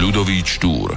Ľudový 0.00 0.40
Štúr 0.40 0.96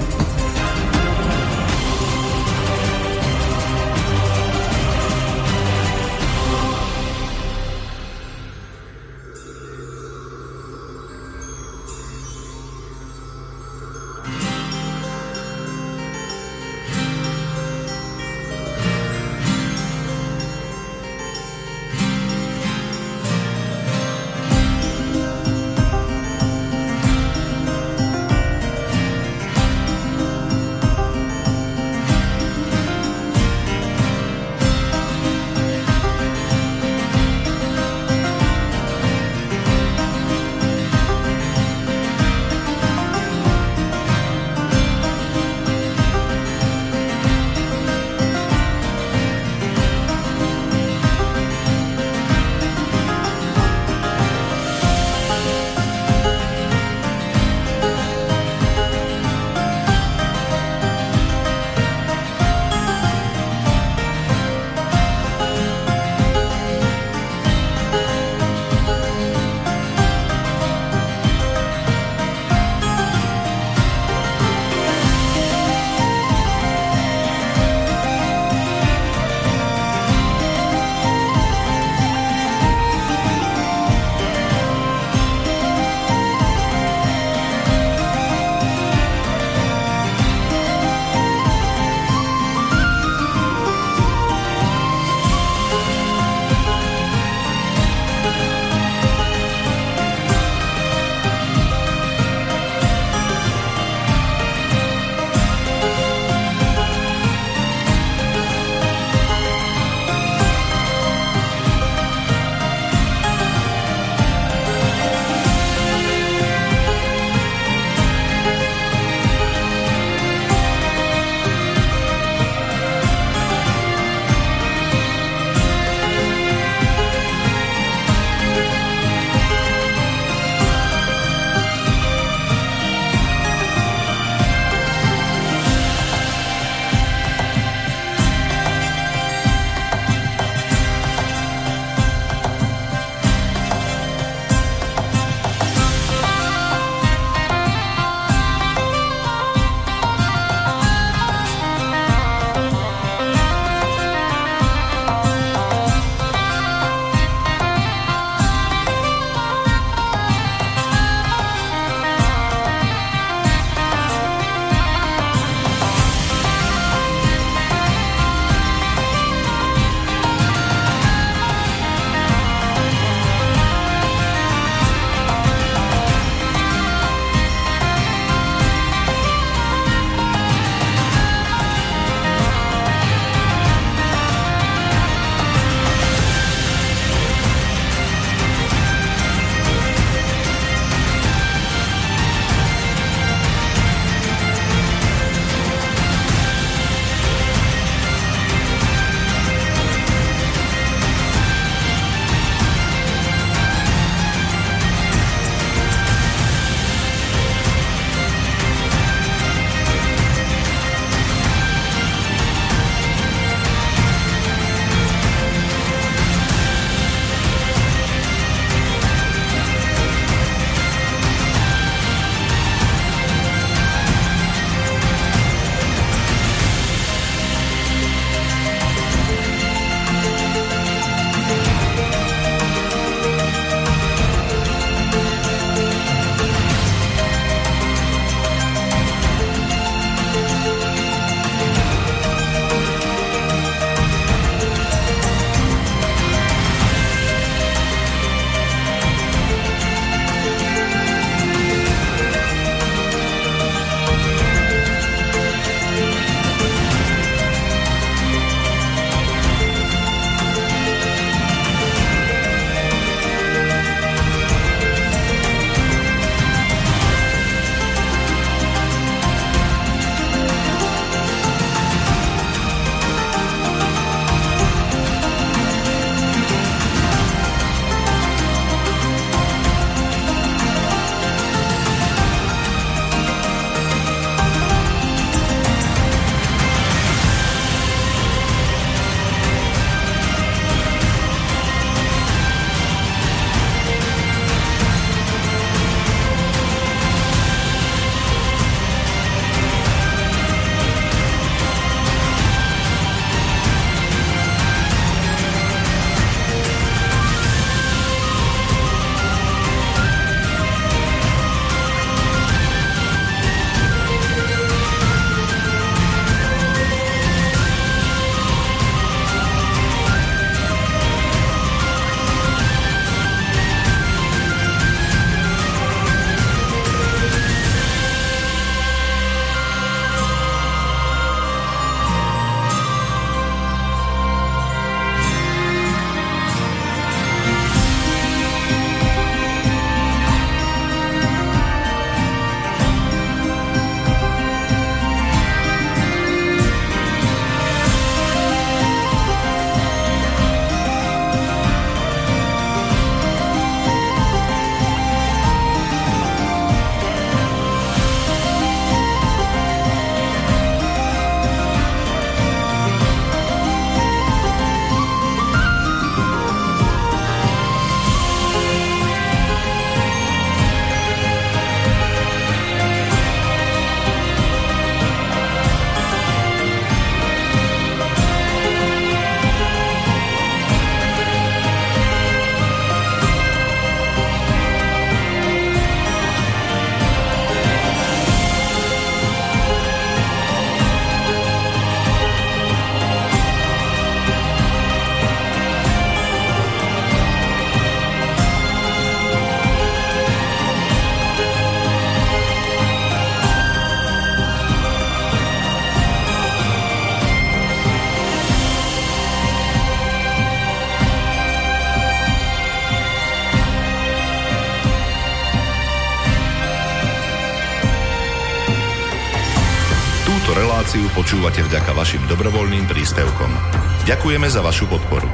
Počúvate 421.31 421.63
vďaka 421.63 421.95
vašim 421.95 422.27
dobrovoľným 422.27 422.91
príspevkom. 422.91 423.55
Ďakujeme 424.03 424.51
za 424.51 424.59
vašu 424.59 424.83
podporu. 424.83 425.31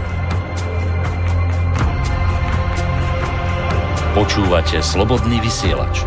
Počúvate 4.14 4.78
slobodný 4.86 5.42
vysielač. 5.42 6.06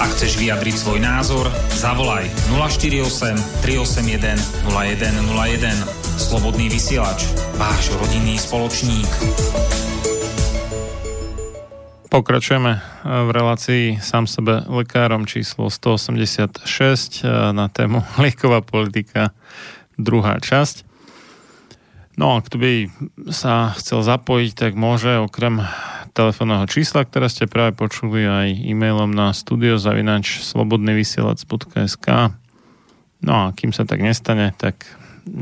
Ak 0.00 0.08
chceš 0.16 0.40
vyjadriť 0.40 0.72
svoj 0.72 1.04
názor, 1.04 1.52
zavolaj 1.76 2.32
048 2.48 3.60
381 3.60 4.40
0101. 4.72 5.84
Slobodný 6.16 6.72
vysielač, 6.72 7.28
váš 7.60 7.92
rodinný 7.92 8.40
spoločník. 8.40 9.83
Pokračujeme 12.14 12.78
v 13.02 13.28
relácii 13.34 13.98
sám 13.98 14.30
sebe 14.30 14.62
lekárom 14.70 15.26
číslo 15.26 15.66
186 15.66 16.62
na 17.50 17.66
tému 17.66 18.06
lieková 18.22 18.62
politika, 18.62 19.34
druhá 19.98 20.38
časť. 20.38 20.86
No 22.14 22.38
a 22.38 22.46
kto 22.46 22.62
by 22.62 22.72
sa 23.34 23.74
chcel 23.74 24.06
zapojiť, 24.06 24.54
tak 24.54 24.72
môže 24.78 25.26
okrem 25.26 25.66
telefónneho 26.14 26.70
čísla, 26.70 27.02
ktoré 27.02 27.26
ste 27.26 27.50
práve 27.50 27.74
počuli 27.74 28.22
aj 28.22 28.62
e-mailom 28.62 29.10
na 29.10 29.34
studiozavinač 29.34 30.38
slobodnyvysielac.sk 30.38 32.06
No 33.26 33.34
a 33.34 33.50
kým 33.58 33.74
sa 33.74 33.82
tak 33.90 33.98
nestane, 33.98 34.54
tak 34.54 34.86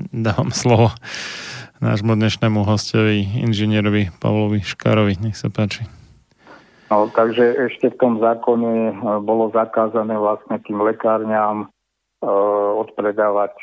dávam 0.08 0.48
slovo 0.56 0.88
nášmu 1.84 2.16
dnešnému 2.16 2.64
hostovi, 2.64 3.44
inžinierovi 3.44 4.08
Pavlovi 4.24 4.64
Škarovi. 4.64 5.20
Nech 5.20 5.36
sa 5.36 5.52
páči. 5.52 5.84
No, 6.92 7.08
takže 7.08 7.72
ešte 7.72 7.88
v 7.88 7.96
tom 7.96 8.20
zákone 8.20 9.00
bolo 9.24 9.48
zakázané 9.56 10.12
vlastne 10.12 10.60
tým 10.60 10.76
lekárňam 10.84 11.64
e, 11.64 11.66
odpredávať 12.84 13.56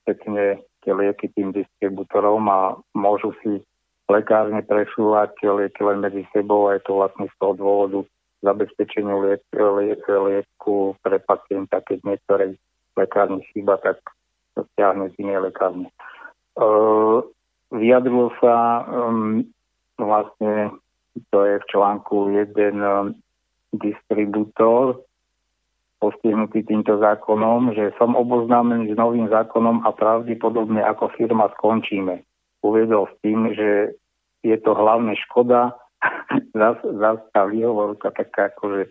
spätne 0.00 0.64
tie 0.80 0.92
lieky 0.96 1.28
tým 1.36 1.52
distribútorom 1.52 2.48
a 2.48 2.80
môžu 2.96 3.36
si 3.44 3.60
lekárne 4.08 4.64
presúvať 4.64 5.36
lieky 5.44 5.84
len 5.84 6.00
medzi 6.00 6.24
sebou 6.32 6.72
a 6.72 6.80
je 6.80 6.88
to 6.88 6.96
vlastne 6.96 7.28
z 7.28 7.34
toho 7.36 7.52
dôvodu 7.60 8.00
zabezpečeniu 8.40 9.20
liek, 9.20 9.44
liek, 9.52 10.00
lieku 10.08 10.96
pre 11.04 11.20
pacienta, 11.20 11.84
keď 11.84 12.08
niektorej 12.08 12.56
lekárni 12.96 13.44
chýba, 13.52 13.76
tak 13.84 14.00
to 14.56 14.64
stiahne 14.72 15.12
z 15.12 15.14
inej 15.20 15.52
lekárne. 15.52 15.92
E, 16.56 16.64
vyjadrilo 17.68 18.32
sa 18.40 18.80
um, 18.88 19.44
vlastne, 20.00 20.72
to 21.30 21.38
je 21.44 21.54
v 21.58 21.68
článku 21.70 22.30
jeden 22.32 22.76
um, 22.82 23.14
distribútor 23.72 25.04
postihnutý 25.96 26.60
týmto 26.62 27.00
zákonom, 27.00 27.72
že 27.72 27.96
som 27.96 28.12
oboznámený 28.12 28.92
s 28.92 28.96
novým 29.00 29.32
zákonom 29.32 29.84
a 29.88 29.90
pravdepodobne 29.96 30.84
ako 30.84 31.08
firma 31.16 31.48
skončíme 31.56 32.20
uviedol 32.66 33.06
s 33.06 33.14
tým, 33.22 33.54
že 33.54 33.94
je 34.42 34.56
to 34.58 34.74
hlavne 34.74 35.14
škoda, 35.28 35.74
zas 37.02 37.18
tá 37.30 37.42
výhovorka 37.46 38.10
taká 38.10 38.52
akože 38.52 38.90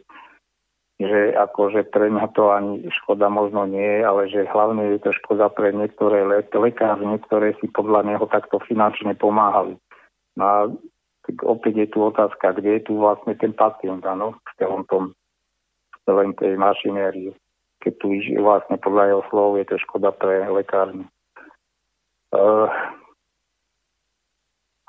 že 0.95 1.35
akože 1.35 1.91
pre 1.91 2.07
mňa 2.07 2.31
to 2.31 2.55
ani 2.55 2.87
škoda 2.87 3.27
možno 3.27 3.67
nie, 3.67 3.99
ale 3.99 4.31
že 4.31 4.47
hlavne 4.47 4.95
je 4.95 5.03
to 5.03 5.11
škoda 5.19 5.51
pre 5.51 5.75
niektoré 5.75 6.23
le- 6.23 6.47
ktoré 6.47 7.51
si 7.59 7.67
podľa 7.67 8.15
neho 8.15 8.23
takto 8.31 8.63
finančne 8.63 9.11
pomáhali. 9.19 9.75
No 10.39 10.43
a 10.47 10.57
tak 11.25 11.35
opäť 11.41 11.73
je 11.85 11.87
tu 11.89 11.99
otázka, 12.05 12.53
kde 12.53 12.77
je 12.79 12.81
tu 12.85 12.93
vlastne 13.01 13.33
ten 13.33 13.49
pacient, 13.51 14.05
áno, 14.05 14.37
v 14.37 14.51
celom 14.61 14.85
tom, 14.85 15.17
v 16.05 16.33
tej 16.37 16.53
mašinérii. 16.53 17.33
Keď 17.81 17.93
tu 17.97 18.13
vlastne 18.41 18.77
podľa 18.77 19.03
jeho 19.09 19.23
slov 19.33 19.49
je 19.57 19.65
to 19.65 19.75
škoda 19.81 20.13
pre 20.13 20.45
lekárne. 20.53 21.09
Uh, 22.29 22.69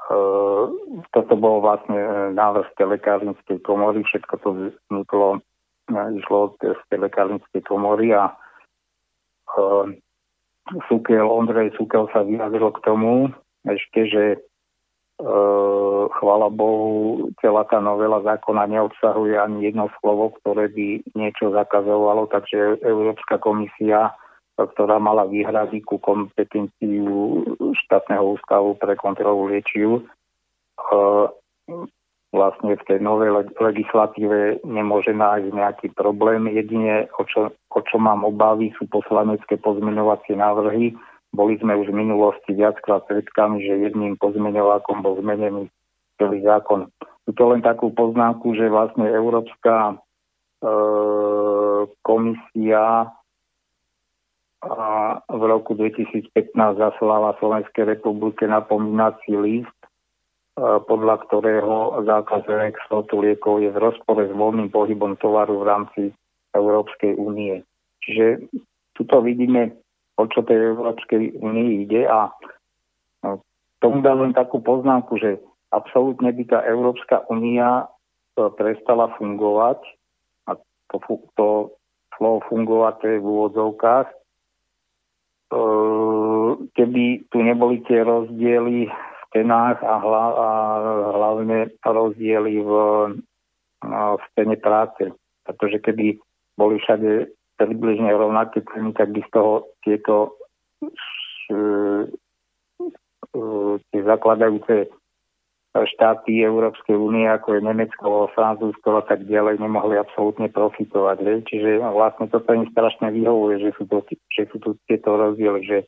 Uh, 0.06 0.70
toto 1.10 1.34
bol 1.34 1.58
vlastne 1.58 1.98
e, 1.98 2.30
návrh 2.30 2.78
z 2.78 2.86
lekárnickej 2.86 3.58
komory, 3.66 4.06
všetko 4.06 4.34
to 4.38 4.48
vzniklo, 4.54 5.42
e, 5.90 6.00
išlo 6.22 6.54
z 6.62 6.78
tej 6.86 7.10
lekárnickej 7.10 7.66
komory 7.66 8.14
a 8.14 8.30
uh, 8.30 9.90
Sukel, 10.86 11.26
Ondrej 11.26 11.74
Sukel 11.74 12.06
sa 12.14 12.22
vyjadril 12.22 12.70
k 12.70 12.82
tomu 12.86 13.34
ešte, 13.66 14.06
že 14.06 14.22
uh, 15.20 16.10
chvala 16.20 16.48
Bohu, 16.52 17.28
celá 17.40 17.64
tá 17.68 17.80
novela 17.80 18.22
zákona 18.24 18.66
neobsahuje 18.68 19.36
ani 19.36 19.70
jedno 19.70 19.92
slovo, 20.00 20.34
ktoré 20.40 20.68
by 20.72 21.02
niečo 21.16 21.52
zakazovalo, 21.52 22.28
takže 22.28 22.80
Európska 22.84 23.40
komisia 23.40 24.16
ktorá 24.56 24.96
mala 24.96 25.28
výhrady 25.28 25.84
ku 25.84 26.00
kompetenciu 26.00 27.44
štátneho 27.84 28.40
ústavu 28.40 28.72
pre 28.80 28.96
kontrolu 28.96 29.52
liečiv. 29.52 30.00
E, 30.00 30.02
vlastne 32.32 32.72
v 32.80 32.86
tej 32.88 32.98
novej 33.04 33.52
legislatíve 33.60 34.64
nemôže 34.64 35.12
nájsť 35.12 35.52
nejaký 35.52 35.86
problém. 35.92 36.48
Jedine, 36.48 37.12
o 37.20 37.28
čo, 37.28 37.52
o 37.52 37.80
čo 37.84 37.96
mám 38.00 38.24
obavy, 38.24 38.72
sú 38.80 38.88
poslanecké 38.88 39.60
pozmeňovacie 39.60 40.40
návrhy. 40.40 40.96
Boli 41.36 41.60
sme 41.60 41.76
už 41.76 41.92
v 41.92 42.00
minulosti 42.00 42.56
viackrát 42.56 43.04
svedkami, 43.04 43.60
že 43.60 43.92
jedným 43.92 44.16
pozmeňovákom 44.16 45.04
bol 45.04 45.20
zmenený 45.20 45.68
celý 46.16 46.40
zákon. 46.40 46.88
Tu 47.28 47.42
len 47.44 47.60
takú 47.60 47.92
poznámku, 47.92 48.56
že 48.56 48.72
vlastne 48.72 49.04
Európska 49.04 49.92
e, 49.92 49.94
komisia 52.00 53.12
a 54.64 54.86
v 55.28 55.42
roku 55.44 55.76
2015 55.76 56.32
zaslala 56.56 57.36
Slovenskej 57.36 57.84
republike 57.84 58.48
napomínací 58.48 59.36
list, 59.36 59.80
e, 59.84 59.88
podľa 60.88 61.28
ktorého 61.28 62.00
zákaz 62.08 62.48
exportu 62.64 63.20
liekov 63.20 63.60
je 63.60 63.68
v 63.68 63.78
rozpore 63.78 64.24
s 64.24 64.32
voľným 64.32 64.72
pohybom 64.72 65.20
tovaru 65.20 65.60
v 65.60 65.68
rámci 65.68 66.02
Európskej 66.56 67.20
únie. 67.20 67.60
Čiže 68.00 68.48
tuto 68.96 69.20
vidíme, 69.20 69.76
o 70.16 70.22
čo 70.28 70.40
tej 70.44 70.76
Európskej 70.76 71.40
únii 71.40 71.88
ide 71.88 72.08
a 72.08 72.32
tomu 73.84 74.00
dám 74.00 74.24
len 74.24 74.32
takú 74.32 74.64
poznámku, 74.64 75.20
že 75.20 75.36
absolútne 75.70 76.32
by 76.32 76.44
tá 76.48 76.64
Európska 76.64 77.28
únia 77.28 77.84
e, 77.84 78.48
prestala 78.56 79.12
fungovať 79.20 79.84
a 80.48 80.56
to, 80.88 80.96
to 81.36 81.46
slovo 82.16 82.40
fungovať 82.48 82.94
to 83.00 83.06
je 83.12 83.18
v 83.20 83.26
úvodzovkách, 83.28 84.08
keby 86.74 87.04
tu 87.30 87.38
neboli 87.38 87.84
tie 87.86 88.02
rozdiely 88.02 88.90
v 88.90 89.22
cenách 89.30 89.78
a, 89.84 89.94
hla, 90.02 90.26
a 90.34 90.48
hlavne 91.14 91.70
rozdiely 91.84 92.62
v, 92.62 92.72
v 93.86 94.24
cene 94.34 94.56
práce. 94.58 95.14
Pretože 95.46 95.78
keby 95.78 96.18
boli 96.58 96.82
všade 96.82 97.30
približne 97.56 98.12
rovnaké 98.12 98.62
ceny, 98.72 98.92
tak 98.92 99.12
by 99.12 99.20
z 99.24 99.30
toho 99.32 99.52
tieto 99.84 100.36
tie 103.90 104.00
zakladajúce 104.02 104.90
štáty 105.76 106.40
Európskej 106.40 106.96
únie, 106.96 107.28
ako 107.28 107.60
je 107.60 107.68
Nemecko, 107.68 108.32
Francúzsko 108.32 108.96
a 108.96 109.04
tak 109.04 109.28
ďalej, 109.28 109.60
nemohli 109.60 110.00
absolútne 110.00 110.48
profitovať. 110.48 111.16
Hej. 111.20 111.38
Čiže 111.52 111.84
vlastne 111.84 112.32
toto 112.32 112.48
im 112.56 112.64
strašne 112.72 113.12
vyhovuje, 113.12 113.60
že 113.60 113.70
sú, 113.76 113.84
to, 113.84 114.00
že 114.32 114.48
sú 114.48 114.56
tu 114.56 114.80
tieto 114.88 115.20
rozdiely, 115.20 115.60
že 115.68 115.78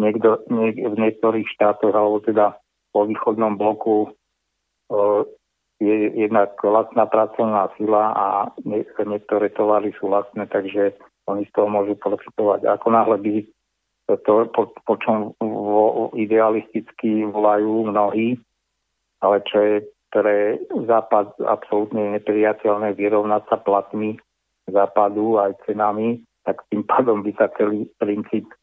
niekto, 0.00 0.40
niek, 0.48 0.80
v 0.80 0.96
niektorých 0.96 1.44
štátoch, 1.52 1.92
alebo 1.92 2.24
teda 2.24 2.56
po 2.96 3.04
východnom 3.04 3.60
bloku 3.60 4.16
o, 4.88 5.28
je 5.76 6.08
jednak 6.14 6.56
lacná 6.64 7.04
pracovná 7.04 7.68
sila 7.76 8.16
a 8.16 8.26
nie, 8.64 8.86
niektoré 8.86 9.52
tovary 9.52 9.92
sú 10.00 10.08
lacné, 10.08 10.48
takže 10.48 10.96
oni 11.28 11.48
z 11.48 11.52
toho 11.56 11.68
môžu 11.68 11.96
profitovať. 11.96 12.68
Ako 12.68 12.88
náhle 12.92 13.16
by 13.20 13.34
to, 14.24 14.32
po, 14.52 14.68
po 14.84 14.94
čom 15.00 15.32
vo, 15.40 16.12
idealisticky 16.12 17.24
volajú 17.24 17.88
mnohí, 17.88 18.36
ale 19.24 19.40
čo 19.48 19.56
je 19.60 19.76
pre 20.12 20.60
Západ 20.70 21.40
absolútne 21.42 22.14
nepriateľné 22.20 22.94
vyrovnať 22.94 23.42
sa 23.48 23.56
platmi 23.58 24.20
Západu 24.68 25.40
aj 25.40 25.58
cenami, 25.64 26.22
tak 26.44 26.60
tým 26.68 26.84
pádom 26.84 27.24
by 27.24 27.32
sa 27.36 27.48
celý 27.56 27.88
princíp 27.96 28.46
e, 28.48 28.56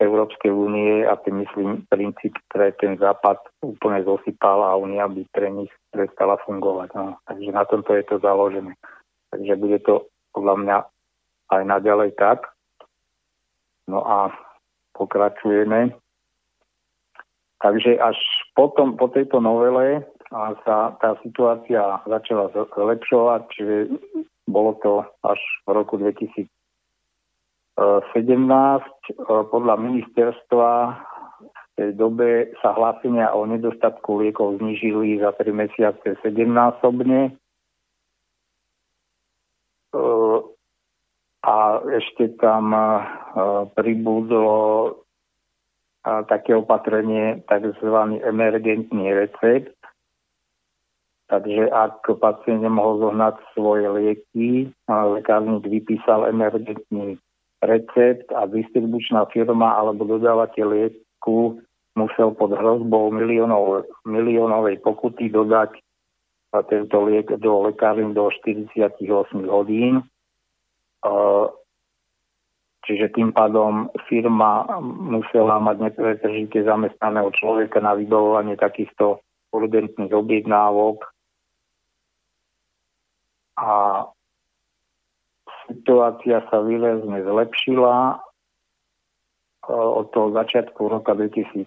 Európskej 0.00 0.52
únie 0.52 1.02
a 1.08 1.16
tým 1.16 1.42
myslím 1.42 1.88
princíp 1.88 2.36
pre 2.52 2.76
ten 2.76 3.00
Západ 3.00 3.40
úplne 3.64 4.04
zosypal 4.04 4.62
a 4.64 4.76
Únia 4.76 5.08
by 5.08 5.24
pre 5.32 5.48
nich 5.48 5.72
prestala 5.88 6.36
fungovať. 6.44 6.88
No. 6.94 7.16
Takže 7.24 7.50
na 7.50 7.64
tomto 7.64 7.96
je 7.96 8.04
to 8.04 8.16
založené. 8.20 8.76
Takže 9.32 9.52
bude 9.56 9.78
to 9.82 10.06
podľa 10.36 10.54
mňa 10.60 10.76
aj 11.60 11.64
naďalej 11.66 12.10
tak. 12.18 12.50
No 13.86 14.00
a 14.00 14.32
pokračujeme. 14.96 15.92
Takže 17.60 17.96
až 17.96 18.16
potom, 18.52 18.96
po 18.96 19.08
tejto 19.08 19.40
novele 19.40 20.04
sa 20.64 20.92
tá 21.00 21.16
situácia 21.22 22.00
začala 22.04 22.52
zlepšovať, 22.52 23.40
čiže 23.54 23.76
bolo 24.48 24.76
to 24.84 25.04
až 25.24 25.40
v 25.64 25.68
roku 25.72 25.96
2017. 25.96 26.48
Podľa 29.26 29.74
ministerstva 29.80 30.70
v 31.40 31.68
tej 31.74 31.90
dobe 31.98 32.54
sa 32.62 32.76
hlásenia 32.76 33.32
o 33.34 33.48
nedostatku 33.48 34.20
liekov 34.20 34.60
znižili 34.60 35.18
za 35.18 35.32
3 35.34 35.50
mesiace 35.54 36.14
7-násobne. 36.22 37.34
A 41.44 41.84
ešte 41.92 42.32
tam 42.40 42.72
pribudlo 43.76 44.96
také 46.04 46.56
opatrenie, 46.56 47.44
tzv. 47.44 47.96
emergentný 48.24 49.12
recept. 49.12 49.76
Takže 51.28 51.72
ak 51.72 52.04
pacient 52.20 52.60
nemohol 52.60 53.00
zohnať 53.00 53.36
svoje 53.56 53.88
lieky, 53.88 54.68
lekárnik 54.88 55.64
vypísal 55.64 56.28
emergentný 56.28 57.16
recept 57.64 58.28
a 58.32 58.44
distribučná 58.44 59.24
firma 59.32 59.72
alebo 59.72 60.04
dodávateľ 60.04 60.66
lieku 60.68 61.60
musel 61.96 62.36
pod 62.36 62.52
hrozbou 62.52 63.08
miliónov, 63.08 63.88
miliónovej 64.04 64.84
pokuty 64.84 65.32
dodať 65.32 65.80
tento 66.68 66.96
liek 67.08 67.32
do 67.40 67.72
lekárny 67.72 68.12
do 68.12 68.28
48 68.28 69.00
hodín. 69.48 70.04
Čiže 72.84 73.16
tým 73.16 73.32
pádom 73.32 73.88
firma 74.12 74.68
musela 74.84 75.56
mať 75.56 75.88
nepretržite 75.88 76.68
zamestnaného 76.68 77.32
človeka 77.32 77.80
na 77.80 77.96
vybavovanie 77.96 78.60
takýchto 78.60 79.24
urgentných 79.56 80.12
objednávok. 80.12 81.08
A 83.56 84.04
situácia 85.64 86.44
sa 86.52 86.60
výrazne 86.60 87.24
zlepšila. 87.24 88.20
Od 89.72 90.06
toho 90.12 90.28
začiatku 90.36 90.76
roka 90.84 91.16
2017 91.16 91.64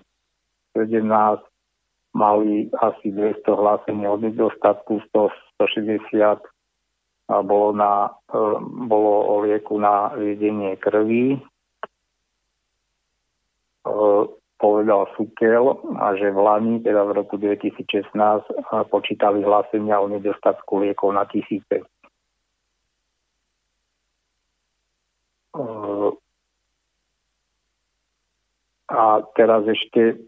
mali 2.14 2.70
asi 2.78 3.10
200 3.10 3.42
hlásení 3.42 4.06
od 4.06 4.22
nedostatku, 4.22 5.02
160 5.58 6.57
bolo, 7.28 7.76
na, 7.76 8.08
e, 8.32 8.40
bolo 8.88 9.14
o 9.28 9.44
lieku 9.44 9.76
na 9.76 10.16
viedenie 10.16 10.80
krvi. 10.80 11.36
E, 11.36 11.40
povedal 14.58 15.12
Sukel, 15.14 15.76
že 16.18 16.32
v 16.32 16.40
Lani, 16.40 16.80
teda 16.82 17.04
v 17.04 17.12
roku 17.20 17.36
2016, 17.38 18.18
počítali 18.90 19.44
hlásenia 19.44 19.99
o 19.99 20.08
nedostatku 20.08 20.82
liekov 20.82 21.14
na 21.14 21.28
tisíce. 21.28 21.84
E, 25.52 25.68
a 28.88 29.20
teraz 29.36 29.68
ešte 29.68 30.24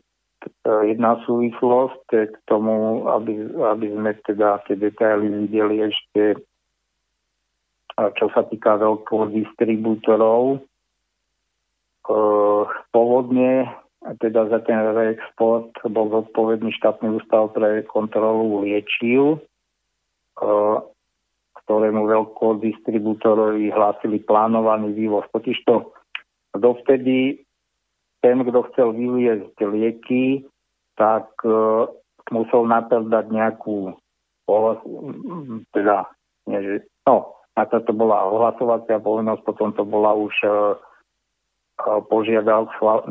jedna 0.67 1.19
súvislosť 1.23 2.07
k 2.11 2.35
tomu, 2.47 3.07
aby, 3.07 3.39
aby 3.55 3.87
sme 3.91 4.11
teda 4.23 4.63
tie 4.67 4.75
detaily 4.75 5.47
videli 5.47 5.83
ešte 5.87 6.43
čo 8.15 8.31
sa 8.31 8.47
týka 8.47 8.79
veľkodistribútorov. 8.79 10.55
E, 10.55 10.59
pôvodne 12.95 13.67
teda 13.99 14.47
za 14.47 14.59
ten 14.63 14.79
reexport 14.79 15.75
bol 15.91 16.07
zodpovedný 16.07 16.71
štátny 16.79 17.19
ústav 17.19 17.51
pre 17.51 17.83
kontrolu 17.83 18.63
liečiv, 18.63 19.35
e, 19.35 19.39
ktorému 21.65 22.07
veľkodistribútorovi 22.07 23.69
hlásili 23.69 24.23
plánovaný 24.23 24.95
vývoz. 24.95 25.27
Totižto 25.35 25.91
dovtedy 26.55 27.43
ten, 28.19 28.37
kto 28.43 28.59
chcel 28.71 28.95
vyviezť 28.95 29.55
lieky, 29.63 30.43
tak 30.95 31.29
e, 31.43 31.87
musel 32.31 32.67
napredať 32.67 33.31
nejakú 33.31 33.95
teda, 35.69 36.09
nie, 36.49 36.59
že, 36.65 36.75
no, 37.05 37.38
a 37.59 37.67
to 37.67 37.91
bola 37.91 38.23
ohlasovacia 38.31 39.03
povinnosť, 39.03 39.41
potom 39.43 39.75
to 39.75 39.83
bola 39.83 40.15
už 40.15 40.31
e, 40.43 40.49
e, 41.83 41.99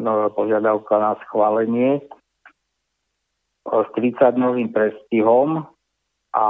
no, 0.01 0.12
požiadavka 0.33 0.95
na 0.97 1.12
schválenie 1.29 2.01
e, 2.01 2.03
s 3.69 3.89
30-dňovým 3.93 4.73
prestihom 4.73 5.69
a 6.33 6.49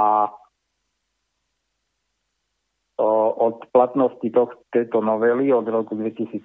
od 3.39 3.63
platnosti 3.71 4.27
tejto 4.75 4.99
novely 4.99 5.55
od 5.55 5.63
roku 5.71 5.95
2017 5.95 6.43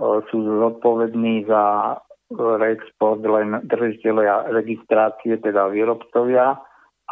sú 0.00 0.36
zodpovední 0.40 1.44
za 1.44 2.00
reexport 2.32 3.20
len 3.20 3.60
držiteľia 3.68 4.48
registrácie, 4.56 5.36
teda 5.36 5.68
výrobcovia 5.68 6.56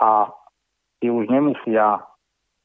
a 0.01 0.33
tí 1.01 1.13
už 1.13 1.29
nemusia 1.29 2.01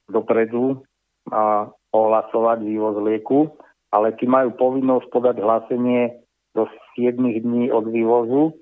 dopredu 0.09 0.83
a 1.31 1.69
ohlasovať 1.95 2.59
vývoz 2.61 2.95
lieku, 3.01 3.49
ale 3.89 4.13
tí 4.19 4.27
majú 4.29 4.53
povinnosť 4.53 5.07
podať 5.09 5.35
hlásenie 5.41 6.21
do 6.53 6.67
7 6.99 7.17
dní 7.17 7.71
od 7.71 7.87
vývozu. 7.89 8.55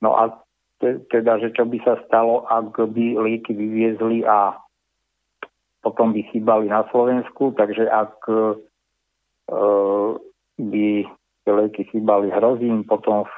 No 0.00 0.10
a 0.16 0.38
te, 0.78 1.00
teda, 1.08 1.40
že 1.40 1.52
čo 1.56 1.64
by 1.64 1.78
sa 1.82 2.00
stalo, 2.04 2.44
ak 2.46 2.76
by 2.76 3.16
lieky 3.16 3.52
vyviezli 3.56 4.24
a 4.24 4.56
potom 5.80 6.12
by 6.12 6.20
chýbali 6.34 6.66
na 6.66 6.84
Slovensku, 6.90 7.54
takže 7.54 7.86
ak 7.86 8.14
e, 8.26 8.42
by 10.58 10.86
lieky 11.46 11.82
chýbali, 11.94 12.28
hrozím 12.34 12.82
potom 12.84 13.24
v, 13.24 13.34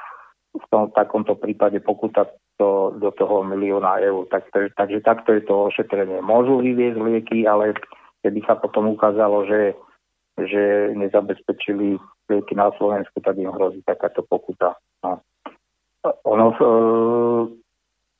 v 0.57 0.65
tom 0.73 0.89
takomto 0.91 1.37
prípade 1.37 1.79
pokuta 1.79 2.25
to, 2.59 2.91
do 2.99 3.09
toho 3.15 3.47
milióna 3.47 4.03
eur. 4.03 4.27
Tak, 4.27 4.51
takže 4.51 4.99
takto 4.99 5.31
je 5.31 5.47
to 5.47 5.71
ošetrenie. 5.71 6.19
Môžu 6.19 6.59
vyviezť 6.59 6.99
lieky, 6.99 7.47
ale 7.47 7.71
keby 8.19 8.43
sa 8.43 8.59
potom 8.59 8.91
ukázalo, 8.91 9.47
že, 9.47 9.79
že 10.35 10.91
nezabezpečili 10.91 11.95
lieky 12.27 12.53
na 12.59 12.75
Slovensku, 12.75 13.23
tak 13.23 13.39
im 13.39 13.55
hrozí 13.55 13.79
takáto 13.87 14.27
pokuta. 14.27 14.75
No. 14.99 15.23
Ono 16.03 16.45
v, 16.51 16.59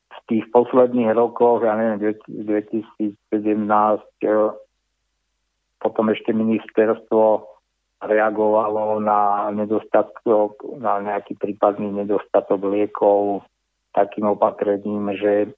v 0.07 0.17
tých 0.31 0.47
posledných 0.55 1.11
rokoch, 1.11 1.59
ja 1.67 1.75
neviem, 1.75 2.15
2017, 2.23 3.19
potom 5.79 6.05
ešte 6.11 6.31
ministerstvo 6.31 7.43
reagovalo 7.99 9.03
na 9.03 9.51
nedostatok, 9.51 10.63
na 10.79 11.03
nejaký 11.03 11.35
prípadný 11.35 11.91
nedostatok 11.91 12.63
liekov 12.63 13.43
takým 13.93 14.25
opatrením, 14.33 15.13
že 15.17 15.53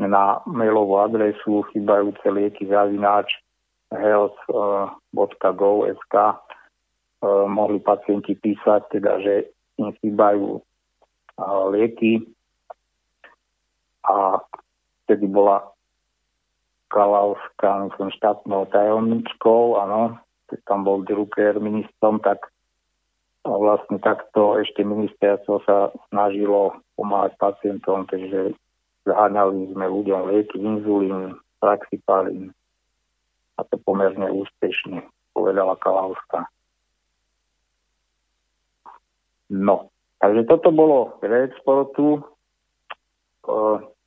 na 0.00 0.42
mailovú 0.48 0.98
adresu 0.98 1.62
chýbajúce 1.70 2.26
lieky 2.26 2.66
zavináč 2.66 3.30
health.gov.sk 3.94 5.14
eh, 6.14 6.34
mohli 7.46 7.78
pacienti 7.78 8.34
písať, 8.34 8.82
teda, 8.90 9.20
že 9.22 9.44
im 9.78 9.92
chýbajú 10.02 10.58
eh, 10.58 11.64
lieky. 11.70 12.26
A 14.04 14.36
vtedy 15.04 15.24
bola 15.30 15.72
Kalauská, 16.92 17.88
myslím, 17.88 18.10
štátnou 18.12 18.68
tajomničkou, 18.70 19.80
áno, 19.80 20.20
tam 20.68 20.84
bol 20.84 21.02
Drucker 21.02 21.58
ministrom, 21.58 22.20
tak 22.20 22.52
vlastne 23.42 23.98
takto 23.98 24.60
ešte 24.60 24.86
ministerstvo 24.86 25.64
sa 25.66 25.90
snažilo 26.12 26.83
pomáhať 26.94 27.34
pacientom, 27.38 28.06
takže 28.06 28.54
zaháňali 29.04 29.74
sme 29.74 29.86
ľuďom 29.86 30.20
lieky, 30.30 30.56
inzulín, 30.58 31.36
praxipalín 31.60 32.54
a 33.58 33.60
to 33.64 33.78
pomerne 33.82 34.26
úspešne, 34.30 35.06
povedala 35.30 35.78
Kalauska. 35.78 36.50
No, 39.52 39.92
takže 40.18 40.42
toto 40.50 40.74
bolo 40.74 41.20
k 41.22 41.30
reexportu. 41.30 42.24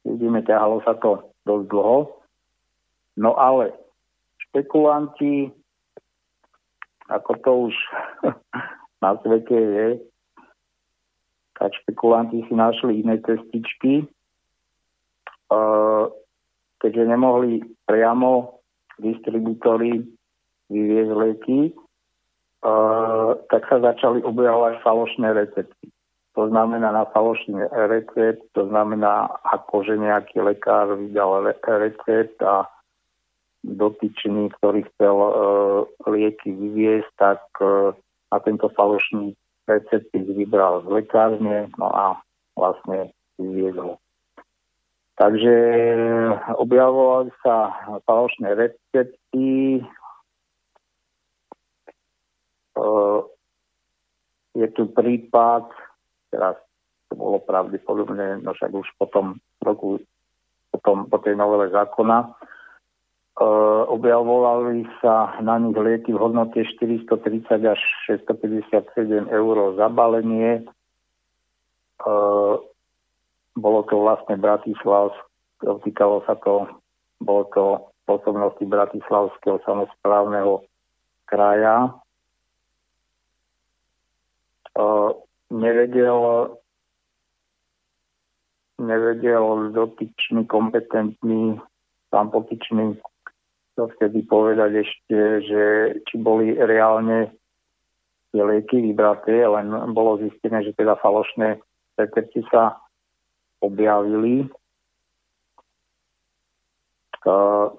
vidíme, 0.03 0.43
ťahalo 0.43 0.83
sa 0.83 0.97
to 0.99 1.31
dosť 1.47 1.65
dlho. 1.71 1.97
No 3.17 3.37
ale 3.39 3.71
špekulanti, 4.49 5.49
ako 7.07 7.31
to 7.39 7.51
už 7.71 7.75
na 9.03 9.15
svete 9.23 9.55
je, 9.55 9.87
tak 11.57 11.73
špekulanti 11.83 12.45
si 12.45 12.53
našli 12.53 13.01
iné 13.01 13.17
cestičky, 13.25 14.05
keďže 16.77 17.03
nemohli 17.09 17.65
priamo 17.89 18.61
distribútory 19.01 20.05
vyviezť 20.69 21.13
lieky, 21.17 21.59
tak 23.47 23.61
sa 23.69 23.77
začali 23.81 24.21
objavovať 24.21 24.81
falošné 24.81 25.27
recepty. 25.33 25.87
to 26.37 26.49
znamená 26.53 26.93
na 26.93 27.05
falošný 27.09 27.65
recept, 27.89 28.45
to 28.53 28.69
znamená, 28.69 29.25
ako 29.41 29.81
že 29.81 29.97
nejaký 29.97 30.37
lekár 30.45 30.93
vydal 30.93 31.49
recept 31.65 32.37
a 32.45 32.69
dotyčný, 33.65 34.53
ktorý 34.57 34.85
chcel 34.93 35.17
e, 35.17 35.31
lieky 36.07 36.53
vyviesť, 36.53 37.09
tak 37.17 37.41
e, 37.59 37.97
na 38.31 38.37
tento 38.45 38.69
falošný 38.69 39.33
recept 39.67 40.09
vybral 40.15 40.81
z 40.83 40.87
lekárne, 40.89 41.67
no 41.75 41.87
a 41.91 42.23
vlastne 42.55 43.11
vyviezol. 43.35 43.99
Takže 45.17 45.55
objavovali 46.61 47.33
sa 47.41 47.73
falošné 48.05 48.53
recepty. 48.53 49.81
E, 49.81 49.83
je 54.53 54.67
tu 54.77 54.83
prípad, 54.93 55.65
teraz 56.29 56.55
to 57.09 57.17
bolo 57.17 57.41
pravdepodobne, 57.41 58.45
no 58.45 58.53
však 58.53 58.69
už 58.69 58.87
potom 59.01 59.41
roku, 59.57 59.97
potom, 60.69 61.09
po 61.09 61.17
tej 61.17 61.33
novele 61.33 61.73
zákona, 61.73 62.37
objavovali 63.37 64.89
sa 64.97 65.37
na 65.45 65.61
nich 65.61 65.77
lieky 65.77 66.09
v 66.09 66.17
hodnote 66.17 66.57
430 66.57 67.69
až 67.69 67.81
657 68.09 69.29
eur 69.29 69.55
zabalenie. 69.77 70.65
Uh, 72.01 72.57
bolo 73.57 73.85
to 73.85 74.01
vlastne 74.01 74.37
Bratislavské, 74.41 75.65
týkalo 75.85 76.25
sa 76.25 76.33
to, 76.41 76.65
bolo 77.21 77.43
to 77.53 77.65
pôsobnosti 78.09 78.61
Bratislavského 78.65 79.61
samozprávneho 79.65 80.65
kraja. 81.29 81.93
Uh, 84.77 85.13
nevedel, 85.53 86.53
nevedel 88.81 89.73
dotyčný, 89.73 90.45
kompetentný, 90.49 91.61
pán 92.09 92.29
potičný 92.33 92.97
to 93.77 93.85
vtedy 93.93 94.25
povedať 94.25 94.81
ešte, 94.81 95.17
že 95.45 95.63
či 96.09 96.17
boli 96.17 96.57
reálne 96.57 97.29
tie 98.33 98.41
lieky 98.41 98.81
vybraté, 98.81 99.45
len 99.45 99.69
bolo 99.93 100.17
zistené, 100.17 100.65
že 100.65 100.73
teda 100.73 100.97
falošné 100.97 101.61
recepty 102.01 102.41
sa 102.49 102.81
objavili. 103.61 104.49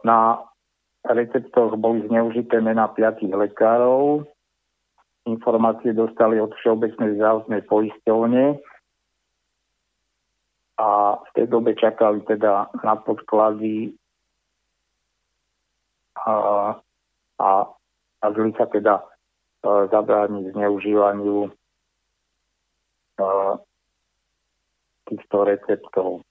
Na 0.07 0.39
receptoch 1.03 1.75
boli 1.75 2.07
zneužité 2.07 2.63
mená 2.63 2.95
piatých 2.95 3.35
lekárov. 3.35 4.23
Informácie 5.27 5.93
dostali 5.93 6.39
od 6.39 6.55
Všeobecnej 6.63 7.19
zdravotnej 7.19 7.67
poisťovne 7.67 8.45
a 10.79 10.89
v 11.19 11.29
tej 11.35 11.47
dobe 11.51 11.75
čakali 11.75 12.23
teda 12.23 12.71
na 12.87 12.95
podklady 13.03 13.99
a, 16.27 16.35
a 17.39 17.49
snažili 18.19 18.51
sa 18.59 18.67
teda 18.67 19.03
zabrániť 19.65 20.55
zneužívaniu 20.55 21.51
týchto 25.09 25.37
receptov. 25.43 26.23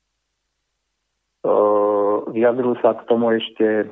Vyjadril 2.31 2.75
sa 2.83 2.95
k 2.95 3.01
tomu 3.07 3.35
ešte 3.35 3.91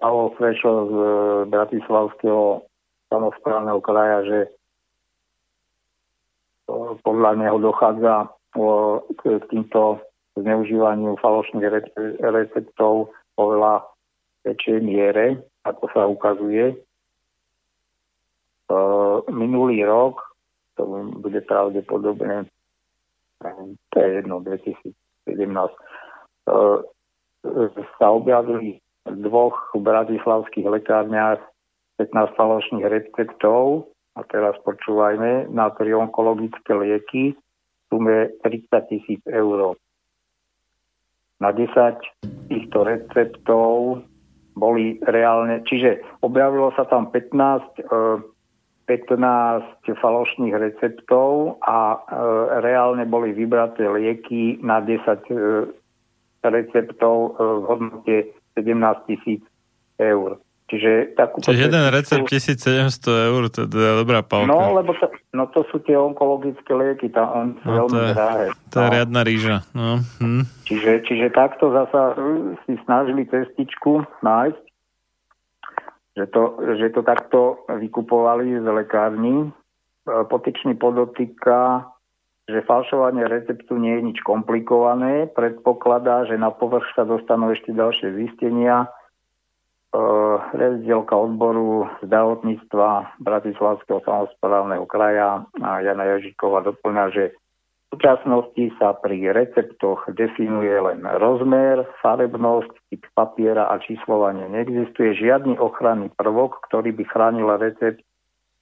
Pavel 0.00 0.28
Frešo 0.36 0.72
z 0.90 0.92
e, 0.92 1.08
Bratislavského 1.48 2.68
samozprávneho 3.08 3.80
kraja, 3.80 4.18
že 4.28 4.38
podľa 7.00 7.40
neho 7.40 7.56
dochádza 7.60 8.28
k 9.16 9.22
týmto 9.48 10.00
zneužívaniu 10.36 11.16
falošných 11.20 11.64
receptov 12.20 13.12
oveľa 13.36 13.84
väčšej 14.44 14.78
miere, 14.84 15.40
ako 15.64 15.84
sa 15.92 16.06
ukazuje. 16.06 16.76
Minulý 19.32 19.84
rok, 19.84 20.20
to 20.76 20.84
bude 21.20 21.40
pravdepodobne 21.44 22.48
to 23.90 24.00
je 24.00 24.14
jedno, 24.14 24.40
2017, 24.40 24.94
sa 27.98 28.06
objavili 28.08 28.80
v 29.04 29.16
dvoch 29.20 29.76
bratislavských 29.76 30.64
lekárniach 30.64 31.40
15 32.00 32.34
falošných 32.40 32.88
receptov 32.88 33.92
a 34.16 34.24
teraz 34.24 34.56
počúvajme 34.64 35.52
na 35.52 35.68
tri 35.76 35.92
onkologické 35.92 36.72
lieky 36.72 37.36
v 37.36 37.38
sume 37.92 38.32
30 38.42 38.88
tisíc 38.88 39.20
eur. 39.28 39.76
Na 41.38 41.52
10 41.52 42.48
týchto 42.48 42.78
receptov 42.88 44.00
boli 44.54 45.02
reálne, 45.02 45.62
čiže 45.66 46.02
objavilo 46.22 46.70
sa 46.78 46.86
tam 46.86 47.10
15 47.10 48.30
15 48.84 49.96
falošných 49.96 50.52
receptov 50.52 51.56
a 51.64 51.96
e, 51.96 51.98
reálne 52.60 53.08
boli 53.08 53.32
vybraté 53.32 53.88
lieky 53.88 54.60
na 54.60 54.84
10 54.84 55.00
e, 55.00 55.36
receptov 56.44 57.16
e, 57.16 57.28
v 57.40 57.62
hodnote 57.64 58.16
17 58.60 59.08
tisíc 59.08 59.42
eur. 59.96 60.36
Čiže, 60.64 61.12
takú 61.12 61.44
Čiže 61.44 61.68
jeden 61.68 61.84
recept 61.92 62.24
1700 62.24 63.28
eur, 63.28 63.42
to 63.52 63.68
je 63.68 63.92
dobrá 64.00 64.24
palka. 64.24 64.48
No, 64.48 64.72
lebo 64.72 64.96
to, 64.96 65.12
no 65.36 65.44
to 65.52 65.60
sú 65.68 65.84
tie 65.84 65.92
onkologické 65.92 66.72
lieky, 66.72 67.12
tam 67.12 67.60
sú 67.60 67.68
no, 67.68 67.84
veľmi 67.84 68.16
drahé. 68.16 68.46
To 68.72 68.76
je 68.80 68.88
no. 68.88 68.92
riadna 68.96 69.20
ríža. 69.28 69.56
No. 69.76 70.00
Hm. 70.24 70.48
Čiže, 70.64 71.04
čiže 71.04 71.26
takto 71.36 71.68
zasa 71.68 72.16
hm, 72.16 72.56
si 72.64 72.80
snažili 72.88 73.28
cestičku 73.28 74.08
nájsť 74.24 74.64
že 76.14 76.30
to, 76.30 76.42
že 76.78 76.94
to 76.94 77.02
takto 77.02 77.66
vykupovali 77.66 78.54
z 78.62 78.66
lekárny. 78.70 79.34
E, 79.42 79.48
potičný 80.06 80.78
podotýka, 80.78 81.90
že 82.46 82.62
falšovanie 82.62 83.26
receptu 83.26 83.74
nie 83.74 83.98
je 83.98 84.02
nič 84.14 84.18
komplikované. 84.22 85.26
Predpokladá, 85.34 86.30
že 86.30 86.38
na 86.38 86.54
povrch 86.54 86.86
sa 86.94 87.02
dostanú 87.02 87.50
ešte 87.50 87.74
ďalšie 87.74 88.14
zistenia. 88.14 88.86
E, 89.94 91.14
odboru 91.14 91.86
zdravotníctva 92.02 93.18
Bratislavského 93.22 94.02
samozprávneho 94.02 94.82
kraja 94.90 95.46
Jana 95.62 96.04
Jažíková 96.18 96.66
doplňa, 96.66 97.04
že 97.14 97.24
súčasnosti 97.94 98.74
sa 98.82 98.98
pri 98.98 99.30
receptoch 99.30 100.10
definuje 100.18 100.74
len 100.74 101.06
rozmer, 101.22 101.86
farebnosť, 102.02 102.74
typ 102.90 103.06
papiera 103.14 103.70
a 103.70 103.78
číslovanie. 103.78 104.50
Neexistuje 104.50 105.14
žiadny 105.14 105.54
ochranný 105.62 106.10
prvok, 106.18 106.58
ktorý 106.66 106.90
by 106.90 107.04
chránil 107.06 107.54
recept 107.54 108.02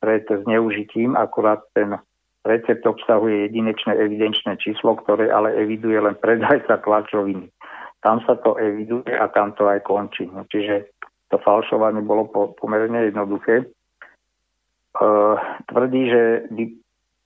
pred 0.04 0.28
zneužitím, 0.28 1.16
akurát 1.16 1.64
ten 1.72 1.96
recept 2.44 2.84
obsahuje 2.84 3.48
jedinečné 3.48 3.96
evidenčné 3.96 4.60
číslo, 4.60 5.00
ktoré 5.00 5.32
ale 5.32 5.56
eviduje 5.56 5.96
len 5.96 6.12
predajca 6.20 6.84
tlačoviny. 6.84 7.48
Tam 8.04 8.20
sa 8.28 8.36
to 8.36 8.60
eviduje 8.60 9.14
a 9.16 9.30
tam 9.32 9.56
to 9.56 9.64
aj 9.70 9.80
končí. 9.86 10.28
No, 10.28 10.44
čiže 10.50 10.92
to 11.32 11.40
falšovanie 11.40 12.04
bolo 12.04 12.28
po, 12.28 12.52
pomerne 12.60 13.08
jednoduché. 13.08 13.64
E, 13.64 13.66
tvrdí, 15.72 16.12
že 16.12 16.22
by 16.52 16.64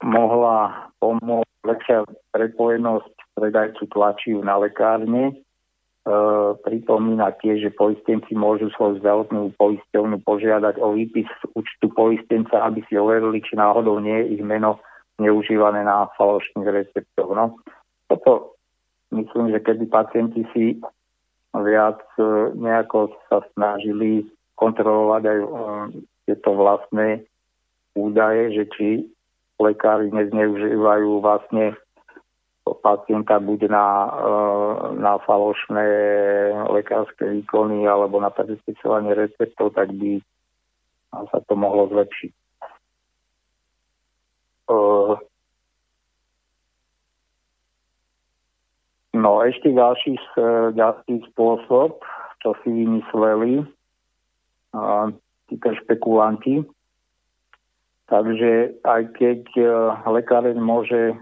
mohla 0.07 0.87
pomôcť 1.03 1.59
lepšia 1.67 2.07
prepojenosť 2.31 3.11
predajcu 3.35 3.85
tlačiv 3.91 4.47
na 4.47 4.63
lekárne. 4.63 5.35
E, 5.35 5.35
pripomína 6.63 7.35
tiež, 7.43 7.67
že 7.67 7.75
poistenci 7.75 8.39
môžu 8.39 8.71
svoju 8.79 9.03
zdravotnú 9.03 9.51
poisťovnu 9.59 10.23
požiadať 10.23 10.79
o 10.79 10.95
výpis 10.95 11.27
účtu 11.59 11.91
poistenca, 11.91 12.63
aby 12.63 12.87
si 12.87 12.95
overili, 12.95 13.43
či 13.43 13.59
náhodou 13.59 13.99
nie 13.99 14.15
je 14.23 14.39
ich 14.39 14.43
meno 14.47 14.79
neužívané 15.19 15.83
na 15.83 16.07
falošných 16.15 16.71
receptoch. 16.71 17.35
No, 17.35 17.59
toto 18.07 18.55
myslím, 19.11 19.51
že 19.51 19.59
kedy 19.67 19.91
pacienti 19.91 20.47
si 20.55 20.79
viac 21.63 22.01
e, 22.19 22.53
nejako 22.57 23.15
sa 23.29 23.45
snažili 23.55 24.27
kontrolovať 24.57 25.23
aj 25.25 25.39
e, 25.41 25.49
tieto 26.29 26.51
vlastné 26.57 27.09
údaje, 27.97 28.43
že 28.57 28.65
či 28.77 28.89
lekári 29.57 30.13
nezneužívajú 30.13 31.25
vlastne 31.25 31.73
pacienta 32.83 33.39
buď 33.39 33.71
na, 33.71 33.87
e, 33.87 34.09
na 35.01 35.13
falošné 35.23 35.87
lekárske 36.73 37.25
výkony 37.25 37.87
alebo 37.87 38.19
na 38.19 38.29
predpisovanie 38.29 39.15
receptov, 39.15 39.73
tak 39.73 39.95
by 39.95 40.21
sa 41.33 41.39
to 41.47 41.55
mohlo 41.57 41.89
zlepšiť. 41.89 42.33
No 49.27 49.43
ešte 49.43 49.75
ďalší, 49.75 50.15
ďalší 50.79 51.27
spôsob, 51.35 51.99
čo 52.39 52.55
si 52.63 52.71
vymysleli, 52.71 53.67
títo 55.51 55.69
špekulanti, 55.83 56.63
Takže 58.07 58.83
aj 58.87 59.03
keď 59.19 59.41
uh, 59.59 59.99
lekáreň 60.07 60.55
môže 60.63 61.19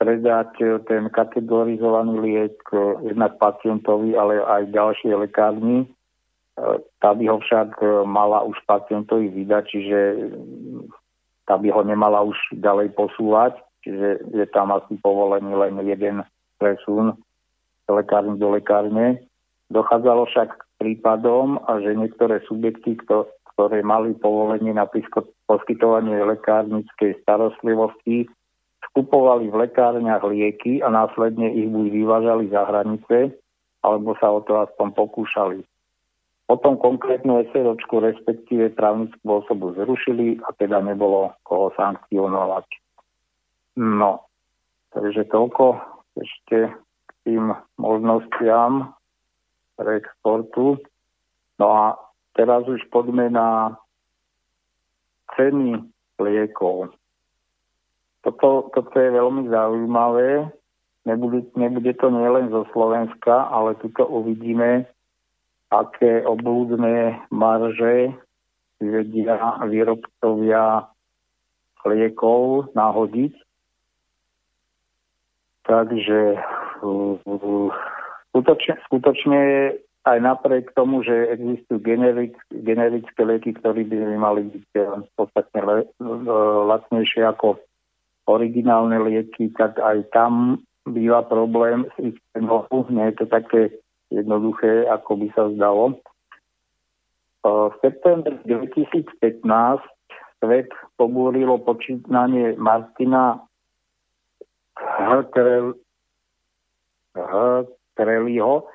predať 0.00 0.56
uh, 0.64 0.80
ten 0.88 1.12
kategorizovaný 1.12 2.16
liek 2.24 2.56
jednak 3.04 3.36
pacientovi, 3.36 4.16
ale 4.16 4.40
aj 4.40 4.72
ďalšie 4.72 5.12
lekárni, 5.12 5.84
tá 7.00 7.16
by 7.16 7.24
ho 7.32 7.40
však 7.40 7.80
mala 8.04 8.44
už 8.44 8.60
pacientovi 8.68 9.32
vydať, 9.32 9.64
čiže 9.72 10.00
tá 11.48 11.56
by 11.56 11.72
ho 11.72 11.80
nemala 11.80 12.20
už 12.28 12.36
ďalej 12.60 12.92
posúvať, 12.92 13.56
čiže 13.82 14.32
je 14.32 14.46
tam 14.50 14.72
asi 14.72 14.96
povolený 14.98 15.52
len 15.54 15.78
jeden 15.84 16.22
presun 16.56 17.18
z 17.84 17.88
lekárny 17.90 18.38
do 18.38 18.54
lekárne. 18.54 19.26
Dochádzalo 19.68 20.30
však 20.30 20.48
k 20.54 20.62
prípadom, 20.78 21.58
že 21.82 21.98
niektoré 21.98 22.40
subjekty, 22.46 22.96
ktoré 23.52 23.78
mali 23.82 24.14
povolenie 24.16 24.72
na 24.72 24.86
poskytovanie 25.50 26.16
lekárnickej 26.22 27.20
starostlivosti, 27.26 28.30
skupovali 28.92 29.48
v 29.48 29.68
lekárniach 29.68 30.24
lieky 30.26 30.84
a 30.84 30.92
následne 30.92 31.48
ich 31.52 31.68
buď 31.70 31.86
vyvážali 31.88 32.44
za 32.52 32.68
hranice, 32.68 33.32
alebo 33.80 34.12
sa 34.20 34.30
o 34.30 34.44
to 34.44 34.60
aspoň 34.62 34.88
pokúšali. 34.94 35.58
Potom 36.46 36.76
konkrétnu 36.76 37.40
SROčku, 37.48 38.04
respektíve 38.04 38.76
právnickú 38.76 39.24
osobu 39.24 39.72
zrušili 39.72 40.36
a 40.44 40.52
teda 40.52 40.84
nebolo 40.84 41.32
koho 41.48 41.72
sankcionovať. 41.78 42.68
No, 43.76 44.28
takže 44.92 45.24
toľko 45.32 45.80
ešte 46.20 46.68
k 46.76 47.10
tým 47.24 47.56
možnostiam 47.80 48.92
reexportu. 49.80 50.76
No 51.56 51.66
a 51.72 51.84
teraz 52.36 52.68
už 52.68 52.84
poďme 52.92 53.32
na 53.32 53.78
ceny 55.36 55.80
liekov. 56.20 56.92
Toto, 58.22 58.70
toto 58.70 58.96
je 59.00 59.10
veľmi 59.10 59.48
zaujímavé. 59.50 60.52
Nebude, 61.02 61.50
nebude 61.58 61.90
to 61.98 62.14
nielen 62.14 62.54
zo 62.54 62.62
Slovenska, 62.70 63.50
ale 63.50 63.74
tuto 63.82 64.06
uvidíme, 64.06 64.86
aké 65.74 66.22
oblúdne 66.22 67.18
marže 67.34 68.14
vedia 68.78 69.58
výrobcovia 69.66 70.86
liekov 71.82 72.70
nahodiť. 72.78 73.34
Takže 75.62 76.36
skutočne, 78.32 78.74
skutočne 78.90 79.40
aj 80.02 80.18
napriek 80.18 80.74
tomu, 80.74 81.06
že 81.06 81.30
existujú 81.38 81.78
generik, 81.78 82.34
generické 82.50 83.22
lieky, 83.22 83.54
ktoré 83.54 83.86
by 83.86 84.18
mali 84.18 84.42
byť 84.50 84.68
eh, 84.74 84.86
podstatne 85.14 85.60
le, 85.62 85.76
lacnejšie 86.66 87.22
ako 87.22 87.62
originálne 88.26 88.98
lieky, 88.98 89.54
tak 89.54 89.78
aj 89.78 90.10
tam 90.10 90.62
býva 90.86 91.22
problém 91.26 91.86
s 91.94 92.14
ich 92.14 92.18
cenou. 92.34 92.66
Nie 92.90 93.14
je 93.14 93.22
to 93.22 93.26
také 93.30 93.60
jednoduché, 94.10 94.90
ako 94.90 95.22
by 95.22 95.28
sa 95.38 95.44
zdalo. 95.54 96.02
Eh, 97.46 97.66
v 97.70 97.74
septembri 97.78 98.34
2015 98.42 99.46
svet 100.42 100.74
pobúrilo 100.98 101.62
počítanie 101.62 102.58
Martina 102.58 103.38
Hrtel, 104.82 105.74
Treliho, 107.92 108.66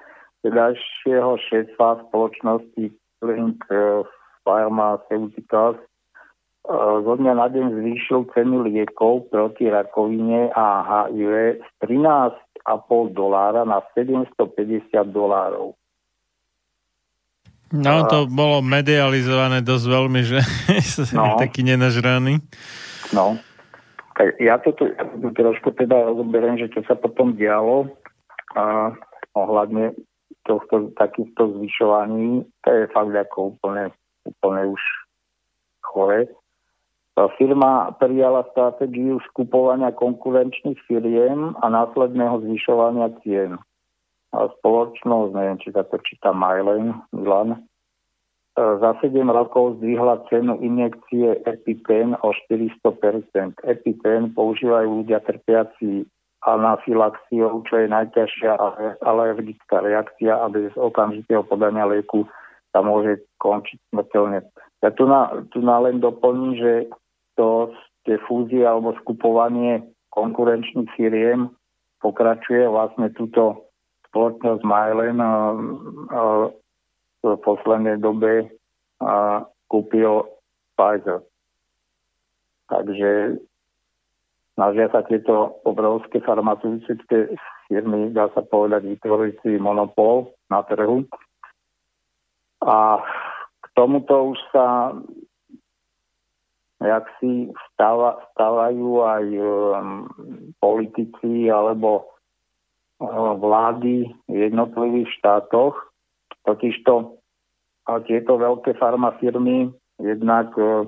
tedajšieho 0.45 1.31
šéfa 1.49 2.07
spoločnosti 2.07 2.93
Link 3.25 3.65
eh, 3.73 4.05
Pharmaceuticals, 4.45 5.81
eh, 5.81 6.95
zo 7.01 7.13
dňa 7.17 7.33
na 7.33 7.47
deň 7.49 7.65
zvýšil 7.81 8.29
ceny 8.31 8.55
liekov 8.69 9.33
proti 9.33 9.67
rakovine 9.67 10.53
a 10.53 10.65
HIV 11.09 11.65
z 11.65 11.69
13,5 11.81 13.17
dolára 13.17 13.65
na 13.65 13.81
750 13.97 14.93
dolárov. 15.09 15.73
No, 17.67 18.07
to 18.07 18.31
bolo 18.31 18.63
medializované 18.63 19.59
dosť 19.59 19.85
veľmi, 19.91 20.21
že 20.23 20.39
no. 21.17 21.35
taký 21.35 21.67
nenažraný. 21.67 22.39
No, 23.11 23.35
tak 24.17 24.33
ja 24.41 24.57
to 24.57 24.73
tu 24.73 24.89
trošku 25.37 25.77
teda 25.77 26.09
rozoberiem, 26.09 26.57
že 26.57 26.73
čo 26.73 26.81
sa 26.89 26.97
potom 26.97 27.37
dialo 27.37 27.93
a 28.57 28.97
ohľadne 29.37 29.93
tohto, 30.49 30.89
takýchto 30.97 31.53
zvyšovaní, 31.61 32.41
to 32.65 32.69
je 32.73 32.89
fakt 32.89 33.13
ako 33.13 33.53
úplne, 33.53 33.93
úplne 34.25 34.73
už 34.73 34.81
chore. 35.85 36.25
Firma 37.37 37.93
prijala 37.97 38.45
stratégiu 38.53 39.21
skupovania 39.33 39.89
konkurenčných 39.93 40.77
firiem 40.85 41.57
a 41.61 41.65
následného 41.69 42.45
zvyšovania 42.45 43.09
cien. 43.25 43.57
A 44.33 44.49
spoločnosť, 44.61 45.29
neviem, 45.33 45.57
či 45.61 45.73
sa 45.73 45.81
to 45.85 45.97
číta 46.05 46.29
Mylen, 46.29 46.93
Milan, 47.13 47.66
za 48.57 48.91
7 49.05 49.13
rokov 49.29 49.77
zdvihla 49.77 50.25
cenu 50.33 50.57
injekcie 50.65 51.37
EpiPen 51.45 52.17
o 52.25 52.33
400%. 52.49 53.53
EpiPen 53.61 54.33
používajú 54.33 55.05
ľudia 55.05 55.21
trpiaci 55.21 56.09
anafilaxiou, 56.41 57.61
čo 57.69 57.75
je 57.85 57.87
najťažšia 57.89 58.51
alergická 59.05 59.77
reakcia 59.85 60.41
a 60.41 60.49
bez 60.49 60.73
okamžitého 60.73 61.45
podania 61.45 61.85
lieku 61.85 62.25
sa 62.73 62.81
môže 62.81 63.21
končiť 63.37 63.77
smrteľne. 63.93 64.41
Ja 64.81 64.89
tu, 64.89 65.05
na, 65.05 65.45
tu 65.53 65.61
na 65.61 65.77
len 65.81 66.01
doplním, 66.01 66.57
že 66.57 66.73
to 67.37 67.73
tie 68.09 68.17
fúzie 68.25 68.65
alebo 68.65 68.97
skupovanie 69.05 69.85
konkurenčných 70.13 70.89
firiem 70.97 71.53
pokračuje 72.01 72.65
vlastne 72.65 73.13
túto 73.13 73.69
spoločnosť 74.09 74.61
Mylen 74.65 75.17
v 77.23 77.35
poslednej 77.41 77.97
dobe 78.01 78.51
a, 79.01 79.45
kúpil 79.67 80.25
Pfizer. 80.77 81.25
Takže 82.67 83.39
Snažia 84.57 84.89
sa 84.89 85.05
tieto 85.05 85.61
obrovské 85.69 86.17
farmaceutické 86.17 87.29
firmy, 87.69 88.09
dá 88.09 88.25
sa 88.33 88.41
povedať, 88.41 88.89
vytvoriť 88.89 89.45
si 89.45 89.61
monopol 89.61 90.33
na 90.49 90.65
trhu. 90.65 91.05
A 92.65 92.97
k 93.61 93.65
tomuto 93.77 94.33
už 94.33 94.39
sa 94.49 94.97
jak 96.81 97.05
si 97.21 97.53
stáva, 97.69 98.17
stávajú 98.33 99.01
aj 99.01 99.25
um, 99.37 100.09
politici 100.61 101.49
alebo 101.53 102.05
um, 102.97 103.37
vlády 103.37 104.09
v 104.29 104.35
jednotlivých 104.49 105.09
štátoch. 105.21 105.86
Totižto 106.47 107.19
tieto 108.07 108.33
veľké 108.39 108.79
farmafirmy 108.79 109.67
jednak 109.99 110.55
uh, 110.55 110.87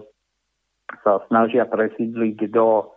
sa 1.03 1.22
snažia 1.27 1.68
presídliť 1.68 2.49
do 2.52 2.95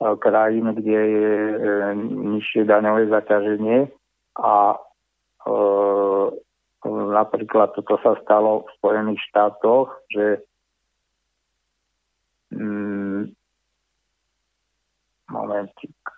krajín, 0.00 0.72
kde 0.80 1.00
je 1.12 1.36
e, 1.36 1.56
nižšie 2.00 2.64
daňové 2.64 3.12
zaťaženie 3.12 3.92
a 4.40 4.54
e, 4.72 4.78
napríklad 6.88 7.76
toto 7.76 8.00
sa 8.00 8.16
stalo 8.24 8.64
v 8.64 8.68
Spojených 8.80 9.20
štátoch, 9.28 9.92
že 10.08 10.40
mm, 12.56 13.28
momentík. 15.28 16.00
E, 16.00 16.16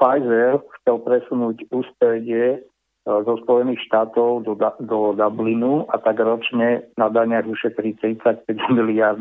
Pfizer 0.00 0.64
chcel 0.80 0.96
presunúť 1.04 1.68
ústredie 1.68 2.64
e, 2.64 2.73
zo 3.04 3.36
Spojených 3.44 3.84
štátov 3.84 4.48
do, 4.48 4.56
do 4.80 5.12
Dublinu 5.12 5.84
a 5.92 6.00
tak 6.00 6.24
ročne 6.24 6.88
na 6.96 7.12
daniach 7.12 7.44
ušetrí 7.44 8.00
35 8.00 8.48
miliard 8.76 9.20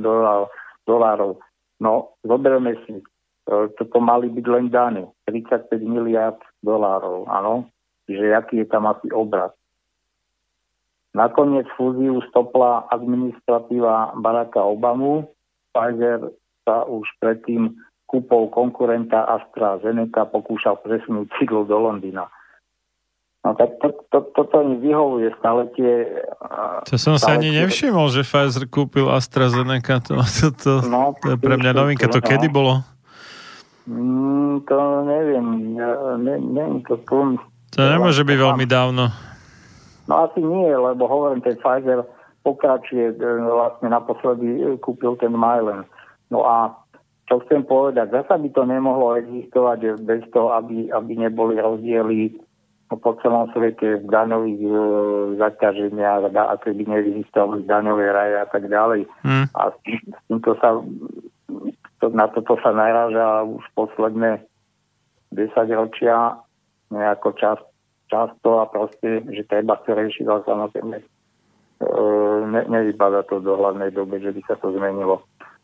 dolárov. 0.88 1.44
No, 1.84 2.16
zoberieme 2.24 2.80
si, 2.88 3.04
e, 3.04 3.04
toto 3.76 4.00
mali 4.00 4.32
byť 4.32 4.46
len 4.48 4.72
dane, 4.72 5.12
35 5.28 5.68
miliard 5.84 6.40
dolárov, 6.64 7.28
áno, 7.28 7.68
čiže 8.08 8.32
aký 8.32 8.64
je 8.64 8.68
tam 8.72 8.88
asi 8.88 9.12
obraz. 9.12 9.52
Nakoniec 11.14 11.68
fúziu 11.78 12.24
stopla 12.32 12.90
administratíva 12.90 14.18
Baracka 14.18 14.66
Obamu. 14.66 15.30
Pfizer 15.70 16.34
sa 16.66 16.90
už 16.90 17.06
predtým 17.22 17.78
kúpou 18.10 18.50
konkurenta 18.50 19.22
AstraZeneca 19.30 20.26
pokúšal 20.34 20.82
presunúť 20.82 21.30
sídlo 21.38 21.70
do 21.70 21.78
Londýna. 21.78 22.26
No 23.44 23.52
tak 23.60 23.76
to, 23.84 23.92
to, 24.08 24.24
toto 24.40 24.64
mi 24.64 24.80
vyhovuje 24.80 25.28
stále 25.44 25.68
tie... 25.76 26.08
To 26.88 26.96
som 26.96 27.20
sa 27.20 27.36
ani 27.36 27.52
tie... 27.52 27.68
nevšimol, 27.68 28.08
že 28.08 28.24
Pfizer 28.24 28.72
kúpil 28.72 29.12
AstraZeneca. 29.12 30.00
To, 30.00 30.24
to, 30.24 30.48
to, 30.56 30.72
no, 30.88 31.12
to 31.20 31.36
je 31.36 31.38
pre 31.44 31.60
mňa 31.60 31.76
novinka. 31.76 32.08
To 32.08 32.24
no. 32.24 32.26
kedy 32.26 32.48
bolo? 32.48 32.88
Mm, 33.84 34.64
to 34.64 34.78
neviem. 35.04 35.76
Ja, 35.76 36.16
ne, 36.16 36.36
neviem 36.40 36.80
to 36.88 36.96
tu... 37.04 37.36
To 37.76 37.80
nemôže 37.84 38.24
byť 38.24 38.38
veľmi 38.40 38.64
dávno. 38.64 39.12
No 40.08 40.14
asi 40.24 40.40
nie, 40.40 40.72
lebo 40.72 41.04
hovorím, 41.12 41.44
ten 41.44 41.60
Pfizer 41.60 42.08
pokračuje, 42.48 43.12
e, 43.12 43.28
vlastne 43.44 43.92
naposledy 43.92 44.48
e, 44.48 44.80
kúpil 44.80 45.20
ten 45.20 45.36
Mylen. 45.36 45.84
No 46.32 46.48
a 46.48 46.80
čo 47.28 47.44
chcem 47.44 47.64
povedať, 47.68 48.12
zasa 48.12 48.40
by 48.40 48.50
to 48.52 48.64
nemohlo 48.68 49.20
existovať 49.20 50.00
bez 50.04 50.24
toho, 50.32 50.56
aby, 50.60 50.92
aby 50.92 51.12
neboli 51.20 51.56
rozdiely 51.60 52.36
po 52.98 53.18
celom 53.22 53.50
svete 53.54 54.04
daňových 54.06 54.62
e, 54.66 54.74
zaťaženiach, 55.40 56.34
a 56.34 56.56
keby 56.60 56.84
neexistovali 56.86 57.66
daňové 57.66 58.06
raje 58.12 58.36
a 58.42 58.48
tak 58.50 58.68
ďalej. 58.68 59.08
Hmm. 59.24 59.46
A 59.54 59.72
s, 59.72 59.78
tým, 59.86 60.02
s 60.04 60.20
týmto 60.28 60.52
sa 60.60 60.82
to, 62.04 62.06
na 62.12 62.28
toto 62.28 62.60
sa 62.60 62.76
naráža 62.76 63.48
už 63.48 63.64
posledné 63.78 64.44
10 65.32 65.54
ročia 65.74 66.38
nejako 66.92 67.34
čas, 67.40 67.60
často 68.12 68.62
a 68.62 68.70
proste, 68.70 69.26
že 69.32 69.48
treba 69.50 69.80
sa 69.82 69.96
riešiť, 69.96 70.26
ale 70.28 70.42
samozrejme 70.46 70.96
e, 71.00 71.06
ne, 72.52 72.62
nevypadá 72.70 73.26
to 73.26 73.40
do 73.40 73.56
hlavnej 73.56 73.90
dobe, 73.96 74.20
že 74.20 74.36
by 74.36 74.42
sa 74.46 74.56
to 74.60 74.76
zmenilo. 74.76 75.24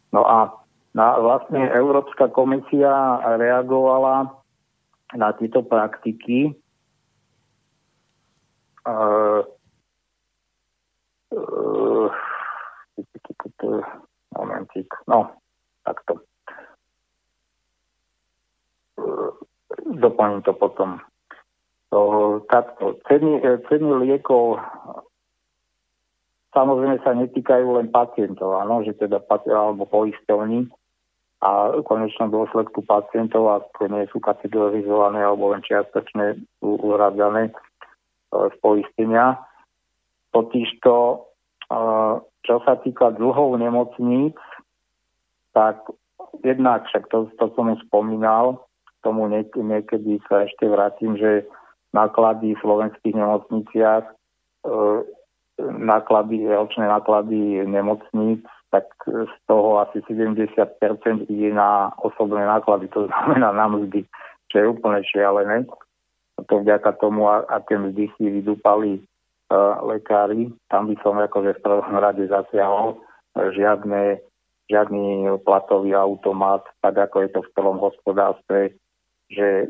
No 0.09 0.25
a 0.25 0.49
na, 0.97 1.21
vlastne 1.21 1.69
Európska 1.69 2.33
komisia 2.33 3.21
reagovala 3.37 4.33
na 5.13 5.29
tieto 5.37 5.61
praktiky 5.61 6.53
uh, 8.89 9.41
uh, 11.35 12.07
momentík, 14.37 14.89
no, 15.07 15.29
takto. 15.85 16.25
Uh, 18.97 19.31
doplním 20.01 20.41
to 20.41 20.53
potom. 20.53 20.99
Uh, 21.89 22.41
takto. 22.49 22.97
Ceny, 23.09 23.41
ceny 23.69 23.89
liekov 24.05 24.61
samozrejme 26.53 26.97
sa 27.05 27.13
netýkajú 27.13 27.77
len 27.77 27.87
pacientov, 27.93 28.57
áno, 28.57 28.81
že 28.85 28.97
teda 28.97 29.21
alebo 29.49 29.85
poistovní, 29.85 30.69
a 31.39 31.71
v 31.71 31.87
konečnom 31.87 32.27
dôsledku 32.35 32.83
pacientov, 32.83 33.47
ako 33.47 33.87
nie 33.87 34.03
sú 34.11 34.19
kategorizované 34.19 35.23
alebo 35.23 35.55
len 35.55 35.63
čiastočne 35.63 36.35
uhradzané 36.59 37.47
e, 37.47 37.51
z 38.29 38.55
poistenia. 38.61 39.41
Totižto, 40.29 40.95
e, 40.95 41.17
čo 42.45 42.55
sa 42.63 42.73
týka 42.81 43.13
dlhov 43.17 43.57
nemocníc, 43.57 44.37
tak 45.53 45.81
jednak 46.45 46.85
však 46.87 47.09
to, 47.09 47.29
to 47.35 47.45
som 47.57 47.73
už 47.73 47.81
spomínal, 47.89 48.65
tomu 49.01 49.25
niekedy 49.55 50.21
sa 50.29 50.45
ešte 50.45 50.69
vrátim, 50.69 51.17
že 51.17 51.47
náklady 51.95 52.53
v 52.53 52.61
slovenských 52.61 53.15
nemocniciach, 53.17 54.05
e, 54.05 54.13
náklady, 55.59 56.45
ročné 56.47 56.85
náklady 56.87 57.65
nemocníc 57.65 58.45
tak 58.69 58.85
z 59.05 59.33
toho 59.47 59.81
asi 59.81 60.01
70% 60.05 60.45
ide 61.29 61.49
na 61.53 61.89
osobné 61.97 62.45
náklady, 62.45 62.87
to 62.87 63.09
znamená 63.09 63.51
na 63.51 63.67
mzdy, 63.67 64.05
čo 64.53 64.55
je 64.57 64.65
úplne 64.69 65.01
šialené. 65.01 65.65
A 66.39 66.47
to 66.47 66.63
vďaka 66.63 66.95
tomu, 67.03 67.27
aké 67.27 67.75
mzdy 67.75 68.07
si 68.15 68.31
vydúpali 68.31 69.03
uh, 69.51 69.83
lekári, 69.83 70.47
tam 70.71 70.87
by 70.87 70.95
som 71.03 71.19
akože 71.19 71.59
v 71.59 71.63
prvom 71.67 71.99
rade 71.99 72.23
zasiahol 72.31 73.03
žiadne, 73.35 74.23
žiadny 74.71 75.27
platový 75.43 75.91
automat, 75.99 76.63
tak 76.79 76.95
ako 76.95 77.27
je 77.27 77.29
to 77.35 77.39
v 77.43 77.51
celom 77.59 77.77
hospodárstve, 77.83 78.79
že 79.27 79.67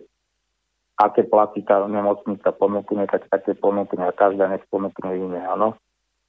aké 0.99 1.25
platy 1.25 1.65
tá 1.65 1.81
nemocnica 1.89 2.53
ponúkne, 2.53 3.09
tak 3.09 3.25
také 3.33 3.57
ponúkne 3.57 4.05
a 4.05 4.13
každá 4.13 4.45
nech 4.51 4.61
ponúkne 4.69 5.15
iné, 5.15 5.41
áno. 5.41 5.73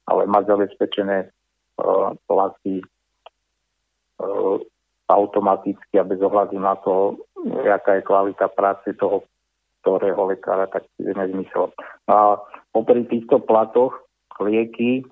Ale 0.09 0.25
mať 0.25 0.57
zabezpečené 0.57 1.29
platy 2.25 2.81
automaticky 5.11 5.99
a 5.99 6.07
bez 6.07 6.23
ohľadu 6.23 6.55
na 6.55 6.79
to, 6.79 7.19
aká 7.67 7.99
je 7.99 8.07
kvalita 8.07 8.47
práce 8.47 8.87
toho 8.95 9.27
ktorého 9.81 10.29
lekára, 10.29 10.69
tak 10.69 10.85
nezmysel. 11.01 11.73
A 12.07 12.37
popri 12.71 13.05
týchto 13.09 13.41
platoch 13.41 13.97
lieky 14.39 15.05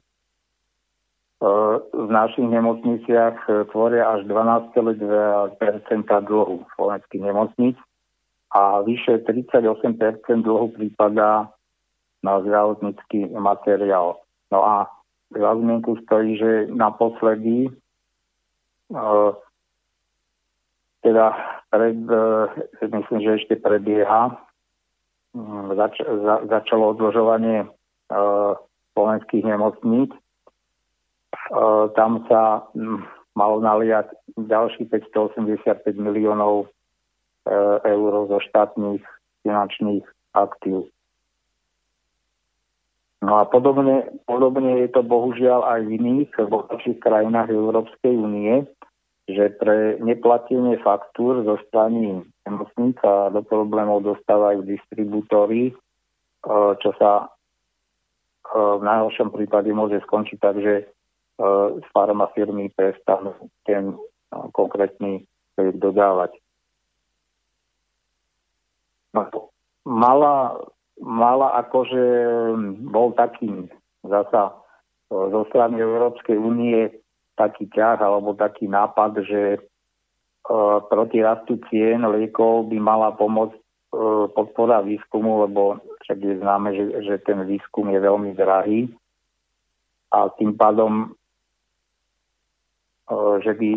v 1.94 2.10
našich 2.12 2.44
nemocniciach 2.44 3.48
tvoria 3.72 4.12
až 4.12 4.28
12,2% 4.28 5.56
dlhu 6.04 6.68
slovenských 6.76 7.24
nemocníc 7.24 7.80
a 8.52 8.84
vyše 8.84 9.24
38% 9.24 9.64
dlhu 10.44 10.68
prípada 10.76 11.48
na 12.20 12.34
zdravotnícky 12.44 13.32
materiál. 13.40 14.20
No 14.52 14.60
a 14.68 14.92
za 15.32 15.52
zmienku 15.56 15.96
stojí, 16.04 16.36
že 16.36 16.68
naposledy 16.68 17.72
uh, 18.92 19.32
teda 21.00 21.32
pred, 21.72 21.96
myslím, 22.84 23.20
že 23.24 23.38
ešte 23.40 23.56
prebieha, 23.56 24.36
zač- 25.76 26.06
za- 26.06 26.44
začalo 26.50 26.98
odložovanie 26.98 27.66
uh, 27.66 28.54
slovenských 28.94 29.46
nemocníc. 29.46 30.12
Uh, 31.54 31.90
tam 31.94 32.26
sa 32.26 32.66
um, 32.74 33.06
malo 33.38 33.62
naliať 33.62 34.10
ďalší 34.38 34.90
585 34.90 35.86
miliónov 35.98 36.70
uh, 36.70 37.78
eur 37.86 38.12
zo 38.30 38.38
štátnych 38.42 39.06
finančných 39.46 40.06
aktív. 40.34 40.90
No 43.20 43.36
a 43.36 43.44
podobne, 43.46 44.08
podobne 44.24 44.80
je 44.88 44.90
to 44.96 45.04
bohužiaľ 45.04 45.68
aj 45.68 45.80
v 45.84 46.00
iných 46.00 46.32
bohatších 46.40 47.04
krajinách 47.04 47.52
Európskej 47.52 48.16
únie, 48.16 48.64
že 49.30 49.54
pre 49.62 50.02
neplatenie 50.02 50.82
faktúr 50.82 51.46
zo 51.46 51.62
strany 51.70 52.26
nemocníc 52.50 52.98
sa 52.98 53.30
do 53.30 53.46
problémov 53.46 54.02
dostávajú 54.02 54.66
distribútory, 54.66 55.70
e, 55.70 55.74
čo 56.82 56.92
sa 56.98 57.26
e, 57.26 57.26
v 58.58 58.82
najhoršom 58.82 59.30
prípade 59.30 59.70
môže 59.70 60.02
skončiť 60.10 60.38
tak, 60.42 60.58
že 60.58 60.76
e, 60.82 60.86
z 61.78 61.88
farmafirmy 61.94 62.74
prestanú 62.74 63.38
ten 63.70 63.94
konkrétny 64.54 65.26
dodávať. 65.58 66.38
No, 69.14 69.26
malá 69.86 70.58
mala 71.00 71.56
akože 71.66 72.04
bol 72.92 73.16
taký 73.16 73.72
zasa 74.04 74.54
zo 75.10 75.42
strany 75.50 75.80
Európskej 75.80 76.38
únie 76.38 76.92
taký 77.40 77.72
ťah 77.72 78.04
alebo 78.04 78.36
taký 78.36 78.68
nápad, 78.68 79.24
že 79.24 79.42
e, 79.56 79.60
proti 80.92 81.24
rastu 81.24 81.56
cien 81.72 82.04
liekov 82.04 82.68
by 82.68 82.76
mala 82.84 83.16
pomôcť 83.16 83.56
e, 83.56 83.62
podpora 84.36 84.84
výskumu, 84.84 85.48
lebo 85.48 85.80
však 86.04 86.20
je 86.20 86.36
známe, 86.44 86.76
že, 86.76 86.86
že 87.08 87.16
ten 87.24 87.40
výskum 87.48 87.88
je 87.96 88.00
veľmi 88.04 88.36
drahý. 88.36 88.92
A 90.12 90.28
tým 90.36 90.60
pádom, 90.60 91.16
e, 93.08 93.40
že 93.40 93.56
by 93.56 93.70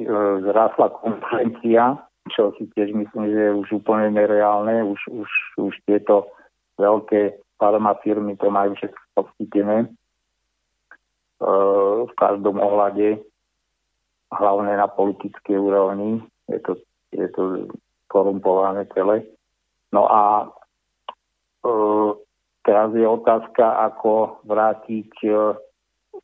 zrásla 0.43 0.91
konkurencia, 0.99 2.03
čo 2.35 2.51
si 2.59 2.67
tiež 2.75 2.91
myslím, 2.99 3.31
že 3.31 3.39
je 3.47 3.53
už 3.63 3.69
úplne 3.79 4.11
nereálne, 4.11 4.83
už, 4.83 4.99
už, 5.07 5.31
už 5.71 5.75
tieto 5.87 6.35
veľké 6.83 7.39
farmafirmy 7.63 8.35
to 8.39 8.51
majú 8.51 8.75
všetko 8.75 9.03
podchytené 9.15 9.87
v 12.07 12.13
každom 12.15 12.63
ohľade, 12.63 13.19
hlavne 14.33 14.73
na 14.77 14.89
politickej 14.89 15.57
úrovni. 15.57 16.25
Je 16.49 16.59
to, 16.65 16.73
je 17.13 17.29
to 17.33 17.69
korumpované 18.09 18.89
celé. 18.97 19.25
No 19.93 20.09
a 20.09 20.49
e, 21.65 21.71
teraz 22.65 22.93
je 22.97 23.05
otázka, 23.05 23.93
ako 23.93 24.41
vrátiť 24.49 25.11
e, 25.25 25.31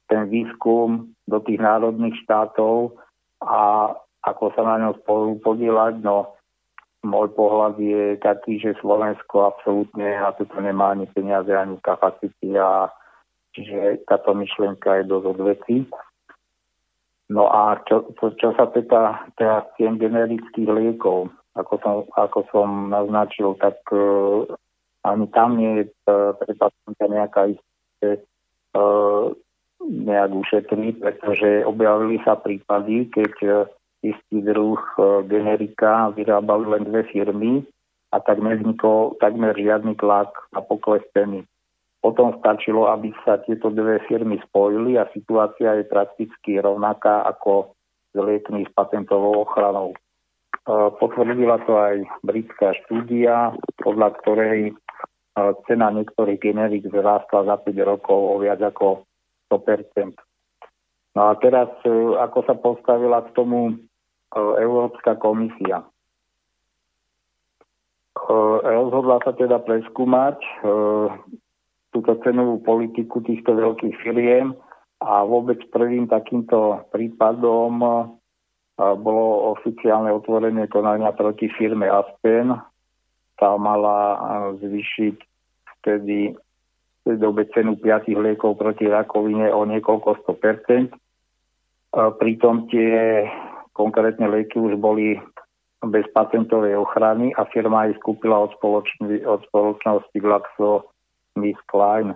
ten 0.08 0.28
výskum 0.32 1.12
do 1.28 1.38
tých 1.44 1.60
národných 1.60 2.16
štátov 2.24 2.96
a 3.44 3.92
ako 4.24 4.44
sa 4.56 4.62
na 4.64 4.76
ňom 4.84 4.94
spolu 5.04 5.36
podielať. 5.44 6.00
No 6.00 6.36
môj 7.04 7.30
pohľad 7.36 7.78
je 7.78 8.18
taký, 8.18 8.58
že 8.58 8.80
Slovensko 8.80 9.52
absolútne 9.52 10.18
na 10.18 10.32
toto 10.34 10.58
nemá 10.58 10.96
ani 10.96 11.06
peniaze, 11.12 11.52
ani 11.52 11.78
kapacity 11.84 12.58
a 12.58 12.90
čiže 13.54 14.02
táto 14.08 14.34
myšlienka 14.34 15.02
je 15.02 15.04
dosť 15.06 15.26
odveci. 15.38 15.76
No 17.28 17.48
a 17.52 17.76
čo, 17.84 18.08
čo, 18.40 18.56
sa 18.56 18.72
týka 18.72 19.28
teda 19.36 19.68
tým 19.76 20.00
generických 20.00 20.64
liekov, 20.64 21.28
ako 21.52 21.74
som, 21.84 21.96
ako 22.16 22.40
som 22.48 22.68
naznačil, 22.88 23.52
tak 23.60 23.76
uh, 23.92 24.48
ani 25.04 25.28
tam 25.36 25.60
nie 25.60 25.84
je 25.84 25.84
uh, 26.08 26.32
pre 26.40 26.56
pacienta 26.56 27.04
nejaká 27.04 27.52
isté 27.52 28.24
uh, 28.72 29.28
nejak 29.84 30.32
ušetrí, 30.32 30.96
pretože 30.96 31.68
objavili 31.68 32.16
sa 32.24 32.40
prípady, 32.40 33.12
keď 33.12 33.34
uh, 33.44 33.68
istý 34.02 34.42
druh 34.42 34.78
e, 34.78 35.26
generika 35.26 36.10
vyrábali 36.14 36.66
len 36.70 36.82
dve 36.86 37.02
firmy 37.10 37.66
a 38.14 38.22
tak 38.22 38.38
nevznikol 38.38 39.18
takmer 39.18 39.52
žiadny 39.58 39.98
tlak 39.98 40.30
na 40.54 40.62
pokles 40.62 41.02
ceny. 41.12 41.42
Potom 41.98 42.38
stačilo, 42.38 42.86
aby 42.86 43.10
sa 43.26 43.42
tieto 43.42 43.74
dve 43.74 43.98
firmy 44.06 44.38
spojili 44.46 44.94
a 44.94 45.10
situácia 45.10 45.82
je 45.82 45.84
prakticky 45.90 46.62
rovnaká 46.62 47.26
ako 47.26 47.74
s 48.14 48.16
liekmi 48.16 48.62
s 48.62 48.70
patentovou 48.70 49.42
ochranou. 49.42 49.92
E, 49.92 49.98
potvrdila 50.94 51.58
to 51.66 51.74
aj 51.74 52.06
britská 52.22 52.78
štúdia, 52.86 53.50
podľa 53.82 54.14
ktorej 54.22 54.58
e, 54.70 54.72
cena 55.66 55.90
niektorých 55.90 56.38
generík 56.38 56.86
vzrástla 56.86 57.50
za 57.50 57.56
5 57.66 57.74
rokov 57.82 58.14
o 58.14 58.34
viac 58.38 58.62
ako 58.62 59.02
100%. 59.50 60.14
No 61.18 61.20
a 61.28 61.36
teraz, 61.42 61.66
e, 61.82 61.90
ako 62.14 62.38
sa 62.46 62.54
postavila 62.54 63.26
k 63.26 63.34
tomu 63.34 63.74
Európska 64.38 65.16
komisia. 65.16 65.88
Rozhodla 68.60 69.24
sa 69.24 69.32
teda 69.32 69.56
preskúmať 69.64 70.36
túto 71.92 72.20
cenovú 72.20 72.60
politiku 72.60 73.24
týchto 73.24 73.56
veľkých 73.56 73.94
firiem 74.04 74.52
a 75.00 75.22
vôbec 75.24 75.62
prvým 75.70 76.10
takýmto 76.10 76.88
prípadom 76.90 77.80
bolo 78.78 79.26
oficiálne 79.58 80.12
otvorenie 80.14 80.70
konania 80.70 81.10
proti 81.10 81.50
firme 81.50 81.90
Aspen. 81.90 82.54
Tá 83.38 83.54
mala 83.58 84.18
zvyšiť 84.58 85.16
vtedy 85.78 86.34
v 86.34 87.00
tej 87.06 87.16
dobe 87.18 87.46
cenu 87.54 87.78
piatých 87.78 88.18
liekov 88.18 88.58
proti 88.58 88.86
rakovine 88.86 89.50
o 89.50 89.66
niekoľko 89.66 90.26
100%. 90.26 90.94
Pritom 92.18 92.68
tie 92.70 93.24
konkrétne 93.72 94.28
lieky 94.28 94.58
už 94.58 94.76
boli 94.78 95.18
bez 95.78 96.06
patentovej 96.10 96.74
ochrany 96.74 97.30
a 97.38 97.46
firma 97.46 97.86
ich 97.86 97.98
kúpila 98.02 98.42
od, 98.42 98.50
spoločnosti, 98.58 99.22
od 99.22 99.46
spoločnosti 101.38 101.68
GlaxoSmithKline. 101.68 102.12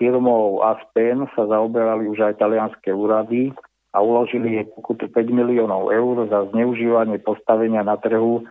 Firmou 0.00 0.64
Aspen 0.64 1.28
sa 1.36 1.44
zaoberali 1.44 2.08
už 2.08 2.32
aj 2.32 2.40
talianské 2.40 2.96
úrady 2.96 3.52
a 3.92 4.00
uložili 4.00 4.56
jej 4.56 4.66
pokutu 4.72 5.12
5 5.12 5.28
miliónov 5.28 5.92
eur 5.92 6.24
za 6.32 6.48
zneužívanie 6.54 7.20
postavenia 7.20 7.84
na 7.84 8.00
trhu 8.00 8.48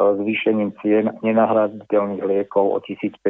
zvýšením 0.00 0.72
cien 0.80 1.12
nenahraditeľných 1.20 2.24
liekov 2.24 2.72
o 2.72 2.78
1500 2.80 3.20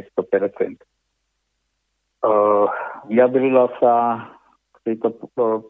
Vyjadrila 3.11 3.67
sa 3.83 3.95
k 4.71 4.95
tejto 4.95 5.19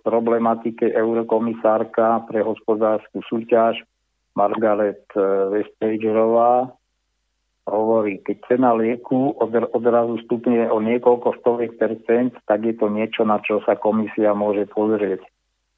problematike 0.04 0.92
eurokomisárka 0.92 2.28
pre 2.28 2.44
hospodárskú 2.44 3.24
súťaž 3.24 3.80
Margaret 4.36 5.08
Vestagerová 5.56 6.68
hovorí, 7.70 8.18
keď 8.26 8.36
cena 8.50 8.74
lieku 8.74 9.38
od, 9.38 9.54
odrazu 9.70 10.18
stupne 10.26 10.66
o 10.66 10.82
niekoľko 10.82 11.38
stoviek 11.40 11.78
percent, 11.78 12.34
tak 12.50 12.66
je 12.66 12.74
to 12.74 12.90
niečo, 12.90 13.22
na 13.22 13.38
čo 13.40 13.62
sa 13.62 13.78
komisia 13.78 14.34
môže 14.34 14.66
pozrieť. 14.74 15.22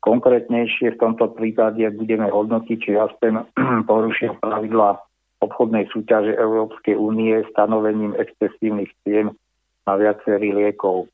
Konkrétnejšie 0.02 0.96
v 0.96 1.00
tomto 1.00 1.30
prípade 1.36 1.86
budeme 1.94 2.26
hodnotiť, 2.26 2.78
či 2.80 2.98
Aspen 2.98 3.46
porušil 3.90 4.40
pravidla 4.42 4.98
obchodnej 5.42 5.90
súťaže 5.94 6.34
Európskej 6.34 6.98
únie 6.98 7.42
stanovením 7.54 8.14
excesívnych 8.18 8.90
cien 9.06 9.34
na 9.86 9.94
viacerých 9.98 10.54
liekov. 10.54 11.10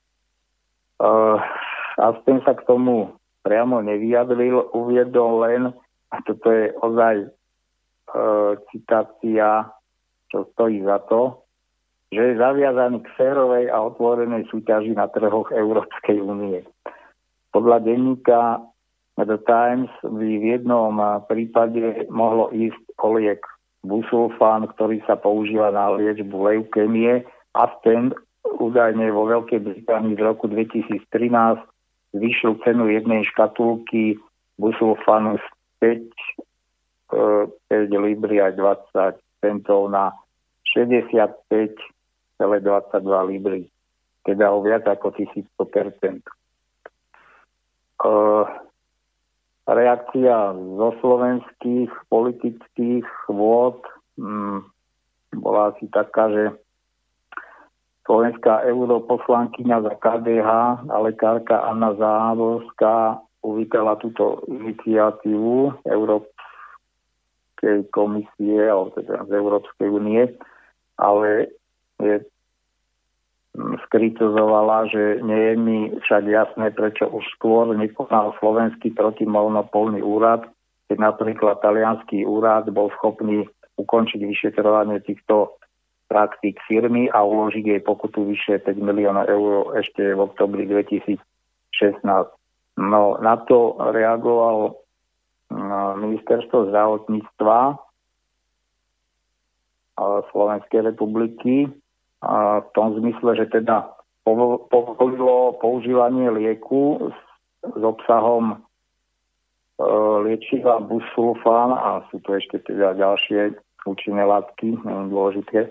Uh, 1.01 1.41
Aspen 2.01 2.45
sa 2.45 2.57
k 2.57 2.65
tomu 2.69 3.13
priamo 3.45 3.81
nevyjadril, 3.81 4.73
uviedol 4.77 5.45
len, 5.49 5.63
a 6.13 6.17
toto 6.25 6.53
je 6.53 6.73
ozaj 6.81 7.29
uh, 7.29 8.57
citácia, 8.73 9.69
čo 10.29 10.49
stojí 10.55 10.85
za 10.85 11.01
to, 11.09 11.43
že 12.09 12.21
je 12.21 12.41
zaviazaný 12.41 13.05
k 13.05 13.09
férovej 13.21 13.69
a 13.69 13.85
otvorenej 13.85 14.49
súťaži 14.49 14.97
na 14.97 15.13
trhoch 15.13 15.53
Európskej 15.53 16.25
únie. 16.25 16.65
Podľa 17.53 17.85
denníka 17.85 18.65
The 19.19 19.41
Times 19.45 19.93
by 20.05 20.29
v 20.41 20.45
jednom 20.57 20.97
prípade 21.29 22.09
mohlo 22.09 22.49
ísť 22.55 22.81
o 23.03 23.19
liek 23.19 23.43
busulfán, 23.85 24.69
ktorý 24.73 25.05
sa 25.05 25.21
používa 25.21 25.69
na 25.69 25.93
liečbu 25.97 26.33
leukémie 26.33 27.29
a 27.53 27.63
ten 27.85 28.17
údajne 28.45 29.11
vo 29.13 29.29
Veľkej 29.29 29.61
Británii 29.61 30.17
v 30.17 30.23
roku 30.25 30.49
2013 30.49 31.05
zvýšil 32.17 32.57
cenu 32.65 32.89
jednej 32.89 33.27
škatulky 33.29 34.17
busulfánu 34.57 35.37
z 35.37 35.47
5, 37.13 37.69
5 37.69 37.69
e, 37.69 37.99
libry 38.01 38.41
aj 38.41 38.57
20 38.57 39.21
centov 39.21 39.28
na 39.89 40.13
65,22 40.77 43.31
libry, 43.31 43.71
teda 44.27 44.53
o 44.53 44.61
viac 44.61 44.87
ako 44.87 45.11
1100 45.15 45.47
Uh, 47.99 48.47
reakcia 49.67 50.55
zo 50.55 50.89
slovenských 51.03 51.91
politických 52.07 53.03
vôd 53.27 53.83
hm, 54.15 54.63
bola 55.35 55.75
asi 55.75 55.91
taká, 55.91 56.31
že 56.31 56.55
slovenská 58.09 58.65
europoslankyňa 58.65 59.77
za 59.85 59.93
KDH 60.01 60.49
a 60.89 60.97
lekárka 61.05 61.69
Anna 61.69 61.93
Záborská 61.99 63.21
uvítala 63.45 64.01
túto 64.01 64.41
iniciatívu 64.49 65.85
Európskej 67.59 67.91
komisie, 67.91 68.71
alebo 68.71 68.95
teda 68.95 69.27
z 69.27 69.31
Európskej 69.35 69.89
únie, 69.91 70.23
ale 70.99 71.51
je 71.99 72.23
skritizovala, 73.91 74.87
že 74.87 75.19
nie 75.27 75.41
je 75.51 75.55
mi 75.59 75.79
však 76.07 76.23
jasné, 76.31 76.71
prečo 76.71 77.11
už 77.11 77.27
skôr 77.35 77.75
nekonal 77.75 78.39
slovenský 78.39 78.95
protimonopolný 78.95 79.99
úrad, 79.99 80.47
keď 80.87 80.99
napríklad 81.03 81.59
talianský 81.59 82.23
úrad 82.23 82.71
bol 82.71 82.95
schopný 82.95 83.51
ukončiť 83.75 84.23
vyšetrovanie 84.23 85.03
týchto 85.03 85.59
praktík 86.07 86.63
firmy 86.65 87.11
a 87.11 87.21
uložiť 87.21 87.65
jej 87.67 87.83
pokutu 87.83 88.25
vyše 88.31 88.63
5 88.63 88.79
miliónov 88.79 89.27
eur 89.29 89.77
ešte 89.77 90.15
v 90.15 90.21
oktobri 90.23 90.65
2016. 90.65 91.19
No, 92.79 93.19
na 93.19 93.35
to 93.43 93.75
reagoval 93.91 94.79
ministerstvo 95.97 96.73
zdravotníctva 96.73 97.59
Slovenskej 100.31 100.81
republiky 100.95 101.69
v 102.23 102.69
tom 102.75 102.99
zmysle, 102.99 103.35
že 103.39 103.47
teda 103.51 103.99
povolilo 104.69 105.57
používanie 105.59 106.29
lieku 106.31 107.09
s, 107.09 107.19
s 107.65 107.83
obsahom 107.83 108.53
e, 108.53 108.57
liečiva 110.29 110.85
busulfán 110.85 111.73
a 111.73 112.05
sú 112.13 112.21
tu 112.21 112.37
ešte 112.37 112.61
teda 112.61 112.93
ďalšie 112.93 113.57
účinné 113.89 114.21
látky, 114.21 114.77
neviem, 114.85 115.09
dôležité, 115.09 115.59
e, 115.65 115.71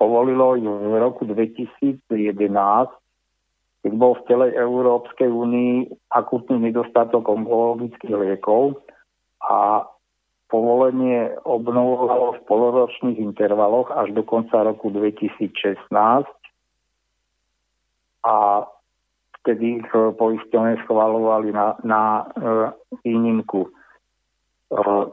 povolilo 0.00 0.56
ju 0.56 0.72
v 0.72 0.94
roku 0.96 1.28
2011, 1.28 2.00
keď 3.84 3.92
bol 3.92 4.16
v 4.16 4.26
celej 4.32 4.50
Európskej 4.56 5.28
únii 5.28 5.92
akutný 6.08 6.56
nedostatok 6.72 7.28
onkologických 7.28 8.16
liekov 8.16 8.80
a 9.50 9.84
povolenie 10.48 11.34
obnovovalo 11.42 12.38
v 12.38 12.44
poloročných 12.46 13.18
intervaloch 13.18 13.90
až 13.90 14.14
do 14.14 14.22
konca 14.22 14.62
roku 14.62 14.92
2016 14.92 15.90
a 18.24 18.36
vtedy 19.42 19.82
ich 19.82 19.88
poisťovne 19.92 20.80
schvalovali 20.86 21.52
na, 21.52 21.76
na 21.84 22.02
e, 22.22 22.24
výnimku. 23.04 23.68
E, 23.68 23.70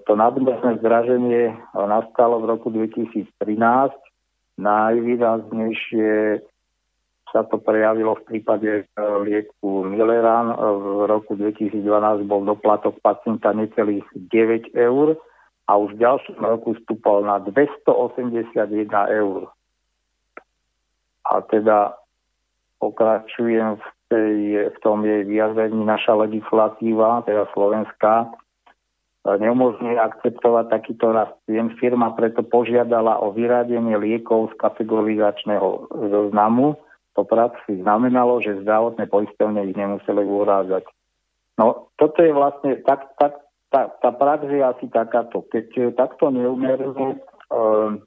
to 0.08 0.14
nadmerné 0.16 0.80
zdraženie 0.80 1.58
nastalo 1.76 2.40
v 2.40 2.46
roku 2.46 2.70
2013. 2.72 3.28
Najvýraznejšie 4.62 6.12
sa 7.32 7.48
to 7.48 7.58
prejavilo 7.58 8.20
v 8.20 8.24
prípade 8.28 8.70
lieku 9.24 9.88
Milleran. 9.88 10.52
V 10.56 11.08
roku 11.08 11.40
2012 11.40 12.28
bol 12.28 12.44
doplatok 12.44 13.00
pacienta 13.00 13.56
necelých 13.56 14.04
9 14.16 14.76
eur 14.76 15.16
a 15.68 15.72
už 15.80 15.96
v 15.96 16.02
ďalšom 16.04 16.38
roku 16.44 16.76
stúpal 16.84 17.24
na 17.24 17.40
281 17.40 18.92
eur. 19.16 19.48
A 21.32 21.40
teda 21.48 21.96
pokračujem 22.84 23.80
v, 23.80 23.86
tej, 24.12 24.38
v 24.76 24.78
tom 24.84 25.08
jej 25.08 25.24
vyjadrení 25.24 25.88
naša 25.88 26.20
legislatíva, 26.20 27.24
teda 27.24 27.48
slovenská, 27.56 28.28
neumožňuje 29.22 30.02
akceptovať 30.02 30.66
takýto 30.74 31.14
rast. 31.14 31.38
Firma 31.78 32.10
preto 32.18 32.42
požiadala 32.42 33.22
o 33.22 33.30
vyradenie 33.30 33.94
liekov 33.96 34.50
z 34.52 34.54
kategorizačného 34.58 35.94
zoznamu. 36.10 36.74
To 37.20 37.28
praxi 37.28 37.84
znamenalo, 37.84 38.40
že 38.40 38.64
zdravotné 38.64 39.12
poistovne 39.12 39.68
ich 39.68 39.76
nemuseli 39.76 40.24
urádzať. 40.24 40.88
No 41.60 41.92
toto 42.00 42.24
je 42.24 42.32
vlastne, 42.32 42.80
tak, 42.88 43.12
tak, 43.20 43.44
tá, 43.68 43.92
tá 44.00 44.10
prax 44.16 44.48
je 44.48 44.64
asi 44.64 44.88
takáto. 44.88 45.44
Keď 45.52 45.96
takto 46.00 46.32
neumerne 46.32 47.20
uh, 47.52 48.00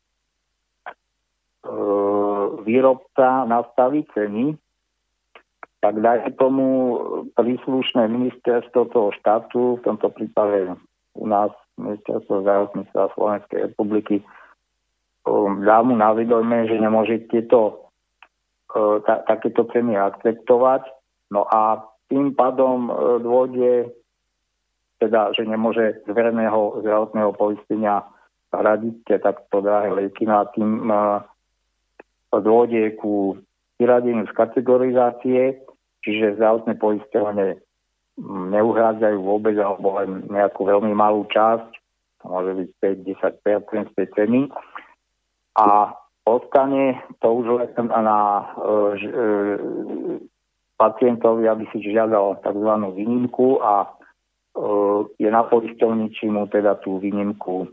uh, 1.69 2.45
výrobca 2.65 3.45
nastaví 3.45 4.09
ceny, 4.17 4.57
tak 5.85 6.01
dajme 6.01 6.33
tomu 6.41 6.67
príslušné 7.37 8.09
ministerstvo 8.09 8.89
toho 8.89 9.13
štátu, 9.21 9.77
v 9.77 9.85
tomto 9.85 10.09
prípade 10.17 10.73
u 11.13 11.29
nás 11.29 11.53
ministerstvo 11.77 12.41
zdravotníctva 12.41 13.13
Slovenskej 13.13 13.59
republiky, 13.69 14.25
um, 15.29 15.61
dá 15.61 15.85
mu 15.85 15.93
na 15.93 16.17
že 16.17 16.81
nemôže 16.81 17.29
tieto 17.29 17.84
ta, 19.07 19.23
takéto 19.27 19.65
ceny 19.71 19.95
akceptovať. 19.95 20.83
No 21.31 21.47
a 21.47 21.83
tým 22.11 22.35
pádom 22.35 22.91
uh, 22.91 23.19
dôjde, 23.23 23.95
teda, 24.99 25.33
že 25.35 25.47
nemôže 25.47 26.03
z 26.05 26.11
verejného 26.11 26.83
zdravotného 26.83 27.31
poistenia 27.35 28.05
hradiť 28.55 29.19
takto 29.19 29.63
drahé 29.63 29.91
lieky, 29.91 30.27
no 30.27 30.43
a 30.43 30.51
tým 30.55 30.91
uh, 30.91 31.23
dôjde 32.35 32.99
ku 32.99 33.39
vyradeniu 33.79 34.27
z 34.31 34.33
kategorizácie 34.35 35.65
čiže 36.05 36.37
zdravotné 36.37 36.77
poisťovne 36.77 37.47
neuhrádzajú 38.53 39.19
vôbec 39.19 39.57
alebo 39.59 39.99
len 39.99 40.29
nejakú 40.31 40.69
veľmi 40.69 40.93
malú 40.95 41.27
časť, 41.33 41.71
to 42.23 42.25
môže 42.31 42.53
byť 42.55 42.69
5-10% 43.43 43.91
z 43.91 43.95
tej 43.99 44.09
ceny 44.15 44.41
a 45.59 45.97
ostane 46.25 47.05
to 47.21 47.29
už 47.33 47.47
len 47.61 47.89
na 47.89 48.19
e, 48.33 48.45
e, 48.97 49.25
pacientovi, 50.81 51.49
aby 51.49 51.65
si 51.71 51.85
žiadal 51.85 52.41
tzv. 52.41 52.71
výnimku 52.97 53.61
a 53.61 53.85
e, 53.85 53.89
je 55.21 55.29
na 55.29 55.45
poisťovni, 55.45 56.11
či 56.17 56.33
mu 56.33 56.49
teda 56.49 56.81
tú 56.81 56.97
výnimku 56.97 57.69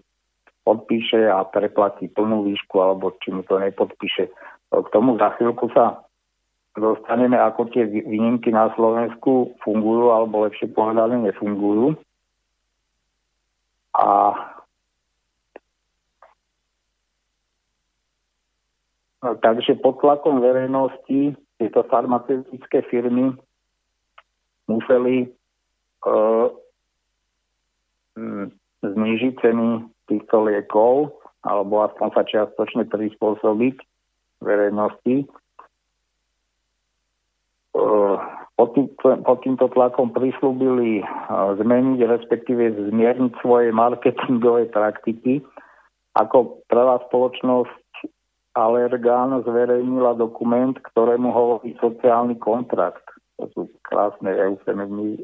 podpíše 0.67 1.31
a 1.31 1.47
preplatí 1.47 2.11
plnú 2.11 2.45
výšku, 2.45 2.75
alebo 2.77 3.15
či 3.23 3.33
mu 3.33 3.41
to 3.47 3.57
nepodpíše. 3.57 4.30
K 4.71 4.88
tomu 4.93 5.17
za 5.17 5.33
chvíľku 5.35 5.73
sa 5.73 6.05
dostaneme, 6.77 7.35
ako 7.35 7.71
tie 7.73 7.83
výnimky 7.88 8.53
na 8.53 8.69
Slovensku 8.77 9.57
fungujú, 9.65 10.13
alebo 10.13 10.45
lepšie 10.45 10.71
povedané 10.71 11.17
nefungujú. 11.19 11.97
A 13.91 14.07
no, 14.31 14.51
takže 19.22 19.77
pod 19.82 20.01
tlakom 20.01 20.41
verejnosti 20.41 21.38
tieto 21.61 21.82
farmaceutické 21.88 22.82
firmy 22.90 23.38
museli 24.66 25.30
uh, 26.06 26.50
znižiť 28.82 29.33
ceny 29.40 29.85
týchto 30.09 30.50
liekov 30.50 31.16
alebo 31.41 31.85
aspoň 31.85 32.08
sa 32.14 32.22
čiastočne 32.25 32.85
prispôsobiť 32.90 33.75
verejnosti 34.41 35.25
pod, 38.61 38.69
tým, 38.77 38.88
pod 39.01 39.38
týmto 39.41 39.66
tlakom 39.74 40.14
prislúbili 40.14 41.01
zmeniť, 41.58 42.00
respektíve 42.06 42.93
zmierniť 42.93 43.33
svoje 43.41 43.74
marketingové 43.74 44.69
praktiky. 44.69 45.41
Ako 46.14 46.61
prvá 46.69 47.01
spoločnosť 47.09 47.74
Allergan 48.51 49.43
zverejnila 49.47 50.19
dokument, 50.19 50.75
ktorému 50.75 51.31
hovorí 51.31 51.75
sociálny 51.80 52.35
kontrakt. 52.35 53.03
To 53.39 53.47
sú 53.55 53.61
krásne 53.88 54.27
eufemizmy. 54.35 55.17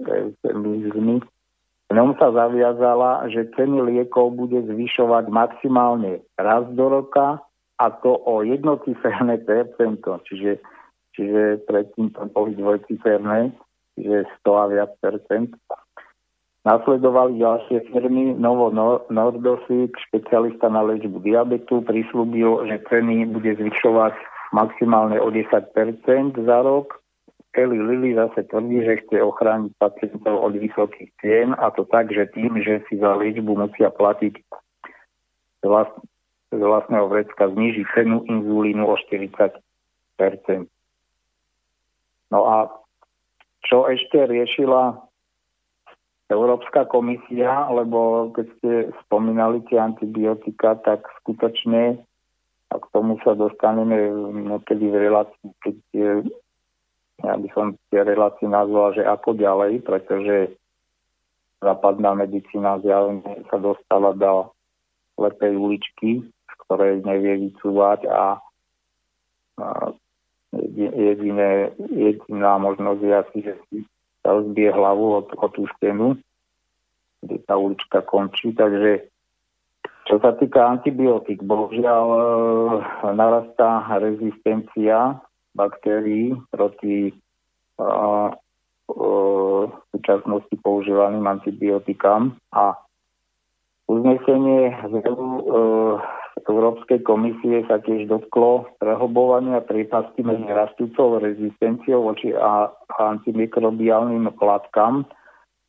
V 1.87 1.91
ňom 1.95 2.19
sa 2.19 2.31
zaviazala, 2.31 3.27
že 3.31 3.51
ceny 3.55 3.83
liekov 3.83 4.35
bude 4.35 4.59
zvyšovať 4.67 5.31
maximálne 5.31 6.23
raz 6.35 6.67
do 6.75 6.87
roka 6.87 7.39
a 7.77 7.85
to 8.03 8.15
o 8.15 8.43
jednociferné 8.43 9.43
percento, 9.43 10.19
čiže 10.27 10.59
čiže 11.17 11.65
predtým 11.65 12.13
to 12.13 12.29
boli 12.29 12.53
dvojciferné, 12.53 13.49
čiže 13.97 14.29
100 14.45 14.53
a 14.53 14.65
viac 14.69 14.91
percent. 15.01 15.49
Nasledovali 16.67 17.39
ďalšie 17.39 17.95
firmy, 17.95 18.35
Novo 18.35 18.67
Nordosik, 19.07 19.95
špecialista 20.11 20.67
na 20.67 20.83
liečbu 20.83 21.23
diabetu, 21.23 21.79
prislúbil, 21.79 22.67
že 22.67 22.83
ceny 22.91 23.23
bude 23.31 23.55
zvyšovať 23.55 24.11
maximálne 24.51 25.15
o 25.23 25.31
10% 25.31 25.71
za 26.35 26.57
rok. 26.67 26.99
Eli 27.55 27.79
Lilly 27.79 28.19
zase 28.19 28.43
tvrdí, 28.51 28.83
že 28.83 28.99
chce 29.07 29.17
ochrániť 29.23 29.79
pacientov 29.79 30.43
od 30.43 30.59
vysokých 30.59 31.09
cien 31.23 31.55
a 31.55 31.71
to 31.71 31.87
tak, 31.87 32.11
že 32.11 32.27
tým, 32.35 32.59
že 32.59 32.83
si 32.91 32.99
za 32.99 33.15
liečbu 33.15 33.55
musia 33.55 33.87
platiť 33.87 34.35
z 36.51 36.61
vlastného 36.61 37.07
vrecka 37.07 37.47
zniží 37.47 37.87
cenu 37.95 38.27
inzulínu 38.27 38.83
o 38.83 38.95
40% 38.99 39.55
No 42.27 42.39
a 42.43 42.57
čo 43.63 43.87
ešte 43.87 44.27
riešila 44.27 45.06
Európska 46.27 46.83
komisia, 46.91 47.71
lebo 47.71 48.31
keď 48.35 48.45
ste 48.59 48.71
spomínali 49.07 49.63
tie 49.71 49.79
antibiotika, 49.79 50.75
tak 50.83 51.07
skutočne 51.23 52.03
a 52.67 52.75
k 52.75 52.85
tomu 52.91 53.15
sa 53.23 53.31
dostaneme 53.31 54.11
niekedy 54.35 54.91
v 54.91 54.95
relácii, 55.07 55.49
keď 55.63 55.77
ja 57.23 57.33
by 57.33 57.47
som 57.55 57.79
tie 57.89 58.03
relácie 58.03 58.45
nazval, 58.45 58.93
že 58.93 59.07
ako 59.07 59.39
ďalej, 59.39 59.81
pretože 59.87 60.53
západná 61.63 62.13
medicína 62.13 62.77
zjavne 62.83 63.23
sa 63.49 63.57
dostala 63.57 64.13
do 64.13 64.53
lepej 65.17 65.57
uličky, 65.57 66.21
z 66.21 66.53
ktorej 66.67 67.01
nevie 67.01 67.49
vycúvať 67.49 68.05
a, 68.05 68.37
a 69.57 69.67
jediné, 70.77 71.73
jediná 71.89 72.61
možnosť 72.61 73.01
je 73.01 73.13
asi, 73.17 73.37
že 73.41 73.53
sa 74.27 74.35
rozbije 74.35 74.75
hlavu 74.75 75.05
o, 75.15 75.19
o 75.23 75.47
tú 75.55 75.63
stenu, 75.79 76.19
kde 77.23 77.39
tá 77.47 77.55
ulička 77.55 78.03
končí. 78.03 78.51
Takže 78.51 79.07
čo 80.03 80.19
sa 80.19 80.35
týka 80.35 80.67
antibiotík, 80.67 81.39
bohužiaľ 81.47 82.05
e, 82.11 82.21
narastá 83.15 83.87
rezistencia 84.03 85.23
baktérií 85.55 86.35
proti 86.51 87.07
e, 87.07 87.13
e, 87.79 87.87
v 89.71 89.83
súčasnosti 89.95 90.55
používaným 90.59 91.23
antibiotikám 91.23 92.35
a 92.51 92.75
uznesenie 93.87 94.75
z 94.75 94.93
e, 94.99 95.11
Európskej 96.45 97.01
komisie 97.01 97.65
sa 97.65 97.81
tiež 97.81 98.05
dotklo 98.05 98.69
prehlbovania 98.77 99.65
prípasti 99.65 100.21
medzi 100.21 100.45
rastúcou 100.45 101.17
rezistenciou 101.17 102.05
voči 102.05 102.29
a, 102.37 102.69
antimikrobiálnym 102.97 104.29
látkam 104.37 105.09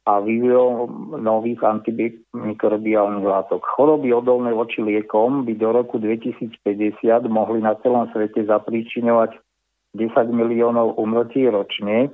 a 0.08 0.24
vývojom 0.24 1.20
nových 1.20 1.60
antimikrobiálnych 1.64 3.24
látok. 3.28 3.64
Choroby 3.76 4.12
odolné 4.12 4.56
voči 4.56 4.80
liekom 4.80 5.44
by 5.44 5.52
do 5.56 5.68
roku 5.72 6.00
2050 6.00 6.56
mohli 7.28 7.60
na 7.60 7.76
celom 7.80 8.08
svete 8.12 8.44
zapríčiňovať 8.48 9.36
10 9.96 10.08
miliónov 10.32 10.96
umrtí 10.96 11.48
ročne. 11.48 12.12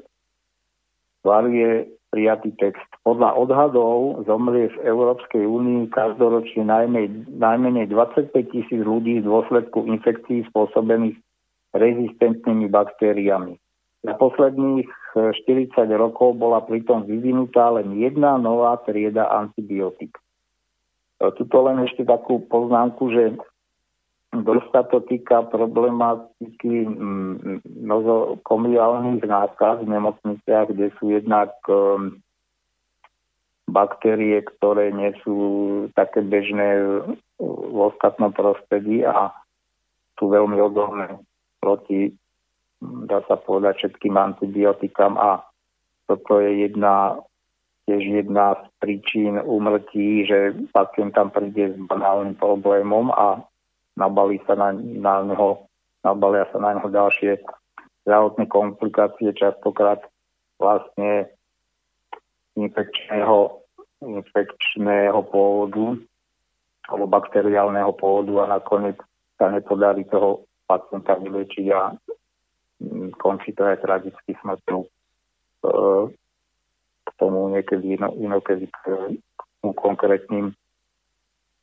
Varuje 1.22 1.90
prijatý 2.14 2.54
text. 2.54 2.86
Podľa 3.02 3.34
odhadov 3.34 4.22
zomrie 4.30 4.70
v 4.70 4.78
Európskej 4.86 5.42
únii 5.42 5.90
každoročne 5.90 6.62
najmä, 6.62 7.26
najmenej 7.34 7.90
25 7.90 8.30
tisíc 8.54 8.78
ľudí 8.78 9.18
v 9.18 9.26
dôsledku 9.26 9.82
infekcií 9.90 10.46
spôsobených 10.54 11.18
rezistentnými 11.74 12.70
baktériami. 12.70 13.58
Za 14.06 14.14
posledných 14.14 14.86
40 15.18 15.74
eh, 15.74 15.98
rokov 15.98 16.38
bola 16.38 16.62
pritom 16.62 17.02
vyvinutá 17.02 17.74
len 17.74 17.98
jedna 17.98 18.38
nová 18.38 18.78
trieda 18.86 19.26
antibiotik. 19.34 20.14
Eh, 21.18 21.30
tuto 21.34 21.66
len 21.66 21.82
ešte 21.82 22.06
takú 22.06 22.46
poznámku, 22.46 23.10
že 23.10 23.34
dosť 24.42 24.66
sa 24.74 24.82
to 24.90 24.98
týka 25.06 25.46
problematiky 25.46 26.88
mm, 26.88 27.62
nozokomiálnych 27.86 29.22
nákaz 29.22 29.86
v 29.86 29.92
nemocniciach, 29.94 30.74
kde 30.74 30.90
sú 30.98 31.14
jednak 31.14 31.54
um, 31.70 32.18
baktérie, 33.70 34.42
ktoré 34.42 34.90
nie 34.90 35.14
sú 35.22 35.36
také 35.94 36.20
bežné 36.26 36.82
v 37.38 37.78
ostatnom 37.78 38.34
prostredí 38.34 39.06
a 39.06 39.30
sú 40.18 40.30
veľmi 40.30 40.58
odolné 40.58 41.18
proti, 41.62 42.14
dá 42.82 43.22
sa 43.26 43.38
povedať, 43.38 43.86
všetkým 43.86 44.14
antibiotikám. 44.14 45.16
A 45.16 45.42
toto 46.06 46.38
je 46.42 46.68
jedna 46.68 47.18
tiež 47.84 48.00
jedna 48.00 48.56
z 48.56 48.64
príčin 48.80 49.36
úmrtí, 49.44 50.24
že 50.24 50.56
pacient 50.72 51.12
tam 51.12 51.28
príde 51.28 51.76
s 51.76 51.78
banálnym 51.84 52.32
problémom 52.40 53.12
a 53.12 53.44
nabalí 53.94 54.42
sa 54.46 54.54
na, 54.58 54.74
na 54.76 55.22
neho, 55.22 55.66
nabalia 56.02 56.46
sa 56.50 56.58
na 56.58 56.78
neho 56.78 56.88
ďalšie 56.90 57.40
zdravotné 58.04 58.44
komplikácie, 58.52 59.32
častokrát 59.32 60.04
vlastne 60.60 61.30
infekčného, 62.54 63.64
infekčného 64.04 65.20
pôvodu 65.32 65.98
alebo 66.84 67.04
bakteriálneho 67.08 67.96
pôvodu 67.96 68.44
a 68.44 68.60
nakoniec 68.60 69.00
sa 69.40 69.48
nepodarí 69.48 70.04
toho 70.04 70.44
pacienta 70.68 71.16
vylečiť 71.16 71.66
a 71.72 71.96
mm, 72.84 73.16
končí 73.16 73.56
to 73.56 73.64
aj 73.64 73.80
tragicky 73.80 74.36
smrťou. 74.36 74.80
E, 74.84 74.88
k 77.04 77.08
tomu 77.16 77.52
niekedy 77.56 77.96
ino, 77.96 78.12
inokedy 78.20 78.68
k, 78.68 78.80
k 79.64 79.64
konkrétnym 79.80 80.52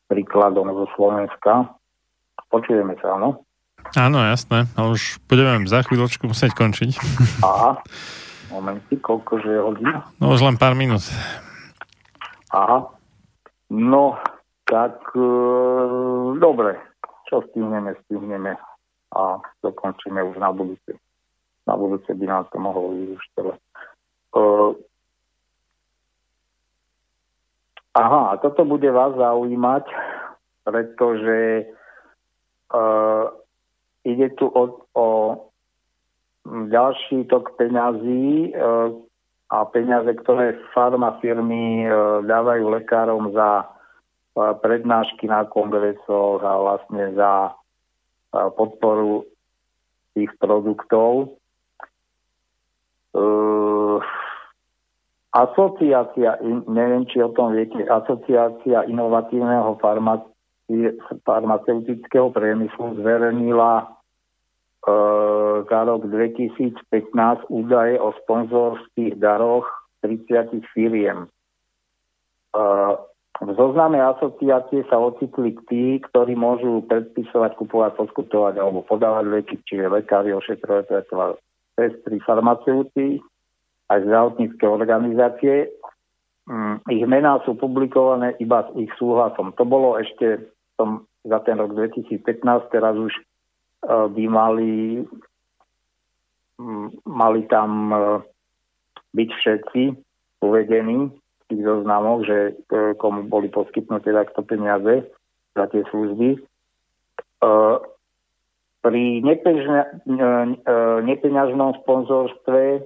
príkladom 0.10 0.74
zo 0.74 0.86
Slovenska. 0.98 1.70
Počujeme 2.52 3.00
sa, 3.00 3.16
áno? 3.16 3.48
Áno, 3.96 4.20
jasné. 4.24 4.70
A 4.78 4.88
už 4.88 5.20
budeme 5.26 5.68
za 5.68 5.84
chvíľočku 5.84 6.30
musieť 6.30 6.56
končiť. 6.56 6.92
Aha. 7.44 7.80
Momenty, 8.52 9.00
koľko 9.00 9.40
že 9.40 9.50
je 9.56 9.62
hodín? 9.64 9.92
No 10.20 10.36
už 10.36 10.44
len 10.44 10.60
pár 10.60 10.76
minút. 10.76 11.08
Aha. 12.52 12.92
No, 13.72 14.20
tak 14.68 15.00
e, 15.16 15.28
dobre. 16.36 16.76
Čo 17.32 17.48
stihneme, 17.48 17.96
stihneme 18.04 18.60
a 19.16 19.40
dokončíme 19.64 20.20
už 20.20 20.36
na 20.40 20.52
budúce. 20.52 21.00
Na 21.64 21.80
budúce 21.80 22.12
by 22.12 22.26
nám 22.28 22.44
to 22.52 22.60
mohlo 22.60 22.92
ísť 22.92 23.12
už 23.16 23.24
celé. 23.36 23.54
E, 23.56 24.44
aha, 27.96 28.22
a 28.32 28.40
toto 28.44 28.68
bude 28.68 28.92
vás 28.92 29.16
zaujímať, 29.16 29.88
pretože 30.68 31.72
ide 34.06 34.28
tu 34.36 34.48
o, 34.48 34.64
o 34.96 35.08
ďalší 36.46 37.30
tok 37.30 37.54
peňazí 37.58 38.50
e, 38.50 38.62
a 39.52 39.58
peniaze, 39.70 40.10
ktoré 40.24 40.58
farmafirmy 40.74 41.86
e, 41.86 41.90
dávajú 42.26 42.66
lekárom 42.72 43.36
za 43.36 43.68
prednášky 44.36 45.28
na 45.28 45.44
kongresoch 45.44 46.40
a 46.40 46.56
vlastne 46.56 47.12
za 47.20 47.52
podporu 48.32 49.28
tých 50.16 50.32
produktov. 50.40 51.36
Asociácia, 55.36 56.40
neviem, 56.68 57.04
či 57.12 57.20
o 57.20 57.32
tom 57.36 57.56
viete, 57.56 57.84
Asociácia 57.88 58.88
inovatívneho 58.88 59.76
farmaceutického 61.26 62.32
priemyslu 62.32 63.00
zverejnila 63.00 64.02
E, 64.82 64.94
za 65.70 65.80
rok 65.86 66.10
2015 66.10 66.82
údaje 67.54 68.02
o 68.02 68.18
sponzorských 68.26 69.14
daroch 69.22 69.70
30 70.02 70.66
firiem. 70.74 71.30
E, 71.30 72.66
v 73.42 73.50
zozname 73.54 74.02
asociácie 74.02 74.82
sa 74.90 74.98
ocitli 74.98 75.54
tí, 75.70 76.02
ktorí 76.02 76.34
môžu 76.34 76.82
predpisovať, 76.90 77.62
kupovať, 77.62 77.92
poskutovať 77.94 78.58
alebo 78.58 78.82
podávať 78.82 79.26
lieky, 79.30 79.56
čiže 79.70 79.86
lekári, 79.86 80.34
ošetrovateľ, 80.34 81.38
sestry, 81.78 82.18
farmaceuty, 82.26 83.22
aj 83.90 84.02
zdravotnícke 84.02 84.66
organizácie. 84.66 85.70
Mm, 86.50 86.82
ich 86.90 87.06
mená 87.06 87.38
sú 87.46 87.54
publikované 87.54 88.34
iba 88.42 88.66
s 88.66 88.70
ich 88.80 88.92
súhlasom. 88.98 89.54
To 89.58 89.64
bolo 89.66 90.00
ešte 90.02 90.50
tom, 90.78 91.06
za 91.22 91.38
ten 91.46 91.62
rok 91.62 91.78
2015, 91.78 92.74
teraz 92.74 92.98
už 92.98 93.14
Eh, 93.82 94.08
by 94.08 94.24
mali, 94.30 95.02
mali 97.10 97.42
tam 97.50 97.70
eh, 97.90 98.22
byť 99.18 99.30
všetci 99.42 99.82
uvedení 100.46 101.10
v 101.10 101.44
tých 101.50 101.64
zoznamoch, 101.66 102.22
že 102.30 102.54
eh, 102.54 102.94
komu 103.02 103.26
boli 103.26 103.50
poskytnuté 103.50 104.14
takto 104.14 104.46
peniaze 104.46 105.10
za 105.58 105.66
tie 105.68 105.82
služby. 105.90 106.40
Pri 108.82 109.04
nepeňažnom 111.02 111.72
sponzorstve 111.82 112.86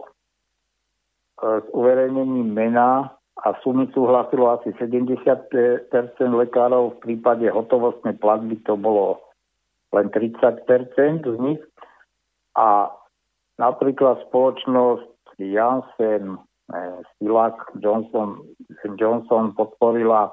s 1.35 1.67
uverejnením 1.75 2.55
mena 2.55 3.14
a 3.35 3.51
sumy 3.59 3.91
súhlasilo 3.91 4.47
asi 4.55 4.71
70% 4.79 5.91
lekárov, 6.19 6.95
v 6.95 7.01
prípade 7.03 7.51
hotovostnej 7.51 8.15
platby 8.15 8.55
to 8.63 8.79
bolo 8.79 9.19
len 9.91 10.07
30% 10.07 10.63
z 11.27 11.37
nich. 11.43 11.61
A 12.55 12.87
napríklad 13.59 14.23
spoločnosť 14.31 15.35
Janssen, 15.35 16.39
eh, 16.71 16.99
Silak, 17.19 17.75
Johnson, 17.83 18.39
Johnson 18.95 19.51
podporila 19.51 20.31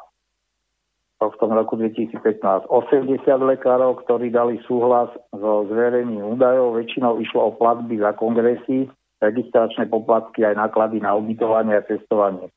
v 1.22 1.36
tom 1.38 1.54
roku 1.54 1.78
2015 1.78 2.66
80 2.66 3.22
lekárov, 3.46 4.02
ktorí 4.02 4.34
dali 4.34 4.58
súhlas 4.66 5.10
so 5.30 5.66
zverejnením 5.70 6.34
údajov. 6.34 6.74
Väčšinou 6.74 7.22
išlo 7.22 7.50
o 7.50 7.54
platby 7.54 8.02
za 8.02 8.10
kongresy, 8.18 8.90
registračné 9.22 9.86
poplatky 9.86 10.42
aj 10.42 10.58
náklady 10.58 10.98
na 10.98 11.14
ubytovanie 11.14 11.78
a 11.78 11.86
cestovanie. 11.86 12.50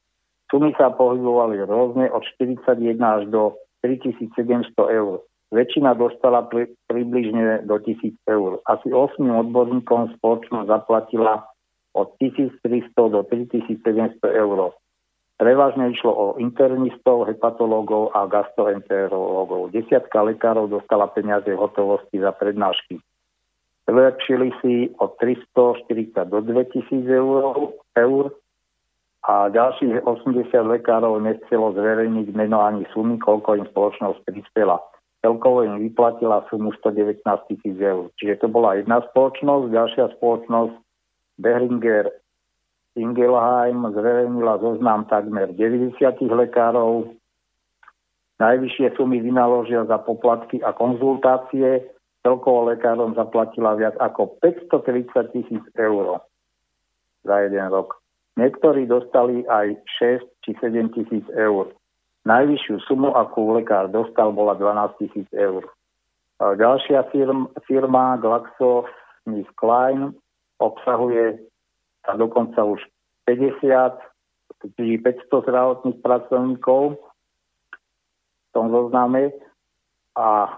Sumy 0.56 0.72
sa 0.80 0.88
pohybovali 0.88 1.68
rôzne 1.68 2.08
od 2.16 2.24
41 2.40 2.96
až 3.04 3.28
do 3.28 3.60
3700 3.84 4.72
eur. 4.88 5.20
Väčšina 5.52 6.00
dostala 6.00 6.48
pri, 6.48 6.72
približne 6.88 7.68
do 7.68 7.76
1000 7.76 8.16
eur. 8.24 8.64
Asi 8.64 8.88
8 8.88 9.20
odborníkom 9.20 10.16
spoločnosť 10.16 10.72
zaplatila 10.72 11.44
od 11.92 12.08
1300 12.24 12.64
do 12.96 13.28
3700 13.28 14.16
eur. 14.32 14.72
Prevažne 15.36 15.92
išlo 15.92 16.16
o 16.16 16.26
internistov, 16.40 17.28
hepatológov 17.28 18.16
a 18.16 18.24
gastroenterológov. 18.24 19.76
Desiatka 19.76 20.24
lekárov 20.24 20.72
dostala 20.72 21.12
peniaze 21.12 21.52
v 21.52 21.60
hotovosti 21.60 22.16
za 22.24 22.32
prednášky. 22.32 23.04
Vylepšili 23.92 24.56
si 24.64 24.88
od 25.04 25.20
340 25.20 26.16
do 26.32 26.40
2000 26.40 27.12
eur, 27.12 27.76
eur 28.00 28.32
a 29.26 29.50
ďalších 29.50 30.06
80 30.06 30.54
lekárov 30.54 31.18
nechcelo 31.18 31.74
zverejniť 31.74 32.30
meno 32.38 32.62
ani 32.62 32.86
sumy, 32.94 33.18
koľko 33.18 33.58
im 33.58 33.66
spoločnosť 33.74 34.22
prispela 34.22 34.78
celkovo 35.26 35.66
im 35.66 35.82
vyplatila 35.82 36.46
sumu 36.54 36.70
119 36.78 37.26
tisíc 37.50 37.78
eur. 37.82 38.14
Čiže 38.22 38.46
to 38.46 38.48
bola 38.54 38.78
jedna 38.78 39.02
spoločnosť, 39.10 39.74
ďalšia 39.74 40.06
spoločnosť 40.22 40.74
Behringer 41.42 42.14
Ingelheim 42.94 43.90
zverejnila 43.90 44.62
zoznam 44.62 45.10
takmer 45.10 45.50
90 45.58 45.98
lekárov. 46.30 47.18
Najvyššie 48.38 48.94
sumy 48.94 49.20
vynaložia 49.26 49.90
za 49.90 49.98
poplatky 49.98 50.62
a 50.62 50.78
konzultácie. 50.78 51.90
Celkovo 52.22 52.70
lekárom 52.70 53.18
zaplatila 53.18 53.74
viac 53.74 53.98
ako 53.98 54.38
530 54.40 55.34
tisíc 55.34 55.66
eur 55.74 56.22
za 57.26 57.36
jeden 57.42 57.66
rok. 57.74 58.05
Niektorí 58.36 58.84
dostali 58.88 59.48
aj 59.48 59.80
6 60.00 60.44
či 60.44 60.52
7 60.60 60.92
tisíc 60.92 61.24
eur. 61.32 61.72
Najvyššiu 62.28 62.84
sumu, 62.84 63.16
akú 63.16 63.56
lekár 63.56 63.88
dostal, 63.88 64.36
bola 64.36 64.58
12 64.60 65.00
tisíc 65.00 65.30
eur. 65.32 65.64
Ďalšia 66.36 67.08
firma, 67.16 67.48
firma 67.64 68.20
GlaxoSmithKline 68.20 70.12
obsahuje 70.60 71.40
a 72.06 72.12
dokonca 72.20 72.60
už 72.60 72.84
50, 73.24 74.04
čiže 74.76 75.00
500 75.00 75.32
zdravotných 75.32 75.98
pracovníkov 76.04 77.00
v 77.00 78.48
tom 78.52 78.68
zozname 78.68 79.32
a 80.16 80.48
e, 80.48 80.56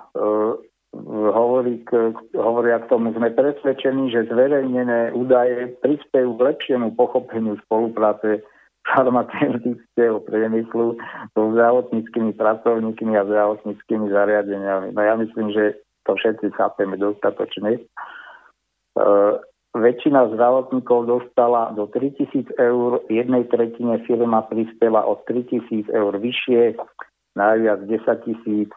hovorí 1.08 1.80
k, 1.88 2.11
hovoria 2.36 2.84
k 2.84 2.90
tomu, 2.92 3.16
sme 3.16 3.32
presvedčení, 3.32 4.11
že 4.11 4.27
zverejnené 4.27 5.16
údaje 5.16 5.72
prispejú 5.80 6.36
k 6.36 6.53
lepšiemu 6.53 7.00
pochopeniu 7.00 7.56
spolupráce 7.64 8.44
farmaceutického 8.88 10.19
priemyslu 10.24 11.00
so 11.36 11.42
zdravotníckými 11.52 12.36
pracovníkmi 12.36 13.14
a 13.19 13.24
zdravotníckými 13.24 14.11
zariadeniami. 14.11 14.95
No 14.95 15.02
ja 15.03 15.16
myslím, 15.19 15.52
že 15.52 15.80
to 16.08 16.16
všetci 16.16 16.56
chápeme 16.56 16.95
dostatočne. 16.95 17.76
E, 17.76 17.82
väčšina 19.76 20.32
zdravotníkov 20.36 21.08
dostala 21.08 21.76
do 21.76 21.88
3000 21.92 22.48
eur, 22.56 23.03
jednej 23.11 23.44
tretine 23.52 24.00
firma 24.08 24.48
prispela 24.48 25.03
od 25.03 25.24
3000 25.27 25.92
eur 25.92 26.14
vyššie, 26.16 26.80
najviac 27.36 27.80
10 27.84 28.27
tisíc 28.27 28.72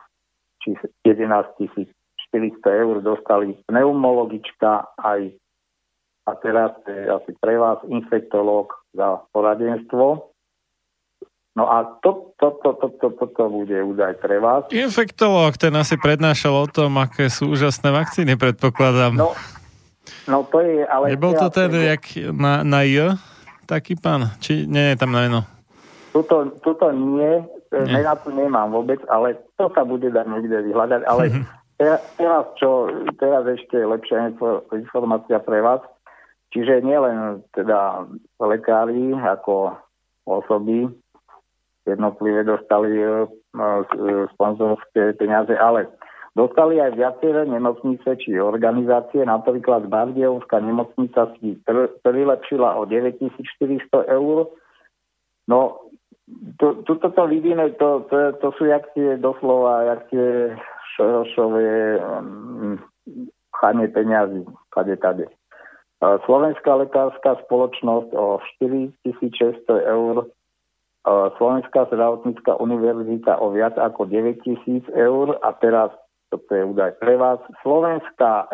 či 0.60 0.76
11 1.06 1.56
tisíc 1.56 1.88
400 2.30 2.82
eur 2.86 2.94
dostali 3.02 3.58
pneumologička 3.66 4.94
aj 4.98 5.34
a 6.30 6.32
teraz 6.38 6.72
je 6.86 7.10
asi 7.10 7.32
pre 7.42 7.58
vás 7.58 7.82
infektológ 7.90 8.70
za 8.94 9.24
poradenstvo. 9.34 10.30
No 11.58 11.64
a 11.66 11.98
to, 11.98 12.30
to, 12.38 12.54
to, 12.62 12.70
to, 12.78 12.88
to, 13.02 13.08
to, 13.18 13.26
to 13.26 13.44
bude 13.50 13.74
údaj 13.74 14.14
pre 14.22 14.38
vás. 14.38 14.70
Infektológ, 14.70 15.58
ten 15.58 15.74
asi 15.74 15.98
prednášal 15.98 16.54
o 16.54 16.66
tom, 16.70 16.94
aké 17.02 17.26
sú 17.26 17.50
úžasné 17.50 17.90
vakcíny, 17.90 18.38
predpokladám. 18.38 19.18
No, 19.18 19.34
no 20.30 20.46
to 20.46 20.62
je, 20.62 20.86
ale... 20.86 21.10
Nebol 21.10 21.34
to 21.34 21.50
ten, 21.50 21.74
jak 21.74 22.06
na, 22.30 22.62
na 22.62 22.86
J, 22.86 23.18
taký 23.66 23.98
pán? 23.98 24.30
Či 24.38 24.70
nie 24.70 24.94
je 24.94 24.96
tam 24.96 25.10
na 25.10 25.26
jedno? 25.26 25.40
Tuto, 26.14 26.54
tuto 26.62 26.94
nie, 26.94 27.42
nie. 27.74 27.90
mena 27.98 28.14
tu 28.14 28.30
nemám 28.30 28.70
vôbec, 28.70 29.02
ale 29.10 29.34
to 29.58 29.66
sa 29.74 29.82
bude 29.82 30.06
dať 30.06 30.26
niekde 30.30 30.70
vyhľadať, 30.70 31.02
ale 31.02 31.24
teraz, 32.20 32.44
čo, 32.60 32.92
teraz 33.16 33.48
ešte 33.48 33.80
lepšia 33.80 34.36
informácia 34.76 35.40
pre 35.40 35.64
vás. 35.64 35.80
Čiže 36.52 36.84
nielen 36.84 37.46
teda 37.56 38.04
lekári 38.42 39.16
ako 39.16 39.80
osoby 40.28 40.90
jednotlivé 41.88 42.44
dostali 42.44 43.00
uh, 43.00 43.26
sponzorské 44.36 45.16
peniaze, 45.16 45.56
ale 45.56 45.88
dostali 46.36 46.78
aj 46.78 46.94
viaceré 46.94 47.48
nemocnice 47.48 48.18
či 48.20 48.38
organizácie, 48.38 49.24
napríklad 49.24 49.88
Bardievská 49.90 50.60
nemocnica 50.60 51.32
si 51.40 51.58
prilepšila 52.04 52.78
o 52.78 52.86
9400 52.86 54.06
eur. 54.06 54.52
No, 55.50 55.90
tuto 56.60 57.10
to 57.10 57.22
vidíme, 57.26 57.74
to, 57.74 58.06
to, 58.06 58.38
to 58.38 58.48
sú 58.54 58.70
jak 58.70 58.86
doslova, 59.18 59.82
jak 59.82 60.04
Šorošové 60.96 61.98
um, 61.98 62.78
chanie 63.60 63.88
peňazí, 63.88 64.46
kade 64.72 64.96
tade. 64.96 65.26
Slovenská 66.00 66.80
lekárska 66.80 67.36
spoločnosť 67.44 68.16
o 68.16 68.40
4600 68.56 69.68
eur, 69.68 70.24
Slovenská 71.36 71.92
zdravotnícká 71.92 72.56
univerzita 72.56 73.36
o 73.40 73.52
viac 73.52 73.76
ako 73.76 74.08
9000 74.08 74.88
eur 74.96 75.36
a 75.44 75.52
teraz 75.60 75.92
toto 76.30 76.54
je 76.54 76.64
údaj 76.64 76.96
pre 77.02 77.16
vás. 77.16 77.40
Slovenská 77.60 78.48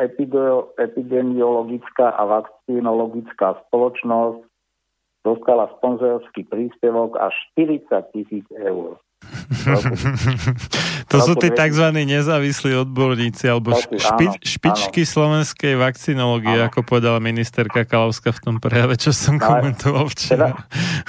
epidemiologická 0.79 2.09
a 2.19 2.23
vakcinologická 2.25 3.61
spoločnosť 3.69 4.41
dostala 5.27 5.69
sponzorský 5.79 6.47
príspevok 6.47 7.19
až 7.19 7.35
40 7.59 8.15
tisíc 8.15 8.47
eur. 8.57 8.97
to 11.07 11.23
sú 11.23 11.33
tí 11.39 11.55
tzv. 11.55 11.95
nezávislí 11.95 12.83
odborníci 12.83 13.47
alebo 13.47 13.79
špi, 13.79 14.43
špičky 14.43 15.03
áno. 15.07 15.13
slovenskej 15.15 15.79
vakcinológie, 15.79 16.59
áno. 16.59 16.67
ako 16.67 16.83
povedala 16.83 17.23
ministerka 17.23 17.87
Kalavska 17.87 18.35
v 18.35 18.41
tom 18.43 18.57
prejave, 18.59 18.99
čo 18.99 19.15
som 19.15 19.39
komentoval 19.39 20.11
včera. 20.11 20.53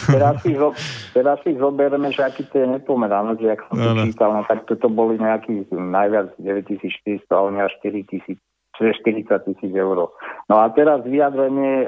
Teraz, 0.08 0.40
si, 0.46 0.54
zo, 0.54 0.72
teraz 1.18 1.38
si 1.42 1.58
zoberme, 1.58 2.14
že 2.14 2.22
aký 2.22 2.46
to 2.48 2.62
je 2.62 2.68
nepomeran, 2.78 3.34
že 3.42 3.58
ak 3.58 3.62
som 3.68 3.76
no. 3.78 4.06
čítal, 4.06 4.30
no 4.38 4.42
tak 4.46 4.70
toto 4.70 4.88
boli 4.88 5.18
nejaký 5.18 5.68
najviac 5.74 6.38
9400, 6.38 7.26
ale 7.34 7.58
až 7.66 7.74
4000, 7.82 8.38
čiže 8.78 8.92
40 9.02 9.48
tisíc 9.50 9.74
eur. 9.74 10.14
No 10.48 10.56
a 10.62 10.70
teraz 10.78 11.02
vyjadrenie 11.04 11.86
e, 11.86 11.88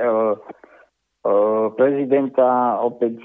prezidenta 1.75 2.79
opäť 2.79 3.21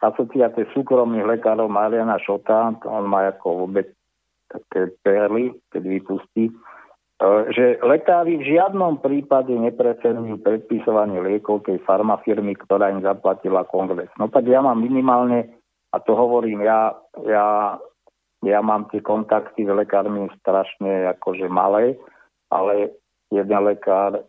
asociácie 0.00 0.64
súkromných 0.72 1.38
lekárov 1.38 1.68
Mariana 1.68 2.16
Šota, 2.22 2.72
on 2.86 3.04
má 3.04 3.28
ako 3.28 3.66
vôbec 3.66 3.97
také 4.48 4.92
perly, 5.04 5.52
keď 5.70 5.82
vypustí, 5.84 6.50
že 7.50 7.82
lekári 7.82 8.38
v 8.38 8.54
žiadnom 8.54 9.02
prípade 9.02 9.50
nepreferujú 9.50 10.38
predpisovanie 10.38 11.18
liekov 11.18 11.66
tej 11.66 11.82
farmafirmy, 11.82 12.54
ktorá 12.54 12.94
im 12.94 13.02
zaplatila 13.02 13.66
kongres. 13.66 14.10
No 14.22 14.30
tak 14.30 14.46
ja 14.46 14.62
mám 14.62 14.78
minimálne, 14.78 15.50
a 15.90 15.98
to 15.98 16.14
hovorím, 16.14 16.62
ja, 16.62 16.94
ja, 17.26 17.74
ja 18.46 18.58
mám 18.62 18.86
tie 18.94 19.02
kontakty 19.02 19.66
s 19.66 19.70
lekármi 19.72 20.30
strašne 20.38 21.10
akože 21.18 21.50
malé, 21.50 21.98
ale 22.54 22.94
jeden 23.34 23.60
lekár 23.66 24.22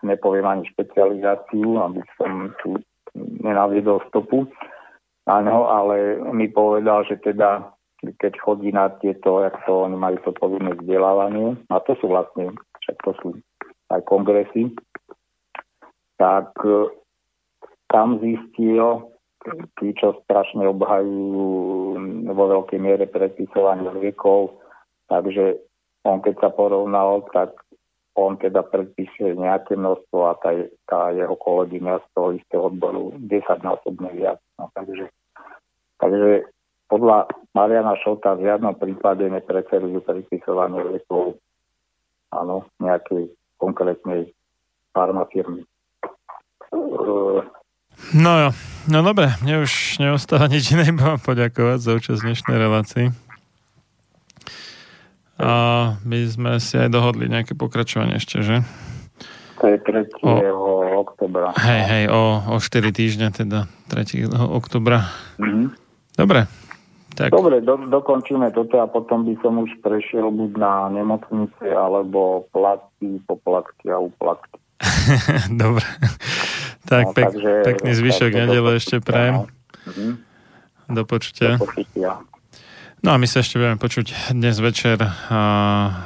nepoviem 0.00 0.48
ani 0.48 0.64
špecializáciu, 0.72 1.84
aby 1.84 2.00
som 2.16 2.48
tu 2.64 2.80
nenaviedol 3.44 4.00
stopu. 4.08 4.48
Áno, 5.28 5.68
ale 5.68 6.16
mi 6.32 6.48
povedal, 6.48 7.04
že 7.04 7.20
teda 7.20 7.76
keď 8.02 8.32
chodí 8.42 8.74
na 8.74 8.90
tieto, 8.98 9.46
jak 9.46 9.54
to 9.62 9.86
oni 9.86 9.94
majú 9.94 10.18
to 10.26 10.34
povinné 10.34 10.74
vzdelávanie, 10.74 11.54
a 11.70 11.78
to 11.86 11.94
sú 12.02 12.10
vlastne, 12.10 12.50
však 12.82 12.96
to 13.06 13.12
sú 13.22 13.28
aj 13.94 14.02
kongresy, 14.10 14.74
tak 16.18 16.50
e, 16.66 16.90
tam 17.86 18.18
zistil, 18.18 19.12
tí, 19.78 19.94
čo 19.94 20.18
strašne 20.26 20.66
obhajujú 20.66 21.46
vo 22.30 22.44
veľkej 22.58 22.78
miere 22.78 23.06
predpisovanie 23.06 23.90
liekov, 24.02 24.58
takže 25.06 25.62
on 26.02 26.18
keď 26.18 26.34
sa 26.42 26.50
porovnal, 26.50 27.26
tak 27.30 27.54
on 28.12 28.36
teda 28.36 28.66
predpíše 28.66 29.34
nejaké 29.38 29.78
množstvo 29.78 30.18
a 30.28 30.36
tá, 30.36 30.52
tá 30.84 31.14
jeho 31.16 31.32
kolegyňa 31.32 32.02
z 32.02 32.06
toho 32.12 32.28
istého 32.36 32.62
odboru 32.68 33.16
10 33.16 33.40
násobne 33.64 34.10
viac. 34.12 34.38
No, 34.60 34.68
takže, 34.76 35.08
takže 35.96 36.44
podľa 36.92 37.24
Mariana 37.56 37.96
Šota 38.04 38.36
v 38.36 38.52
žiadnom 38.52 38.76
prípade 38.76 39.24
nepreferujú 39.24 40.04
predpisovanie 40.04 40.84
liekov 40.92 41.40
áno, 42.28 42.68
nejakej 42.84 43.32
konkrétnej 43.56 44.28
farmafirmy. 44.92 45.64
No 48.12 48.32
jo, 48.44 48.48
no 48.92 48.98
dobre, 49.00 49.32
mne 49.40 49.64
už 49.64 49.96
neostáva 50.04 50.52
nič 50.52 50.68
iné, 50.76 50.92
iba 50.92 51.16
poďakovať 51.16 51.78
za 51.80 51.90
účasť 51.96 52.20
dnešnej 52.20 52.56
relácii. 52.60 53.06
A 55.40 55.52
my 56.04 56.18
sme 56.28 56.60
si 56.60 56.76
aj 56.76 56.92
dohodli 56.92 57.24
nejaké 57.24 57.56
pokračovanie 57.56 58.20
ešte, 58.20 58.44
že? 58.44 58.60
To 59.64 59.64
je 59.64 59.80
3. 59.80 60.20
O, 60.20 61.00
oktobra. 61.08 61.56
Hej, 61.56 61.82
hej, 61.88 62.04
o, 62.12 62.52
o 62.52 62.56
4 62.60 62.92
týždňa, 62.92 63.28
teda 63.32 63.64
3. 63.88 64.28
oktobra. 64.32 65.08
Mm-hmm. 65.40 65.66
Dobre. 66.20 66.44
Tak. 67.12 67.28
Dobre, 67.28 67.60
do, 67.60 67.76
dokončíme 67.76 68.48
toto 68.56 68.80
a 68.80 68.88
potom 68.88 69.28
by 69.28 69.36
som 69.44 69.60
už 69.60 69.68
prešiel 69.84 70.32
buď 70.32 70.50
na 70.56 70.74
nemocnice, 70.88 71.64
alebo 71.68 72.48
platky, 72.56 73.20
poplatky 73.28 73.92
a 73.92 74.00
uplatky. 74.00 74.56
Dobre. 75.62 75.84
tak 76.88 77.04
no, 77.06 77.12
pek, 77.12 77.24
takže, 77.28 77.52
pekný 77.68 77.90
zvyšok 77.94 78.30
nedele 78.32 78.70
ešte 78.80 78.98
prajem. 79.04 79.44
Mm-hmm. 79.84 80.12
Do 80.92 81.02
počutia. 81.04 81.60
Do 81.60 81.68
počutia. 81.68 82.24
No 83.02 83.10
a 83.10 83.18
my 83.18 83.26
sa 83.26 83.42
ešte 83.42 83.58
budeme 83.58 83.82
počuť 83.82 84.30
dnes 84.30 84.62
večer 84.62 84.94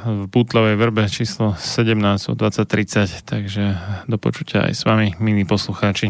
v 0.01 0.23
Bútlovej 0.33 0.81
vrbe 0.81 1.05
číslo 1.05 1.53
17 1.53 1.93
o 2.25 2.33
20.30, 2.33 3.21
takže 3.21 3.63
do 4.09 4.17
počutia 4.17 4.65
aj 4.65 4.73
s 4.73 4.81
vami, 4.81 5.13
milí 5.21 5.45
poslucháči. 5.45 6.09